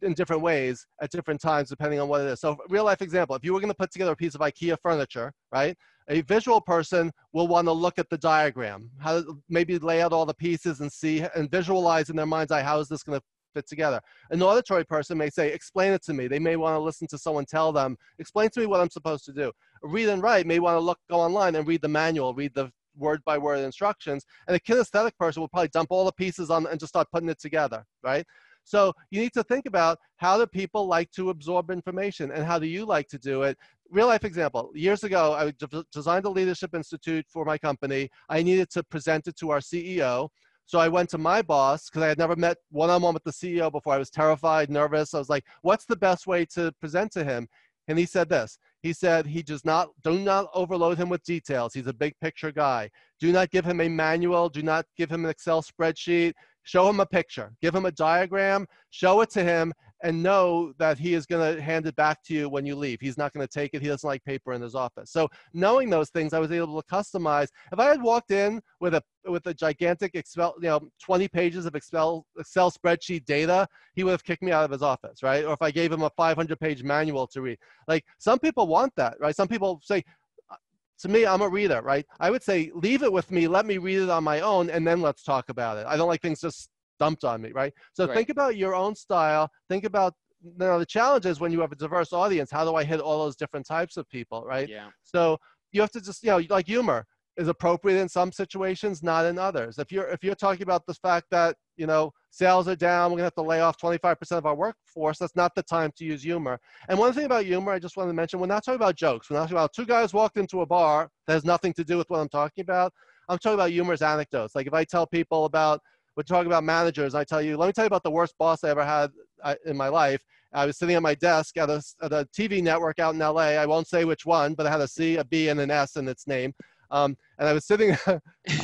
in 0.02 0.14
different 0.14 0.40
ways 0.40 0.86
at 1.02 1.10
different 1.10 1.40
times 1.40 1.68
depending 1.68 1.98
on 1.98 2.08
what 2.08 2.20
it 2.20 2.28
is. 2.28 2.40
So 2.40 2.56
real 2.68 2.84
life 2.84 3.02
example, 3.02 3.34
if 3.34 3.44
you 3.44 3.52
were 3.52 3.60
going 3.60 3.72
to 3.72 3.76
put 3.76 3.90
together 3.90 4.12
a 4.12 4.16
piece 4.16 4.36
of 4.36 4.40
IKEA 4.40 4.76
furniture, 4.80 5.32
right? 5.50 5.76
A 6.08 6.20
visual 6.22 6.60
person 6.60 7.10
will 7.32 7.48
want 7.48 7.66
to 7.66 7.72
look 7.72 7.98
at 7.98 8.08
the 8.08 8.18
diagram, 8.18 8.88
how 8.98 9.22
maybe 9.48 9.78
lay 9.78 10.00
out 10.00 10.12
all 10.12 10.26
the 10.26 10.34
pieces 10.34 10.80
and 10.80 10.90
see 10.90 11.24
and 11.34 11.50
visualize 11.50 12.08
in 12.08 12.16
their 12.16 12.24
mind's 12.26 12.52
eye 12.52 12.62
how 12.62 12.78
is 12.78 12.88
this 12.88 13.02
going 13.02 13.18
to 13.18 13.24
fit 13.52 13.66
together. 13.66 14.00
An 14.30 14.42
auditory 14.42 14.84
person 14.84 15.18
may 15.18 15.30
say, 15.30 15.52
explain 15.52 15.92
it 15.92 16.02
to 16.04 16.14
me. 16.14 16.28
They 16.28 16.38
may 16.38 16.56
want 16.56 16.74
to 16.74 16.80
listen 16.80 17.06
to 17.08 17.18
someone 17.18 17.44
tell 17.44 17.72
them, 17.72 17.96
explain 18.18 18.50
to 18.50 18.60
me 18.60 18.66
what 18.66 18.80
I'm 18.80 18.90
supposed 18.90 19.24
to 19.26 19.32
do. 19.32 19.52
A 19.84 19.88
read 19.88 20.08
and 20.08 20.22
write 20.22 20.46
may 20.46 20.58
want 20.58 20.76
to 20.76 20.80
look, 20.80 20.98
go 21.08 21.20
online 21.20 21.56
and 21.56 21.66
read 21.66 21.82
the 21.82 21.88
manual, 21.88 22.34
read 22.34 22.54
the 22.54 22.70
word 22.96 23.22
by 23.24 23.38
word 23.38 23.60
instructions. 23.60 24.24
And 24.46 24.56
a 24.56 24.60
kinesthetic 24.60 25.16
person 25.18 25.40
will 25.40 25.48
probably 25.48 25.68
dump 25.68 25.88
all 25.90 26.04
the 26.04 26.12
pieces 26.12 26.50
on 26.50 26.66
and 26.66 26.78
just 26.78 26.90
start 26.90 27.08
putting 27.12 27.28
it 27.28 27.40
together, 27.40 27.84
right? 28.02 28.24
So 28.64 28.92
you 29.10 29.20
need 29.20 29.32
to 29.32 29.42
think 29.42 29.66
about 29.66 29.98
how 30.16 30.38
do 30.38 30.46
people 30.46 30.86
like 30.86 31.10
to 31.12 31.30
absorb 31.30 31.70
information 31.70 32.30
and 32.30 32.44
how 32.44 32.58
do 32.58 32.66
you 32.66 32.84
like 32.84 33.08
to 33.08 33.18
do 33.18 33.42
it? 33.42 33.56
Real 33.90 34.06
life 34.06 34.24
example. 34.24 34.70
Years 34.74 35.02
ago, 35.02 35.32
I 35.32 35.52
designed 35.92 36.24
a 36.26 36.30
leadership 36.30 36.74
institute 36.74 37.26
for 37.28 37.44
my 37.44 37.58
company. 37.58 38.10
I 38.28 38.42
needed 38.42 38.70
to 38.70 38.84
present 38.84 39.26
it 39.26 39.36
to 39.38 39.50
our 39.50 39.58
CEO. 39.58 40.28
So 40.70 40.78
I 40.78 40.86
went 40.86 41.10
to 41.10 41.18
my 41.18 41.42
boss 41.42 41.90
because 41.90 42.04
I 42.04 42.06
had 42.06 42.18
never 42.18 42.36
met 42.36 42.56
one 42.70 42.90
on 42.90 43.02
one 43.02 43.12
with 43.12 43.24
the 43.24 43.32
CEO 43.32 43.72
before. 43.72 43.92
I 43.92 43.98
was 43.98 44.08
terrified, 44.08 44.70
nervous. 44.70 45.14
I 45.14 45.18
was 45.18 45.28
like, 45.28 45.44
what's 45.62 45.84
the 45.84 45.96
best 45.96 46.28
way 46.28 46.44
to 46.54 46.70
present 46.80 47.10
to 47.14 47.24
him? 47.24 47.48
And 47.88 47.98
he 47.98 48.06
said 48.06 48.28
this. 48.28 48.56
He 48.80 48.92
said 48.92 49.26
he 49.26 49.42
does 49.42 49.64
not 49.64 49.88
do 50.04 50.16
not 50.20 50.46
overload 50.54 50.96
him 50.96 51.08
with 51.08 51.24
details. 51.24 51.74
He's 51.74 51.88
a 51.88 51.92
big 51.92 52.14
picture 52.20 52.52
guy. 52.52 52.88
Do 53.18 53.32
not 53.32 53.50
give 53.50 53.64
him 53.64 53.80
a 53.80 53.88
manual. 53.88 54.48
Do 54.48 54.62
not 54.62 54.86
give 54.96 55.10
him 55.10 55.24
an 55.24 55.30
Excel 55.32 55.60
spreadsheet. 55.60 56.34
Show 56.62 56.88
him 56.88 57.00
a 57.00 57.06
picture. 57.06 57.52
Give 57.60 57.74
him 57.74 57.86
a 57.86 57.90
diagram. 57.90 58.64
Show 58.90 59.22
it 59.22 59.30
to 59.30 59.42
him 59.42 59.72
and 60.02 60.22
know 60.22 60.72
that 60.78 60.98
he 60.98 61.14
is 61.14 61.26
going 61.26 61.56
to 61.56 61.60
hand 61.60 61.86
it 61.86 61.94
back 61.96 62.22
to 62.24 62.34
you 62.34 62.48
when 62.48 62.64
you 62.64 62.74
leave. 62.74 63.00
He's 63.00 63.18
not 63.18 63.32
going 63.32 63.46
to 63.46 63.52
take 63.52 63.74
it. 63.74 63.82
He 63.82 63.88
doesn't 63.88 64.06
like 64.06 64.24
paper 64.24 64.52
in 64.52 64.62
his 64.62 64.74
office. 64.74 65.10
So 65.10 65.28
knowing 65.52 65.90
those 65.90 66.10
things, 66.10 66.32
I 66.32 66.38
was 66.38 66.50
able 66.50 66.80
to 66.80 66.88
customize. 66.88 67.48
If 67.72 67.78
I 67.78 67.86
had 67.86 68.02
walked 68.02 68.30
in 68.30 68.60
with 68.80 68.94
a 68.94 69.02
with 69.26 69.46
a 69.46 69.54
gigantic 69.54 70.14
Excel, 70.14 70.54
you 70.58 70.68
know, 70.68 70.80
20 71.02 71.28
pages 71.28 71.66
of 71.66 71.74
Excel 71.74 72.26
Excel 72.38 72.70
spreadsheet 72.70 73.24
data, 73.24 73.68
he 73.94 74.04
would 74.04 74.12
have 74.12 74.24
kicked 74.24 74.42
me 74.42 74.52
out 74.52 74.64
of 74.64 74.70
his 74.70 74.82
office, 74.82 75.22
right? 75.22 75.44
Or 75.44 75.52
if 75.52 75.62
I 75.62 75.70
gave 75.70 75.92
him 75.92 76.02
a 76.02 76.10
500 76.10 76.58
page 76.58 76.82
manual 76.82 77.26
to 77.28 77.42
read. 77.42 77.58
Like 77.86 78.04
some 78.18 78.38
people 78.38 78.66
want 78.66 78.94
that, 78.96 79.16
right? 79.20 79.36
Some 79.36 79.48
people 79.48 79.80
say, 79.84 80.02
uh, 80.50 80.56
to 81.00 81.08
me, 81.08 81.26
I'm 81.26 81.42
a 81.42 81.48
reader, 81.48 81.82
right? 81.82 82.06
I 82.18 82.30
would 82.30 82.42
say, 82.42 82.70
leave 82.74 83.02
it 83.02 83.12
with 83.12 83.30
me, 83.30 83.48
let 83.48 83.66
me 83.66 83.78
read 83.78 83.98
it 83.98 84.10
on 84.10 84.24
my 84.24 84.40
own, 84.40 84.70
and 84.70 84.86
then 84.86 85.00
let's 85.00 85.22
talk 85.22 85.48
about 85.50 85.76
it. 85.76 85.86
I 85.86 85.96
don't 85.96 86.08
like 86.08 86.22
things 86.22 86.40
just 86.40 86.70
dumped 87.00 87.24
on 87.24 87.42
me, 87.42 87.50
right? 87.52 87.72
So 87.94 88.06
right. 88.06 88.14
think 88.14 88.28
about 88.28 88.56
your 88.56 88.74
own 88.76 88.94
style. 88.94 89.50
Think 89.68 89.84
about 89.84 90.14
you 90.42 90.52
know 90.58 90.78
the 90.78 90.86
challenge 90.86 91.26
is 91.26 91.40
when 91.40 91.50
you 91.50 91.60
have 91.60 91.72
a 91.72 91.76
diverse 91.76 92.12
audience. 92.12 92.50
How 92.50 92.64
do 92.64 92.76
I 92.76 92.84
hit 92.84 93.00
all 93.00 93.24
those 93.24 93.34
different 93.34 93.66
types 93.66 93.96
of 93.96 94.08
people, 94.08 94.44
right? 94.44 94.68
Yeah. 94.68 94.90
So 95.02 95.38
you 95.72 95.80
have 95.80 95.90
to 95.92 96.00
just 96.00 96.22
you 96.22 96.30
know 96.30 96.42
like 96.48 96.66
humor 96.66 97.06
is 97.36 97.48
appropriate 97.48 97.98
in 97.98 98.08
some 98.08 98.30
situations, 98.30 99.02
not 99.02 99.24
in 99.24 99.38
others. 99.38 99.78
If 99.78 99.90
you're 99.90 100.08
if 100.08 100.22
you're 100.22 100.34
talking 100.34 100.62
about 100.62 100.84
the 100.86 100.94
fact 100.94 101.26
that 101.30 101.56
you 101.76 101.86
know 101.86 102.12
sales 102.30 102.68
are 102.68 102.76
down, 102.76 103.10
we're 103.10 103.16
gonna 103.18 103.24
have 103.24 103.34
to 103.34 103.42
lay 103.42 103.60
off 103.60 103.78
25% 103.78 104.32
of 104.32 104.46
our 104.46 104.54
workforce. 104.54 105.18
That's 105.18 105.36
not 105.36 105.54
the 105.54 105.62
time 105.62 105.90
to 105.96 106.04
use 106.04 106.22
humor. 106.22 106.60
And 106.88 106.98
one 106.98 107.12
thing 107.12 107.24
about 107.24 107.44
humor, 107.44 107.72
I 107.72 107.78
just 107.78 107.96
want 107.96 108.08
to 108.10 108.14
mention, 108.14 108.40
we're 108.40 108.46
not 108.46 108.64
talking 108.64 108.76
about 108.76 108.96
jokes. 108.96 109.30
We're 109.30 109.36
not 109.36 109.44
talking 109.44 109.56
about 109.56 109.72
two 109.72 109.86
guys 109.86 110.12
walked 110.12 110.36
into 110.36 110.60
a 110.60 110.66
bar 110.66 111.08
that 111.26 111.32
has 111.32 111.44
nothing 111.44 111.72
to 111.74 111.84
do 111.84 111.96
with 111.96 112.08
what 112.10 112.20
I'm 112.20 112.28
talking 112.28 112.62
about. 112.62 112.92
I'm 113.28 113.38
talking 113.38 113.54
about 113.54 113.70
humorous 113.70 114.02
anecdotes. 114.02 114.54
Like 114.54 114.66
if 114.66 114.74
I 114.74 114.84
tell 114.84 115.06
people 115.06 115.44
about 115.44 115.80
we're 116.16 116.22
talking 116.22 116.46
about 116.46 116.64
managers. 116.64 117.14
I 117.14 117.24
tell 117.24 117.40
you, 117.40 117.56
let 117.56 117.66
me 117.66 117.72
tell 117.72 117.84
you 117.84 117.88
about 117.88 118.02
the 118.02 118.10
worst 118.10 118.36
boss 118.38 118.64
I 118.64 118.70
ever 118.70 118.84
had 118.84 119.10
uh, 119.42 119.54
in 119.64 119.76
my 119.76 119.88
life. 119.88 120.22
I 120.52 120.66
was 120.66 120.78
sitting 120.78 120.96
at 120.96 121.02
my 121.02 121.14
desk 121.14 121.56
at 121.56 121.70
a, 121.70 121.82
at 122.02 122.12
a 122.12 122.28
TV 122.36 122.62
network 122.62 122.98
out 122.98 123.14
in 123.14 123.20
LA. 123.20 123.56
I 123.56 123.66
won't 123.66 123.86
say 123.86 124.04
which 124.04 124.26
one, 124.26 124.54
but 124.54 124.66
it 124.66 124.70
had 124.70 124.80
a 124.80 124.88
C, 124.88 125.16
a 125.16 125.24
B, 125.24 125.48
and 125.48 125.60
an 125.60 125.70
S 125.70 125.96
in 125.96 126.08
its 126.08 126.26
name. 126.26 126.52
Um, 126.90 127.16
and 127.38 127.48
I 127.48 127.52
was 127.52 127.66
sitting. 127.66 127.96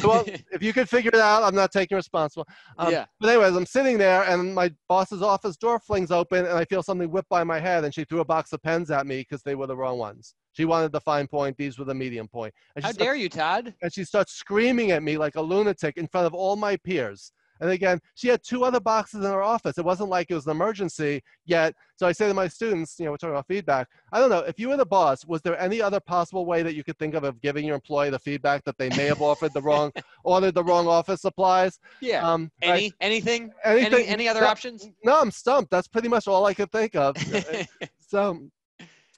well, 0.04 0.24
if 0.52 0.62
you 0.62 0.72
could 0.72 0.88
figure 0.88 1.10
it 1.12 1.20
out, 1.20 1.42
I'm 1.42 1.54
not 1.54 1.72
taking 1.72 1.96
responsible. 1.96 2.46
Um, 2.78 2.92
yeah. 2.92 3.06
But 3.20 3.30
anyways, 3.30 3.54
I'm 3.54 3.66
sitting 3.66 3.98
there, 3.98 4.22
and 4.24 4.54
my 4.54 4.72
boss's 4.88 5.22
office 5.22 5.56
door 5.56 5.78
flings 5.78 6.10
open, 6.10 6.46
and 6.46 6.56
I 6.56 6.64
feel 6.64 6.82
something 6.82 7.10
whip 7.10 7.26
by 7.28 7.44
my 7.44 7.60
head, 7.60 7.84
and 7.84 7.94
she 7.94 8.04
threw 8.04 8.20
a 8.20 8.24
box 8.24 8.52
of 8.52 8.62
pens 8.62 8.90
at 8.90 9.06
me 9.06 9.18
because 9.18 9.42
they 9.42 9.54
were 9.54 9.66
the 9.66 9.76
wrong 9.76 9.98
ones. 9.98 10.34
She 10.52 10.64
wanted 10.64 10.92
the 10.92 11.00
fine 11.00 11.26
point; 11.26 11.56
these 11.56 11.78
were 11.78 11.84
the 11.84 11.94
medium 11.94 12.28
point. 12.28 12.54
How 12.76 12.80
starts, 12.80 12.98
dare 12.98 13.14
you, 13.14 13.28
Todd? 13.28 13.74
And 13.82 13.92
she 13.92 14.04
starts 14.04 14.32
screaming 14.32 14.90
at 14.90 15.02
me 15.02 15.18
like 15.18 15.36
a 15.36 15.42
lunatic 15.42 15.96
in 15.96 16.06
front 16.08 16.26
of 16.26 16.34
all 16.34 16.56
my 16.56 16.76
peers 16.76 17.32
And 17.60 17.70
again, 17.70 18.00
she 18.14 18.28
had 18.28 18.42
two 18.42 18.64
other 18.64 18.80
boxes 18.80 19.24
in 19.24 19.30
her 19.30 19.42
office. 19.42 19.78
It 19.78 19.84
wasn't 19.84 20.10
like 20.10 20.30
it 20.30 20.34
was 20.34 20.46
an 20.46 20.52
emergency 20.52 21.22
yet. 21.44 21.74
So 21.96 22.06
I 22.06 22.12
say 22.12 22.28
to 22.28 22.34
my 22.34 22.48
students, 22.48 22.98
you 22.98 23.06
know, 23.06 23.12
we're 23.12 23.16
talking 23.16 23.34
about 23.34 23.46
feedback. 23.46 23.88
I 24.12 24.20
don't 24.20 24.30
know, 24.30 24.40
if 24.40 24.58
you 24.58 24.68
were 24.68 24.76
the 24.76 24.86
boss, 24.86 25.24
was 25.24 25.42
there 25.42 25.58
any 25.60 25.80
other 25.80 26.00
possible 26.00 26.44
way 26.44 26.62
that 26.62 26.74
you 26.74 26.84
could 26.84 26.98
think 26.98 27.14
of 27.14 27.24
of 27.24 27.40
giving 27.40 27.64
your 27.64 27.74
employee 27.74 28.10
the 28.10 28.18
feedback 28.18 28.64
that 28.64 28.76
they 28.78 28.88
may 28.90 29.04
have 29.04 29.22
offered 29.22 29.52
the 29.54 29.62
wrong, 29.62 29.92
ordered 30.24 30.54
the 30.54 30.64
wrong 30.64 30.86
office 30.86 31.22
supplies? 31.22 31.78
Yeah. 32.00 32.28
Um, 32.28 32.50
any, 32.62 32.92
anything, 33.00 33.52
anything, 33.64 33.94
any, 33.94 34.06
any 34.06 34.28
other 34.28 34.44
options? 34.44 34.88
No, 35.04 35.20
I'm 35.20 35.30
stumped. 35.30 35.70
That's 35.70 35.88
pretty 35.88 36.08
much 36.08 36.28
all 36.28 36.44
I 36.44 36.54
could 36.54 36.70
think 36.70 36.94
of. 36.94 37.16
so, 37.98 38.48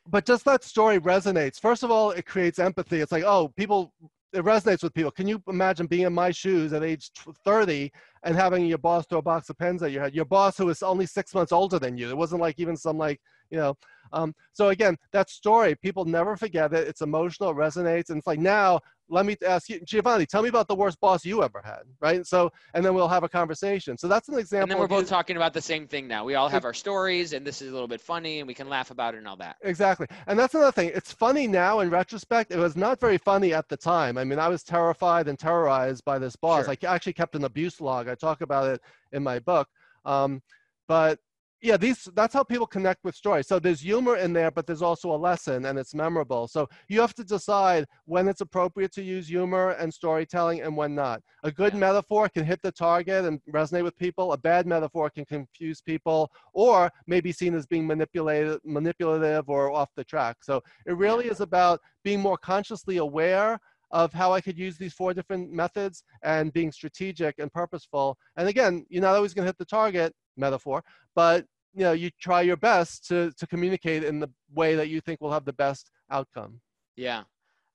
but 0.07 0.25
just 0.25 0.45
that 0.45 0.65
story 0.65 0.99
resonates. 1.01 1.61
First 1.61 1.83
of 1.83 1.91
all, 1.91 2.13
it 2.13 2.25
creates 2.25 2.59
empathy. 2.59 3.01
It's 3.01 3.13
like, 3.13 3.25
oh, 3.25 3.49
people 3.57 3.93
it 4.33 4.45
resonates 4.45 4.83
with 4.83 4.95
people. 4.95 5.11
Can 5.11 5.27
you 5.27 5.43
imagine 5.49 5.87
being 5.87 6.07
in 6.07 6.13
my 6.13 6.31
shoes 6.31 6.73
at 6.73 6.83
age 6.83 7.11
30 7.45 7.91
and 8.25 8.37
having 8.37 8.67
your 8.67 8.79
boss 8.79 9.07
throw 9.07 9.19
a 9.19 9.23
box 9.23 9.49
of 9.49 9.59
pens 9.59 9.83
at 9.83 9.93
your 9.93 10.03
head? 10.03 10.15
Your 10.15 10.25
boss 10.25 10.59
who 10.59 10.67
was 10.67 10.83
only 10.83 11.07
six 11.07 11.35
months 11.35 11.53
older 11.53 11.79
than 11.79 11.97
you. 11.97 12.09
It 12.11 12.17
wasn't 12.17 12.43
like 12.43 12.59
even 12.59 12.77
some 12.77 12.99
like, 12.99 13.21
you 13.51 13.59
know. 13.59 13.77
Um, 14.13 14.35
so 14.53 14.69
again, 14.71 14.97
that 15.13 15.29
story, 15.29 15.75
people 15.75 16.05
never 16.05 16.37
forget 16.37 16.73
it. 16.73 16.89
It's 16.89 17.03
emotional, 17.03 17.51
it 17.51 17.57
resonates. 17.57 18.09
And 18.09 18.19
it's 18.19 18.27
like 18.27 18.39
now 18.39 18.81
let 19.11 19.27
me 19.27 19.37
ask 19.47 19.69
you, 19.69 19.81
Giovanni, 19.81 20.27
tell 20.27 20.43
me 20.43 20.49
about 20.49 20.69
the 20.69 20.75
worst 20.75 21.01
boss 21.01 21.25
you 21.25 21.43
ever 21.43 21.63
had, 21.65 21.83
right? 22.01 22.27
So, 22.27 22.51
and 22.75 22.85
then 22.85 22.95
we'll 22.95 23.09
have 23.09 23.23
a 23.23 23.29
conversation. 23.29 23.97
So 23.97 24.07
that's 24.09 24.29
an 24.29 24.39
example. 24.39 24.65
And 24.65 24.71
then 24.73 24.79
we're 24.79 24.87
both 24.87 25.09
talking 25.09 25.37
about 25.37 25.55
the 25.55 25.63
same 25.63 25.87
thing 25.87 26.07
now. 26.07 26.25
We 26.25 26.35
all 26.35 26.49
have 26.49 26.65
our 26.65 26.75
stories, 26.75 27.33
and 27.33 27.47
this 27.47 27.63
is 27.63 27.71
a 27.71 27.73
little 27.73 27.89
bit 27.89 28.01
funny, 28.01 28.41
and 28.41 28.47
we 28.47 28.55
can 28.55 28.69
laugh 28.69 28.91
about 28.91 29.15
it 29.15 29.19
and 29.19 29.29
all 29.29 29.37
that. 29.37 29.57
Exactly. 29.63 30.07
And 30.27 30.39
that's 30.39 30.55
another 30.55 30.73
thing. 30.73 30.91
It's 30.95 31.13
funny 31.13 31.47
now 31.47 31.81
in 31.81 31.91
retrospect. 31.91 32.53
It 32.53 32.59
was 32.59 32.77
not 32.77 33.01
very 33.01 33.19
funny 33.19 33.55
at 33.55 33.69
the 33.69 33.77
time. 33.77 34.19
I 34.19 34.25
mean, 34.25 34.39
I 34.39 34.49
was 34.49 34.63
terrified 34.63 35.29
and 35.29 35.39
terrorized 35.39 36.05
by 36.05 36.19
this 36.19 36.37
boss. 36.37 36.67
Sure. 36.67 36.75
I 36.83 36.95
actually 36.95 37.15
kept 37.15 37.35
an 37.35 37.45
abuse 37.45 37.81
log. 37.81 38.09
I 38.09 38.15
talk 38.15 38.43
about 38.43 38.69
it 38.69 38.81
in 39.13 39.23
my 39.23 39.39
book. 39.39 39.69
Um, 40.05 40.43
but 40.87 41.19
yeah 41.61 41.77
these 41.77 42.09
that's 42.15 42.35
how 42.35 42.43
people 42.43 42.67
connect 42.67 43.05
with 43.05 43.15
stories 43.15 43.47
so 43.47 43.59
there's 43.59 43.81
humor 43.81 44.17
in 44.17 44.33
there 44.33 44.51
but 44.51 44.67
there's 44.67 44.83
also 44.83 45.15
a 45.15 45.17
lesson 45.17 45.67
and 45.67 45.79
it's 45.79 45.95
memorable. 45.95 46.49
So 46.49 46.69
you 46.89 47.01
have 47.01 47.15
to 47.15 47.25
decide 47.25 47.87
when 48.07 48.29
it's 48.29 48.41
appropriate 48.41 48.93
to 48.93 49.03
use 49.03 49.29
humor 49.29 49.71
and 49.71 49.93
storytelling 49.93 50.63
and 50.63 50.77
when 50.77 50.95
not. 50.95 51.23
A 51.45 51.53
good 51.53 51.75
yeah. 51.75 51.81
metaphor 51.81 52.29
can 52.29 52.45
hit 52.45 52.61
the 52.63 52.73
target 52.73 53.25
and 53.25 53.41
resonate 53.53 53.85
with 53.85 53.97
people. 53.97 54.33
A 54.33 54.39
bad 54.39 54.67
metaphor 54.67 55.11
can 55.11 55.25
confuse 55.25 55.81
people 55.81 56.31
or 56.53 56.91
may 57.07 57.21
be 57.21 57.33
seen 57.33 57.55
as 57.55 57.67
being 57.67 57.87
manipulated 57.87 58.59
manipulative 58.65 59.49
or 59.49 59.71
off 59.71 59.91
the 59.97 60.05
track. 60.05 60.39
So 60.43 60.63
it 60.87 60.97
really 60.97 61.27
yeah. 61.27 61.33
is 61.33 61.41
about 61.41 61.81
being 62.03 62.21
more 62.21 62.39
consciously 62.39 62.97
aware 62.97 63.59
of 63.91 64.13
how 64.13 64.33
I 64.33 64.41
could 64.41 64.59
use 64.59 64.77
these 64.77 64.93
four 64.93 65.15
different 65.15 65.53
methods 65.53 66.03
and 66.23 66.53
being 66.53 66.73
strategic 66.73 67.39
and 67.39 67.53
purposeful. 67.53 68.17
And 68.37 68.49
again, 68.49 68.85
you're 68.89 69.03
not 69.03 69.15
always 69.17 69.35
going 69.35 69.45
to 69.45 69.49
hit 69.49 69.59
the 69.59 69.65
target 69.65 70.15
metaphor, 70.37 70.83
but 71.15 71.45
you 71.75 71.85
know 71.85 71.93
you 71.93 72.11
try 72.21 72.41
your 72.43 72.57
best 72.57 73.07
to 73.07 73.31
to 73.39 73.47
communicate 73.47 74.05
in 74.05 74.19
the 74.19 74.29
way 74.55 74.75
that 74.75 74.89
you 74.89 75.01
think 75.01 75.21
will 75.21 75.33
have 75.33 75.45
the 75.45 75.53
best 75.53 75.91
outcome 76.11 76.61
yeah 76.97 77.23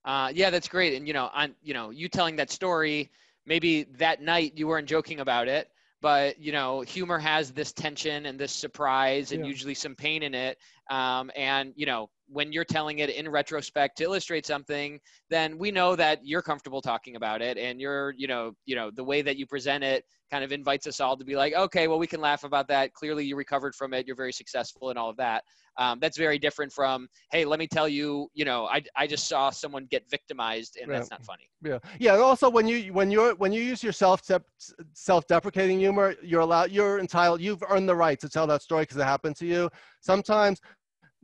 uh, 0.04 0.30
yeah 0.34 0.50
that's 0.50 0.68
great 0.68 0.94
and 0.94 1.06
you 1.06 1.14
know 1.14 1.30
on 1.32 1.54
you 1.62 1.72
know 1.72 1.90
you 1.90 2.08
telling 2.08 2.36
that 2.36 2.50
story 2.50 3.10
maybe 3.46 3.84
that 3.84 4.20
night 4.20 4.52
you 4.56 4.66
weren't 4.66 4.88
joking 4.88 5.20
about 5.20 5.48
it 5.48 5.68
but 6.02 6.38
you 6.38 6.52
know 6.52 6.82
humor 6.82 7.18
has 7.18 7.50
this 7.52 7.72
tension 7.72 8.26
and 8.26 8.38
this 8.38 8.52
surprise 8.52 9.32
and 9.32 9.42
yeah. 9.42 9.48
usually 9.48 9.74
some 9.74 9.94
pain 9.94 10.22
in 10.22 10.34
it 10.34 10.58
um, 10.90 11.30
and 11.36 11.72
you 11.76 11.86
know 11.86 12.08
when 12.28 12.52
you're 12.52 12.64
telling 12.64 13.00
it 13.00 13.10
in 13.10 13.28
retrospect 13.28 13.98
to 13.98 14.04
illustrate 14.04 14.46
something 14.46 14.98
then 15.30 15.58
we 15.58 15.70
know 15.70 15.94
that 15.94 16.20
you're 16.22 16.42
comfortable 16.42 16.80
talking 16.80 17.16
about 17.16 17.42
it 17.42 17.58
and 17.58 17.80
you're 17.80 18.14
you 18.16 18.26
know 18.26 18.52
you 18.64 18.74
know 18.74 18.90
the 18.90 19.04
way 19.04 19.22
that 19.22 19.36
you 19.36 19.46
present 19.46 19.84
it 19.84 20.04
kind 20.30 20.42
of 20.42 20.52
invites 20.52 20.86
us 20.86 21.00
all 21.00 21.16
to 21.16 21.24
be 21.24 21.36
like 21.36 21.54
okay 21.54 21.86
well 21.86 21.98
we 21.98 22.06
can 22.06 22.20
laugh 22.20 22.44
about 22.44 22.66
that. 22.68 22.92
Clearly 22.92 23.24
you 23.24 23.36
recovered 23.36 23.74
from 23.74 23.92
it. 23.94 24.06
You're 24.06 24.16
very 24.16 24.32
successful 24.32 24.90
and 24.90 24.98
all 24.98 25.10
of 25.10 25.16
that. 25.18 25.44
Um, 25.76 25.98
that's 26.00 26.16
very 26.16 26.38
different 26.38 26.72
from 26.72 27.08
hey 27.32 27.44
let 27.44 27.58
me 27.58 27.66
tell 27.66 27.88
you 27.88 28.28
you 28.32 28.44
know 28.44 28.66
i, 28.66 28.80
I 28.96 29.08
just 29.08 29.28
saw 29.28 29.50
someone 29.50 29.86
get 29.90 30.08
victimized 30.08 30.78
and 30.80 30.90
that's 30.90 31.10
not 31.10 31.24
funny. 31.24 31.48
Yeah. 31.62 31.78
Yeah 31.98 32.16
also 32.16 32.48
when 32.48 32.68
you 32.68 32.92
when 32.92 33.10
you're 33.10 33.34
when 33.36 33.52
you 33.52 33.60
use 33.62 33.82
your 33.82 33.92
self 33.92 34.22
self-deprecating 34.92 35.78
humor 35.80 36.14
you're 36.22 36.42
allowed 36.42 36.70
you're 36.70 37.00
entitled 37.00 37.40
you've 37.40 37.62
earned 37.68 37.88
the 37.88 37.96
right 37.96 38.20
to 38.20 38.28
tell 38.28 38.46
that 38.46 38.62
story 38.62 38.82
because 38.82 38.96
it 38.96 39.04
happened 39.04 39.36
to 39.36 39.46
you 39.46 39.68
sometimes 40.04 40.60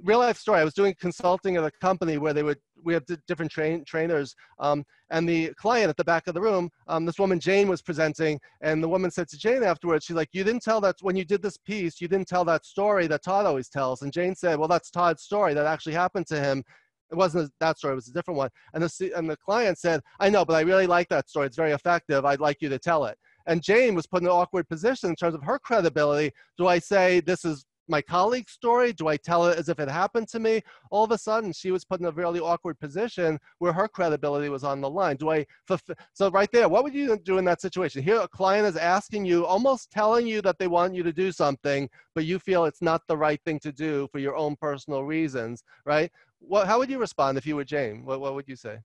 real 0.02 0.18
life 0.18 0.38
story. 0.38 0.60
I 0.60 0.64
was 0.64 0.74
doing 0.74 0.94
consulting 0.98 1.56
at 1.56 1.64
a 1.64 1.70
company 1.80 2.18
where 2.18 2.32
they 2.32 2.42
would 2.42 2.58
we 2.82 2.94
have 2.94 3.04
different 3.26 3.52
train 3.52 3.84
trainers, 3.84 4.34
um, 4.58 4.84
and 5.10 5.28
the 5.28 5.52
client 5.54 5.90
at 5.90 5.98
the 5.98 6.04
back 6.04 6.26
of 6.26 6.34
the 6.34 6.40
room, 6.40 6.70
um, 6.88 7.04
this 7.04 7.18
woman 7.18 7.38
Jane 7.38 7.68
was 7.68 7.82
presenting, 7.82 8.40
and 8.62 8.82
the 8.82 8.88
woman 8.88 9.10
said 9.10 9.28
to 9.28 9.36
Jane 9.36 9.62
afterwards, 9.62 10.06
she's 10.06 10.16
like, 10.16 10.30
"You 10.32 10.44
didn't 10.44 10.62
tell 10.62 10.80
that 10.80 10.96
when 11.02 11.14
you 11.14 11.26
did 11.26 11.42
this 11.42 11.58
piece, 11.58 12.00
you 12.00 12.08
didn't 12.08 12.28
tell 12.28 12.44
that 12.46 12.64
story 12.64 13.06
that 13.08 13.22
Todd 13.22 13.44
always 13.46 13.68
tells." 13.68 14.00
And 14.02 14.12
Jane 14.12 14.34
said, 14.34 14.58
"Well, 14.58 14.68
that's 14.68 14.90
Todd's 14.90 15.22
story 15.22 15.52
that 15.54 15.66
actually 15.66 15.94
happened 15.94 16.26
to 16.28 16.40
him." 16.40 16.64
It 17.10 17.16
wasn't 17.16 17.52
that 17.60 17.76
story; 17.76 17.92
it 17.92 17.96
was 17.96 18.08
a 18.08 18.12
different 18.12 18.38
one. 18.38 18.50
And 18.72 18.82
the 18.82 19.12
and 19.14 19.28
the 19.28 19.36
client 19.36 19.78
said, 19.78 20.00
"I 20.20 20.30
know, 20.30 20.44
but 20.44 20.54
I 20.54 20.60
really 20.62 20.86
like 20.86 21.08
that 21.10 21.28
story. 21.28 21.46
It's 21.46 21.56
very 21.56 21.72
effective. 21.72 22.24
I'd 22.24 22.40
like 22.40 22.62
you 22.62 22.70
to 22.70 22.78
tell 22.78 23.04
it." 23.04 23.18
And 23.46 23.62
Jane 23.62 23.94
was 23.94 24.06
put 24.06 24.22
in 24.22 24.26
an 24.26 24.32
awkward 24.32 24.68
position 24.68 25.10
in 25.10 25.16
terms 25.16 25.34
of 25.34 25.42
her 25.42 25.58
credibility. 25.58 26.32
Do 26.56 26.66
I 26.68 26.78
say 26.78 27.20
this 27.20 27.44
is 27.44 27.64
my 27.90 28.00
colleague's 28.00 28.52
story? 28.52 28.92
Do 28.92 29.08
I 29.08 29.16
tell 29.16 29.46
it 29.46 29.58
as 29.58 29.68
if 29.68 29.80
it 29.80 29.88
happened 29.88 30.28
to 30.28 30.38
me? 30.38 30.62
All 30.90 31.04
of 31.04 31.10
a 31.10 31.18
sudden, 31.18 31.52
she 31.52 31.70
was 31.70 31.84
put 31.84 32.00
in 32.00 32.06
a 32.06 32.10
really 32.12 32.40
awkward 32.40 32.78
position 32.78 33.38
where 33.58 33.72
her 33.72 33.88
credibility 33.88 34.48
was 34.48 34.64
on 34.64 34.80
the 34.80 34.88
line. 34.88 35.16
Do 35.16 35.30
I 35.30 35.44
fulfill? 35.66 35.96
So 36.14 36.30
right 36.30 36.50
there, 36.52 36.68
what 36.68 36.84
would 36.84 36.94
you 36.94 37.18
do 37.18 37.38
in 37.38 37.44
that 37.46 37.60
situation? 37.60 38.02
Here, 38.02 38.20
a 38.20 38.28
client 38.28 38.66
is 38.66 38.76
asking 38.76 39.26
you, 39.26 39.44
almost 39.44 39.90
telling 39.90 40.26
you 40.26 40.40
that 40.42 40.58
they 40.58 40.68
want 40.68 40.94
you 40.94 41.02
to 41.02 41.12
do 41.12 41.32
something, 41.32 41.90
but 42.14 42.24
you 42.24 42.38
feel 42.38 42.64
it's 42.64 42.82
not 42.82 43.02
the 43.08 43.16
right 43.16 43.40
thing 43.44 43.58
to 43.60 43.72
do 43.72 44.08
for 44.12 44.18
your 44.20 44.36
own 44.36 44.56
personal 44.56 45.04
reasons, 45.04 45.64
right? 45.84 46.10
What, 46.38 46.66
how 46.66 46.78
would 46.78 46.90
you 46.90 46.98
respond 46.98 47.36
if 47.36 47.46
you 47.46 47.56
were 47.56 47.64
Jane? 47.64 48.04
What, 48.04 48.20
what 48.20 48.34
would 48.34 48.48
you 48.48 48.56
say? 48.56 48.78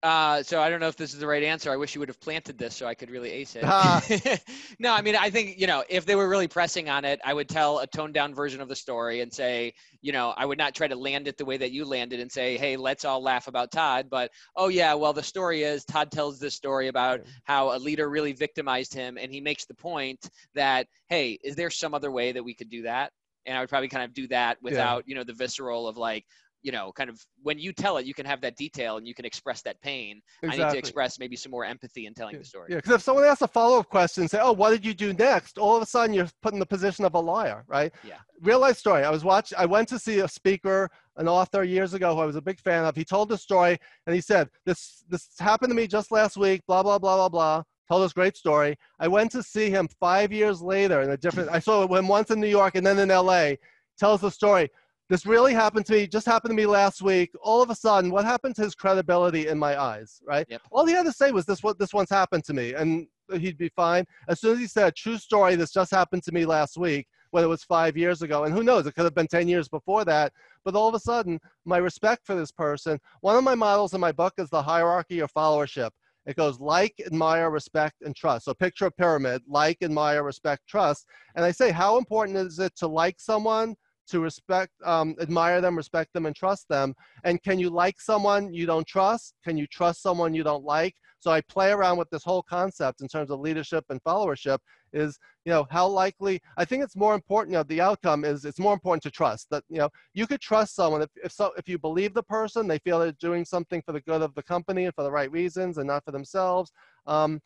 Uh, 0.00 0.44
so 0.44 0.60
I 0.60 0.70
don't 0.70 0.78
know 0.78 0.86
if 0.86 0.96
this 0.96 1.12
is 1.12 1.18
the 1.18 1.26
right 1.26 1.42
answer. 1.42 1.72
I 1.72 1.76
wish 1.76 1.94
you 1.94 1.98
would 1.98 2.08
have 2.08 2.20
planted 2.20 2.56
this 2.56 2.76
so 2.76 2.86
I 2.86 2.94
could 2.94 3.10
really 3.10 3.30
ace 3.30 3.56
it. 3.56 3.64
Ah. 3.66 4.04
no, 4.78 4.92
I 4.92 5.02
mean, 5.02 5.16
I 5.16 5.28
think, 5.30 5.58
you 5.58 5.66
know, 5.66 5.82
if 5.88 6.06
they 6.06 6.14
were 6.14 6.28
really 6.28 6.46
pressing 6.46 6.88
on 6.88 7.04
it, 7.04 7.20
I 7.24 7.34
would 7.34 7.48
tell 7.48 7.80
a 7.80 7.86
toned 7.86 8.14
down 8.14 8.32
version 8.32 8.60
of 8.60 8.68
the 8.68 8.76
story 8.76 9.22
and 9.22 9.32
say, 9.32 9.74
you 10.00 10.12
know, 10.12 10.32
I 10.36 10.46
would 10.46 10.58
not 10.58 10.76
try 10.76 10.86
to 10.86 10.94
land 10.94 11.26
it 11.26 11.36
the 11.36 11.44
way 11.44 11.56
that 11.56 11.72
you 11.72 11.84
landed 11.84 12.20
and 12.20 12.30
say, 12.30 12.56
hey, 12.56 12.76
let's 12.76 13.04
all 13.04 13.20
laugh 13.20 13.48
about 13.48 13.72
Todd. 13.72 14.06
But, 14.08 14.30
oh, 14.54 14.68
yeah, 14.68 14.94
well, 14.94 15.12
the 15.12 15.22
story 15.22 15.64
is 15.64 15.84
Todd 15.84 16.12
tells 16.12 16.38
this 16.38 16.54
story 16.54 16.86
about 16.86 17.22
how 17.42 17.76
a 17.76 17.78
leader 17.78 18.08
really 18.08 18.32
victimized 18.32 18.94
him. 18.94 19.18
And 19.20 19.32
he 19.32 19.40
makes 19.40 19.64
the 19.64 19.74
point 19.74 20.30
that, 20.54 20.86
hey, 21.08 21.38
is 21.42 21.56
there 21.56 21.70
some 21.70 21.92
other 21.92 22.12
way 22.12 22.30
that 22.30 22.44
we 22.44 22.54
could 22.54 22.70
do 22.70 22.82
that? 22.82 23.10
And 23.46 23.56
I 23.56 23.60
would 23.60 23.68
probably 23.68 23.88
kind 23.88 24.04
of 24.04 24.14
do 24.14 24.28
that 24.28 24.58
without, 24.62 25.04
yeah. 25.06 25.10
you 25.10 25.14
know, 25.16 25.24
the 25.24 25.32
visceral 25.32 25.88
of 25.88 25.96
like, 25.96 26.24
you 26.62 26.72
know, 26.72 26.92
kind 26.92 27.08
of 27.08 27.24
when 27.42 27.58
you 27.58 27.72
tell 27.72 27.98
it, 27.98 28.06
you 28.06 28.14
can 28.14 28.26
have 28.26 28.40
that 28.40 28.56
detail 28.56 28.96
and 28.96 29.06
you 29.06 29.14
can 29.14 29.24
express 29.24 29.62
that 29.62 29.80
pain. 29.80 30.20
Exactly. 30.42 30.64
I 30.64 30.66
need 30.66 30.72
to 30.72 30.78
express 30.78 31.18
maybe 31.18 31.36
some 31.36 31.50
more 31.50 31.64
empathy 31.64 32.06
in 32.06 32.14
telling 32.14 32.34
yeah. 32.34 32.40
the 32.40 32.44
story. 32.44 32.66
Yeah, 32.70 32.76
because 32.76 32.92
if 32.92 33.02
someone 33.02 33.24
asks 33.24 33.42
a 33.42 33.48
follow 33.48 33.78
up 33.78 33.88
question, 33.88 34.26
say, 34.28 34.40
"Oh, 34.42 34.52
what 34.52 34.70
did 34.70 34.84
you 34.84 34.94
do 34.94 35.12
next?" 35.12 35.58
All 35.58 35.76
of 35.76 35.82
a 35.82 35.86
sudden, 35.86 36.14
you're 36.14 36.28
put 36.42 36.52
in 36.52 36.58
the 36.58 36.66
position 36.66 37.04
of 37.04 37.14
a 37.14 37.20
liar, 37.20 37.64
right? 37.68 37.92
Yeah. 38.06 38.18
Real 38.40 38.60
life 38.60 38.76
story. 38.76 39.04
I 39.04 39.10
was 39.10 39.24
watching. 39.24 39.56
I 39.58 39.66
went 39.66 39.88
to 39.88 39.98
see 39.98 40.20
a 40.20 40.28
speaker, 40.28 40.90
an 41.16 41.28
author 41.28 41.62
years 41.62 41.94
ago 41.94 42.14
who 42.14 42.20
I 42.20 42.26
was 42.26 42.36
a 42.36 42.42
big 42.42 42.60
fan 42.60 42.84
of. 42.84 42.96
He 42.96 43.04
told 43.04 43.28
the 43.28 43.38
story, 43.38 43.78
and 44.06 44.14
he 44.14 44.20
said, 44.20 44.48
"This 44.66 45.04
this 45.08 45.28
happened 45.38 45.70
to 45.70 45.76
me 45.76 45.86
just 45.86 46.10
last 46.10 46.36
week." 46.36 46.62
Blah 46.66 46.82
blah 46.82 46.98
blah 46.98 47.16
blah 47.16 47.28
blah. 47.28 47.62
Told 47.88 48.04
this 48.04 48.12
great 48.12 48.36
story. 48.36 48.76
I 48.98 49.08
went 49.08 49.30
to 49.32 49.42
see 49.42 49.70
him 49.70 49.88
five 50.00 50.32
years 50.32 50.60
later 50.60 51.02
in 51.02 51.10
a 51.10 51.16
different. 51.16 51.50
I 51.50 51.60
saw 51.60 51.86
him 51.86 52.08
once 52.08 52.30
in 52.30 52.40
New 52.40 52.48
York 52.48 52.74
and 52.74 52.84
then 52.86 52.98
in 52.98 53.10
L.A. 53.10 53.58
Tells 53.98 54.20
the 54.20 54.30
story 54.30 54.68
this 55.08 55.24
really 55.24 55.54
happened 55.54 55.86
to 55.86 55.92
me, 55.94 56.06
just 56.06 56.26
happened 56.26 56.50
to 56.50 56.56
me 56.56 56.66
last 56.66 57.02
week. 57.02 57.30
All 57.42 57.62
of 57.62 57.70
a 57.70 57.74
sudden, 57.74 58.10
what 58.10 58.24
happened 58.24 58.54
to 58.56 58.62
his 58.62 58.74
credibility 58.74 59.48
in 59.48 59.58
my 59.58 59.80
eyes, 59.80 60.20
right? 60.26 60.46
Yep. 60.48 60.62
All 60.70 60.86
he 60.86 60.92
had 60.92 61.06
to 61.06 61.12
say 61.12 61.30
was 61.30 61.46
this 61.46 61.62
what 61.62 61.78
this 61.78 61.94
once 61.94 62.10
happened 62.10 62.44
to 62.44 62.52
me, 62.52 62.74
and 62.74 63.06
he'd 63.32 63.58
be 63.58 63.70
fine. 63.70 64.04
As 64.28 64.40
soon 64.40 64.52
as 64.52 64.58
he 64.58 64.66
said, 64.66 64.94
true 64.94 65.16
story, 65.16 65.56
this 65.56 65.72
just 65.72 65.90
happened 65.90 66.22
to 66.24 66.32
me 66.32 66.44
last 66.44 66.76
week, 66.76 67.06
whether 67.30 67.46
it 67.46 67.50
was 67.50 67.64
five 67.64 67.96
years 67.96 68.22
ago, 68.22 68.44
and 68.44 68.54
who 68.54 68.62
knows, 68.62 68.86
it 68.86 68.94
could 68.94 69.04
have 69.04 69.14
been 69.14 69.26
10 69.26 69.48
years 69.48 69.68
before 69.68 70.04
that. 70.04 70.32
But 70.64 70.74
all 70.74 70.88
of 70.88 70.94
a 70.94 71.00
sudden, 71.00 71.40
my 71.64 71.78
respect 71.78 72.26
for 72.26 72.34
this 72.34 72.52
person, 72.52 73.00
one 73.20 73.36
of 73.36 73.44
my 73.44 73.54
models 73.54 73.94
in 73.94 74.00
my 74.00 74.12
book 74.12 74.34
is 74.38 74.50
the 74.50 74.62
hierarchy 74.62 75.20
of 75.20 75.32
followership. 75.32 75.90
It 76.26 76.36
goes 76.36 76.60
like, 76.60 76.94
admire, 77.06 77.50
respect, 77.50 78.02
and 78.02 78.14
trust. 78.14 78.44
So 78.44 78.52
picture 78.52 78.84
a 78.84 78.90
pyramid, 78.90 79.42
like, 79.48 79.78
admire, 79.80 80.22
respect, 80.22 80.66
trust. 80.68 81.06
And 81.34 81.44
I 81.44 81.50
say, 81.50 81.70
how 81.70 81.96
important 81.96 82.36
is 82.36 82.58
it 82.58 82.76
to 82.76 82.86
like 82.86 83.18
someone, 83.18 83.74
to 84.08 84.20
respect, 84.20 84.72
um, 84.84 85.14
admire 85.20 85.60
them, 85.60 85.76
respect 85.76 86.12
them, 86.12 86.26
and 86.26 86.34
trust 86.34 86.68
them. 86.68 86.94
And 87.24 87.42
can 87.42 87.58
you 87.58 87.70
like 87.70 88.00
someone 88.00 88.52
you 88.52 88.66
don't 88.66 88.86
trust? 88.86 89.34
Can 89.44 89.56
you 89.56 89.66
trust 89.66 90.02
someone 90.02 90.34
you 90.34 90.42
don't 90.42 90.64
like? 90.64 90.94
So 91.20 91.30
I 91.30 91.40
play 91.42 91.70
around 91.70 91.98
with 91.98 92.08
this 92.10 92.22
whole 92.22 92.42
concept 92.42 93.00
in 93.00 93.08
terms 93.08 93.30
of 93.30 93.40
leadership 93.40 93.84
and 93.90 94.02
followership. 94.04 94.58
Is 94.92 95.18
you 95.44 95.52
know 95.52 95.66
how 95.70 95.86
likely? 95.86 96.40
I 96.56 96.64
think 96.64 96.82
it's 96.82 96.96
more 96.96 97.14
important. 97.14 97.52
You 97.52 97.58
know, 97.58 97.64
the 97.64 97.80
outcome 97.80 98.24
is 98.24 98.44
it's 98.44 98.60
more 98.60 98.72
important 98.72 99.02
to 99.02 99.10
trust 99.10 99.48
that 99.50 99.64
you 99.68 99.78
know 99.78 99.90
you 100.14 100.26
could 100.26 100.40
trust 100.40 100.74
someone 100.74 101.02
if 101.02 101.10
if 101.22 101.32
so 101.32 101.52
if 101.58 101.68
you 101.68 101.78
believe 101.78 102.14
the 102.14 102.22
person, 102.22 102.66
they 102.66 102.78
feel 102.78 103.00
they're 103.00 103.12
doing 103.12 103.44
something 103.44 103.82
for 103.82 103.92
the 103.92 104.00
good 104.00 104.22
of 104.22 104.34
the 104.34 104.42
company 104.42 104.84
and 104.84 104.94
for 104.94 105.02
the 105.02 105.10
right 105.10 105.30
reasons 105.30 105.78
and 105.78 105.88
not 105.88 106.04
for 106.04 106.12
themselves. 106.12 106.72
Um, 107.06 107.40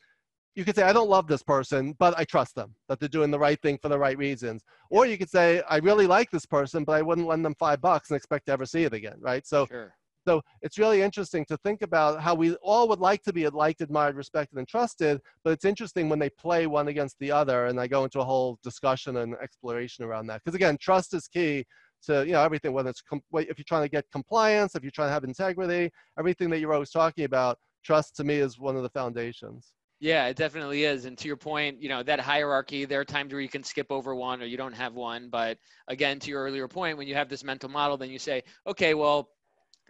you 0.55 0.65
could 0.65 0.77
say 0.77 0.83
I 0.83 0.93
don't 0.93 1.09
love 1.09 1.27
this 1.27 1.43
person, 1.43 1.95
but 1.99 2.19
I 2.19 2.25
trust 2.25 2.55
them 2.55 2.75
that 2.89 3.01
they're 3.01 3.09
doing 3.09 3.31
the 3.31 3.39
right 3.39 3.61
thing 3.63 3.79
for 3.81 3.89
the 3.89 3.99
right 3.99 4.19
reasons. 4.19 4.63
Or 4.91 5.07
you 5.07 5.17
could 5.17 5.31
say 5.31 5.63
I 5.69 5.79
really 5.79 6.07
like 6.07 6.31
this 6.31 6.47
person, 6.47 6.85
but 6.85 6.93
I 6.93 7.03
wouldn't 7.03 7.27
lend 7.27 7.45
them 7.45 7.55
five 7.59 7.81
bucks 7.81 8.11
and 8.11 8.17
expect 8.17 8.47
to 8.47 8.53
ever 8.53 8.67
see 8.67 8.85
it 8.85 8.93
again, 8.93 9.17
right? 9.21 9.47
So 9.47 9.67
Sure. 9.67 9.95
so 10.27 10.43
it's 10.61 10.79
really 10.79 11.01
interesting 11.03 11.45
to 11.47 11.57
think 11.59 11.83
about 11.83 12.21
how 12.21 12.35
we 12.35 12.55
all 12.57 12.87
would 12.89 13.01
like 13.01 13.23
to 13.23 13.33
be 13.33 13.49
liked, 13.49 13.81
admired, 13.81 14.17
respected, 14.17 14.59
and 14.59 14.69
trusted, 14.69 15.21
but 15.43 15.53
it's 15.53 15.65
interesting 15.65 16.09
when 16.09 16.19
they 16.19 16.31
play 16.31 16.67
one 16.67 16.89
against 16.89 17.19
the 17.19 17.33
other, 17.33 17.67
and 17.67 17.81
I 17.81 17.87
go 17.87 18.05
into 18.05 18.21
a 18.21 18.25
whole 18.25 18.59
discussion 18.63 19.17
and 19.19 19.35
exploration 19.43 20.05
around 20.05 20.27
that. 20.27 20.43
Because 20.45 20.55
again, 20.55 20.77
trust 20.81 21.15
is 21.15 21.29
key 21.29 21.65
to 22.05 22.27
you 22.27 22.33
know 22.33 22.43
everything. 22.43 22.73
Whether 22.73 22.91
it's 22.91 23.03
com- 23.03 23.23
if 23.33 23.59
you're 23.59 23.65
trying 23.67 23.85
to 23.85 23.89
get 23.89 24.05
compliance, 24.13 24.75
if 24.75 24.83
you're 24.83 24.93
trying 24.93 25.09
to 25.09 25.15
have 25.15 25.25
integrity, 25.25 25.91
everything 26.19 26.51
that 26.51 26.61
you're 26.61 26.75
always 26.75 26.91
talking 26.91 27.25
about, 27.25 27.59
trust 27.83 28.17
to 28.17 28.25
me 28.25 28.37
is 28.37 28.59
one 28.59 28.77
of 28.77 28.83
the 28.83 28.91
foundations. 28.91 29.73
Yeah, 30.03 30.27
it 30.27 30.37
definitely 30.37 30.83
is. 30.83 31.05
And 31.05 31.17
to 31.19 31.29
your 31.29 31.37
point, 31.37 31.81
you 31.81 31.89
know, 31.89 32.03
that 32.03 32.19
hierarchy, 32.19 32.85
there 32.85 32.99
are 32.99 33.05
times 33.05 33.33
where 33.33 33.41
you 33.41 33.49
can 33.49 33.63
skip 33.63 33.87
over 33.93 34.17
one 34.17 34.43
or 34.43 34.47
you 34.47 34.57
don't 34.57 34.73
have 34.73 34.95
one. 34.95 35.29
But 35.31 35.59
again, 35.87 36.19
to 36.19 36.29
your 36.29 36.43
earlier 36.43 36.67
point, 36.67 36.99
when 36.99 37.07
you 37.07 37.15
have 37.15 37.29
this 37.29 37.45
mental 37.45 37.69
model, 37.69 37.97
then 37.97 38.11
you 38.11 38.19
say, 38.19 38.43
okay, 38.67 38.95
well, 38.95 39.29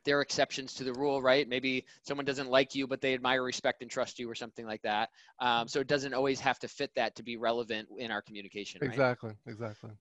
there 0.04 0.18
are 0.18 0.20
exceptions 0.20 0.74
to 0.74 0.84
the 0.84 0.92
rule, 0.92 1.22
right? 1.22 1.48
Maybe 1.48 1.86
someone 2.02 2.26
doesn't 2.26 2.50
like 2.50 2.74
you, 2.74 2.86
but 2.86 3.00
they 3.00 3.14
admire, 3.14 3.42
respect, 3.42 3.80
and 3.80 3.90
trust 3.90 4.18
you, 4.18 4.28
or 4.28 4.34
something 4.34 4.66
like 4.66 4.82
that. 4.82 5.08
Um, 5.40 5.66
so 5.66 5.80
it 5.80 5.86
doesn't 5.86 6.12
always 6.12 6.40
have 6.40 6.58
to 6.58 6.68
fit 6.68 6.90
that 6.94 7.16
to 7.16 7.22
be 7.22 7.38
relevant 7.38 7.88
in 7.96 8.10
our 8.10 8.20
communication. 8.20 8.80
Right? 8.82 8.90
Exactly, 8.90 9.32
exactly. 9.46 9.92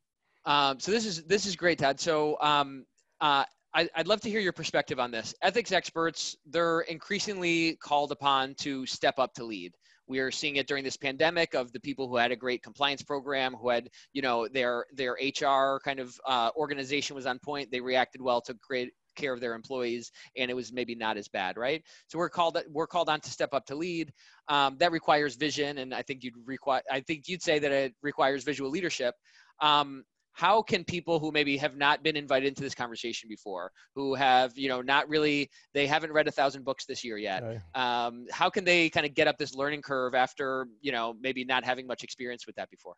Um, 0.43 0.77
so 0.77 0.91
this 0.91 1.05
is 1.05 1.23
this 1.23 1.45
is 1.45 1.55
great, 1.55 1.79
Todd. 1.79 2.01
So 2.01 2.37
um, 2.41 2.85
uh, 3.21 3.45
I, 3.73 3.87
would 3.97 4.07
love 4.09 4.19
to 4.21 4.29
hear 4.29 4.41
your 4.41 4.51
perspective 4.51 4.99
on 4.99 5.09
this. 5.09 5.33
Ethics 5.41 5.71
experts, 5.71 6.35
they're 6.45 6.81
increasingly 6.81 7.77
called 7.77 8.11
upon 8.11 8.55
to 8.55 8.85
step 8.85 9.17
up 9.17 9.33
to 9.35 9.45
lead. 9.45 9.73
We 10.11 10.19
are 10.19 10.29
seeing 10.29 10.57
it 10.57 10.67
during 10.67 10.83
this 10.83 10.97
pandemic 10.97 11.53
of 11.53 11.71
the 11.71 11.79
people 11.79 12.07
who 12.09 12.17
had 12.17 12.31
a 12.31 12.35
great 12.35 12.61
compliance 12.61 13.01
program, 13.01 13.53
who 13.53 13.69
had, 13.69 13.89
you 14.11 14.21
know, 14.21 14.47
their 14.47 14.85
their 14.93 15.13
HR 15.13 15.79
kind 15.83 15.99
of 15.99 16.19
uh, 16.27 16.49
organization 16.55 17.15
was 17.15 17.25
on 17.25 17.39
point. 17.39 17.71
They 17.71 17.79
reacted 17.79 18.21
well 18.21 18.41
to 18.41 18.53
create 18.55 18.91
care 19.15 19.33
of 19.33 19.39
their 19.39 19.53
employees 19.53 20.11
and 20.37 20.49
it 20.49 20.53
was 20.53 20.71
maybe 20.71 20.95
not 20.95 21.17
as 21.17 21.27
bad 21.27 21.57
right? 21.57 21.83
So 22.07 22.17
we're 22.17 22.29
called 22.29 22.57
we're 22.69 22.87
called 22.87 23.09
on 23.09 23.21
to 23.21 23.29
step 23.29 23.53
up 23.53 23.65
to 23.67 23.75
lead. 23.75 24.11
Um, 24.47 24.77
that 24.79 24.91
requires 24.91 25.35
vision 25.35 25.77
and 25.77 25.93
i 25.93 26.01
think 26.01 26.23
you'd 26.23 26.35
require 26.45 26.81
i 26.91 26.99
think 26.99 27.27
you'd 27.27 27.43
say 27.43 27.59
that 27.59 27.71
it 27.71 27.93
requires 28.01 28.43
visual 28.43 28.69
leadership. 28.69 29.15
Um, 29.61 30.03
how 30.33 30.61
can 30.61 30.83
people 30.83 31.19
who 31.19 31.31
maybe 31.31 31.57
have 31.57 31.75
not 31.75 32.03
been 32.03 32.15
invited 32.15 32.47
into 32.47 32.61
this 32.61 32.75
conversation 32.75 33.27
before 33.27 33.71
who 33.95 34.13
have 34.15 34.57
you 34.57 34.69
know 34.69 34.81
not 34.81 35.07
really 35.09 35.49
they 35.73 35.85
haven't 35.85 36.11
read 36.11 36.27
a 36.27 36.31
thousand 36.31 36.63
books 36.63 36.85
this 36.85 37.03
year 37.03 37.17
yet 37.17 37.43
Right. 37.43 37.59
um, 37.75 38.25
how 38.31 38.49
can 38.49 38.63
they 38.63 38.89
kind 38.89 39.05
of 39.05 39.13
get 39.13 39.27
up 39.27 39.37
this 39.37 39.53
learning 39.55 39.81
curve 39.81 40.15
after 40.15 40.67
you 40.81 40.91
know 40.91 41.15
maybe 41.21 41.43
not 41.43 41.63
having 41.65 41.87
much 41.87 42.03
experience 42.03 42.45
with 42.47 42.55
that 42.55 42.69
before 42.69 42.95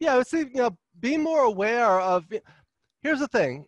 Yeah, 0.00 0.22
say, 0.22 0.40
you 0.40 0.50
know, 0.54 0.76
be 1.00 1.16
more 1.16 1.44
aware 1.44 2.00
of. 2.00 2.24
Here's 3.02 3.20
the 3.20 3.28
thing 3.28 3.66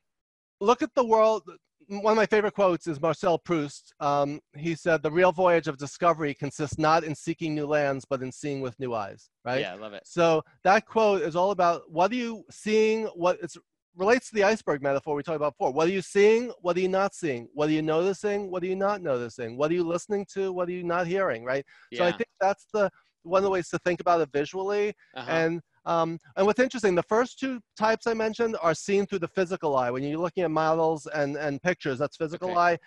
look 0.60 0.82
at 0.82 0.94
the 0.94 1.04
world. 1.04 1.42
One 1.88 2.12
of 2.12 2.16
my 2.16 2.26
favorite 2.26 2.54
quotes 2.54 2.86
is 2.86 3.00
Marcel 3.00 3.38
Proust. 3.38 3.94
Um, 4.00 4.40
he 4.56 4.74
said, 4.74 5.02
The 5.02 5.10
real 5.10 5.32
voyage 5.32 5.68
of 5.68 5.76
discovery 5.76 6.34
consists 6.34 6.78
not 6.78 7.04
in 7.04 7.14
seeking 7.14 7.54
new 7.54 7.66
lands, 7.66 8.04
but 8.08 8.22
in 8.22 8.32
seeing 8.32 8.60
with 8.60 8.78
new 8.80 8.94
eyes, 8.94 9.28
right? 9.44 9.60
yeah 9.60 9.72
i 9.72 9.76
love 9.76 9.92
it 9.92 10.02
So 10.04 10.42
that 10.62 10.86
quote 10.86 11.22
is 11.22 11.36
all 11.36 11.50
about 11.50 11.82
what 11.90 12.10
are 12.12 12.16
you 12.16 12.44
seeing? 12.50 13.06
What 13.14 13.38
it 13.42 13.52
relates 13.96 14.28
to 14.28 14.34
the 14.34 14.44
iceberg 14.44 14.82
metaphor 14.82 15.14
we 15.14 15.22
talked 15.22 15.36
about 15.36 15.56
before. 15.56 15.72
What 15.72 15.86
are 15.88 15.92
you 15.92 16.02
seeing? 16.02 16.52
What 16.62 16.76
are 16.76 16.80
you 16.80 16.88
not 16.88 17.14
seeing? 17.14 17.48
What 17.54 17.68
are 17.68 17.72
you 17.72 17.82
noticing? 17.82 18.50
What 18.50 18.62
are 18.62 18.66
you 18.66 18.76
not 18.76 19.02
noticing? 19.02 19.56
What 19.56 19.70
are 19.70 19.74
you 19.74 19.84
listening 19.84 20.26
to? 20.34 20.52
What 20.52 20.68
are 20.68 20.72
you 20.72 20.82
not 20.84 21.06
hearing? 21.06 21.44
Right. 21.44 21.64
yeah 21.90 21.98
So 21.98 22.04
I 22.06 22.10
think 22.12 22.28
that's 22.40 22.66
the 22.72 22.90
one 23.22 23.38
of 23.38 23.44
the 23.44 23.50
ways 23.50 23.68
to 23.70 23.78
think 23.80 24.00
about 24.00 24.20
it 24.20 24.30
visually. 24.32 24.94
uh-huh. 25.14 25.30
And 25.30 25.60
um, 25.86 26.18
and 26.36 26.46
what's 26.46 26.60
interesting, 26.60 26.94
the 26.94 27.02
first 27.02 27.38
two 27.38 27.60
types 27.76 28.06
I 28.06 28.14
mentioned 28.14 28.56
are 28.62 28.74
seen 28.74 29.06
through 29.06 29.18
the 29.20 29.28
physical 29.28 29.76
eye. 29.76 29.90
When 29.90 30.02
you're 30.02 30.18
looking 30.18 30.44
at 30.44 30.50
models 30.50 31.06
and, 31.06 31.36
and 31.36 31.62
pictures, 31.62 31.98
that's 31.98 32.16
physical 32.16 32.50
Okay. 32.50 32.60
eye. 32.60 32.78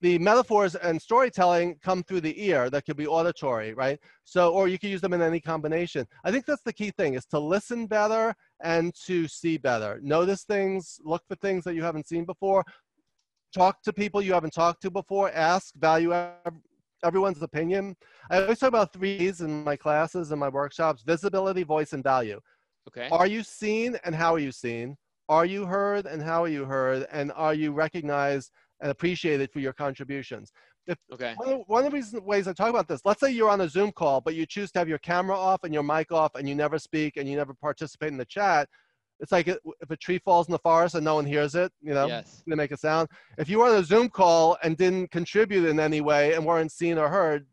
The 0.00 0.18
metaphors 0.18 0.74
and 0.74 1.00
storytelling 1.00 1.76
come 1.82 2.02
through 2.02 2.20
the 2.20 2.44
ear. 2.44 2.68
That 2.68 2.84
could 2.84 2.96
be 2.96 3.06
auditory, 3.06 3.72
right? 3.72 3.98
So, 4.24 4.52
or 4.52 4.68
you 4.68 4.78
can 4.78 4.90
use 4.90 5.00
them 5.00 5.14
in 5.14 5.22
any 5.22 5.40
combination. 5.40 6.06
I 6.24 6.30
think 6.30 6.44
that's 6.44 6.62
the 6.62 6.72
key 6.74 6.90
thing: 6.90 7.14
is 7.14 7.24
to 7.26 7.38
listen 7.38 7.86
better 7.86 8.34
and 8.62 8.94
to 9.06 9.26
see 9.26 9.56
better. 9.56 10.00
Notice 10.02 10.42
things, 10.44 11.00
look 11.04 11.22
for 11.26 11.36
things 11.36 11.64
that 11.64 11.74
you 11.74 11.82
haven't 11.82 12.06
seen 12.06 12.26
before. 12.26 12.64
Talk 13.54 13.80
to 13.82 13.92
people 13.92 14.20
you 14.20 14.34
haven't 14.34 14.52
talked 14.52 14.82
to 14.82 14.90
before. 14.90 15.30
Ask, 15.30 15.74
value 15.76 16.12
everyone's 17.04 17.42
opinion. 17.42 17.96
I 18.30 18.42
always 18.42 18.58
talk 18.58 18.68
about 18.68 18.92
three 18.92 19.32
in 19.40 19.62
my 19.64 19.76
classes 19.76 20.30
and 20.30 20.40
my 20.40 20.48
workshops 20.48 21.02
visibility, 21.02 21.62
voice, 21.62 21.92
and 21.92 22.02
value. 22.02 22.40
okay 22.88 23.08
Are 23.10 23.26
you 23.26 23.42
seen 23.42 23.96
and 24.04 24.14
how 24.14 24.34
are 24.34 24.38
you 24.38 24.52
seen? 24.52 24.96
Are 25.28 25.46
you 25.46 25.64
heard 25.66 26.06
and 26.06 26.22
how 26.22 26.44
are 26.44 26.48
you 26.48 26.64
heard? 26.64 27.06
And 27.12 27.32
are 27.32 27.54
you 27.54 27.72
recognized 27.72 28.50
and 28.80 28.90
appreciated 28.90 29.50
for 29.52 29.60
your 29.60 29.72
contributions? 29.72 30.52
okay 31.12 31.34
One 31.36 31.52
of, 31.52 31.60
one 31.66 31.84
of 31.84 31.90
the 31.90 31.96
reasons, 31.96 32.22
ways 32.22 32.46
I 32.46 32.52
talk 32.52 32.70
about 32.70 32.88
this, 32.88 33.00
let's 33.04 33.20
say 33.20 33.30
you're 33.30 33.48
on 33.50 33.60
a 33.62 33.68
Zoom 33.68 33.92
call, 33.92 34.20
but 34.20 34.34
you 34.34 34.46
choose 34.46 34.70
to 34.72 34.78
have 34.78 34.88
your 34.88 34.98
camera 34.98 35.36
off 35.36 35.64
and 35.64 35.72
your 35.72 35.82
mic 35.82 36.12
off 36.12 36.34
and 36.34 36.48
you 36.48 36.54
never 36.54 36.78
speak 36.78 37.16
and 37.16 37.28
you 37.28 37.36
never 37.36 37.54
participate 37.54 38.08
in 38.08 38.18
the 38.18 38.24
chat. 38.24 38.68
It's 39.20 39.32
like 39.32 39.48
uh, 39.48 39.56
if 39.80 39.90
a 39.90 39.96
tree 39.96 40.18
falls 40.18 40.48
in 40.48 40.52
the 40.52 40.58
forest 40.58 40.94
and 40.94 41.04
no 41.04 41.14
one 41.14 41.26
hears 41.26 41.54
it, 41.54 41.72
you 41.80 41.94
know, 41.94 42.06
yes 42.06 42.42
to 42.48 42.56
make 42.56 42.72
a 42.72 42.76
sound. 42.76 43.08
If 43.38 43.48
you 43.48 43.58
were 43.58 43.66
on 43.66 43.76
a 43.76 43.84
Zoom 43.84 44.08
call 44.08 44.56
and 44.62 44.76
didn't 44.76 45.10
contribute 45.10 45.66
in 45.66 45.80
any 45.80 46.00
way 46.00 46.34
and 46.34 46.44
weren't 46.44 46.72
seen 46.72 46.98
or 46.98 47.08
heard, 47.08 47.46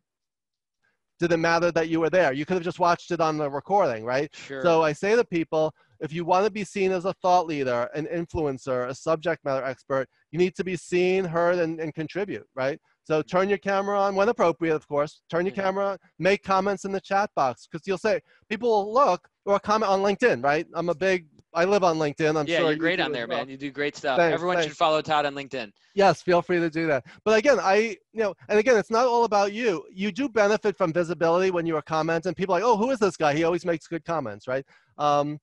did 1.20 1.32
it 1.32 1.38
matter 1.38 1.72
that 1.72 1.88
you 1.88 2.00
were 2.00 2.10
there? 2.10 2.34
You 2.34 2.46
could 2.46 2.56
have 2.56 2.64
just 2.64 2.80
watched 2.80 3.12
it 3.12 3.22
on 3.22 3.38
the 3.38 3.50
recording, 3.50 4.04
right? 4.04 4.34
sure 4.34 4.64
So 4.64 4.82
I 4.82 4.92
say 4.92 5.16
to 5.16 5.24
people, 5.24 5.72
if 6.00 6.12
you 6.12 6.26
want 6.26 6.46
to 6.46 6.52
be 6.52 6.64
seen 6.64 6.92
as 6.92 7.06
a 7.06 7.14
thought 7.22 7.46
leader, 7.46 7.88
an 7.94 8.08
influencer, 8.08 8.88
a 8.88 8.96
subject 8.96 9.46
matter 9.46 9.64
expert, 9.64 10.10
you 10.32 10.40
need 10.40 10.56
to 10.56 10.64
be 10.64 10.76
seen, 10.76 11.24
heard, 11.24 11.60
and, 11.60 11.80
and 11.80 11.94
contribute, 11.94 12.48
right? 12.56 12.80
So 13.04 13.20
mm-hmm. 13.20 13.28
turn 13.28 13.50
your 13.50 13.60
camera 13.60 14.00
on 14.00 14.16
when 14.16 14.30
appropriate, 14.30 14.76
of 14.76 14.88
course. 14.88 15.22
Turn 15.30 15.46
your 15.46 15.56
Yeah. 15.56 15.64
camera 15.64 15.86
on, 15.92 15.98
make 16.18 16.44
comments 16.44 16.86
in 16.86 16.92
the 16.92 17.02
chat 17.02 17.30
box 17.36 17.68
because 17.70 17.86
you'll 17.86 18.00
say 18.00 18.20
people 18.50 18.70
will 18.70 18.94
look 18.94 19.28
or 19.46 19.60
comment 19.60 19.92
on 19.92 20.02
LinkedIn, 20.02 20.44
right? 20.44 20.66
I'm 20.74 20.90
a 20.90 20.96
big, 20.96 21.28
I 21.54 21.66
live 21.66 21.84
on 21.84 21.98
LinkedIn. 21.98 22.40
I'm 22.40 22.48
yeah 22.48 22.60
sure 22.60 22.70
you're 22.70 22.78
great 22.78 23.00
on 23.00 23.12
there 23.12 23.28
well. 23.28 23.40
man 23.40 23.50
you 23.50 23.58
do 23.58 23.72
great 23.72 23.96
stuff 23.96 24.18
Thanks, 24.18 24.34
everyone 24.34 24.62
should 24.62 24.78
follow 24.78 25.02
todd 25.02 25.26
on 25.26 25.36
linkedin 25.36 25.72
Yes, 25.94 26.22
feel 26.22 26.42
free 26.42 26.60
to 26.60 26.70
do 26.70 26.88
that. 26.88 27.06
But 27.26 27.38
again, 27.38 27.60
I, 27.60 27.98
you 28.14 28.22
know, 28.22 28.34
and 28.48 28.58
again, 28.58 28.78
it's 28.78 28.92
not 28.92 29.08
all 29.08 29.26
about 29.26 29.54
you. 29.54 29.84
You 29.94 30.12
do 30.12 30.30
benefit 30.30 30.78
from 30.78 30.94
visibility 30.94 31.52
when 31.52 31.66
you 31.66 31.76
are 31.76 31.82
commenting. 31.82 32.34
People 32.34 32.56
are 32.56 32.60
like, 32.60 32.66
oh, 32.66 32.78
who 32.78 32.92
is 32.92 33.00
this 33.00 33.18
guy? 33.18 33.34
He 33.34 33.44
always 33.44 33.66
makes 33.66 33.88
good 33.88 34.06
comments, 34.06 34.48
right? 34.48 34.66
Um, 34.98 35.40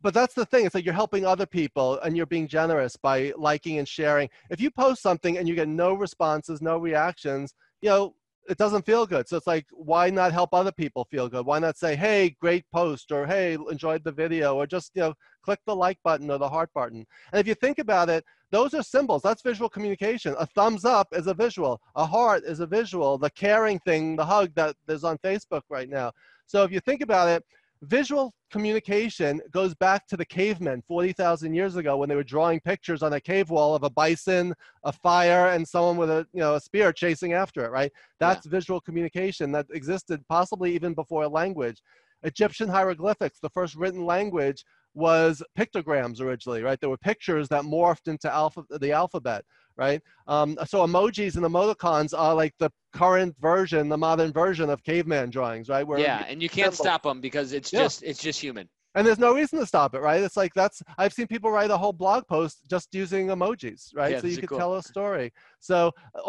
but 0.00 0.14
that's 0.14 0.34
the 0.34 0.44
thing. 0.44 0.66
It's 0.66 0.74
like 0.74 0.84
you're 0.84 0.94
helping 0.94 1.24
other 1.24 1.46
people 1.46 2.00
and 2.00 2.16
you're 2.16 2.26
being 2.26 2.48
generous 2.48 2.96
by 2.96 3.32
liking 3.36 3.78
and 3.78 3.86
sharing. 3.86 4.28
If 4.50 4.60
you 4.60 4.70
post 4.70 5.00
something 5.00 5.38
and 5.38 5.48
you 5.48 5.54
get 5.54 5.68
no 5.68 5.94
responses, 5.94 6.60
no 6.60 6.76
reactions, 6.78 7.54
you 7.80 7.88
know, 7.88 8.14
it 8.48 8.58
doesn't 8.58 8.86
feel 8.86 9.06
good. 9.06 9.28
So 9.28 9.36
it's 9.36 9.46
like, 9.46 9.66
why 9.72 10.10
not 10.10 10.32
help 10.32 10.52
other 10.52 10.72
people 10.72 11.04
feel 11.04 11.28
good? 11.28 11.46
Why 11.46 11.58
not 11.58 11.78
say, 11.78 11.94
hey, 11.96 12.36
great 12.40 12.64
post, 12.72 13.12
or 13.12 13.26
hey, 13.26 13.56
enjoyed 13.70 14.04
the 14.04 14.12
video, 14.12 14.56
or 14.56 14.66
just, 14.66 14.92
you 14.94 15.02
know, 15.02 15.14
click 15.42 15.60
the 15.66 15.74
like 15.74 15.98
button 16.02 16.30
or 16.30 16.38
the 16.38 16.48
heart 16.48 16.70
button. 16.74 17.06
And 17.32 17.40
if 17.40 17.46
you 17.46 17.54
think 17.54 17.78
about 17.78 18.08
it, 18.08 18.24
those 18.50 18.74
are 18.74 18.82
symbols. 18.82 19.22
That's 19.22 19.42
visual 19.42 19.68
communication. 19.68 20.34
A 20.38 20.46
thumbs 20.46 20.84
up 20.84 21.08
is 21.12 21.26
a 21.26 21.34
visual. 21.34 21.80
A 21.96 22.04
heart 22.04 22.42
is 22.44 22.60
a 22.60 22.66
visual. 22.66 23.16
The 23.16 23.30
caring 23.30 23.78
thing, 23.80 24.16
the 24.16 24.26
hug 24.26 24.54
that 24.56 24.76
is 24.88 25.04
on 25.04 25.18
Facebook 25.18 25.62
right 25.70 25.88
now. 25.88 26.12
So 26.46 26.62
if 26.64 26.70
you 26.70 26.80
think 26.80 27.00
about 27.00 27.28
it, 27.28 27.44
visual 27.82 28.32
communication 28.50 29.40
goes 29.50 29.74
back 29.74 30.06
to 30.06 30.16
the 30.16 30.24
cavemen 30.24 30.82
40,000 30.86 31.54
years 31.54 31.76
ago 31.76 31.96
when 31.96 32.08
they 32.08 32.14
were 32.14 32.22
drawing 32.22 32.60
pictures 32.60 33.02
on 33.02 33.12
a 33.14 33.20
cave 33.20 33.50
wall 33.50 33.74
of 33.74 33.82
a 33.82 33.90
bison, 33.90 34.54
a 34.84 34.92
fire, 34.92 35.48
and 35.48 35.66
someone 35.66 35.96
with 35.96 36.10
a 36.10 36.26
you 36.32 36.40
know 36.40 36.54
a 36.54 36.60
spear 36.60 36.92
chasing 36.92 37.32
after 37.32 37.64
it. 37.64 37.70
Right? 37.70 37.92
That's 38.20 38.46
visual 38.46 38.80
communication 38.80 39.52
that 39.52 39.66
existed 39.72 40.24
possibly 40.28 40.74
even 40.74 40.94
before 40.94 41.26
language. 41.28 41.82
Egyptian 42.24 42.68
hieroglyphics, 42.68 43.40
the 43.40 43.50
first 43.50 43.74
written 43.74 44.06
language, 44.06 44.64
was 44.94 45.42
pictograms 45.58 46.20
originally, 46.20 46.62
right? 46.62 46.78
There 46.78 46.90
were 46.90 46.98
pictures 46.98 47.48
that 47.48 47.64
morphed 47.64 48.08
into 48.08 48.32
alpha, 48.32 48.64
the 48.70 48.92
alphabet, 48.92 49.44
right? 49.82 50.00
Um, 50.34 50.48
so 50.72 50.76
emojis 50.86 51.34
and 51.36 51.44
emoticons 51.44 52.10
are 52.16 52.34
like 52.42 52.54
the 52.58 52.70
current 52.92 53.34
version, 53.40 53.88
the 53.88 53.98
modern 54.08 54.32
version 54.32 54.70
of 54.70 54.78
caveman 54.90 55.30
drawings, 55.30 55.68
right? 55.74 55.86
Where 55.86 55.98
yeah 55.98 56.20
and 56.30 56.42
you 56.44 56.48
can't 56.48 56.72
simple. 56.72 56.84
stop 56.86 57.02
them 57.02 57.20
because 57.20 57.48
it's 57.52 57.70
Yeah. 57.72 57.80
just 57.82 58.02
it's 58.10 58.22
just 58.28 58.38
human 58.46 58.68
and 58.94 59.06
there's 59.06 59.18
no 59.26 59.34
reason 59.34 59.58
to 59.58 59.66
stop 59.66 59.94
it, 59.94 60.00
right? 60.00 60.22
It's 60.22 60.36
like 60.42 60.52
that's 60.54 60.82
I've 60.98 61.14
seen 61.16 61.26
people 61.26 61.50
write 61.50 61.70
a 61.70 61.78
whole 61.82 61.92
blog 62.02 62.22
post 62.28 62.54
just 62.74 62.88
using 63.02 63.28
emojis, 63.28 63.82
right? 63.94 64.12
Yeah, 64.12 64.20
so 64.20 64.26
you 64.26 64.38
could 64.42 64.50
cool. 64.50 64.58
tell 64.58 64.74
a 64.76 64.82
story. 64.82 65.32
So 65.60 65.76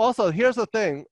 also 0.03 0.31
here's 0.39 0.55
the 0.55 0.65
thing, 0.67 1.05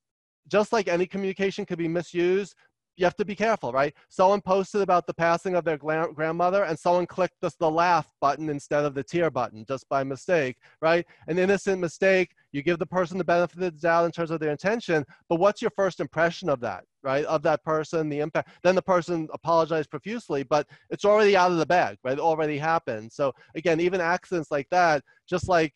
just 0.47 0.69
like 0.73 0.87
any 0.87 1.05
communication 1.05 1.65
could 1.65 1.77
be 1.85 1.87
misused, 1.99 2.55
you 3.01 3.05
have 3.05 3.15
to 3.15 3.25
be 3.25 3.35
careful, 3.35 3.71
right? 3.73 3.95
Someone 4.09 4.41
posted 4.41 4.81
about 4.81 5.07
the 5.07 5.13
passing 5.13 5.55
of 5.55 5.65
their 5.65 5.77
grandmother, 5.77 6.65
and 6.65 6.77
someone 6.77 7.07
clicked 7.07 7.41
the, 7.41 7.51
the 7.59 7.69
laugh 7.69 8.13
button 8.21 8.47
instead 8.47 8.85
of 8.85 8.93
the 8.93 9.03
tear 9.03 9.31
button 9.31 9.65
just 9.67 9.89
by 9.89 10.03
mistake, 10.03 10.57
right? 10.81 11.03
An 11.27 11.39
innocent 11.39 11.81
mistake. 11.81 12.35
You 12.51 12.61
give 12.61 12.77
the 12.77 12.85
person 12.85 13.17
the 13.17 13.23
benefit 13.23 13.55
of 13.55 13.61
the 13.61 13.71
doubt 13.71 14.05
in 14.05 14.11
terms 14.11 14.29
of 14.29 14.39
their 14.39 14.51
intention, 14.51 15.03
but 15.29 15.39
what's 15.39 15.63
your 15.63 15.71
first 15.75 15.99
impression 15.99 16.47
of 16.47 16.59
that, 16.59 16.83
right? 17.01 17.25
Of 17.25 17.41
that 17.41 17.63
person, 17.63 18.07
the 18.07 18.19
impact. 18.19 18.49
Then 18.61 18.75
the 18.75 18.81
person 18.83 19.27
apologized 19.33 19.89
profusely, 19.89 20.43
but 20.43 20.67
it's 20.91 21.05
already 21.05 21.35
out 21.35 21.51
of 21.51 21.57
the 21.57 21.65
bag, 21.65 21.97
right? 22.03 22.13
It 22.13 22.19
already 22.19 22.59
happened. 22.59 23.11
So 23.11 23.33
again, 23.55 23.79
even 23.79 23.99
accidents 23.99 24.51
like 24.51 24.67
that, 24.69 25.03
just 25.27 25.47
like 25.47 25.73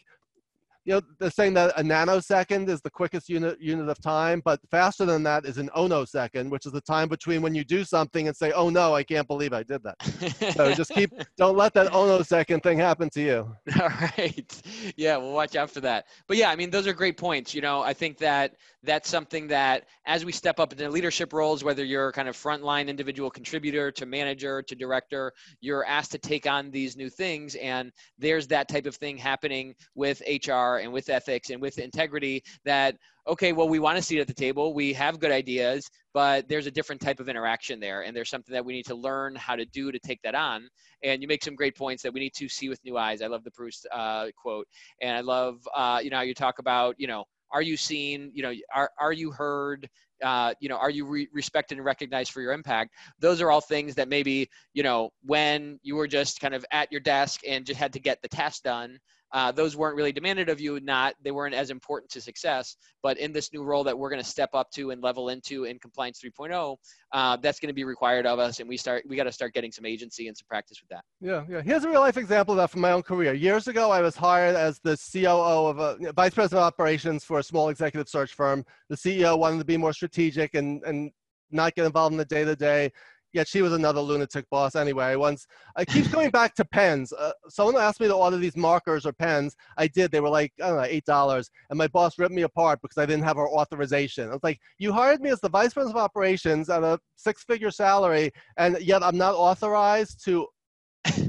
you 0.86 0.94
know, 0.94 1.02
they're 1.20 1.32
saying 1.32 1.56
that 1.56 1.74
a 1.78 1.82
nanosecond 1.82 2.70
is 2.70 2.80
the 2.80 2.92
quickest 2.92 3.28
unit 3.28 3.60
unit 3.60 3.90
of 3.90 4.00
time, 4.00 4.42
but 4.46 4.60
faster 4.70 5.04
than 5.04 5.24
that 5.24 5.46
is 5.46 5.58
an 5.58 5.70
ohnosecond, 5.76 6.52
which 6.52 6.68
is 6.68 6.72
the 6.72 6.82
time 6.82 7.10
between 7.10 7.42
when 7.42 7.56
you 7.56 7.64
do 7.64 7.84
something 7.84 8.28
and 8.28 8.38
say, 8.38 8.52
"Oh 8.52 8.70
no, 8.70 8.94
I 8.94 9.04
can't 9.04 9.28
believe 9.28 9.52
I 9.52 9.64
did 9.64 9.82
that." 9.84 10.54
so 10.54 10.74
just 10.76 10.92
keep, 10.92 11.12
don't 11.38 11.58
let 11.58 11.74
that 11.74 11.92
ohnosecond 11.92 12.62
thing 12.62 12.78
happen 12.78 13.10
to 13.12 13.22
you. 13.22 13.56
All 13.82 13.90
right. 13.90 14.62
Yeah, 14.96 15.18
we'll 15.18 15.34
watch 15.34 15.56
out 15.56 15.72
for 15.72 15.82
that. 15.82 16.06
But 16.28 16.38
yeah, 16.38 16.52
I 16.52 16.56
mean, 16.56 16.70
those 16.70 16.86
are 16.86 16.94
great 16.94 17.18
points. 17.18 17.56
You 17.56 17.62
know, 17.62 17.82
I 17.82 17.94
think 17.94 18.20
that 18.20 18.56
that's 18.84 19.10
something 19.10 19.48
that 19.48 19.86
as 20.06 20.24
we 20.24 20.32
step 20.32 20.60
up 20.60 20.72
into 20.72 20.88
leadership 20.90 21.34
roles, 21.34 21.64
whether 21.64 21.84
you're 21.84 22.12
kind 22.12 22.30
of 22.30 22.38
frontline 22.38 22.88
individual 22.88 23.32
contributor 23.32 23.92
to 23.92 24.06
manager 24.06 24.62
to 24.62 24.76
director, 24.76 25.34
you're 25.62 25.86
asked 25.86 26.12
to 26.12 26.20
take 26.20 26.46
on 26.46 26.70
these 26.70 26.96
new 26.96 27.10
things, 27.10 27.56
and 27.56 27.92
there's 28.20 28.46
that 28.48 28.68
type 28.68 28.86
of 28.86 28.96
thing 28.96 29.18
happening 29.18 29.74
with 29.96 30.22
HR 30.30 30.75
and 30.78 30.92
with 30.92 31.10
ethics 31.10 31.50
and 31.50 31.62
with 31.62 31.80
integrity 31.80 32.44
that 32.64 32.96
okay 33.28 33.54
well 33.54 33.68
we 33.68 33.80
want 33.80 33.98
to 33.98 34.02
sit 34.02 34.20
at 34.20 34.28
the 34.28 34.34
table. 34.34 34.74
We 34.74 34.94
have 34.94 35.20
good 35.20 35.32
ideas 35.32 35.90
but 36.16 36.48
there's 36.48 36.66
a 36.66 36.72
different 36.72 37.02
type 37.02 37.20
of 37.20 37.28
interaction 37.28 37.78
there. 37.78 38.04
And 38.04 38.16
there's 38.16 38.30
something 38.30 38.54
that 38.54 38.64
we 38.64 38.72
need 38.72 38.86
to 38.86 38.96
learn 38.96 39.36
how 39.36 39.58
to 39.58 39.66
do 39.66 39.92
to 39.92 40.00
take 40.00 40.22
that 40.22 40.34
on. 40.34 40.70
And 41.04 41.22
you 41.22 41.28
make 41.28 41.44
some 41.44 41.56
great 41.56 41.76
points 41.76 42.02
that 42.04 42.14
we 42.14 42.22
need 42.22 42.34
to 42.36 42.48
see 42.48 42.70
with 42.70 42.80
new 42.86 42.98
eyes. 42.98 43.22
I 43.22 43.28
love 43.28 43.44
the 43.44 43.52
proust 43.52 43.86
uh, 43.92 44.28
quote. 44.42 44.66
And 45.02 45.18
i 45.18 45.20
love 45.20 45.60
uh, 45.76 46.00
you 46.02 46.10
know 46.10 46.16
how 46.16 46.24
you 46.24 46.34
talk 46.34 46.60
about 46.60 46.96
you 46.98 47.08
know 47.08 47.26
are 47.52 47.62
you 47.62 47.76
seen 47.76 48.32
you 48.34 48.44
know 48.44 48.54
are, 48.74 48.90
are 48.98 49.12
you 49.12 49.30
heard 49.30 49.90
uh, 50.24 50.54
you 50.62 50.70
know 50.70 50.78
are 50.78 50.90
you 50.90 51.06
re- 51.06 51.28
respected 51.34 51.78
and 51.78 51.84
recognized 51.86 52.32
for 52.32 52.40
your 52.40 52.54
impact? 52.54 52.92
Those 53.20 53.42
are 53.42 53.52
all 53.52 53.60
things 53.60 53.94
that 53.96 54.08
maybe 54.08 54.50
you 54.74 54.84
know 54.84 55.10
when 55.22 55.82
you 55.84 55.98
were 55.98 56.08
just 56.08 56.40
kind 56.40 56.56
of 56.56 56.66
at 56.72 56.90
your 56.94 57.02
desk 57.02 57.42
and 57.46 57.66
just 57.66 57.78
had 57.78 57.92
to 57.92 58.00
get 58.00 58.22
the 58.22 58.30
task 58.30 58.64
done 58.64 59.00
uh, 59.32 59.52
those 59.52 59.76
weren't 59.76 59.96
really 59.96 60.12
demanded 60.12 60.50
of 60.50 60.60
you 60.60 60.80
not 60.80 61.14
they 61.24 61.32
weren't 61.32 61.56
as 61.56 61.70
important 61.70 62.10
to 62.12 62.22
success 62.22 62.78
but 63.04 63.18
in 63.18 63.32
this 63.32 63.52
new 63.54 63.64
role 63.64 63.84
that 63.84 63.98
we're 63.98 64.10
going 64.10 64.22
to 64.22 64.28
step 64.28 64.50
up 64.54 64.70
to 64.72 64.92
and 64.92 65.02
level 65.02 65.30
into 65.30 65.66
in 65.66 65.80
compliance 65.80 66.22
3.0 66.24 66.78
uh, 67.12 67.38
that's 67.38 67.60
going 67.60 67.68
to 67.68 67.74
be 67.74 67.84
required 67.84 68.26
of 68.26 68.40
us 68.40 68.60
and 68.60 68.70
we 68.70 68.78
start 68.78 69.04
we 69.08 69.16
got 69.16 69.24
to 69.24 69.32
start 69.32 69.54
getting 69.54 69.72
some 69.72 69.86
agency 69.86 70.28
and 70.28 70.38
some 70.38 70.46
practice 70.48 70.82
with 70.82 70.90
that. 70.90 71.04
Yeah 71.20 71.44
yeah. 71.50 71.62
Here's 71.62 71.84
a 71.84 71.90
real 71.90 72.02
life 72.02 72.18
example 72.18 72.54
of 72.54 72.58
that 72.58 72.70
from 72.70 72.82
my 72.82 72.92
own 72.92 73.04
career. 73.04 73.34
Years 73.34 73.68
ago 73.68 73.92
i 73.92 74.02
was 74.02 74.16
hired 74.16 74.56
as 74.56 74.80
the 74.80 74.98
coo 74.98 75.28
of 75.28 75.80
a 75.80 75.98
you 76.00 76.08
know, 76.08 76.12
vice 76.12 76.34
president 76.34 76.62
of 76.62 76.68
operations 76.68 77.24
for 77.24 77.40
a 77.40 77.44
small 77.44 77.70
executive 77.70 78.10
search 78.10 78.34
firm. 78.34 78.66
The 78.90 78.96
ceo 78.96 79.38
wanted 79.38 79.60
to 79.60 79.66
be 79.66 79.78
more 79.78 79.94
strategic 79.94 80.56
and 80.56 80.84
and 80.84 81.12
not 81.52 81.76
get 81.76 81.86
involved 81.86 82.14
in 82.14 82.18
the 82.18 82.26
day 82.26 82.44
to 82.44 82.56
day 82.56 82.92
yet 83.36 83.48
she 83.48 83.62
was 83.62 83.74
another 83.74 84.00
lunatic 84.00 84.50
boss 84.50 84.76
anyway. 84.76 85.16
Once 85.16 85.46
I 85.76 85.86
keep 85.86 86.10
going 86.12 86.32
back 86.32 86.56
to 86.56 86.66
pens. 86.66 87.14
Uh, 87.14 87.34
someone 87.50 87.76
asked 87.76 88.00
me 88.00 88.08
to 88.08 88.16
order 88.16 88.38
these 88.38 88.56
markers 88.56 89.06
or 89.06 89.14
pens. 89.14 89.56
I 89.78 89.88
did. 89.88 90.12
They 90.12 90.22
were 90.22 90.30
like 90.30 90.54
I 90.64 90.70
don't 90.70 90.78
know 90.78 90.84
eight 90.84 91.06
dollars, 91.06 91.52
and 91.70 91.78
my 91.78 91.88
boss 91.88 92.18
ripped 92.18 92.34
me 92.34 92.44
apart 92.44 92.80
because 92.82 92.98
I 92.98 93.06
didn't 93.06 93.26
have 93.26 93.38
her 93.38 93.50
authorization. 93.50 94.30
I 94.30 94.34
was 94.34 94.44
like, 94.44 94.60
you 94.80 94.94
hired 94.94 95.22
me 95.22 95.30
as 95.30 95.42
the 95.42 95.50
vice 95.50 95.74
president 95.74 95.98
of 95.98 96.04
operations 96.04 96.70
at 96.70 96.84
a 96.84 97.00
six-figure 97.18 97.72
salary, 97.72 98.32
and 98.58 98.80
yet 98.82 99.04
I'm 99.04 99.18
not 99.18 99.36
authorized 99.36 100.24
to 100.26 100.48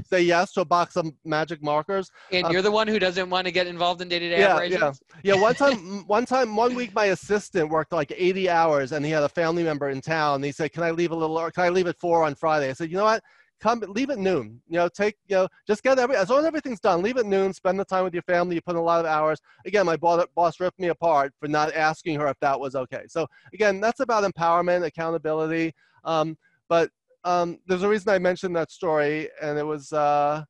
say 0.07 0.21
yes 0.21 0.51
to 0.53 0.61
a 0.61 0.65
box 0.65 0.95
of 0.95 1.11
magic 1.25 1.63
markers. 1.63 2.11
And 2.31 2.45
um, 2.45 2.51
you're 2.51 2.61
the 2.61 2.71
one 2.71 2.87
who 2.87 2.99
doesn't 2.99 3.29
want 3.29 3.45
to 3.45 3.51
get 3.51 3.67
involved 3.67 4.01
in 4.01 4.09
day-to-day 4.09 4.39
yeah, 4.39 4.53
operations. 4.53 5.01
Yeah, 5.23 5.35
yeah. 5.35 5.41
One 5.41 5.55
time, 5.63 6.07
one 6.07 6.25
time, 6.25 6.55
one 6.55 6.75
week, 6.75 6.93
my 6.93 7.05
assistant 7.05 7.69
worked 7.69 7.91
like 7.91 8.11
80 8.15 8.49
hours, 8.49 8.91
and 8.91 9.05
he 9.05 9.11
had 9.11 9.23
a 9.23 9.29
family 9.29 9.63
member 9.63 9.89
in 9.89 10.01
town. 10.01 10.35
And 10.35 10.45
he 10.45 10.51
said, 10.51 10.71
"Can 10.71 10.83
I 10.83 10.91
leave 10.91 11.11
a 11.11 11.15
little? 11.15 11.37
Or 11.37 11.51
can 11.51 11.63
I 11.63 11.69
leave 11.69 11.87
at 11.87 11.97
four 11.97 12.23
on 12.23 12.35
Friday?" 12.35 12.69
I 12.69 12.73
said, 12.73 12.89
"You 12.89 12.97
know 12.97 13.05
what? 13.05 13.23
Come, 13.59 13.83
leave 13.87 14.11
at 14.11 14.19
noon. 14.19 14.61
You 14.67 14.77
know, 14.77 14.87
take, 14.87 15.15
you 15.27 15.35
know, 15.35 15.47
just 15.65 15.81
get 15.81 15.97
every 15.97 16.15
as 16.15 16.29
long 16.29 16.39
as 16.39 16.45
everything's 16.45 16.79
done. 16.79 17.01
Leave 17.01 17.17
at 17.17 17.25
noon. 17.25 17.53
Spend 17.53 17.79
the 17.79 17.85
time 17.85 18.03
with 18.03 18.13
your 18.13 18.23
family. 18.23 18.55
You 18.55 18.61
put 18.61 18.75
in 18.75 18.77
a 18.77 18.83
lot 18.83 18.99
of 18.99 19.07
hours. 19.07 19.41
Again, 19.65 19.85
my 19.87 19.97
boss 19.97 20.59
ripped 20.59 20.79
me 20.79 20.89
apart 20.89 21.33
for 21.39 21.47
not 21.47 21.73
asking 21.73 22.19
her 22.19 22.27
if 22.27 22.39
that 22.41 22.59
was 22.59 22.75
okay. 22.75 23.05
So 23.07 23.25
again, 23.53 23.81
that's 23.81 23.99
about 23.99 24.31
empowerment, 24.31 24.85
accountability. 24.85 25.73
Um, 26.03 26.37
but 26.69 26.91
um, 27.27 27.59
there's 27.67 27.83
a 27.83 27.89
reason 27.89 28.09
I 28.09 28.19
mentioned 28.19 28.55
that 28.55 28.71
story, 28.71 29.29
and 29.41 29.59
it 29.59 29.65
was 29.65 29.91
uh, 29.91 30.43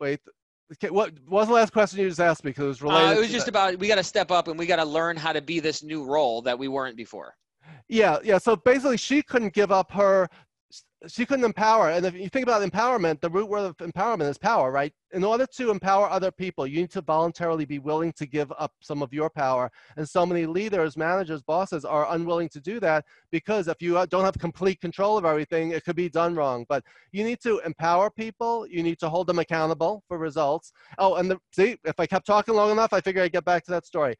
wait. 0.00 0.20
Okay, 0.72 0.90
what, 0.90 1.12
what 1.28 1.40
was 1.40 1.48
the 1.48 1.54
last 1.54 1.72
question 1.72 2.00
you 2.00 2.08
just 2.08 2.20
asked 2.20 2.42
me? 2.42 2.50
Because 2.50 2.64
it 2.64 2.68
was 2.68 2.82
related. 2.82 3.08
Uh, 3.08 3.12
it 3.12 3.18
was 3.18 3.30
just 3.30 3.46
that. 3.46 3.52
about 3.52 3.78
we 3.78 3.86
got 3.86 3.96
to 3.96 4.02
step 4.02 4.30
up 4.32 4.48
and 4.48 4.58
we 4.58 4.66
got 4.66 4.76
to 4.76 4.84
learn 4.84 5.16
how 5.16 5.32
to 5.32 5.40
be 5.40 5.60
this 5.60 5.82
new 5.82 6.04
role 6.04 6.42
that 6.42 6.58
we 6.58 6.66
weren't 6.66 6.96
before. 6.96 7.36
Yeah, 7.88 8.18
yeah. 8.24 8.38
So 8.38 8.56
basically, 8.56 8.96
she 8.96 9.22
couldn't 9.22 9.52
give 9.54 9.70
up 9.70 9.92
her 9.92 10.28
she 11.08 11.26
couldn't 11.26 11.44
empower. 11.44 11.90
And 11.90 12.06
if 12.06 12.14
you 12.14 12.28
think 12.28 12.44
about 12.44 12.62
empowerment, 12.62 13.20
the 13.20 13.30
root 13.30 13.48
word 13.48 13.64
of 13.66 13.76
empowerment 13.78 14.28
is 14.28 14.38
power, 14.38 14.70
right? 14.70 14.92
In 15.12 15.24
order 15.24 15.46
to 15.46 15.70
empower 15.70 16.08
other 16.08 16.30
people, 16.30 16.66
you 16.66 16.80
need 16.80 16.90
to 16.92 17.00
voluntarily 17.00 17.64
be 17.64 17.78
willing 17.78 18.12
to 18.14 18.26
give 18.26 18.52
up 18.58 18.72
some 18.80 19.02
of 19.02 19.12
your 19.12 19.30
power. 19.30 19.70
And 19.96 20.08
so 20.08 20.26
many 20.26 20.46
leaders, 20.46 20.96
managers, 20.96 21.42
bosses 21.42 21.84
are 21.84 22.12
unwilling 22.12 22.48
to 22.50 22.60
do 22.60 22.80
that 22.80 23.04
because 23.30 23.68
if 23.68 23.80
you 23.80 23.96
uh, 23.98 24.06
don't 24.06 24.24
have 24.24 24.38
complete 24.38 24.80
control 24.80 25.16
of 25.16 25.24
everything, 25.24 25.70
it 25.70 25.84
could 25.84 25.96
be 25.96 26.08
done 26.08 26.34
wrong. 26.34 26.64
But 26.68 26.84
you 27.12 27.24
need 27.24 27.40
to 27.42 27.60
empower 27.60 28.10
people. 28.10 28.66
You 28.66 28.82
need 28.82 28.98
to 29.00 29.08
hold 29.08 29.26
them 29.26 29.38
accountable 29.38 30.02
for 30.08 30.18
results. 30.18 30.72
Oh, 30.98 31.16
and 31.16 31.30
the, 31.30 31.38
see, 31.52 31.76
if 31.84 31.98
I 31.98 32.06
kept 32.06 32.26
talking 32.26 32.54
long 32.54 32.70
enough, 32.70 32.92
I 32.92 33.00
figure 33.00 33.22
I'd 33.22 33.32
get 33.32 33.44
back 33.44 33.64
to 33.64 33.70
that 33.72 33.86
story 33.86 34.16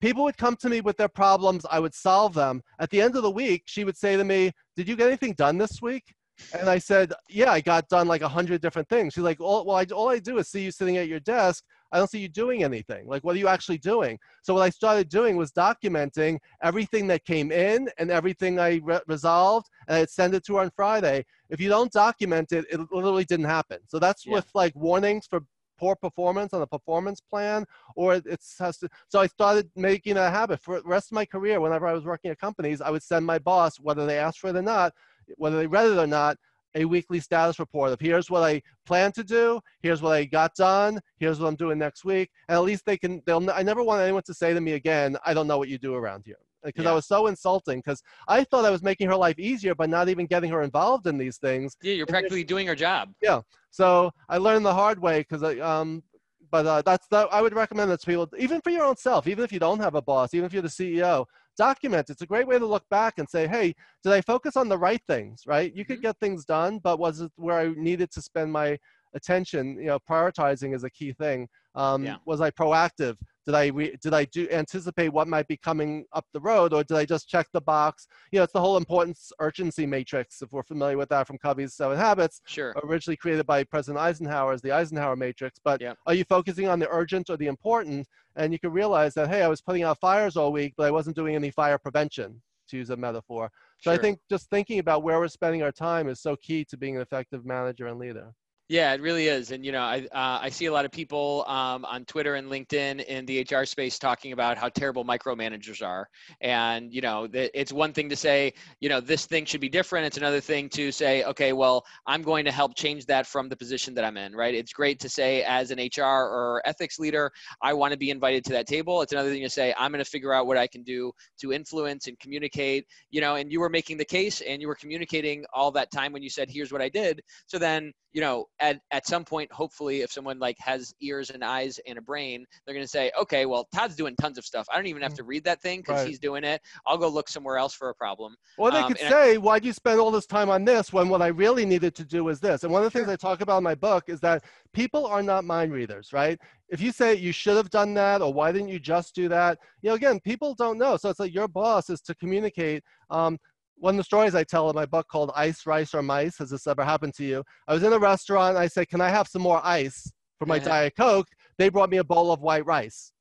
people 0.00 0.24
would 0.24 0.36
come 0.36 0.56
to 0.56 0.68
me 0.68 0.80
with 0.80 0.96
their 0.96 1.08
problems 1.08 1.64
i 1.70 1.78
would 1.78 1.94
solve 1.94 2.34
them 2.34 2.60
at 2.78 2.90
the 2.90 3.00
end 3.00 3.16
of 3.16 3.22
the 3.22 3.30
week 3.30 3.62
she 3.66 3.84
would 3.84 3.96
say 3.96 4.16
to 4.16 4.24
me 4.24 4.50
did 4.76 4.88
you 4.88 4.96
get 4.96 5.06
anything 5.06 5.32
done 5.34 5.56
this 5.56 5.80
week 5.80 6.12
and 6.58 6.68
I 6.68 6.78
said, 6.78 7.12
yeah, 7.28 7.50
I 7.50 7.60
got 7.60 7.88
done 7.88 8.08
like 8.08 8.22
a 8.22 8.28
hundred 8.28 8.60
different 8.60 8.88
things. 8.88 9.14
She's 9.14 9.22
like, 9.22 9.40
well, 9.40 9.64
well 9.64 9.76
I, 9.76 9.84
all 9.92 10.08
I 10.08 10.18
do 10.18 10.38
is 10.38 10.48
see 10.48 10.62
you 10.62 10.70
sitting 10.70 10.96
at 10.96 11.08
your 11.08 11.20
desk. 11.20 11.64
I 11.92 11.98
don't 11.98 12.10
see 12.10 12.18
you 12.18 12.28
doing 12.28 12.64
anything. 12.64 13.06
Like, 13.06 13.22
what 13.22 13.36
are 13.36 13.38
you 13.38 13.46
actually 13.46 13.78
doing? 13.78 14.18
So 14.42 14.54
what 14.54 14.62
I 14.62 14.70
started 14.70 15.08
doing 15.08 15.36
was 15.36 15.52
documenting 15.52 16.38
everything 16.60 17.06
that 17.06 17.24
came 17.24 17.52
in 17.52 17.88
and 17.98 18.10
everything 18.10 18.58
I 18.58 18.80
re- 18.82 19.00
resolved, 19.06 19.68
and 19.86 19.98
I'd 19.98 20.10
send 20.10 20.34
it 20.34 20.44
to 20.46 20.56
her 20.56 20.62
on 20.62 20.70
Friday. 20.74 21.24
If 21.50 21.60
you 21.60 21.68
don't 21.68 21.92
document 21.92 22.50
it, 22.50 22.64
it 22.70 22.80
literally 22.90 23.24
didn't 23.24 23.46
happen. 23.46 23.78
So 23.86 24.00
that's 24.00 24.26
yeah. 24.26 24.34
with 24.34 24.50
like 24.54 24.74
warnings 24.74 25.26
for 25.26 25.42
poor 25.78 25.96
performance 25.96 26.52
on 26.52 26.62
a 26.62 26.66
performance 26.66 27.20
plan, 27.20 27.64
or 27.94 28.14
it's 28.14 28.58
has 28.58 28.78
to. 28.78 28.88
So 29.08 29.20
I 29.20 29.26
started 29.26 29.70
making 29.76 30.16
a 30.16 30.30
habit 30.30 30.60
for 30.60 30.80
the 30.80 30.88
rest 30.88 31.12
of 31.12 31.14
my 31.14 31.24
career. 31.24 31.60
Whenever 31.60 31.86
I 31.86 31.92
was 31.92 32.04
working 32.04 32.30
at 32.30 32.38
companies, 32.38 32.80
I 32.80 32.90
would 32.90 33.02
send 33.02 33.24
my 33.24 33.38
boss, 33.38 33.78
whether 33.78 34.06
they 34.06 34.18
asked 34.18 34.40
for 34.40 34.50
it 34.50 34.56
or 34.56 34.62
not, 34.62 34.92
whether 35.36 35.56
they 35.56 35.66
read 35.66 35.86
it 35.86 35.98
or 35.98 36.06
not, 36.06 36.36
a 36.74 36.84
weekly 36.84 37.20
status 37.20 37.58
report 37.58 37.92
of 37.92 38.00
here's 38.00 38.30
what 38.30 38.42
I 38.42 38.62
plan 38.86 39.12
to 39.12 39.24
do, 39.24 39.60
here's 39.80 40.02
what 40.02 40.12
I 40.12 40.24
got 40.24 40.54
done, 40.54 41.00
here's 41.18 41.40
what 41.40 41.48
I'm 41.48 41.56
doing 41.56 41.78
next 41.78 42.04
week, 42.04 42.30
and 42.48 42.56
at 42.56 42.62
least 42.62 42.84
they 42.84 42.96
can. 42.96 43.22
They'll. 43.26 43.48
I 43.50 43.62
never 43.62 43.82
want 43.82 44.02
anyone 44.02 44.22
to 44.24 44.34
say 44.34 44.52
to 44.52 44.60
me 44.60 44.72
again, 44.72 45.16
I 45.24 45.34
don't 45.34 45.46
know 45.46 45.58
what 45.58 45.68
you 45.68 45.78
do 45.78 45.94
around 45.94 46.24
here, 46.26 46.38
because 46.64 46.84
yeah. 46.84 46.90
I 46.90 46.94
was 46.94 47.06
so 47.06 47.26
insulting. 47.26 47.78
Because 47.78 48.02
I 48.28 48.44
thought 48.44 48.64
I 48.64 48.70
was 48.70 48.82
making 48.82 49.08
her 49.08 49.16
life 49.16 49.38
easier 49.38 49.74
by 49.74 49.86
not 49.86 50.08
even 50.08 50.26
getting 50.26 50.50
her 50.50 50.62
involved 50.62 51.06
in 51.06 51.16
these 51.18 51.38
things. 51.38 51.76
Yeah, 51.82 51.94
you're 51.94 52.06
practically 52.06 52.44
doing 52.44 52.66
her 52.66 52.74
job. 52.74 53.12
Yeah. 53.22 53.42
So 53.70 54.12
I 54.28 54.38
learned 54.38 54.66
the 54.66 54.74
hard 54.74 54.98
way 54.98 55.20
because 55.20 55.42
I 55.42 55.58
um. 55.58 56.02
But 56.50 56.66
uh, 56.66 56.82
that's 56.82 57.08
that. 57.08 57.28
I 57.32 57.42
would 57.42 57.52
recommend 57.52 57.90
that 57.90 58.00
to 58.00 58.06
people, 58.06 58.28
even 58.38 58.60
for 58.60 58.70
your 58.70 58.84
own 58.84 58.96
self, 58.96 59.26
even 59.26 59.42
if 59.42 59.50
you 59.50 59.58
don't 59.58 59.80
have 59.80 59.96
a 59.96 60.02
boss, 60.02 60.34
even 60.34 60.46
if 60.46 60.52
you're 60.52 60.62
the 60.62 60.68
CEO, 60.68 61.26
document. 61.54 62.10
It's 62.10 62.22
a 62.22 62.26
great 62.26 62.46
way 62.46 62.58
to 62.58 62.66
look 62.66 62.88
back 62.88 63.14
and 63.18 63.28
say, 63.28 63.46
hey, 63.46 63.74
did 64.02 64.12
I 64.12 64.20
focus 64.20 64.56
on 64.56 64.68
the 64.68 64.78
right 64.78 65.00
things, 65.06 65.42
right? 65.46 65.74
You 65.74 65.84
could 65.84 65.96
mm-hmm. 65.96 66.02
get 66.02 66.18
things 66.18 66.44
done, 66.44 66.78
but 66.78 66.98
was 66.98 67.20
it 67.20 67.32
where 67.36 67.58
I 67.58 67.72
needed 67.76 68.10
to 68.12 68.22
spend 68.22 68.52
my 68.52 68.78
attention? 69.14 69.78
You 69.78 69.86
know, 69.86 69.98
prioritizing 69.98 70.74
is 70.74 70.84
a 70.84 70.90
key 70.90 71.12
thing. 71.12 71.48
Um, 71.74 72.04
yeah. 72.04 72.16
Was 72.24 72.40
I 72.40 72.50
proactive? 72.50 73.16
Did 73.46 73.54
I 73.54 73.66
re- 73.66 73.96
did 74.00 74.14
I 74.14 74.24
do 74.24 74.48
anticipate 74.50 75.10
what 75.10 75.28
might 75.28 75.46
be 75.46 75.56
coming 75.56 76.06
up 76.12 76.24
the 76.32 76.40
road, 76.40 76.72
or 76.72 76.82
did 76.82 76.96
I 76.96 77.04
just 77.04 77.28
check 77.28 77.46
the 77.52 77.60
box? 77.60 78.06
You 78.32 78.38
know, 78.38 78.44
it's 78.44 78.54
the 78.54 78.60
whole 78.60 78.78
importance 78.78 79.32
urgency 79.38 79.84
matrix. 79.84 80.40
If 80.40 80.50
we're 80.50 80.62
familiar 80.62 80.96
with 80.96 81.10
that 81.10 81.26
from 81.26 81.36
Covey's 81.36 81.74
Seven 81.74 81.98
Habits, 81.98 82.40
sure. 82.46 82.74
Originally 82.82 83.16
created 83.16 83.46
by 83.46 83.64
President 83.64 84.02
Eisenhower 84.02 84.52
as 84.52 84.62
the 84.62 84.72
Eisenhower 84.72 85.16
matrix. 85.16 85.60
But 85.62 85.80
yeah. 85.82 85.92
are 86.06 86.14
you 86.14 86.24
focusing 86.24 86.68
on 86.68 86.78
the 86.78 86.88
urgent 86.90 87.28
or 87.28 87.36
the 87.36 87.48
important? 87.48 88.06
And 88.36 88.52
you 88.52 88.58
can 88.58 88.72
realize 88.72 89.14
that 89.14 89.28
hey, 89.28 89.42
I 89.42 89.48
was 89.48 89.60
putting 89.60 89.82
out 89.82 90.00
fires 90.00 90.36
all 90.36 90.50
week, 90.50 90.74
but 90.76 90.86
I 90.86 90.90
wasn't 90.90 91.16
doing 91.16 91.34
any 91.34 91.50
fire 91.50 91.78
prevention. 91.78 92.40
To 92.68 92.78
use 92.78 92.88
a 92.88 92.96
metaphor. 92.96 93.50
So 93.82 93.90
sure. 93.90 93.92
I 93.92 93.98
think 93.98 94.20
just 94.30 94.48
thinking 94.48 94.78
about 94.78 95.02
where 95.02 95.18
we're 95.20 95.28
spending 95.28 95.62
our 95.62 95.70
time 95.70 96.08
is 96.08 96.22
so 96.22 96.34
key 96.34 96.64
to 96.70 96.78
being 96.78 96.96
an 96.96 97.02
effective 97.02 97.44
manager 97.44 97.88
and 97.88 97.98
leader. 97.98 98.32
Yeah, 98.68 98.94
it 98.94 99.02
really 99.02 99.26
is, 99.28 99.50
and 99.50 99.62
you 99.62 99.72
know, 99.72 99.82
I 99.82 100.06
uh, 100.10 100.38
I 100.40 100.48
see 100.48 100.64
a 100.66 100.72
lot 100.72 100.86
of 100.86 100.90
people 100.90 101.44
um, 101.46 101.84
on 101.84 102.06
Twitter 102.06 102.36
and 102.36 102.50
LinkedIn 102.50 103.04
in 103.04 103.26
the 103.26 103.40
HR 103.42 103.66
space 103.66 103.98
talking 103.98 104.32
about 104.32 104.56
how 104.56 104.70
terrible 104.70 105.04
micromanagers 105.04 105.86
are, 105.86 106.08
and 106.40 106.90
you 106.90 107.02
know, 107.02 107.28
it's 107.34 107.74
one 107.74 107.92
thing 107.92 108.08
to 108.08 108.16
say, 108.16 108.54
you 108.80 108.88
know, 108.88 109.00
this 109.00 109.26
thing 109.26 109.44
should 109.44 109.60
be 109.60 109.68
different. 109.68 110.06
It's 110.06 110.16
another 110.16 110.40
thing 110.40 110.70
to 110.70 110.90
say, 110.92 111.24
okay, 111.24 111.52
well, 111.52 111.84
I'm 112.06 112.22
going 112.22 112.46
to 112.46 112.50
help 112.50 112.74
change 112.74 113.04
that 113.04 113.26
from 113.26 113.50
the 113.50 113.56
position 113.56 113.92
that 113.96 114.04
I'm 114.04 114.16
in, 114.16 114.34
right? 114.34 114.54
It's 114.54 114.72
great 114.72 114.98
to 115.00 115.10
say 115.10 115.42
as 115.42 115.70
an 115.70 115.78
HR 115.78 116.00
or 116.24 116.62
ethics 116.64 116.98
leader, 116.98 117.30
I 117.60 117.74
want 117.74 117.92
to 117.92 117.98
be 117.98 118.08
invited 118.08 118.44
to 118.46 118.52
that 118.54 118.66
table. 118.66 119.02
It's 119.02 119.12
another 119.12 119.30
thing 119.30 119.42
to 119.42 119.50
say, 119.50 119.74
I'm 119.76 119.92
going 119.92 120.02
to 120.02 120.10
figure 120.10 120.32
out 120.32 120.46
what 120.46 120.56
I 120.56 120.66
can 120.66 120.82
do 120.82 121.12
to 121.40 121.52
influence 121.52 122.06
and 122.06 122.18
communicate, 122.18 122.86
you 123.10 123.20
know, 123.20 123.34
and 123.36 123.52
you 123.52 123.60
were 123.60 123.68
making 123.68 123.98
the 123.98 124.04
case 124.04 124.40
and 124.40 124.62
you 124.62 124.68
were 124.68 124.74
communicating 124.74 125.44
all 125.52 125.70
that 125.72 125.90
time 125.90 126.12
when 126.12 126.22
you 126.22 126.30
said, 126.30 126.48
here's 126.50 126.72
what 126.72 126.80
I 126.82 126.88
did. 126.88 127.20
So 127.46 127.58
then, 127.58 127.92
you 128.12 128.20
know, 128.20 128.46
at, 128.60 128.80
at 128.90 129.06
some 129.06 129.24
point, 129.24 129.50
hopefully, 129.52 130.02
if 130.02 130.12
someone 130.12 130.38
like 130.38 130.56
has 130.58 130.94
ears 131.00 131.30
and 131.30 131.44
eyes 131.44 131.80
and 131.86 131.98
a 131.98 132.02
brain, 132.02 132.44
they're 132.64 132.74
going 132.74 132.84
to 132.84 132.90
say, 132.90 133.10
okay, 133.20 133.46
well, 133.46 133.68
Todd's 133.74 133.96
doing 133.96 134.14
tons 134.20 134.38
of 134.38 134.44
stuff. 134.44 134.66
I 134.72 134.76
don't 134.76 134.86
even 134.86 135.02
have 135.02 135.12
mm. 135.12 135.16
to 135.16 135.24
read 135.24 135.44
that 135.44 135.60
thing 135.60 135.80
because 135.80 136.00
right. 136.00 136.08
he's 136.08 136.18
doing 136.18 136.44
it. 136.44 136.60
I'll 136.86 136.98
go 136.98 137.08
look 137.08 137.28
somewhere 137.28 137.58
else 137.58 137.74
for 137.74 137.90
a 137.90 137.94
problem. 137.94 138.36
Or 138.58 138.70
they 138.70 138.78
um, 138.78 138.88
could 138.88 138.98
say, 138.98 139.34
I, 139.34 139.36
why'd 139.36 139.64
you 139.64 139.72
spend 139.72 140.00
all 140.00 140.10
this 140.10 140.26
time 140.26 140.50
on 140.50 140.64
this 140.64 140.92
when 140.92 141.08
what 141.08 141.22
I 141.22 141.28
really 141.28 141.64
needed 141.64 141.94
to 141.96 142.04
do 142.04 142.24
was 142.24 142.40
this? 142.40 142.64
And 142.64 142.72
one 142.72 142.84
of 142.84 142.92
the 142.92 142.98
things. 142.98 143.08
I 143.08 143.16
talk 143.16 143.40
about 143.40 143.58
in 143.58 143.64
my 143.64 143.74
book 143.74 144.04
is 144.08 144.20
that 144.20 144.44
people 144.72 145.06
are 145.06 145.22
not 145.22 145.44
mind 145.44 145.72
readers, 145.72 146.12
right? 146.12 146.38
If 146.68 146.80
you 146.80 146.92
say 146.92 147.14
you 147.14 147.32
should 147.32 147.56
have 147.56 147.70
done 147.70 147.94
that 147.94 148.22
or 148.22 148.32
why 148.32 148.52
didn't 148.52 148.68
you 148.68 148.78
just 148.78 149.14
do 149.14 149.28
that, 149.28 149.58
you 149.82 149.90
know, 149.90 149.94
again, 149.94 150.20
people 150.20 150.54
don't 150.54 150.78
know. 150.78 150.96
So 150.96 151.10
it's 151.10 151.20
like 151.20 151.34
your 151.34 151.48
boss 151.48 151.90
is 151.90 152.00
to 152.02 152.14
communicate. 152.14 152.82
Um, 153.10 153.38
one 153.76 153.94
of 153.94 153.98
the 153.98 154.04
stories 154.04 154.34
I 154.34 154.44
tell 154.44 154.70
in 154.70 154.74
my 154.74 154.86
book 154.86 155.06
called 155.08 155.30
Ice, 155.34 155.66
Rice, 155.66 155.94
or 155.94 156.02
Mice, 156.02 156.38
has 156.38 156.50
this 156.50 156.66
ever 156.66 156.84
happened 156.84 157.14
to 157.14 157.24
you? 157.24 157.44
I 157.68 157.74
was 157.74 157.82
in 157.82 157.92
a 157.92 157.98
restaurant. 157.98 158.56
I 158.56 158.66
said, 158.66 158.88
Can 158.88 159.00
I 159.00 159.08
have 159.08 159.28
some 159.28 159.42
more 159.42 159.60
ice 159.64 160.10
for 160.38 160.46
my 160.46 160.58
Diet 160.58 160.94
Coke? 160.96 161.28
They 161.58 161.68
brought 161.68 161.90
me 161.90 161.98
a 161.98 162.04
bowl 162.04 162.32
of 162.32 162.40
white 162.40 162.66
rice. 162.66 163.12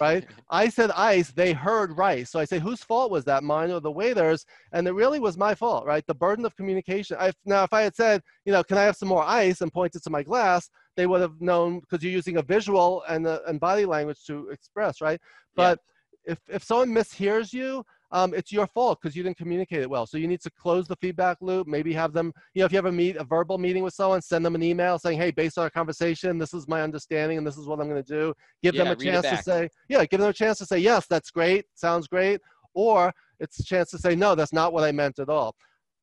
Right? 0.00 0.26
I 0.50 0.68
said 0.68 0.90
ice, 0.92 1.30
they 1.30 1.52
heard 1.52 1.96
rice. 1.96 2.30
So 2.30 2.38
I 2.38 2.44
say, 2.44 2.58
whose 2.58 2.82
fault 2.82 3.10
was 3.10 3.24
that, 3.26 3.44
mine 3.44 3.70
or 3.70 3.80
the 3.80 3.90
waiters? 3.90 4.46
And 4.72 4.88
it 4.88 4.92
really 4.92 5.20
was 5.20 5.36
my 5.36 5.54
fault, 5.54 5.86
right? 5.86 6.06
The 6.06 6.14
burden 6.14 6.46
of 6.46 6.56
communication. 6.56 7.16
I, 7.20 7.32
now, 7.44 7.64
if 7.64 7.72
I 7.72 7.82
had 7.82 7.94
said, 7.94 8.22
you 8.44 8.52
know, 8.52 8.64
can 8.64 8.78
I 8.78 8.84
have 8.84 8.96
some 8.96 9.08
more 9.08 9.22
ice 9.22 9.60
and 9.60 9.72
pointed 9.72 10.02
to 10.04 10.10
my 10.10 10.22
glass, 10.22 10.70
they 10.96 11.06
would 11.06 11.20
have 11.20 11.40
known 11.40 11.80
because 11.80 12.02
you're 12.02 12.12
using 12.12 12.38
a 12.38 12.42
visual 12.42 13.02
and, 13.08 13.26
a, 13.26 13.42
and 13.46 13.60
body 13.60 13.84
language 13.84 14.24
to 14.26 14.48
express, 14.48 15.00
right? 15.00 15.20
But 15.54 15.78
yeah. 16.26 16.32
if, 16.32 16.38
if 16.48 16.64
someone 16.64 16.90
mishears 16.94 17.52
you, 17.52 17.84
um, 18.12 18.34
it's 18.34 18.52
your 18.52 18.66
fault 18.66 18.98
because 19.00 19.16
you 19.16 19.22
didn't 19.22 19.36
communicate 19.36 19.80
it 19.80 19.90
well. 19.90 20.06
So 20.06 20.16
you 20.16 20.28
need 20.28 20.40
to 20.42 20.50
close 20.50 20.86
the 20.86 20.96
feedback 20.96 21.38
loop. 21.40 21.66
Maybe 21.66 21.92
have 21.92 22.12
them, 22.12 22.32
you 22.54 22.60
know, 22.60 22.66
if 22.66 22.72
you 22.72 22.76
have 22.76 22.86
a 22.86 22.92
meet 22.92 23.16
a 23.16 23.24
verbal 23.24 23.58
meeting 23.58 23.82
with 23.82 23.94
someone, 23.94 24.22
send 24.22 24.44
them 24.44 24.54
an 24.54 24.62
email 24.62 24.98
saying, 24.98 25.18
"Hey, 25.18 25.30
based 25.30 25.58
on 25.58 25.64
our 25.64 25.70
conversation, 25.70 26.38
this 26.38 26.54
is 26.54 26.68
my 26.68 26.82
understanding, 26.82 27.38
and 27.38 27.46
this 27.46 27.56
is 27.56 27.66
what 27.66 27.80
I'm 27.80 27.88
going 27.88 28.02
to 28.02 28.08
do." 28.08 28.34
Give 28.62 28.74
yeah, 28.74 28.84
them 28.84 28.92
a 28.92 28.96
chance 28.96 29.28
to 29.28 29.36
say, 29.38 29.68
"Yeah," 29.88 30.04
give 30.04 30.20
them 30.20 30.30
a 30.30 30.32
chance 30.32 30.58
to 30.58 30.66
say, 30.66 30.78
"Yes, 30.78 31.06
that's 31.06 31.30
great, 31.30 31.66
sounds 31.74 32.06
great," 32.06 32.40
or 32.74 33.12
it's 33.40 33.58
a 33.58 33.64
chance 33.64 33.90
to 33.90 33.98
say, 33.98 34.14
"No, 34.14 34.34
that's 34.34 34.52
not 34.52 34.72
what 34.72 34.84
I 34.84 34.92
meant 34.92 35.18
at 35.18 35.28
all." 35.28 35.56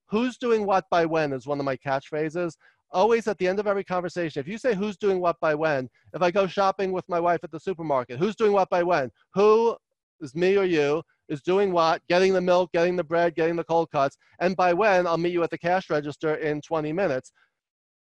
Who's 0.07 0.37
doing 0.37 0.65
what 0.65 0.85
by 0.91 1.05
when 1.05 1.33
is 1.33 1.47
one 1.47 1.59
of 1.59 1.65
my 1.65 1.77
catchphrases 1.77 2.55
always 2.93 3.27
at 3.27 3.37
the 3.39 3.47
end 3.47 3.59
of 3.59 3.67
every 3.67 3.83
conversation, 3.83 4.39
if 4.39 4.47
you 4.47 4.57
say 4.57 4.73
who's 4.73 4.97
doing 4.97 5.19
what 5.19 5.39
by 5.39 5.55
when, 5.55 5.89
if 6.13 6.21
I 6.21 6.31
go 6.31 6.47
shopping 6.47 6.91
with 6.91 7.07
my 7.09 7.19
wife 7.19 7.39
at 7.43 7.51
the 7.51 7.59
supermarket, 7.59 8.19
who's 8.19 8.35
doing 8.35 8.53
what 8.53 8.69
by 8.69 8.83
when? 8.83 9.11
Who 9.33 9.75
is 10.21 10.35
me 10.35 10.57
or 10.57 10.63
you? 10.63 11.01
Is 11.29 11.41
doing 11.41 11.71
what? 11.71 12.01
Getting 12.09 12.33
the 12.33 12.41
milk, 12.41 12.71
getting 12.71 12.95
the 12.95 13.03
bread, 13.03 13.35
getting 13.35 13.55
the 13.55 13.63
cold 13.63 13.89
cuts. 13.91 14.17
And 14.39 14.55
by 14.55 14.73
when, 14.73 15.07
I'll 15.07 15.17
meet 15.17 15.33
you 15.33 15.43
at 15.43 15.49
the 15.49 15.57
cash 15.57 15.89
register 15.89 16.35
in 16.35 16.61
20 16.61 16.93
minutes. 16.93 17.31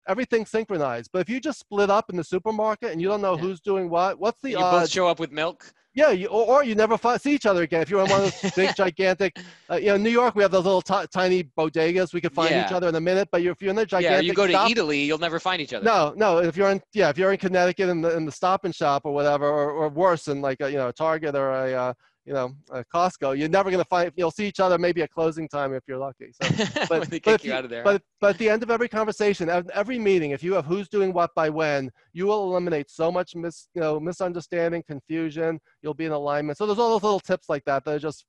Everything's 0.09 0.51
synchronized. 0.51 1.11
But 1.13 1.21
if 1.21 1.29
you 1.29 1.41
just 1.41 1.61
split 1.61 1.91
up 1.91 2.11
in 2.11 2.17
the 2.17 2.25
supermarket 2.25 2.93
and 2.93 3.01
you 3.01 3.09
don't 3.09 3.21
know 3.21 3.35
yeah. 3.35 3.43
who's 3.43 3.61
doing 3.61 3.91
what, 3.91 4.19
what's 4.19 4.41
the 4.43 4.51
you 4.51 4.59
odds? 4.59 4.85
both 4.85 4.91
show 4.91 5.07
up 5.07 5.21
with 5.21 5.31
milk? 5.31 5.73
Yeah, 5.93 6.11
you, 6.11 6.29
or, 6.29 6.47
or, 6.47 6.65
you 6.65 6.77
never 6.77 6.97
find, 6.97 7.21
see 7.21 7.35
each 7.35 7.47
other 7.47 7.63
again. 7.63 7.83
If 7.83 7.91
you're 7.91 8.05
in 8.05 8.11
one 8.11 8.23
of 8.23 8.41
those 8.41 8.53
big, 8.53 8.75
gigantic, 8.77 9.37
uh, 9.69 9.75
you 9.75 9.87
know, 9.87 9.97
New 9.97 10.11
York, 10.11 10.37
we 10.37 10.43
have 10.43 10.53
those 10.53 10.65
little 10.65 10.83
t- 10.83 11.07
tiny 11.13 11.43
bodegas. 11.43 12.15
We 12.15 12.21
could 12.21 12.33
find 12.33 12.51
yeah. 12.51 12.65
each 12.65 12.73
other 12.73 12.89
in 12.89 12.95
a 12.95 13.01
minute. 13.01 13.29
But 13.33 13.43
if 13.43 13.61
you're 13.61 13.71
in 13.71 13.77
the 13.77 13.85
gigantic, 13.85 14.23
yeah, 14.23 14.27
you 14.29 14.33
go 14.33 14.47
to 14.47 14.53
stop, 14.53 14.71
Italy, 14.71 15.03
you'll 15.03 15.19
never 15.19 15.41
find 15.41 15.61
each 15.61 15.73
other. 15.73 15.85
No, 15.85 16.15
no. 16.17 16.39
If 16.39 16.57
you're 16.57 16.71
in, 16.71 16.81
yeah, 16.93 17.09
if 17.09 17.19
you're 17.19 17.33
in 17.33 17.39
Connecticut 17.39 17.89
in 17.89 18.03
the 18.03 18.17
in 18.17 18.25
the 18.25 18.31
Stop 18.31 18.65
and 18.65 18.75
Shop 18.75 19.03
or 19.05 19.13
whatever, 19.13 19.49
or, 19.49 19.73
or 19.73 19.89
worse, 19.89 20.29
in 20.29 20.41
like 20.41 20.61
a, 20.61 20.71
you 20.71 20.77
know, 20.77 20.89
a 20.89 20.93
Target 20.93 21.35
or 21.35 21.51
a 21.51 21.75
uh, 21.75 21.95
you 22.31 22.35
know, 22.35 22.55
uh, 22.71 22.85
Costco, 22.95 23.37
you're 23.37 23.49
never 23.49 23.73
going 23.73 23.83
to 23.83 23.89
find, 23.89 24.13
you'll 24.15 24.31
see 24.31 24.47
each 24.47 24.61
other 24.61 24.79
maybe 24.79 25.03
at 25.03 25.11
closing 25.11 25.49
time 25.49 25.75
if 25.75 25.83
you're 25.89 25.99
lucky. 25.99 26.31
So, 26.41 26.65
but, 26.89 27.11
they 27.11 27.19
kick 27.19 27.43
you, 27.43 27.51
you 27.51 27.57
out 27.57 27.65
of 27.65 27.71
there. 27.71 27.83
But, 27.83 28.03
but 28.21 28.31
at 28.31 28.39
the 28.39 28.49
end 28.49 28.63
of 28.63 28.71
every 28.71 28.89
conversation, 28.89 29.51
every 29.75 29.99
meeting, 29.99 30.31
if 30.31 30.41
you 30.41 30.53
have 30.53 30.65
who's 30.65 30.89
doing 30.89 31.13
what 31.13 31.35
by 31.35 31.51
when, 31.51 31.91
you 32.13 32.27
will 32.27 32.49
eliminate 32.49 32.89
so 32.89 33.11
much 33.11 33.35
mis, 33.35 33.67
you 33.75 33.81
know, 33.81 33.99
misunderstanding, 33.99 34.85
confusion. 34.87 35.59
You'll 35.83 35.95
be 35.95 36.05
in 36.05 36.13
alignment. 36.13 36.57
So 36.57 36.67
there's 36.67 36.79
all 36.79 36.91
those 36.91 37.03
little 37.03 37.19
tips 37.19 37.49
like 37.49 37.65
that 37.65 37.85
that 37.85 37.97
are 37.97 37.99
just 37.99 38.25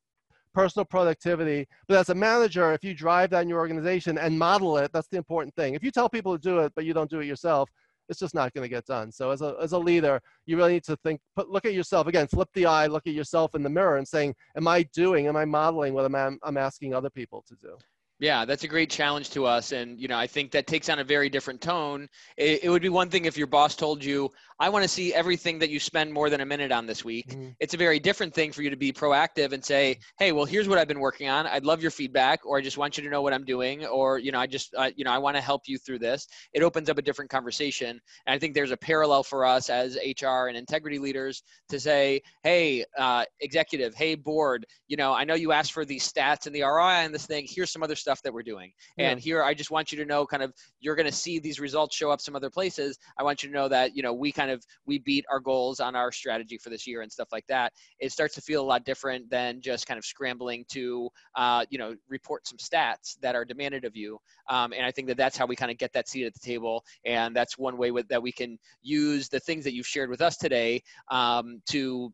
personal 0.51 0.83
productivity. 0.83 1.67
But 1.87 1.99
as 1.99 2.09
a 2.09 2.15
manager, 2.15 2.73
if 2.73 2.83
you 2.83 2.95
drive 2.95 3.29
that 3.29 3.43
in 3.43 3.49
your 3.49 3.59
organization 3.59 4.17
and 4.17 4.37
model 4.37 4.79
it, 4.79 4.89
that's 4.91 5.09
the 5.09 5.17
important 5.17 5.53
thing. 5.53 5.75
If 5.75 5.83
you 5.83 5.91
tell 5.91 6.09
people 6.09 6.35
to 6.35 6.41
do 6.41 6.57
it, 6.57 6.73
but 6.75 6.85
you 6.85 6.95
don't 6.95 7.09
do 7.11 7.19
it 7.19 7.27
yourself, 7.27 7.69
it's 8.09 8.19
just 8.19 8.35
not 8.35 8.53
going 8.53 8.63
to 8.63 8.69
get 8.69 8.85
done. 8.85 9.11
So 9.11 9.31
as 9.31 9.41
a, 9.41 9.55
as 9.61 9.71
a 9.71 9.77
leader, 9.77 10.21
you 10.45 10.57
really 10.57 10.73
need 10.73 10.83
to 10.85 10.97
think, 10.97 11.21
put, 11.35 11.49
look 11.49 11.65
at 11.65 11.73
yourself 11.73 12.07
again, 12.07 12.27
flip 12.27 12.49
the 12.53 12.65
eye, 12.65 12.87
look 12.87 13.07
at 13.07 13.13
yourself 13.13 13.55
in 13.55 13.63
the 13.63 13.69
mirror 13.69 13.97
and 13.97 14.07
saying, 14.07 14.35
am 14.55 14.67
I 14.67 14.83
doing, 14.93 15.27
am 15.27 15.37
I 15.37 15.45
modeling 15.45 15.93
what 15.93 16.05
I'm, 16.05 16.39
I'm 16.43 16.57
asking 16.57 16.93
other 16.93 17.09
people 17.09 17.43
to 17.47 17.55
do? 17.55 17.77
Yeah, 18.21 18.45
that's 18.45 18.63
a 18.63 18.67
great 18.67 18.91
challenge 18.91 19.31
to 19.31 19.47
us. 19.47 19.71
And, 19.71 19.99
you 19.99 20.07
know, 20.07 20.17
I 20.17 20.27
think 20.27 20.51
that 20.51 20.67
takes 20.67 20.89
on 20.89 20.99
a 20.99 21.03
very 21.03 21.27
different 21.27 21.59
tone. 21.59 22.07
It, 22.37 22.65
it 22.65 22.69
would 22.69 22.83
be 22.83 22.89
one 22.89 23.09
thing 23.09 23.25
if 23.25 23.35
your 23.35 23.47
boss 23.47 23.75
told 23.75 24.03
you, 24.03 24.29
I 24.59 24.69
want 24.69 24.83
to 24.83 24.87
see 24.87 25.11
everything 25.11 25.57
that 25.57 25.71
you 25.71 25.79
spend 25.79 26.13
more 26.13 26.29
than 26.29 26.41
a 26.41 26.45
minute 26.45 26.71
on 26.71 26.85
this 26.85 27.03
week. 27.03 27.29
Mm-hmm. 27.29 27.49
It's 27.59 27.73
a 27.73 27.77
very 27.77 27.99
different 27.99 28.31
thing 28.31 28.51
for 28.51 28.61
you 28.61 28.69
to 28.69 28.75
be 28.75 28.93
proactive 28.93 29.53
and 29.53 29.65
say, 29.65 29.97
hey, 30.19 30.33
well, 30.33 30.45
here's 30.45 30.69
what 30.69 30.77
I've 30.77 30.87
been 30.87 30.99
working 30.99 31.29
on. 31.29 31.47
I'd 31.47 31.65
love 31.65 31.81
your 31.81 31.89
feedback, 31.89 32.45
or 32.45 32.59
I 32.59 32.61
just 32.61 32.77
want 32.77 32.95
you 32.95 33.03
to 33.03 33.09
know 33.09 33.23
what 33.23 33.33
I'm 33.33 33.43
doing, 33.43 33.87
or, 33.87 34.19
you 34.19 34.31
know, 34.31 34.39
I 34.39 34.45
just, 34.45 34.75
uh, 34.77 34.91
you 34.95 35.03
know, 35.03 35.11
I 35.11 35.17
want 35.17 35.35
to 35.35 35.41
help 35.41 35.63
you 35.65 35.79
through 35.79 35.97
this. 35.97 36.27
It 36.53 36.61
opens 36.61 36.91
up 36.91 36.99
a 36.99 37.01
different 37.01 37.31
conversation. 37.31 37.99
And 38.27 38.35
I 38.35 38.37
think 38.37 38.53
there's 38.53 38.69
a 38.69 38.77
parallel 38.77 39.23
for 39.23 39.45
us 39.45 39.71
as 39.71 39.97
HR 40.21 40.45
and 40.47 40.55
integrity 40.55 40.99
leaders 40.99 41.41
to 41.69 41.79
say, 41.79 42.21
hey, 42.43 42.85
uh, 42.99 43.25
executive, 43.39 43.95
hey, 43.95 44.13
board, 44.13 44.67
you 44.87 44.95
know, 44.95 45.11
I 45.11 45.23
know 45.23 45.33
you 45.33 45.53
asked 45.53 45.73
for 45.73 45.85
these 45.85 46.07
stats 46.07 46.45
and 46.45 46.53
the 46.53 46.61
ROI 46.61 47.01
and 47.03 47.11
this 47.11 47.25
thing. 47.25 47.47
Here's 47.49 47.71
some 47.71 47.81
other 47.81 47.95
stuff 47.95 48.10
stuff 48.11 48.21
that 48.23 48.33
we're 48.33 48.43
doing. 48.43 48.73
Yeah. 48.97 49.09
And 49.09 49.19
here, 49.19 49.41
I 49.41 49.53
just 49.53 49.71
want 49.71 49.91
you 49.91 49.97
to 49.99 50.05
know 50.05 50.25
kind 50.25 50.43
of 50.43 50.53
you're 50.81 50.95
going 50.95 51.05
to 51.05 51.11
see 51.13 51.39
these 51.39 51.61
results 51.61 51.95
show 51.95 52.11
up 52.11 52.19
some 52.19 52.35
other 52.35 52.49
places. 52.49 52.99
I 53.17 53.23
want 53.23 53.41
you 53.41 53.47
to 53.49 53.55
know 53.55 53.69
that, 53.69 53.95
you 53.95 54.03
know, 54.03 54.13
we 54.13 54.33
kind 54.33 54.51
of, 54.51 54.61
we 54.85 54.99
beat 54.99 55.25
our 55.31 55.39
goals 55.39 55.79
on 55.79 55.95
our 55.95 56.11
strategy 56.11 56.57
for 56.57 56.69
this 56.69 56.85
year 56.85 57.03
and 57.03 57.11
stuff 57.11 57.29
like 57.31 57.47
that. 57.47 57.71
It 57.99 58.11
starts 58.11 58.35
to 58.35 58.41
feel 58.41 58.61
a 58.61 58.67
lot 58.67 58.83
different 58.83 59.29
than 59.29 59.61
just 59.61 59.87
kind 59.87 59.97
of 59.97 60.03
scrambling 60.03 60.65
to, 60.71 61.09
uh, 61.35 61.65
you 61.69 61.77
know, 61.77 61.95
report 62.09 62.45
some 62.45 62.57
stats 62.57 63.17
that 63.21 63.33
are 63.33 63.45
demanded 63.45 63.85
of 63.85 63.95
you. 63.95 64.19
Um, 64.49 64.73
and 64.73 64.85
I 64.85 64.91
think 64.91 65.07
that 65.07 65.17
that's 65.17 65.37
how 65.37 65.45
we 65.45 65.55
kind 65.55 65.71
of 65.71 65.77
get 65.77 65.93
that 65.93 66.09
seat 66.09 66.25
at 66.25 66.33
the 66.33 66.39
table. 66.39 66.83
And 67.05 67.33
that's 67.33 67.57
one 67.57 67.77
way 67.77 67.91
with, 67.91 68.09
that 68.09 68.21
we 68.21 68.33
can 68.33 68.59
use 68.81 69.29
the 69.29 69.39
things 69.39 69.63
that 69.63 69.73
you've 69.73 69.87
shared 69.87 70.09
with 70.09 70.21
us 70.21 70.35
today 70.35 70.83
um, 71.09 71.61
to 71.69 72.11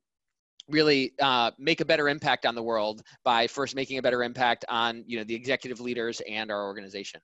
really 0.70 1.14
uh, 1.22 1.52
make 1.58 1.82
a 1.82 1.86
better 1.86 2.10
impact 2.10 2.46
on 2.46 2.56
the 2.56 2.64
world 2.64 3.04
by 3.24 3.48
first 3.48 3.76
making 3.76 3.98
a 3.98 4.02
better 4.02 4.24
impact 4.24 4.66
on 4.70 5.04
you 5.08 5.18
know 5.18 5.24
the 5.24 5.36
executive 5.36 5.80
leaders 5.80 6.22
and 6.30 6.52
our 6.52 6.66
organization. 6.66 7.22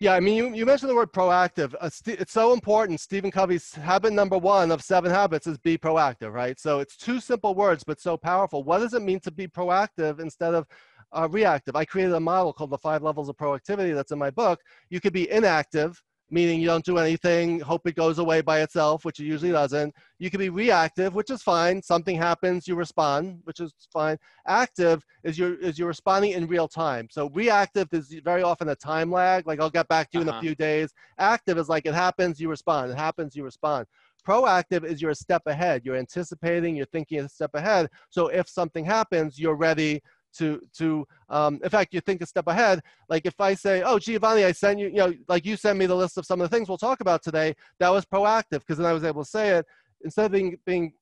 Yeah 0.00 0.14
i 0.14 0.20
mean 0.20 0.36
you, 0.36 0.54
you 0.54 0.64
mentioned 0.64 0.90
the 0.90 0.94
word 0.94 1.12
proactive. 1.12 1.74
Uh, 1.80 1.88
st- 1.88 2.20
it's 2.20 2.32
so 2.32 2.52
important. 2.52 3.00
Stephen 3.00 3.30
covey's 3.30 3.74
habit 3.74 4.12
number 4.12 4.38
one 4.38 4.70
of 4.70 4.82
seven 4.82 5.10
habits 5.10 5.46
is 5.46 5.58
be 5.58 5.76
proactive 5.76 6.32
right? 6.32 6.58
So 6.58 6.80
it's 6.80 6.96
two 6.96 7.20
simple 7.20 7.54
words 7.54 7.84
but 7.84 8.00
so 8.00 8.16
powerful. 8.16 8.62
What 8.64 8.78
does 8.78 8.94
it 8.94 9.02
mean 9.02 9.20
to 9.20 9.30
be 9.30 9.46
proactive 9.46 10.20
instead 10.20 10.54
of 10.54 10.66
uh, 11.12 11.28
reactive? 11.30 11.74
I 11.74 11.84
created 11.84 12.14
a 12.14 12.20
model 12.20 12.52
called 12.52 12.70
the 12.70 12.78
five 12.78 13.02
levels 13.02 13.28
of 13.28 13.36
proactivity 13.36 13.94
that's 13.94 14.12
in 14.12 14.18
my 14.18 14.30
book. 14.30 14.60
You 14.90 15.00
could 15.00 15.12
be 15.12 15.30
inactive 15.30 16.00
meaning 16.30 16.60
you 16.60 16.66
don't 16.66 16.84
do 16.84 16.98
anything, 16.98 17.60
hope 17.60 17.86
it 17.86 17.94
goes 17.94 18.18
away 18.18 18.40
by 18.40 18.60
itself, 18.60 19.04
which 19.04 19.20
it 19.20 19.24
usually 19.24 19.52
doesn't. 19.52 19.94
You 20.18 20.30
can 20.30 20.38
be 20.38 20.50
reactive, 20.50 21.14
which 21.14 21.30
is 21.30 21.42
fine. 21.42 21.82
Something 21.82 22.16
happens, 22.16 22.68
you 22.68 22.74
respond, 22.74 23.40
which 23.44 23.60
is 23.60 23.72
fine. 23.92 24.18
Active 24.46 25.02
is 25.24 25.38
you're, 25.38 25.58
is 25.60 25.78
you're 25.78 25.88
responding 25.88 26.32
in 26.32 26.46
real 26.46 26.68
time. 26.68 27.08
So 27.10 27.30
reactive 27.30 27.88
is 27.92 28.14
very 28.24 28.42
often 28.42 28.68
a 28.68 28.76
time 28.76 29.10
lag, 29.10 29.46
like 29.46 29.60
I'll 29.60 29.70
get 29.70 29.88
back 29.88 30.10
to 30.10 30.18
you 30.18 30.22
uh-huh. 30.22 30.28
in 30.30 30.34
a 30.34 30.38
uh-huh. 30.38 30.42
few 30.42 30.54
days. 30.54 30.92
Active 31.18 31.58
is 31.58 31.68
like 31.68 31.86
it 31.86 31.94
happens, 31.94 32.40
you 32.40 32.48
respond. 32.48 32.90
It 32.90 32.98
happens, 32.98 33.34
you 33.34 33.44
respond. 33.44 33.86
Proactive 34.26 34.84
is 34.84 35.00
you're 35.00 35.12
a 35.12 35.14
step 35.16 35.42
ahead. 35.46 35.82
You're 35.84 35.96
anticipating, 35.96 36.76
you're 36.76 36.86
thinking 36.86 37.20
a 37.20 37.28
step 37.28 37.52
ahead. 37.54 37.88
So 38.10 38.28
if 38.28 38.48
something 38.48 38.84
happens, 38.84 39.38
you're 39.38 39.54
ready 39.54 40.02
to 40.36 40.60
to 40.76 41.06
um, 41.28 41.60
in 41.62 41.70
fact 41.70 41.92
you 41.94 42.00
think 42.00 42.20
a 42.22 42.26
step 42.26 42.46
ahead 42.46 42.80
like 43.08 43.24
if 43.26 43.40
i 43.40 43.54
say 43.54 43.82
oh 43.82 43.98
giovanni 43.98 44.44
i 44.44 44.52
sent 44.52 44.78
you 44.78 44.88
you 44.88 44.94
know 44.94 45.12
like 45.28 45.44
you 45.44 45.56
send 45.56 45.78
me 45.78 45.86
the 45.86 45.94
list 45.94 46.18
of 46.18 46.26
some 46.26 46.40
of 46.40 46.48
the 46.48 46.54
things 46.54 46.68
we'll 46.68 46.78
talk 46.78 47.00
about 47.00 47.22
today 47.22 47.54
that 47.78 47.88
was 47.90 48.04
proactive 48.04 48.60
because 48.60 48.78
then 48.78 48.86
i 48.86 48.92
was 48.92 49.04
able 49.04 49.24
to 49.24 49.30
say 49.30 49.50
it 49.50 49.66
instead 50.02 50.26
of 50.26 50.32
being 50.32 50.58
being 50.64 50.92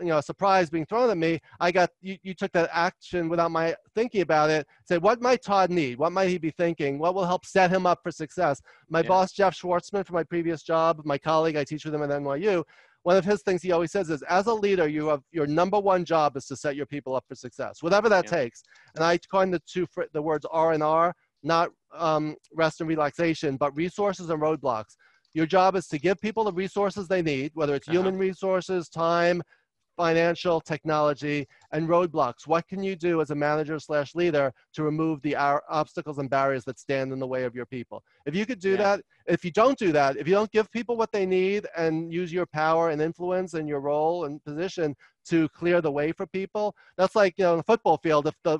you 0.00 0.06
know, 0.06 0.18
a 0.18 0.22
surprise 0.22 0.70
being 0.70 0.86
thrown 0.86 1.10
at 1.10 1.16
me, 1.16 1.40
I 1.60 1.70
got 1.70 1.90
you, 2.00 2.16
you 2.22 2.34
took 2.34 2.52
that 2.52 2.70
action 2.72 3.28
without 3.28 3.50
my 3.50 3.74
thinking 3.94 4.22
about 4.22 4.50
it. 4.50 4.66
Say, 4.88 4.98
what 4.98 5.22
might 5.22 5.42
Todd 5.42 5.70
need? 5.70 5.98
What 5.98 6.12
might 6.12 6.28
he 6.28 6.38
be 6.38 6.50
thinking? 6.50 6.98
What 6.98 7.14
will 7.14 7.24
help 7.24 7.46
set 7.46 7.70
him 7.70 7.86
up 7.86 8.00
for 8.02 8.10
success? 8.10 8.60
My 8.88 9.00
yeah. 9.00 9.08
boss, 9.08 9.32
Jeff 9.32 9.56
Schwartzman, 9.56 10.04
from 10.04 10.14
my 10.14 10.24
previous 10.24 10.62
job, 10.62 11.02
my 11.04 11.18
colleague, 11.18 11.56
I 11.56 11.64
teach 11.64 11.84
with 11.84 11.94
him 11.94 12.02
at 12.02 12.10
NYU. 12.10 12.64
One 13.04 13.16
of 13.16 13.24
his 13.24 13.42
things 13.42 13.62
he 13.62 13.72
always 13.72 13.90
says 13.90 14.10
is, 14.10 14.22
as 14.22 14.46
a 14.46 14.54
leader, 14.54 14.86
you 14.86 15.08
have 15.08 15.22
your 15.32 15.46
number 15.46 15.78
one 15.78 16.04
job 16.04 16.36
is 16.36 16.46
to 16.46 16.56
set 16.56 16.76
your 16.76 16.86
people 16.86 17.16
up 17.16 17.24
for 17.28 17.34
success, 17.34 17.82
whatever 17.82 18.08
that 18.08 18.26
yeah. 18.26 18.30
takes. 18.30 18.62
And 18.94 19.04
I 19.04 19.18
coined 19.18 19.52
the 19.52 19.60
two 19.66 19.86
the 20.12 20.22
words 20.22 20.46
R 20.50 20.72
and 20.72 20.82
R, 20.82 21.14
not 21.42 21.70
um, 21.96 22.36
rest 22.54 22.80
and 22.80 22.88
relaxation, 22.88 23.56
but 23.56 23.76
resources 23.76 24.30
and 24.30 24.40
roadblocks. 24.40 24.96
Your 25.34 25.46
job 25.46 25.76
is 25.76 25.88
to 25.88 25.98
give 25.98 26.20
people 26.20 26.44
the 26.44 26.52
resources 26.52 27.08
they 27.08 27.22
need, 27.22 27.52
whether 27.54 27.74
it's 27.74 27.88
uh-huh. 27.88 27.98
human 27.98 28.18
resources, 28.18 28.88
time, 28.88 29.42
financial, 29.96 30.60
technology, 30.60 31.46
and 31.72 31.88
roadblocks. 31.88 32.46
What 32.46 32.66
can 32.68 32.82
you 32.82 32.96
do 32.96 33.20
as 33.20 33.30
a 33.30 33.34
manager 33.34 33.78
slash 33.78 34.14
leader 34.14 34.52
to 34.74 34.82
remove 34.82 35.22
the 35.22 35.36
obstacles 35.36 36.18
and 36.18 36.30
barriers 36.30 36.64
that 36.64 36.78
stand 36.78 37.12
in 37.12 37.18
the 37.18 37.26
way 37.26 37.44
of 37.44 37.54
your 37.54 37.66
people? 37.66 38.02
If 38.26 38.34
you 38.34 38.46
could 38.46 38.60
do 38.60 38.72
yeah. 38.72 38.76
that, 38.76 39.00
if 39.26 39.44
you 39.44 39.50
don't 39.50 39.78
do 39.78 39.92
that, 39.92 40.16
if 40.16 40.26
you 40.26 40.34
don't 40.34 40.50
give 40.50 40.70
people 40.70 40.96
what 40.96 41.12
they 41.12 41.26
need 41.26 41.66
and 41.76 42.12
use 42.12 42.32
your 42.32 42.46
power 42.46 42.90
and 42.90 43.00
influence 43.00 43.54
and 43.54 43.68
your 43.68 43.80
role 43.80 44.24
and 44.24 44.42
position 44.44 44.94
to 45.26 45.48
clear 45.50 45.80
the 45.80 45.92
way 45.92 46.12
for 46.12 46.26
people, 46.26 46.74
that's 46.96 47.16
like 47.16 47.34
you 47.38 47.44
know, 47.44 47.52
on 47.52 47.58
the 47.58 47.64
football 47.64 47.98
field. 47.98 48.26
If 48.26 48.34
the 48.44 48.58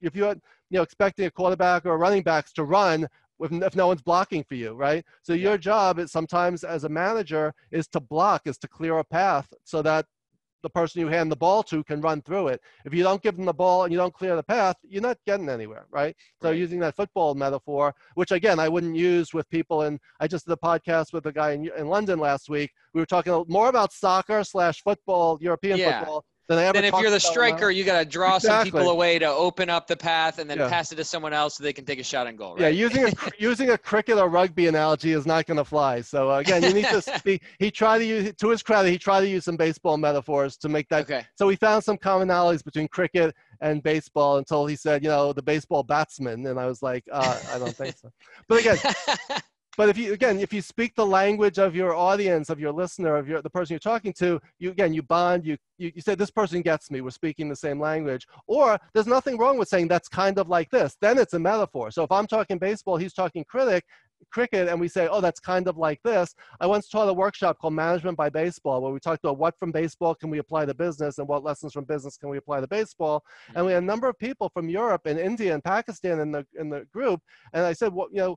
if 0.00 0.14
you're 0.14 0.34
you 0.70 0.78
know 0.78 0.82
expecting 0.82 1.26
a 1.26 1.30
quarterback 1.30 1.86
or 1.86 1.94
a 1.94 1.96
running 1.96 2.22
backs 2.22 2.52
to 2.54 2.64
run 2.64 3.08
if 3.40 3.76
no 3.76 3.88
one's 3.88 4.02
blocking 4.02 4.44
for 4.44 4.54
you, 4.54 4.74
right? 4.74 5.04
So 5.22 5.32
your 5.32 5.58
job 5.58 5.98
is 5.98 6.12
sometimes 6.12 6.64
as 6.64 6.84
a 6.84 6.88
manager 6.88 7.52
is 7.70 7.86
to 7.88 8.00
block, 8.00 8.42
is 8.46 8.58
to 8.58 8.68
clear 8.68 8.98
a 8.98 9.04
path 9.04 9.52
so 9.64 9.82
that 9.82 10.06
the 10.64 10.70
person 10.70 11.00
you 11.00 11.08
hand 11.08 11.30
the 11.30 11.36
ball 11.36 11.62
to 11.62 11.84
can 11.84 12.00
run 12.00 12.22
through 12.22 12.48
it. 12.48 12.60
If 12.84 12.92
you 12.92 13.04
don't 13.04 13.22
give 13.22 13.36
them 13.36 13.44
the 13.44 13.52
ball 13.52 13.84
and 13.84 13.92
you 13.92 13.98
don't 13.98 14.12
clear 14.12 14.34
the 14.34 14.42
path, 14.42 14.76
you're 14.82 15.02
not 15.02 15.18
getting 15.26 15.48
anywhere, 15.48 15.86
right? 15.90 16.16
So 16.42 16.48
right. 16.48 16.58
using 16.58 16.80
that 16.80 16.96
football 16.96 17.34
metaphor, 17.34 17.94
which 18.14 18.32
again 18.32 18.58
I 18.58 18.68
wouldn't 18.68 18.96
use 18.96 19.32
with 19.32 19.48
people, 19.50 19.82
and 19.82 20.00
I 20.18 20.26
just 20.26 20.46
did 20.46 20.52
a 20.52 20.56
podcast 20.56 21.12
with 21.12 21.26
a 21.26 21.32
guy 21.32 21.52
in, 21.52 21.70
in 21.76 21.86
London 21.86 22.18
last 22.18 22.48
week. 22.48 22.72
We 22.94 23.00
were 23.00 23.06
talking 23.06 23.44
more 23.46 23.68
about 23.68 23.92
soccer 23.92 24.42
slash 24.42 24.82
football, 24.82 25.38
European 25.40 25.78
yeah. 25.78 26.00
football, 26.00 26.24
then 26.46 26.84
if 26.84 26.94
you're 27.00 27.10
the 27.10 27.20
striker, 27.20 27.70
you 27.70 27.84
got 27.84 28.00
to 28.00 28.04
draw 28.04 28.36
exactly. 28.36 28.70
some 28.70 28.78
people 28.80 28.90
away 28.90 29.18
to 29.18 29.26
open 29.26 29.70
up 29.70 29.86
the 29.86 29.96
path 29.96 30.38
and 30.38 30.48
then 30.48 30.58
yeah. 30.58 30.68
pass 30.68 30.92
it 30.92 30.96
to 30.96 31.04
someone 31.04 31.32
else 31.32 31.56
so 31.56 31.64
they 31.64 31.72
can 31.72 31.84
take 31.84 31.98
a 31.98 32.02
shot 32.02 32.26
and 32.26 32.36
goal. 32.36 32.54
Right? 32.54 32.62
Yeah, 32.62 32.68
using 32.68 33.04
a 33.04 33.12
using 33.38 33.70
a 33.70 33.78
cricket 33.78 34.18
or 34.18 34.28
rugby 34.28 34.66
analogy 34.66 35.12
is 35.12 35.26
not 35.26 35.46
going 35.46 35.56
to 35.56 35.64
fly. 35.64 36.02
So 36.02 36.30
uh, 36.30 36.38
again, 36.38 36.62
you 36.62 36.74
need 36.74 36.86
to 36.86 37.00
speak. 37.18 37.42
He 37.58 37.70
tried 37.70 37.98
to 37.98 38.04
use, 38.04 38.34
to 38.34 38.50
his 38.50 38.62
credit, 38.62 38.90
he 38.90 38.98
tried 38.98 39.20
to 39.22 39.28
use 39.28 39.44
some 39.44 39.56
baseball 39.56 39.96
metaphors 39.96 40.56
to 40.58 40.68
make 40.68 40.88
that. 40.90 41.02
Okay. 41.02 41.24
So 41.36 41.46
we 41.46 41.56
found 41.56 41.82
some 41.82 41.96
commonalities 41.96 42.62
between 42.62 42.88
cricket 42.88 43.34
and 43.60 43.82
baseball 43.82 44.36
until 44.36 44.66
he 44.66 44.76
said, 44.76 45.02
you 45.02 45.08
know, 45.08 45.32
the 45.32 45.42
baseball 45.42 45.82
batsman, 45.82 46.46
and 46.46 46.60
I 46.60 46.66
was 46.66 46.82
like, 46.82 47.04
uh, 47.10 47.40
I 47.52 47.58
don't 47.58 47.74
think 47.74 47.96
so. 47.96 48.10
But 48.48 48.60
again, 48.60 48.78
but 49.76 49.88
if 49.88 49.98
you 49.98 50.12
again 50.12 50.38
if 50.38 50.52
you 50.52 50.62
speak 50.62 50.94
the 50.94 51.06
language 51.06 51.58
of 51.58 51.74
your 51.74 51.94
audience 51.94 52.50
of 52.50 52.60
your 52.60 52.72
listener 52.72 53.16
of 53.16 53.28
your 53.28 53.42
the 53.42 53.50
person 53.50 53.74
you're 53.74 53.78
talking 53.78 54.12
to 54.12 54.40
you 54.58 54.70
again 54.70 54.92
you 54.92 55.02
bond 55.02 55.44
you, 55.44 55.56
you 55.78 55.92
you 55.94 56.00
say 56.00 56.14
this 56.14 56.30
person 56.30 56.62
gets 56.62 56.90
me. 56.90 57.00
We're 57.00 57.10
speaking 57.10 57.48
the 57.48 57.56
same 57.56 57.80
language. 57.80 58.26
Or 58.46 58.78
there's 58.92 59.06
nothing 59.06 59.38
wrong 59.38 59.58
with 59.58 59.68
saying 59.68 59.88
that's 59.88 60.08
kind 60.08 60.38
of 60.38 60.48
like 60.48 60.70
this. 60.70 60.96
Then 61.00 61.18
it's 61.18 61.34
a 61.34 61.38
metaphor. 61.38 61.90
So 61.90 62.02
if 62.04 62.12
i'm 62.12 62.26
talking 62.26 62.58
baseball 62.58 62.96
he's 62.96 63.14
talking 63.14 63.44
critic 63.44 63.84
cricket 64.30 64.68
and 64.68 64.80
we 64.80 64.88
say 64.88 65.06
oh 65.10 65.20
that's 65.20 65.40
kind 65.40 65.68
of 65.68 65.76
like 65.76 66.00
this. 66.02 66.34
I 66.60 66.66
once 66.66 66.88
taught 66.88 67.08
a 67.08 67.12
workshop 67.12 67.58
called 67.58 67.74
management 67.74 68.16
by 68.16 68.30
baseball 68.30 68.80
where 68.80 68.92
we 68.92 69.00
talked 69.00 69.22
about 69.24 69.38
what 69.38 69.58
from 69.58 69.70
baseball 69.72 70.14
can 70.14 70.30
we 70.30 70.38
apply 70.38 70.66
to 70.66 70.74
business 70.74 71.18
and 71.18 71.28
what 71.28 71.44
lessons 71.44 71.72
from 71.72 71.84
business 71.84 72.16
can 72.16 72.30
we 72.30 72.38
apply 72.38 72.60
to 72.60 72.66
baseball. 72.66 73.22
And 73.54 73.66
we 73.66 73.72
had 73.72 73.82
a 73.82 73.86
number 73.86 74.08
of 74.08 74.18
people 74.18 74.48
from 74.48 74.68
europe 74.68 75.02
and 75.06 75.18
india 75.18 75.52
and 75.54 75.62
pakistan 75.62 76.20
in 76.20 76.32
the 76.32 76.46
in 76.58 76.70
the 76.70 76.86
group. 76.92 77.20
And 77.52 77.64
i 77.64 77.72
said 77.72 77.92
well 77.92 78.08
you 78.10 78.18
know 78.18 78.36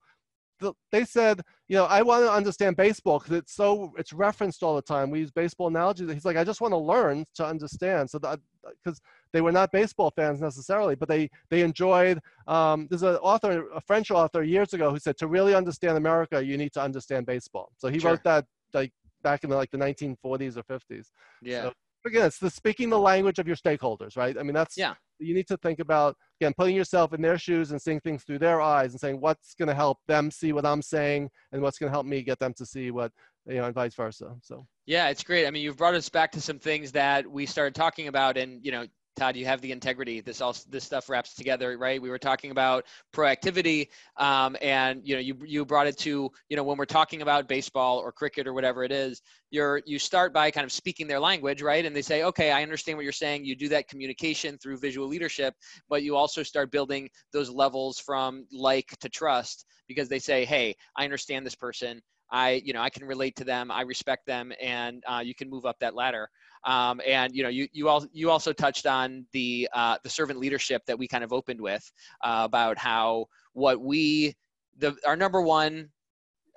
they 0.91 1.05
said, 1.05 1.41
you 1.67 1.75
know, 1.75 1.85
I 1.85 2.01
want 2.01 2.23
to 2.23 2.31
understand 2.31 2.75
baseball 2.77 3.19
because 3.19 3.37
it's 3.37 3.53
so 3.53 3.93
it's 3.97 4.13
referenced 4.13 4.63
all 4.63 4.75
the 4.75 4.81
time. 4.81 5.09
We 5.09 5.19
use 5.19 5.31
baseball 5.31 5.67
analogies. 5.67 6.11
He's 6.11 6.25
like, 6.25 6.37
I 6.37 6.43
just 6.43 6.61
want 6.61 6.71
to 6.71 6.77
learn 6.77 7.25
to 7.35 7.45
understand. 7.45 8.09
So 8.09 8.19
that 8.19 8.39
because 8.83 8.99
they 9.33 9.41
were 9.41 9.51
not 9.51 9.71
baseball 9.71 10.11
fans 10.15 10.41
necessarily, 10.41 10.95
but 10.95 11.09
they 11.09 11.29
they 11.49 11.61
enjoyed. 11.61 12.19
Um, 12.47 12.87
there's 12.89 13.03
an 13.03 13.15
author, 13.15 13.67
a 13.73 13.81
French 13.81 14.11
author, 14.11 14.43
years 14.43 14.73
ago 14.73 14.91
who 14.91 14.99
said 14.99 15.17
to 15.17 15.27
really 15.27 15.55
understand 15.55 15.97
America, 15.97 16.43
you 16.43 16.57
need 16.57 16.73
to 16.73 16.81
understand 16.81 17.25
baseball. 17.25 17.71
So 17.77 17.87
he 17.89 17.99
sure. 17.99 18.11
wrote 18.11 18.23
that 18.23 18.45
like 18.73 18.91
back 19.23 19.43
in 19.43 19.49
the, 19.49 19.55
like 19.55 19.71
the 19.71 19.77
1940s 19.77 20.57
or 20.57 20.63
50s. 20.63 21.11
Yeah. 21.41 21.63
So, 21.63 21.73
again, 22.05 22.25
it's 22.25 22.39
the 22.39 22.49
speaking 22.49 22.89
the 22.89 22.99
language 22.99 23.39
of 23.39 23.47
your 23.47 23.55
stakeholders, 23.55 24.17
right? 24.17 24.37
I 24.37 24.43
mean, 24.43 24.53
that's 24.53 24.77
yeah. 24.77 24.95
You 25.19 25.33
need 25.33 25.47
to 25.47 25.57
think 25.57 25.79
about 25.79 26.15
again 26.39 26.53
putting 26.55 26.75
yourself 26.75 27.13
in 27.13 27.21
their 27.21 27.37
shoes 27.37 27.71
and 27.71 27.81
seeing 27.81 27.99
things 27.99 28.23
through 28.23 28.39
their 28.39 28.61
eyes 28.61 28.91
and 28.91 28.99
saying 28.99 29.19
what's 29.19 29.55
going 29.55 29.67
to 29.67 29.73
help 29.73 29.97
them 30.07 30.29
see 30.29 30.53
what 30.53 30.65
I'm 30.65 30.81
saying 30.81 31.29
and 31.51 31.61
what's 31.61 31.79
going 31.79 31.89
to 31.89 31.93
help 31.93 32.05
me 32.05 32.21
get 32.21 32.39
them 32.39 32.53
to 32.55 32.65
see 32.65 32.91
what 32.91 33.11
you 33.47 33.55
know 33.55 33.65
and 33.65 33.73
vice 33.73 33.95
versa. 33.95 34.35
So 34.41 34.67
yeah, 34.85 35.09
it's 35.09 35.23
great. 35.23 35.47
I 35.47 35.51
mean, 35.51 35.63
you've 35.63 35.77
brought 35.77 35.95
us 35.95 36.09
back 36.09 36.31
to 36.33 36.41
some 36.41 36.59
things 36.59 36.91
that 36.93 37.29
we 37.29 37.45
started 37.45 37.75
talking 37.75 38.07
about, 38.07 38.37
and 38.37 38.63
you 38.63 38.71
know, 38.71 38.85
Todd, 39.17 39.35
you 39.35 39.45
have 39.45 39.61
the 39.61 39.71
integrity. 39.71 40.21
This 40.21 40.39
all 40.41 40.55
this 40.69 40.85
stuff 40.85 41.09
wraps 41.09 41.33
together, 41.33 41.77
right? 41.77 42.01
We 42.01 42.09
were 42.09 42.19
talking 42.19 42.51
about 42.51 42.85
proactivity, 43.13 43.89
um, 44.17 44.55
and 44.61 45.01
you 45.03 45.15
know, 45.15 45.19
you 45.19 45.37
you 45.45 45.65
brought 45.65 45.87
it 45.87 45.97
to 45.99 46.31
you 46.49 46.55
know 46.55 46.63
when 46.63 46.77
we're 46.77 46.85
talking 46.85 47.21
about 47.21 47.47
baseball 47.47 47.97
or 47.97 48.11
cricket 48.11 48.47
or 48.47 48.53
whatever 48.53 48.83
it 48.83 48.91
is, 48.91 49.21
you're 49.49 49.81
you 49.85 49.99
start 49.99 50.33
by 50.33 50.51
kind 50.51 50.65
of 50.65 50.71
speaking 50.71 51.07
their 51.07 51.19
language, 51.19 51.61
right? 51.61 51.85
And 51.85 51.95
they 51.95 52.01
say, 52.01 52.23
okay, 52.23 52.51
I 52.51 52.61
understand 52.63 52.97
what 52.97 53.03
you're 53.03 53.11
saying. 53.11 53.43
You 53.43 53.55
do 53.55 53.69
that 53.69 53.87
communication 53.87 54.57
through 54.57 54.77
visual 54.77 55.07
leadership, 55.07 55.55
but 55.89 56.03
you 56.03 56.15
also 56.15 56.43
start 56.43 56.71
building 56.71 57.09
those 57.33 57.49
levels 57.49 57.99
from 57.99 58.45
like 58.51 58.95
to 58.99 59.09
trust 59.09 59.65
because 59.87 60.09
they 60.09 60.19
say, 60.19 60.45
hey, 60.45 60.75
I 60.95 61.03
understand 61.03 61.45
this 61.45 61.55
person. 61.55 62.01
I, 62.29 62.61
you 62.65 62.73
know, 62.73 62.81
I 62.81 62.89
can 62.89 63.05
relate 63.05 63.35
to 63.37 63.43
them. 63.45 63.71
I 63.71 63.81
respect 63.81 64.25
them, 64.25 64.51
and 64.61 65.03
uh, 65.07 65.21
you 65.23 65.33
can 65.33 65.49
move 65.49 65.65
up 65.65 65.77
that 65.79 65.95
ladder. 65.95 66.29
Um, 66.67 67.01
and 67.07 67.33
you 67.33 67.43
know, 67.43 67.49
you 67.49 67.67
you 67.71 67.89
also 67.89 68.07
you 68.11 68.29
also 68.29 68.53
touched 68.53 68.85
on 68.85 69.25
the 69.31 69.67
uh, 69.73 69.97
the 70.03 70.09
servant 70.09 70.39
leadership 70.39 70.83
that 70.85 70.99
we 70.99 71.07
kind 71.07 71.23
of 71.23 71.33
opened 71.33 71.61
with 71.61 71.89
uh, 72.23 72.41
about 72.43 72.77
how 72.77 73.25
what 73.53 73.81
we 73.81 74.35
the 74.77 74.95
our 75.05 75.15
number 75.15 75.41
one 75.41 75.89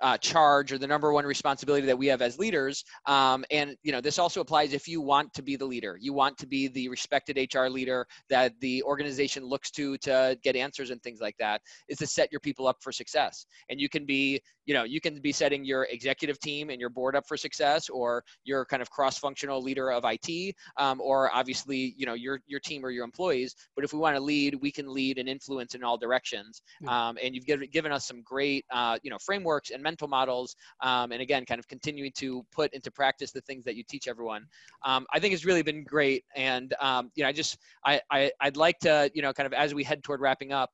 uh, 0.02 0.16
charge 0.18 0.72
or 0.72 0.78
the 0.78 0.86
number 0.86 1.12
one 1.12 1.24
responsibility 1.24 1.86
that 1.86 1.96
we 1.96 2.06
have 2.06 2.22
as 2.22 2.38
leaders. 2.38 2.84
Um, 3.06 3.44
and 3.50 3.76
you 3.82 3.92
know, 3.92 4.00
this 4.00 4.18
also 4.18 4.40
applies 4.40 4.72
if 4.72 4.88
you 4.88 5.00
want 5.00 5.32
to 5.34 5.42
be 5.42 5.56
the 5.56 5.64
leader. 5.64 5.96
You 6.00 6.12
want 6.12 6.38
to 6.38 6.46
be 6.46 6.68
the 6.68 6.88
respected 6.88 7.38
HR 7.52 7.66
leader 7.66 8.06
that 8.30 8.52
the 8.60 8.82
organization 8.84 9.44
looks 9.44 9.70
to 9.72 9.98
to 9.98 10.38
get 10.42 10.56
answers 10.56 10.90
and 10.90 11.02
things 11.02 11.20
like 11.20 11.36
that. 11.38 11.60
Is 11.88 11.98
to 11.98 12.06
set 12.06 12.32
your 12.32 12.40
people 12.40 12.66
up 12.66 12.78
for 12.80 12.92
success. 12.92 13.46
And 13.68 13.80
you 13.80 13.88
can 13.88 14.06
be, 14.06 14.40
you 14.70 14.74
know, 14.74 14.84
you 14.84 15.00
can 15.00 15.20
be 15.20 15.32
setting 15.32 15.64
your 15.64 15.88
executive 15.90 16.38
team 16.38 16.70
and 16.70 16.80
your 16.80 16.90
board 16.90 17.16
up 17.16 17.26
for 17.26 17.36
success, 17.36 17.88
or 17.88 18.22
your 18.44 18.64
kind 18.64 18.80
of 18.80 18.88
cross-functional 18.88 19.60
leader 19.60 19.90
of 19.90 20.04
IT, 20.06 20.54
um, 20.76 21.00
or 21.00 21.28
obviously, 21.34 21.92
you 21.96 22.06
know, 22.06 22.14
your 22.14 22.38
your 22.46 22.60
team 22.60 22.84
or 22.84 22.90
your 22.90 23.04
employees. 23.04 23.56
But 23.74 23.84
if 23.84 23.92
we 23.92 23.98
want 23.98 24.14
to 24.14 24.22
lead, 24.22 24.54
we 24.54 24.70
can 24.70 24.86
lead 24.94 25.18
and 25.18 25.28
influence 25.28 25.74
in 25.74 25.82
all 25.82 25.98
directions. 25.98 26.62
Um, 26.86 27.18
and 27.20 27.34
you've 27.34 27.46
given, 27.46 27.68
given 27.72 27.90
us 27.90 28.06
some 28.06 28.22
great, 28.22 28.64
uh, 28.70 28.96
you 29.02 29.10
know, 29.10 29.18
frameworks 29.18 29.70
and 29.70 29.82
mental 29.82 30.06
models, 30.06 30.54
um, 30.82 31.10
and 31.10 31.20
again, 31.20 31.44
kind 31.44 31.58
of 31.58 31.66
continuing 31.66 32.12
to 32.18 32.46
put 32.52 32.72
into 32.72 32.92
practice 32.92 33.32
the 33.32 33.40
things 33.40 33.64
that 33.64 33.74
you 33.74 33.82
teach 33.82 34.06
everyone. 34.06 34.46
Um, 34.84 35.04
I 35.12 35.18
think 35.18 35.34
it's 35.34 35.44
really 35.44 35.62
been 35.62 35.82
great, 35.82 36.22
and 36.36 36.74
um, 36.80 37.10
you 37.16 37.24
know, 37.24 37.28
I 37.28 37.32
just 37.32 37.58
I, 37.84 38.00
I 38.08 38.30
I'd 38.40 38.56
like 38.56 38.78
to 38.80 39.10
you 39.14 39.22
know 39.22 39.32
kind 39.32 39.48
of 39.48 39.52
as 39.52 39.74
we 39.74 39.82
head 39.82 40.04
toward 40.04 40.20
wrapping 40.20 40.52
up, 40.52 40.70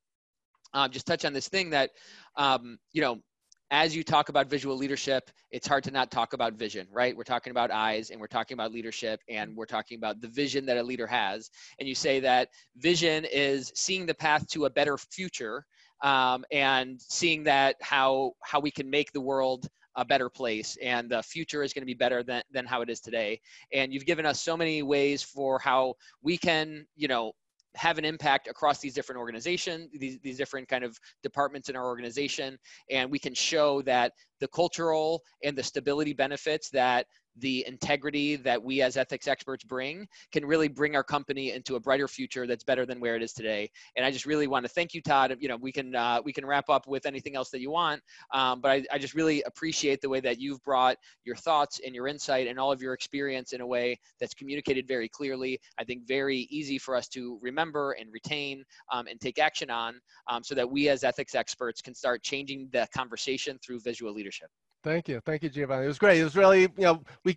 um, 0.75 0.91
just 0.91 1.07
touch 1.07 1.25
on 1.25 1.33
this 1.33 1.49
thing 1.49 1.71
that 1.71 1.93
um, 2.37 2.79
you 2.93 3.01
know 3.01 3.23
as 3.71 3.97
you 3.97 4.05
talk 4.05 4.29
about 4.29 4.49
visual 4.49 4.77
leadership, 4.77 5.31
it's 5.51 5.67
hard 5.67 5.83
to 5.85 5.91
not 5.91 6.11
talk 6.11 6.33
about 6.33 6.55
vision, 6.55 6.87
right? 6.93 7.17
We're 7.17 7.25
talking 7.25 7.51
about 7.51 7.71
eyes 7.71 8.11
and 8.11 8.21
we're 8.21 8.29
talking 8.29 8.55
about 8.55 8.73
leadership 8.73 9.21
and 9.29 9.57
we're 9.57 9.67
talking 9.67 9.99
about 9.99 10.21
the 10.21 10.29
vision 10.29 10.67
that 10.67 10.77
a 10.77 10.83
leader 10.83 11.07
has. 11.07 11.51
And 11.79 11.89
you 11.89 11.95
say 11.95 12.21
that 12.21 12.49
vision 12.77 13.25
is 13.25 13.73
seeing 13.75 14.07
the 14.07 14.15
path 14.15 14.47
to 14.49 14.67
a 14.67 14.71
better 14.71 14.97
future 14.97 15.65
um, 16.03 16.45
and 16.53 17.01
seeing 17.01 17.45
that 17.45 17.77
how 17.81 18.33
how 18.43 18.61
we 18.61 18.71
can 18.71 18.89
make 18.89 19.13
the 19.13 19.21
world 19.21 19.67
a 19.97 20.05
better 20.05 20.29
place 20.29 20.77
and 20.83 21.09
the 21.09 21.23
future 21.23 21.63
is 21.63 21.73
going 21.73 21.81
to 21.83 21.87
be 21.87 21.95
better 21.95 22.23
than, 22.23 22.43
than 22.53 22.67
how 22.67 22.83
it 22.83 22.91
is 22.91 23.01
today 23.01 23.41
and 23.73 23.95
you've 23.95 24.05
given 24.05 24.27
us 24.27 24.43
so 24.43 24.55
many 24.55 24.83
ways 24.83 25.23
for 25.23 25.59
how 25.59 25.95
we 26.23 26.37
can 26.37 26.87
you 26.97 27.09
know 27.09 27.33
have 27.77 27.99
an 27.99 28.05
impact 28.05 28.49
across 28.49 28.81
these 28.81 28.95
different 28.95 29.19
organizations 29.19 29.89
these, 29.99 30.19
these 30.21 30.37
different 30.37 30.69
kind 30.69 30.85
of 30.85 30.99
departments 31.23 31.69
in 31.69 31.77
our 31.77 31.87
organization. 31.87 32.59
And 32.91 33.11
we 33.11 33.19
can 33.19 33.35
show 33.35 33.83
that 33.83 34.13
the 34.41 34.49
cultural 34.49 35.23
and 35.45 35.57
the 35.57 35.63
stability 35.63 36.13
benefits 36.13 36.71
that 36.71 37.07
the 37.39 37.65
integrity 37.67 38.37
that 38.37 38.63
we 38.63 38.83
as 38.83 38.97
ethics 38.97 39.29
experts 39.29 39.65
bring 39.65 40.07
can 40.33 40.45
really 40.45 40.69
bring 40.69 40.97
our 40.97 41.05
company 41.05 41.53
into 41.53 41.77
a 41.77 41.81
brighter 41.81 42.09
future 42.09 42.47
that's 42.47 42.65
better 42.65 42.87
than 42.87 43.01
where 43.01 43.17
it 43.17 43.23
is 43.23 43.33
today. 43.33 43.71
And 43.97 44.05
I 44.05 44.11
just 44.11 44.27
really 44.27 44.47
want 44.47 44.65
to 44.65 44.69
thank 44.69 44.95
you, 44.95 45.03
Todd. 45.03 45.37
You 45.41 45.49
know, 45.49 45.57
we 45.57 45.73
can 45.73 45.95
uh, 45.95 46.21
we 46.25 46.33
can 46.33 46.47
wrap 46.47 46.69
up 46.71 46.87
with 46.87 47.07
anything 47.07 47.37
else 47.37 47.51
that 47.51 47.61
you 47.61 47.71
want, 47.71 48.01
um, 48.33 48.61
but 48.61 48.71
I, 48.71 48.85
I 48.93 48.99
just 48.99 49.15
really 49.15 49.43
appreciate 49.43 50.01
the 50.01 50.09
way 50.09 50.21
that 50.21 50.39
you've 50.39 50.63
brought 50.65 50.97
your 51.25 51.37
thoughts 51.37 51.81
and 51.85 51.95
your 51.95 52.07
insight 52.07 52.47
and 52.47 52.59
all 52.59 52.73
of 52.73 52.81
your 52.81 52.95
experience 52.95 53.53
in 53.53 53.61
a 53.61 53.67
way 53.67 53.99
that's 54.21 54.35
communicated 54.35 54.89
very 54.89 55.09
clearly. 55.09 55.59
I 55.79 55.85
think 55.85 56.07
very 56.07 56.49
easy 56.51 56.79
for 56.79 56.97
us 56.97 57.09
to 57.09 57.39
remember 57.43 57.93
and 57.93 58.13
retain 58.13 58.65
um, 58.93 59.07
and 59.07 59.21
take 59.21 59.39
action 59.39 59.71
on, 59.71 60.01
um, 60.29 60.43
so 60.43 60.55
that 60.55 60.71
we 60.71 60.89
as 60.89 61.05
ethics 61.05 61.35
experts 61.35 61.81
can 61.81 61.95
start 61.95 62.23
changing 62.23 62.69
the 62.73 62.87
conversation 62.95 63.59
through 63.65 63.81
visual 63.81 64.13
leadership. 64.13 64.49
Thank 64.87 65.09
you. 65.09 65.21
Thank 65.27 65.43
you, 65.43 65.49
Giovanni. 65.49 65.85
It 65.85 65.89
was 65.89 65.99
great. 65.99 66.21
It 66.21 66.25
was 66.25 66.37
really, 66.37 66.61
you 66.61 66.71
know, 66.77 67.03
we 67.25 67.37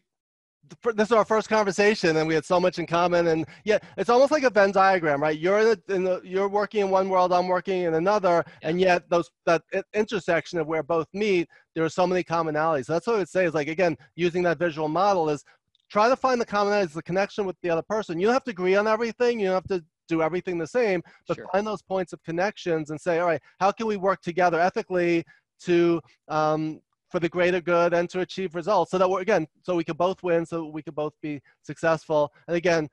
this 0.94 1.08
is 1.08 1.12
our 1.12 1.26
first 1.26 1.50
conversation 1.50 2.18
and 2.18 2.28
we 2.28 2.36
had 2.36 2.46
so 2.46 2.60
much 2.60 2.78
in 2.78 2.86
common 2.86 3.26
and 3.26 3.48
yeah 3.66 3.80
it's 3.98 4.12
almost 4.12 4.32
like 4.32 4.44
a 4.44 4.52
venn 4.52 4.72
diagram 4.72 5.20
right 5.20 5.40
you're 5.40 5.58
in 5.62 5.66
the, 5.66 5.96
in 5.96 6.04
the 6.04 6.22
you're 6.24 6.48
working 6.48 6.82
in 6.82 6.92
one 6.92 7.10
world 7.10 7.34
i'm 7.34 7.48
working 7.48 7.82
in 7.82 7.96
another 7.96 8.44
yeah. 8.62 8.70
and 8.70 8.80
yet 8.80 9.10
those 9.10 9.32
that 9.48 9.64
intersection 9.96 10.60
of 10.60 10.68
where 10.68 10.84
both 10.84 11.08
meet 11.12 11.50
there 11.74 11.84
are 11.84 11.90
so 11.90 12.06
many 12.06 12.24
commonalities 12.24 12.86
so 12.86 12.94
that's 12.94 13.08
what 13.08 13.16
i 13.16 13.18
would 13.18 13.28
say 13.28 13.46
is 13.46 13.56
like 13.56 13.68
again 13.68 13.98
using 14.16 14.44
that 14.44 14.60
visual 14.60 14.88
model 14.88 15.28
is 15.28 15.44
try 15.90 16.08
to 16.08 16.16
find 16.16 16.40
the 16.40 16.46
commonalities 16.46 16.94
the 16.94 17.02
connection 17.02 17.48
with 17.48 17.56
the 17.64 17.70
other 17.72 17.82
person 17.82 18.20
you 18.20 18.28
don't 18.28 18.34
have 18.34 18.44
to 18.44 18.52
agree 18.52 18.76
on 18.76 18.88
everything 18.88 19.40
you 19.40 19.48
don't 19.48 19.56
have 19.56 19.64
to 19.64 19.84
do 20.08 20.22
everything 20.22 20.60
the 20.60 20.68
same 20.68 21.02
but 21.28 21.34
sure. 21.34 21.48
find 21.52 21.66
those 21.66 21.82
points 21.82 22.14
of 22.14 22.22
connections 22.22 22.92
and 22.92 23.02
say 23.02 23.18
all 23.18 23.26
right 23.26 23.42
how 23.60 23.72
can 23.72 23.88
we 23.88 23.98
work 23.98 24.22
together 24.22 24.60
ethically 24.60 25.26
to 25.60 26.00
um, 26.28 26.80
for 27.10 27.20
the 27.20 27.30
greater 27.30 27.62
good 27.62 27.94
and 27.94 28.10
to 28.10 28.22
achieve 28.22 28.56
results. 28.56 28.92
So 28.92 28.98
that 28.98 29.10
we're 29.10 29.22
again 29.22 29.48
so 29.64 29.76
we 29.76 29.84
could 29.84 29.98
both 29.98 30.24
win 30.24 30.46
so 30.46 30.66
we 30.66 30.82
could 30.82 30.96
both 30.96 31.14
be 31.22 31.42
successful. 31.64 32.32
And 32.48 32.56
again 32.56 32.90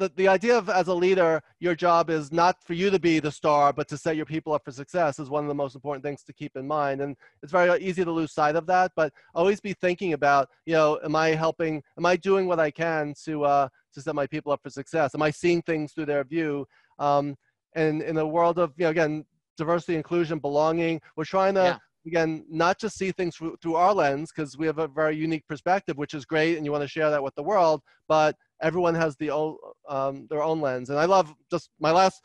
the, 0.00 0.10
the 0.16 0.28
idea 0.28 0.56
of 0.56 0.68
as 0.68 0.88
a 0.88 0.94
leader 0.94 1.42
your 1.60 1.74
job 1.74 2.10
is 2.10 2.32
not 2.32 2.56
for 2.64 2.72
you 2.72 2.90
to 2.90 2.98
be 2.98 3.20
the 3.20 3.30
star 3.30 3.72
but 3.72 3.86
to 3.88 3.96
set 3.96 4.16
your 4.16 4.24
people 4.24 4.52
up 4.52 4.64
for 4.64 4.72
success 4.72 5.18
is 5.18 5.28
one 5.28 5.44
of 5.44 5.48
the 5.48 5.54
most 5.54 5.74
important 5.74 6.02
things 6.02 6.24
to 6.24 6.32
keep 6.32 6.56
in 6.56 6.66
mind. 6.66 7.00
And 7.02 7.16
it's 7.42 7.52
very 7.52 7.80
easy 7.80 8.04
to 8.04 8.10
lose 8.10 8.32
sight 8.32 8.56
of 8.56 8.66
that 8.66 8.90
but 8.96 9.12
always 9.34 9.60
be 9.60 9.74
thinking 9.74 10.14
about 10.14 10.48
you 10.66 10.72
know 10.72 10.98
am 11.04 11.14
i 11.14 11.28
helping 11.28 11.82
am 11.96 12.06
i 12.06 12.16
doing 12.16 12.46
what 12.46 12.58
i 12.58 12.70
can 12.70 13.14
to 13.24 13.44
uh 13.44 13.68
to 13.92 14.00
set 14.00 14.14
my 14.14 14.26
people 14.26 14.50
up 14.50 14.62
for 14.62 14.70
success? 14.70 15.14
Am 15.14 15.22
i 15.22 15.30
seeing 15.30 15.62
things 15.62 15.92
through 15.92 16.06
their 16.06 16.24
view? 16.24 16.66
Um 16.98 17.36
and 17.76 18.02
in 18.02 18.16
the 18.16 18.26
world 18.26 18.58
of 18.58 18.72
you 18.78 18.84
know 18.84 18.90
again 18.90 19.24
diversity 19.56 19.94
inclusion 19.94 20.38
belonging 20.38 21.00
we're 21.16 21.24
trying 21.24 21.54
to 21.54 21.60
yeah 21.60 21.78
again, 22.06 22.44
not 22.48 22.78
just 22.78 22.96
see 22.96 23.12
things 23.12 23.36
through, 23.36 23.74
our 23.74 23.94
lens, 23.94 24.32
because 24.34 24.56
we 24.56 24.66
have 24.66 24.78
a 24.78 24.88
very 24.88 25.16
unique 25.16 25.46
perspective, 25.46 25.96
which 25.96 26.14
is 26.14 26.24
great, 26.24 26.56
and 26.56 26.64
you 26.64 26.72
want 26.72 26.82
to 26.82 26.88
share 26.88 27.10
that 27.10 27.22
with 27.22 27.34
the 27.34 27.42
world, 27.42 27.82
but 28.08 28.36
everyone 28.62 28.94
has 28.94 29.16
the 29.16 29.30
own, 29.30 29.56
um, 29.88 30.26
their 30.30 30.42
own 30.42 30.60
lens. 30.60 30.90
And 30.90 30.98
I 30.98 31.04
love 31.04 31.34
just 31.50 31.70
my 31.78 31.90
last 31.90 32.20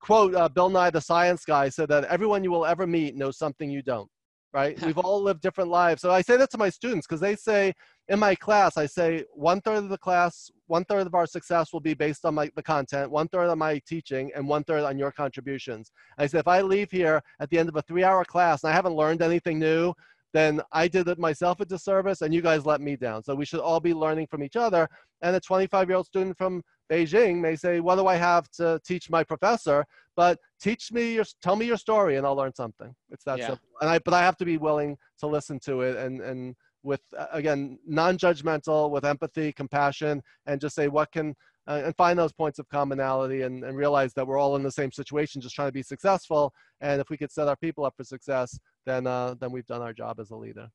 quote, 0.00 0.34
uh, 0.34 0.48
Bill 0.48 0.68
Nye, 0.68 0.90
the 0.90 1.00
science 1.00 1.44
guy, 1.44 1.68
said 1.68 1.88
that 1.88 2.04
everyone 2.04 2.44
you 2.44 2.50
will 2.50 2.66
ever 2.66 2.86
meet 2.86 3.16
knows 3.16 3.38
something 3.38 3.70
you 3.70 3.82
don't 3.82 4.10
right? 4.54 4.80
We've 4.82 4.98
all 4.98 5.20
lived 5.20 5.42
different 5.42 5.68
lives. 5.68 6.00
So 6.00 6.12
I 6.12 6.22
say 6.22 6.36
that 6.36 6.50
to 6.52 6.58
my 6.58 6.70
students 6.70 7.06
because 7.06 7.20
they 7.20 7.34
say 7.34 7.74
in 8.08 8.20
my 8.20 8.36
class, 8.36 8.76
I 8.76 8.86
say 8.86 9.24
one 9.32 9.60
third 9.60 9.78
of 9.78 9.88
the 9.88 9.98
class, 9.98 10.48
one 10.68 10.84
third 10.84 11.06
of 11.06 11.14
our 11.14 11.26
success 11.26 11.72
will 11.72 11.80
be 11.80 11.92
based 11.92 12.24
on 12.24 12.36
my, 12.36 12.50
the 12.54 12.62
content, 12.62 13.10
one 13.10 13.26
third 13.28 13.48
on 13.50 13.58
my 13.58 13.80
teaching, 13.86 14.30
and 14.36 14.46
one 14.46 14.62
third 14.62 14.84
on 14.84 14.96
your 14.96 15.10
contributions. 15.10 15.90
I 16.18 16.28
say 16.28 16.38
if 16.38 16.46
I 16.46 16.60
leave 16.60 16.90
here 16.90 17.20
at 17.40 17.50
the 17.50 17.58
end 17.58 17.68
of 17.68 17.76
a 17.76 17.82
three 17.82 18.04
hour 18.04 18.24
class 18.24 18.62
and 18.62 18.72
I 18.72 18.74
haven't 18.74 18.94
learned 18.94 19.22
anything 19.22 19.58
new, 19.58 19.92
then 20.32 20.60
I 20.72 20.86
did 20.88 21.08
it 21.08 21.18
myself 21.18 21.60
a 21.60 21.64
disservice 21.64 22.22
and 22.22 22.32
you 22.32 22.40
guys 22.40 22.64
let 22.64 22.80
me 22.80 22.96
down. 22.96 23.24
So 23.24 23.34
we 23.34 23.44
should 23.44 23.60
all 23.60 23.80
be 23.80 23.94
learning 23.94 24.28
from 24.28 24.42
each 24.44 24.56
other. 24.56 24.88
And 25.22 25.34
a 25.34 25.40
25 25.40 25.88
year 25.88 25.96
old 25.96 26.06
student 26.06 26.38
from 26.38 26.62
Beijing 26.90 27.40
may 27.40 27.56
say, 27.56 27.80
what 27.80 27.96
do 27.96 28.06
I 28.06 28.16
have 28.16 28.48
to 28.52 28.80
teach 28.84 29.10
my 29.10 29.24
professor? 29.24 29.84
But 30.16 30.38
teach 30.60 30.92
me 30.92 31.14
your, 31.14 31.24
tell 31.42 31.56
me 31.56 31.66
your 31.66 31.76
story 31.76 32.16
and 32.16 32.26
I'll 32.26 32.36
learn 32.36 32.54
something. 32.54 32.94
It's 33.10 33.24
that 33.24 33.38
yeah. 33.38 33.48
simple. 33.48 33.68
And 33.80 33.90
I, 33.90 33.98
but 33.98 34.14
I 34.14 34.20
have 34.20 34.36
to 34.38 34.44
be 34.44 34.58
willing 34.58 34.96
to 35.20 35.26
listen 35.26 35.58
to 35.60 35.80
it 35.80 35.96
and, 35.96 36.20
and 36.20 36.54
with, 36.82 37.00
again, 37.32 37.78
non-judgmental, 37.86 38.90
with 38.90 39.04
empathy, 39.04 39.52
compassion, 39.52 40.22
and 40.46 40.60
just 40.60 40.74
say, 40.74 40.88
what 40.88 41.10
can, 41.10 41.34
uh, 41.66 41.80
and 41.86 41.96
find 41.96 42.18
those 42.18 42.32
points 42.32 42.58
of 42.58 42.68
commonality 42.68 43.42
and, 43.42 43.64
and 43.64 43.76
realize 43.76 44.12
that 44.12 44.26
we're 44.26 44.38
all 44.38 44.54
in 44.56 44.62
the 44.62 44.70
same 44.70 44.92
situation, 44.92 45.40
just 45.40 45.54
trying 45.54 45.68
to 45.68 45.72
be 45.72 45.82
successful. 45.82 46.52
And 46.82 47.00
if 47.00 47.08
we 47.08 47.16
could 47.16 47.32
set 47.32 47.48
our 47.48 47.56
people 47.56 47.86
up 47.86 47.94
for 47.96 48.04
success, 48.04 48.58
then 48.84 49.06
uh, 49.06 49.34
then 49.40 49.50
we've 49.50 49.64
done 49.64 49.80
our 49.80 49.94
job 49.94 50.20
as 50.20 50.30
a 50.30 50.36
leader. 50.36 50.68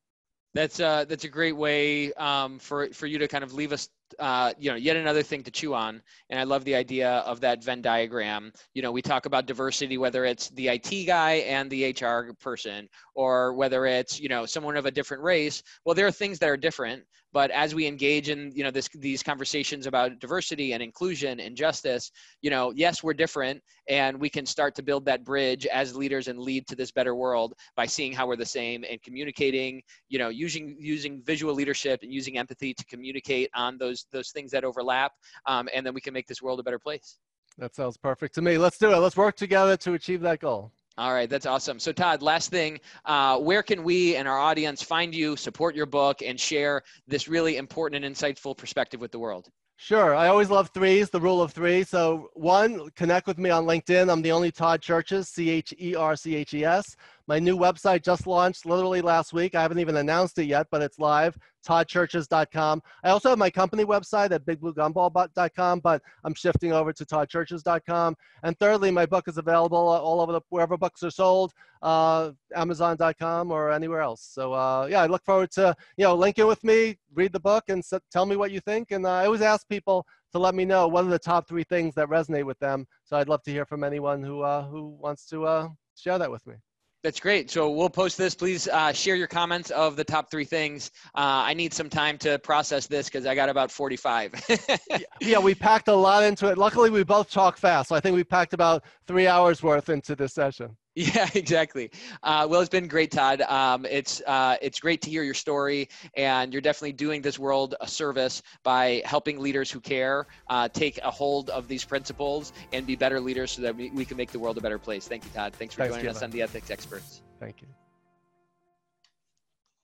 That's 0.55 0.79
uh, 0.79 1.05
that's 1.05 1.25
a 1.25 1.29
great 1.29 1.55
way 1.55 2.11
um, 2.13 2.57
for 2.57 2.87
for 2.87 3.05
you 3.05 3.19
to 3.19 3.27
kind 3.27 3.43
of 3.43 3.53
leave 3.53 3.71
us, 3.71 3.87
uh, 4.19 4.53
you 4.57 4.69
know, 4.69 4.75
yet 4.75 4.95
another 4.95 5.23
thing 5.23 5.43
to 5.43 5.51
chew 5.51 5.73
on. 5.73 6.01
And 6.29 6.39
I 6.39 6.43
love 6.43 6.65
the 6.65 6.75
idea 6.75 7.09
of 7.19 7.39
that 7.41 7.63
Venn 7.63 7.81
diagram. 7.81 8.51
You 8.73 8.81
know, 8.81 8.91
we 8.91 9.01
talk 9.01 9.25
about 9.25 9.45
diversity, 9.45 9.97
whether 9.97 10.25
it's 10.25 10.49
the 10.51 10.69
IT 10.69 11.05
guy 11.05 11.33
and 11.47 11.69
the 11.69 11.89
HR 11.91 12.33
person, 12.41 12.87
or 13.15 13.53
whether 13.53 13.85
it's 13.85 14.19
you 14.19 14.29
know 14.29 14.45
someone 14.45 14.77
of 14.77 14.85
a 14.85 14.91
different 14.91 15.23
race. 15.23 15.61
Well, 15.85 15.95
there 15.95 16.07
are 16.07 16.11
things 16.11 16.39
that 16.39 16.49
are 16.49 16.57
different, 16.57 17.03
but 17.31 17.51
as 17.51 17.75
we 17.75 17.85
engage 17.85 18.29
in 18.29 18.51
you 18.55 18.63
know 18.63 18.71
this 18.71 18.89
these 18.95 19.21
conversations 19.21 19.85
about 19.85 20.19
diversity 20.19 20.73
and 20.73 20.81
inclusion 20.81 21.39
and 21.39 21.55
justice, 21.55 22.11
you 22.41 22.49
know, 22.49 22.71
yes, 22.75 23.03
we're 23.03 23.13
different, 23.13 23.61
and 23.87 24.19
we 24.19 24.29
can 24.29 24.45
start 24.45 24.75
to 24.75 24.83
build 24.83 25.05
that 25.05 25.23
bridge 25.23 25.65
as 25.67 25.95
leaders 25.95 26.27
and 26.27 26.39
lead 26.39 26.67
to 26.67 26.75
this 26.75 26.91
better 26.91 27.15
world 27.15 27.53
by 27.75 27.85
seeing 27.85 28.13
how 28.13 28.27
we're 28.27 28.35
the 28.35 28.45
same 28.45 28.83
and 28.89 29.01
communicating. 29.01 29.81
You 30.09 30.19
know 30.19 30.29
using 30.29 30.75
using 30.79 31.21
visual 31.25 31.53
leadership 31.53 31.99
and 32.03 32.11
using 32.11 32.37
empathy 32.37 32.73
to 32.73 32.85
communicate 32.85 33.49
on 33.53 33.77
those 33.77 33.98
those 34.11 34.31
things 34.31 34.51
that 34.51 34.63
overlap, 34.63 35.13
um, 35.45 35.69
and 35.73 35.85
then 35.85 35.93
we 35.93 36.01
can 36.01 36.13
make 36.13 36.27
this 36.27 36.41
world 36.41 36.59
a 36.59 36.63
better 36.63 36.79
place. 36.79 37.17
That 37.57 37.75
sounds 37.75 37.97
perfect 37.97 38.35
to 38.35 38.41
me. 38.41 38.57
Let's 38.57 38.77
do 38.77 38.93
it. 38.93 38.97
Let's 38.97 39.17
work 39.17 39.35
together 39.35 39.75
to 39.77 39.93
achieve 39.93 40.21
that 40.21 40.39
goal. 40.39 40.71
All 40.97 41.13
right, 41.13 41.29
that's 41.29 41.45
awesome. 41.45 41.79
So, 41.79 41.93
Todd, 41.93 42.21
last 42.21 42.51
thing, 42.51 42.79
uh, 43.05 43.37
where 43.39 43.63
can 43.63 43.83
we 43.83 44.17
and 44.17 44.27
our 44.27 44.37
audience 44.37 44.81
find 44.81 45.15
you, 45.15 45.37
support 45.37 45.73
your 45.73 45.85
book, 45.85 46.21
and 46.21 46.37
share 46.37 46.83
this 47.07 47.29
really 47.29 47.55
important 47.55 48.03
and 48.03 48.15
insightful 48.15 48.57
perspective 48.57 48.99
with 48.99 49.11
the 49.11 49.19
world? 49.19 49.47
Sure. 49.77 50.13
I 50.13 50.27
always 50.27 50.49
love 50.49 50.71
threes, 50.73 51.09
the 51.09 51.21
rule 51.21 51.41
of 51.41 51.53
three. 51.53 51.85
So, 51.85 52.27
one, 52.33 52.89
connect 52.97 53.27
with 53.27 53.37
me 53.37 53.49
on 53.49 53.63
LinkedIn. 53.65 54.11
I'm 54.11 54.21
the 54.21 54.33
only 54.33 54.51
Todd 54.51 54.81
Cherches, 54.81 55.27
C 55.27 55.49
H 55.49 55.73
E 55.79 55.95
R 55.95 56.17
C 56.17 56.35
H 56.35 56.53
E 56.53 56.65
S. 56.65 56.97
My 57.29 57.37
new 57.37 57.55
website 57.55 58.01
just 58.01 58.25
launched 58.25 58.65
literally 58.65 59.01
last 59.01 59.33
week. 59.33 59.53
I 59.53 59.61
haven't 59.61 59.77
even 59.77 59.97
announced 59.97 60.39
it 60.39 60.45
yet, 60.45 60.65
but 60.71 60.81
it's 60.81 60.97
live, 60.97 61.37
toddcherches.com. 61.63 62.81
I 63.03 63.09
also 63.11 63.29
have 63.29 63.37
my 63.37 63.51
company 63.51 63.85
website 63.85 64.31
at 64.31 64.47
bigbluegumball.com, 64.47 65.81
but 65.81 66.01
I'm 66.23 66.33
shifting 66.33 66.73
over 66.73 66.91
to 66.91 67.05
toddcherches.com. 67.05 68.15
And 68.41 68.57
thirdly, 68.57 68.89
my 68.89 69.05
book 69.05 69.27
is 69.27 69.37
available 69.37 69.77
all 69.77 70.21
over 70.21 70.31
the, 70.31 70.41
wherever 70.49 70.75
books 70.75 71.03
are 71.03 71.11
sold, 71.11 71.53
uh, 71.83 72.31
amazon.com 72.55 73.51
or 73.51 73.71
anywhere 73.71 74.01
else. 74.01 74.27
So 74.27 74.53
uh, 74.53 74.87
yeah, 74.89 75.03
I 75.03 75.05
look 75.05 75.23
forward 75.23 75.51
to, 75.51 75.75
you 75.97 76.05
know, 76.05 76.15
link 76.15 76.39
in 76.39 76.47
with 76.47 76.63
me, 76.63 76.97
read 77.13 77.31
the 77.31 77.39
book 77.39 77.65
and 77.67 77.83
tell 78.11 78.25
me 78.25 78.37
what 78.37 78.49
you 78.49 78.59
think. 78.59 78.89
And 78.89 79.05
uh, 79.05 79.11
I 79.11 79.25
always 79.25 79.43
ask 79.43 79.69
people 79.69 80.03
to 80.31 80.39
let 80.39 80.55
me 80.55 80.65
know 80.65 80.87
what 80.87 81.05
are 81.05 81.09
the 81.09 81.19
top 81.19 81.47
three 81.47 81.63
things 81.63 81.93
that 81.93 82.07
resonate 82.07 82.45
with 82.45 82.57
them. 82.57 82.87
So 83.03 83.17
I'd 83.17 83.29
love 83.29 83.43
to 83.43 83.51
hear 83.51 83.67
from 83.67 83.83
anyone 83.83 84.23
who, 84.23 84.41
uh, 84.41 84.65
who 84.67 84.97
wants 84.99 85.27
to 85.27 85.45
uh, 85.45 85.67
share 85.95 86.17
that 86.17 86.31
with 86.31 86.47
me. 86.47 86.55
That's 87.01 87.19
great. 87.19 87.49
So 87.49 87.69
we'll 87.69 87.89
post 87.89 88.17
this. 88.17 88.35
Please 88.35 88.67
uh, 88.67 88.91
share 88.91 89.15
your 89.15 89.27
comments 89.27 89.71
of 89.71 89.95
the 89.95 90.03
top 90.03 90.29
three 90.29 90.43
things. 90.43 90.91
Uh, 91.15 91.47
I 91.47 91.53
need 91.53 91.73
some 91.73 91.89
time 91.89 92.17
to 92.19 92.37
process 92.39 92.87
this 92.87 93.07
because 93.07 93.25
I 93.25 93.35
got 93.35 93.47
about 93.47 93.71
45. 93.71 94.33
yeah, 95.21 95.39
we 95.39 95.55
packed 95.55 95.87
a 95.87 95.95
lot 95.95 96.23
into 96.23 96.49
it. 96.49 96.57
Luckily, 96.57 96.89
we 96.89 97.03
both 97.03 97.31
talk 97.31 97.57
fast. 97.57 97.89
So 97.89 97.95
I 97.95 98.01
think 98.01 98.17
we 98.17 98.25
packed 98.25 98.53
about 98.53 98.83
three 99.07 99.27
hours 99.27 99.63
worth 99.63 99.87
into 99.87 100.13
this 100.13 100.33
session. 100.33 100.75
Yeah, 100.99 101.29
exactly. 101.33 101.91
Uh, 102.23 102.45
well, 102.49 102.59
it's 102.59 102.69
been 102.69 102.87
great, 102.87 103.11
Todd. 103.11 103.39
Um, 103.41 103.85
it's 103.85 104.21
uh, 104.27 104.57
it's 104.61 104.81
great 104.81 105.01
to 105.03 105.09
hear 105.09 105.23
your 105.23 105.33
story, 105.33 105.87
and 106.15 106.51
you're 106.51 106.61
definitely 106.61 106.91
doing 106.91 107.21
this 107.21 107.39
world 107.39 107.75
a 107.79 107.87
service 107.87 108.41
by 108.63 109.01
helping 109.05 109.39
leaders 109.39 109.71
who 109.71 109.79
care 109.79 110.27
uh, 110.49 110.67
take 110.67 110.99
a 111.01 111.09
hold 111.09 111.49
of 111.51 111.69
these 111.69 111.85
principles 111.85 112.51
and 112.73 112.85
be 112.85 112.97
better 112.97 113.21
leaders, 113.21 113.51
so 113.51 113.61
that 113.61 113.75
we, 113.75 113.89
we 113.91 114.03
can 114.03 114.17
make 114.17 114.31
the 114.31 114.39
world 114.39 114.57
a 114.57 114.61
better 114.61 114.77
place. 114.77 115.07
Thank 115.07 115.23
you, 115.23 115.31
Todd. 115.33 115.53
Thanks 115.53 115.73
for 115.73 115.83
Thanks, 115.83 115.95
joining 115.95 116.09
us 116.09 116.21
on 116.21 116.31
the 116.31 116.41
Ethics 116.41 116.69
Experts. 116.69 117.21
Thank 117.39 117.61
you. 117.61 117.67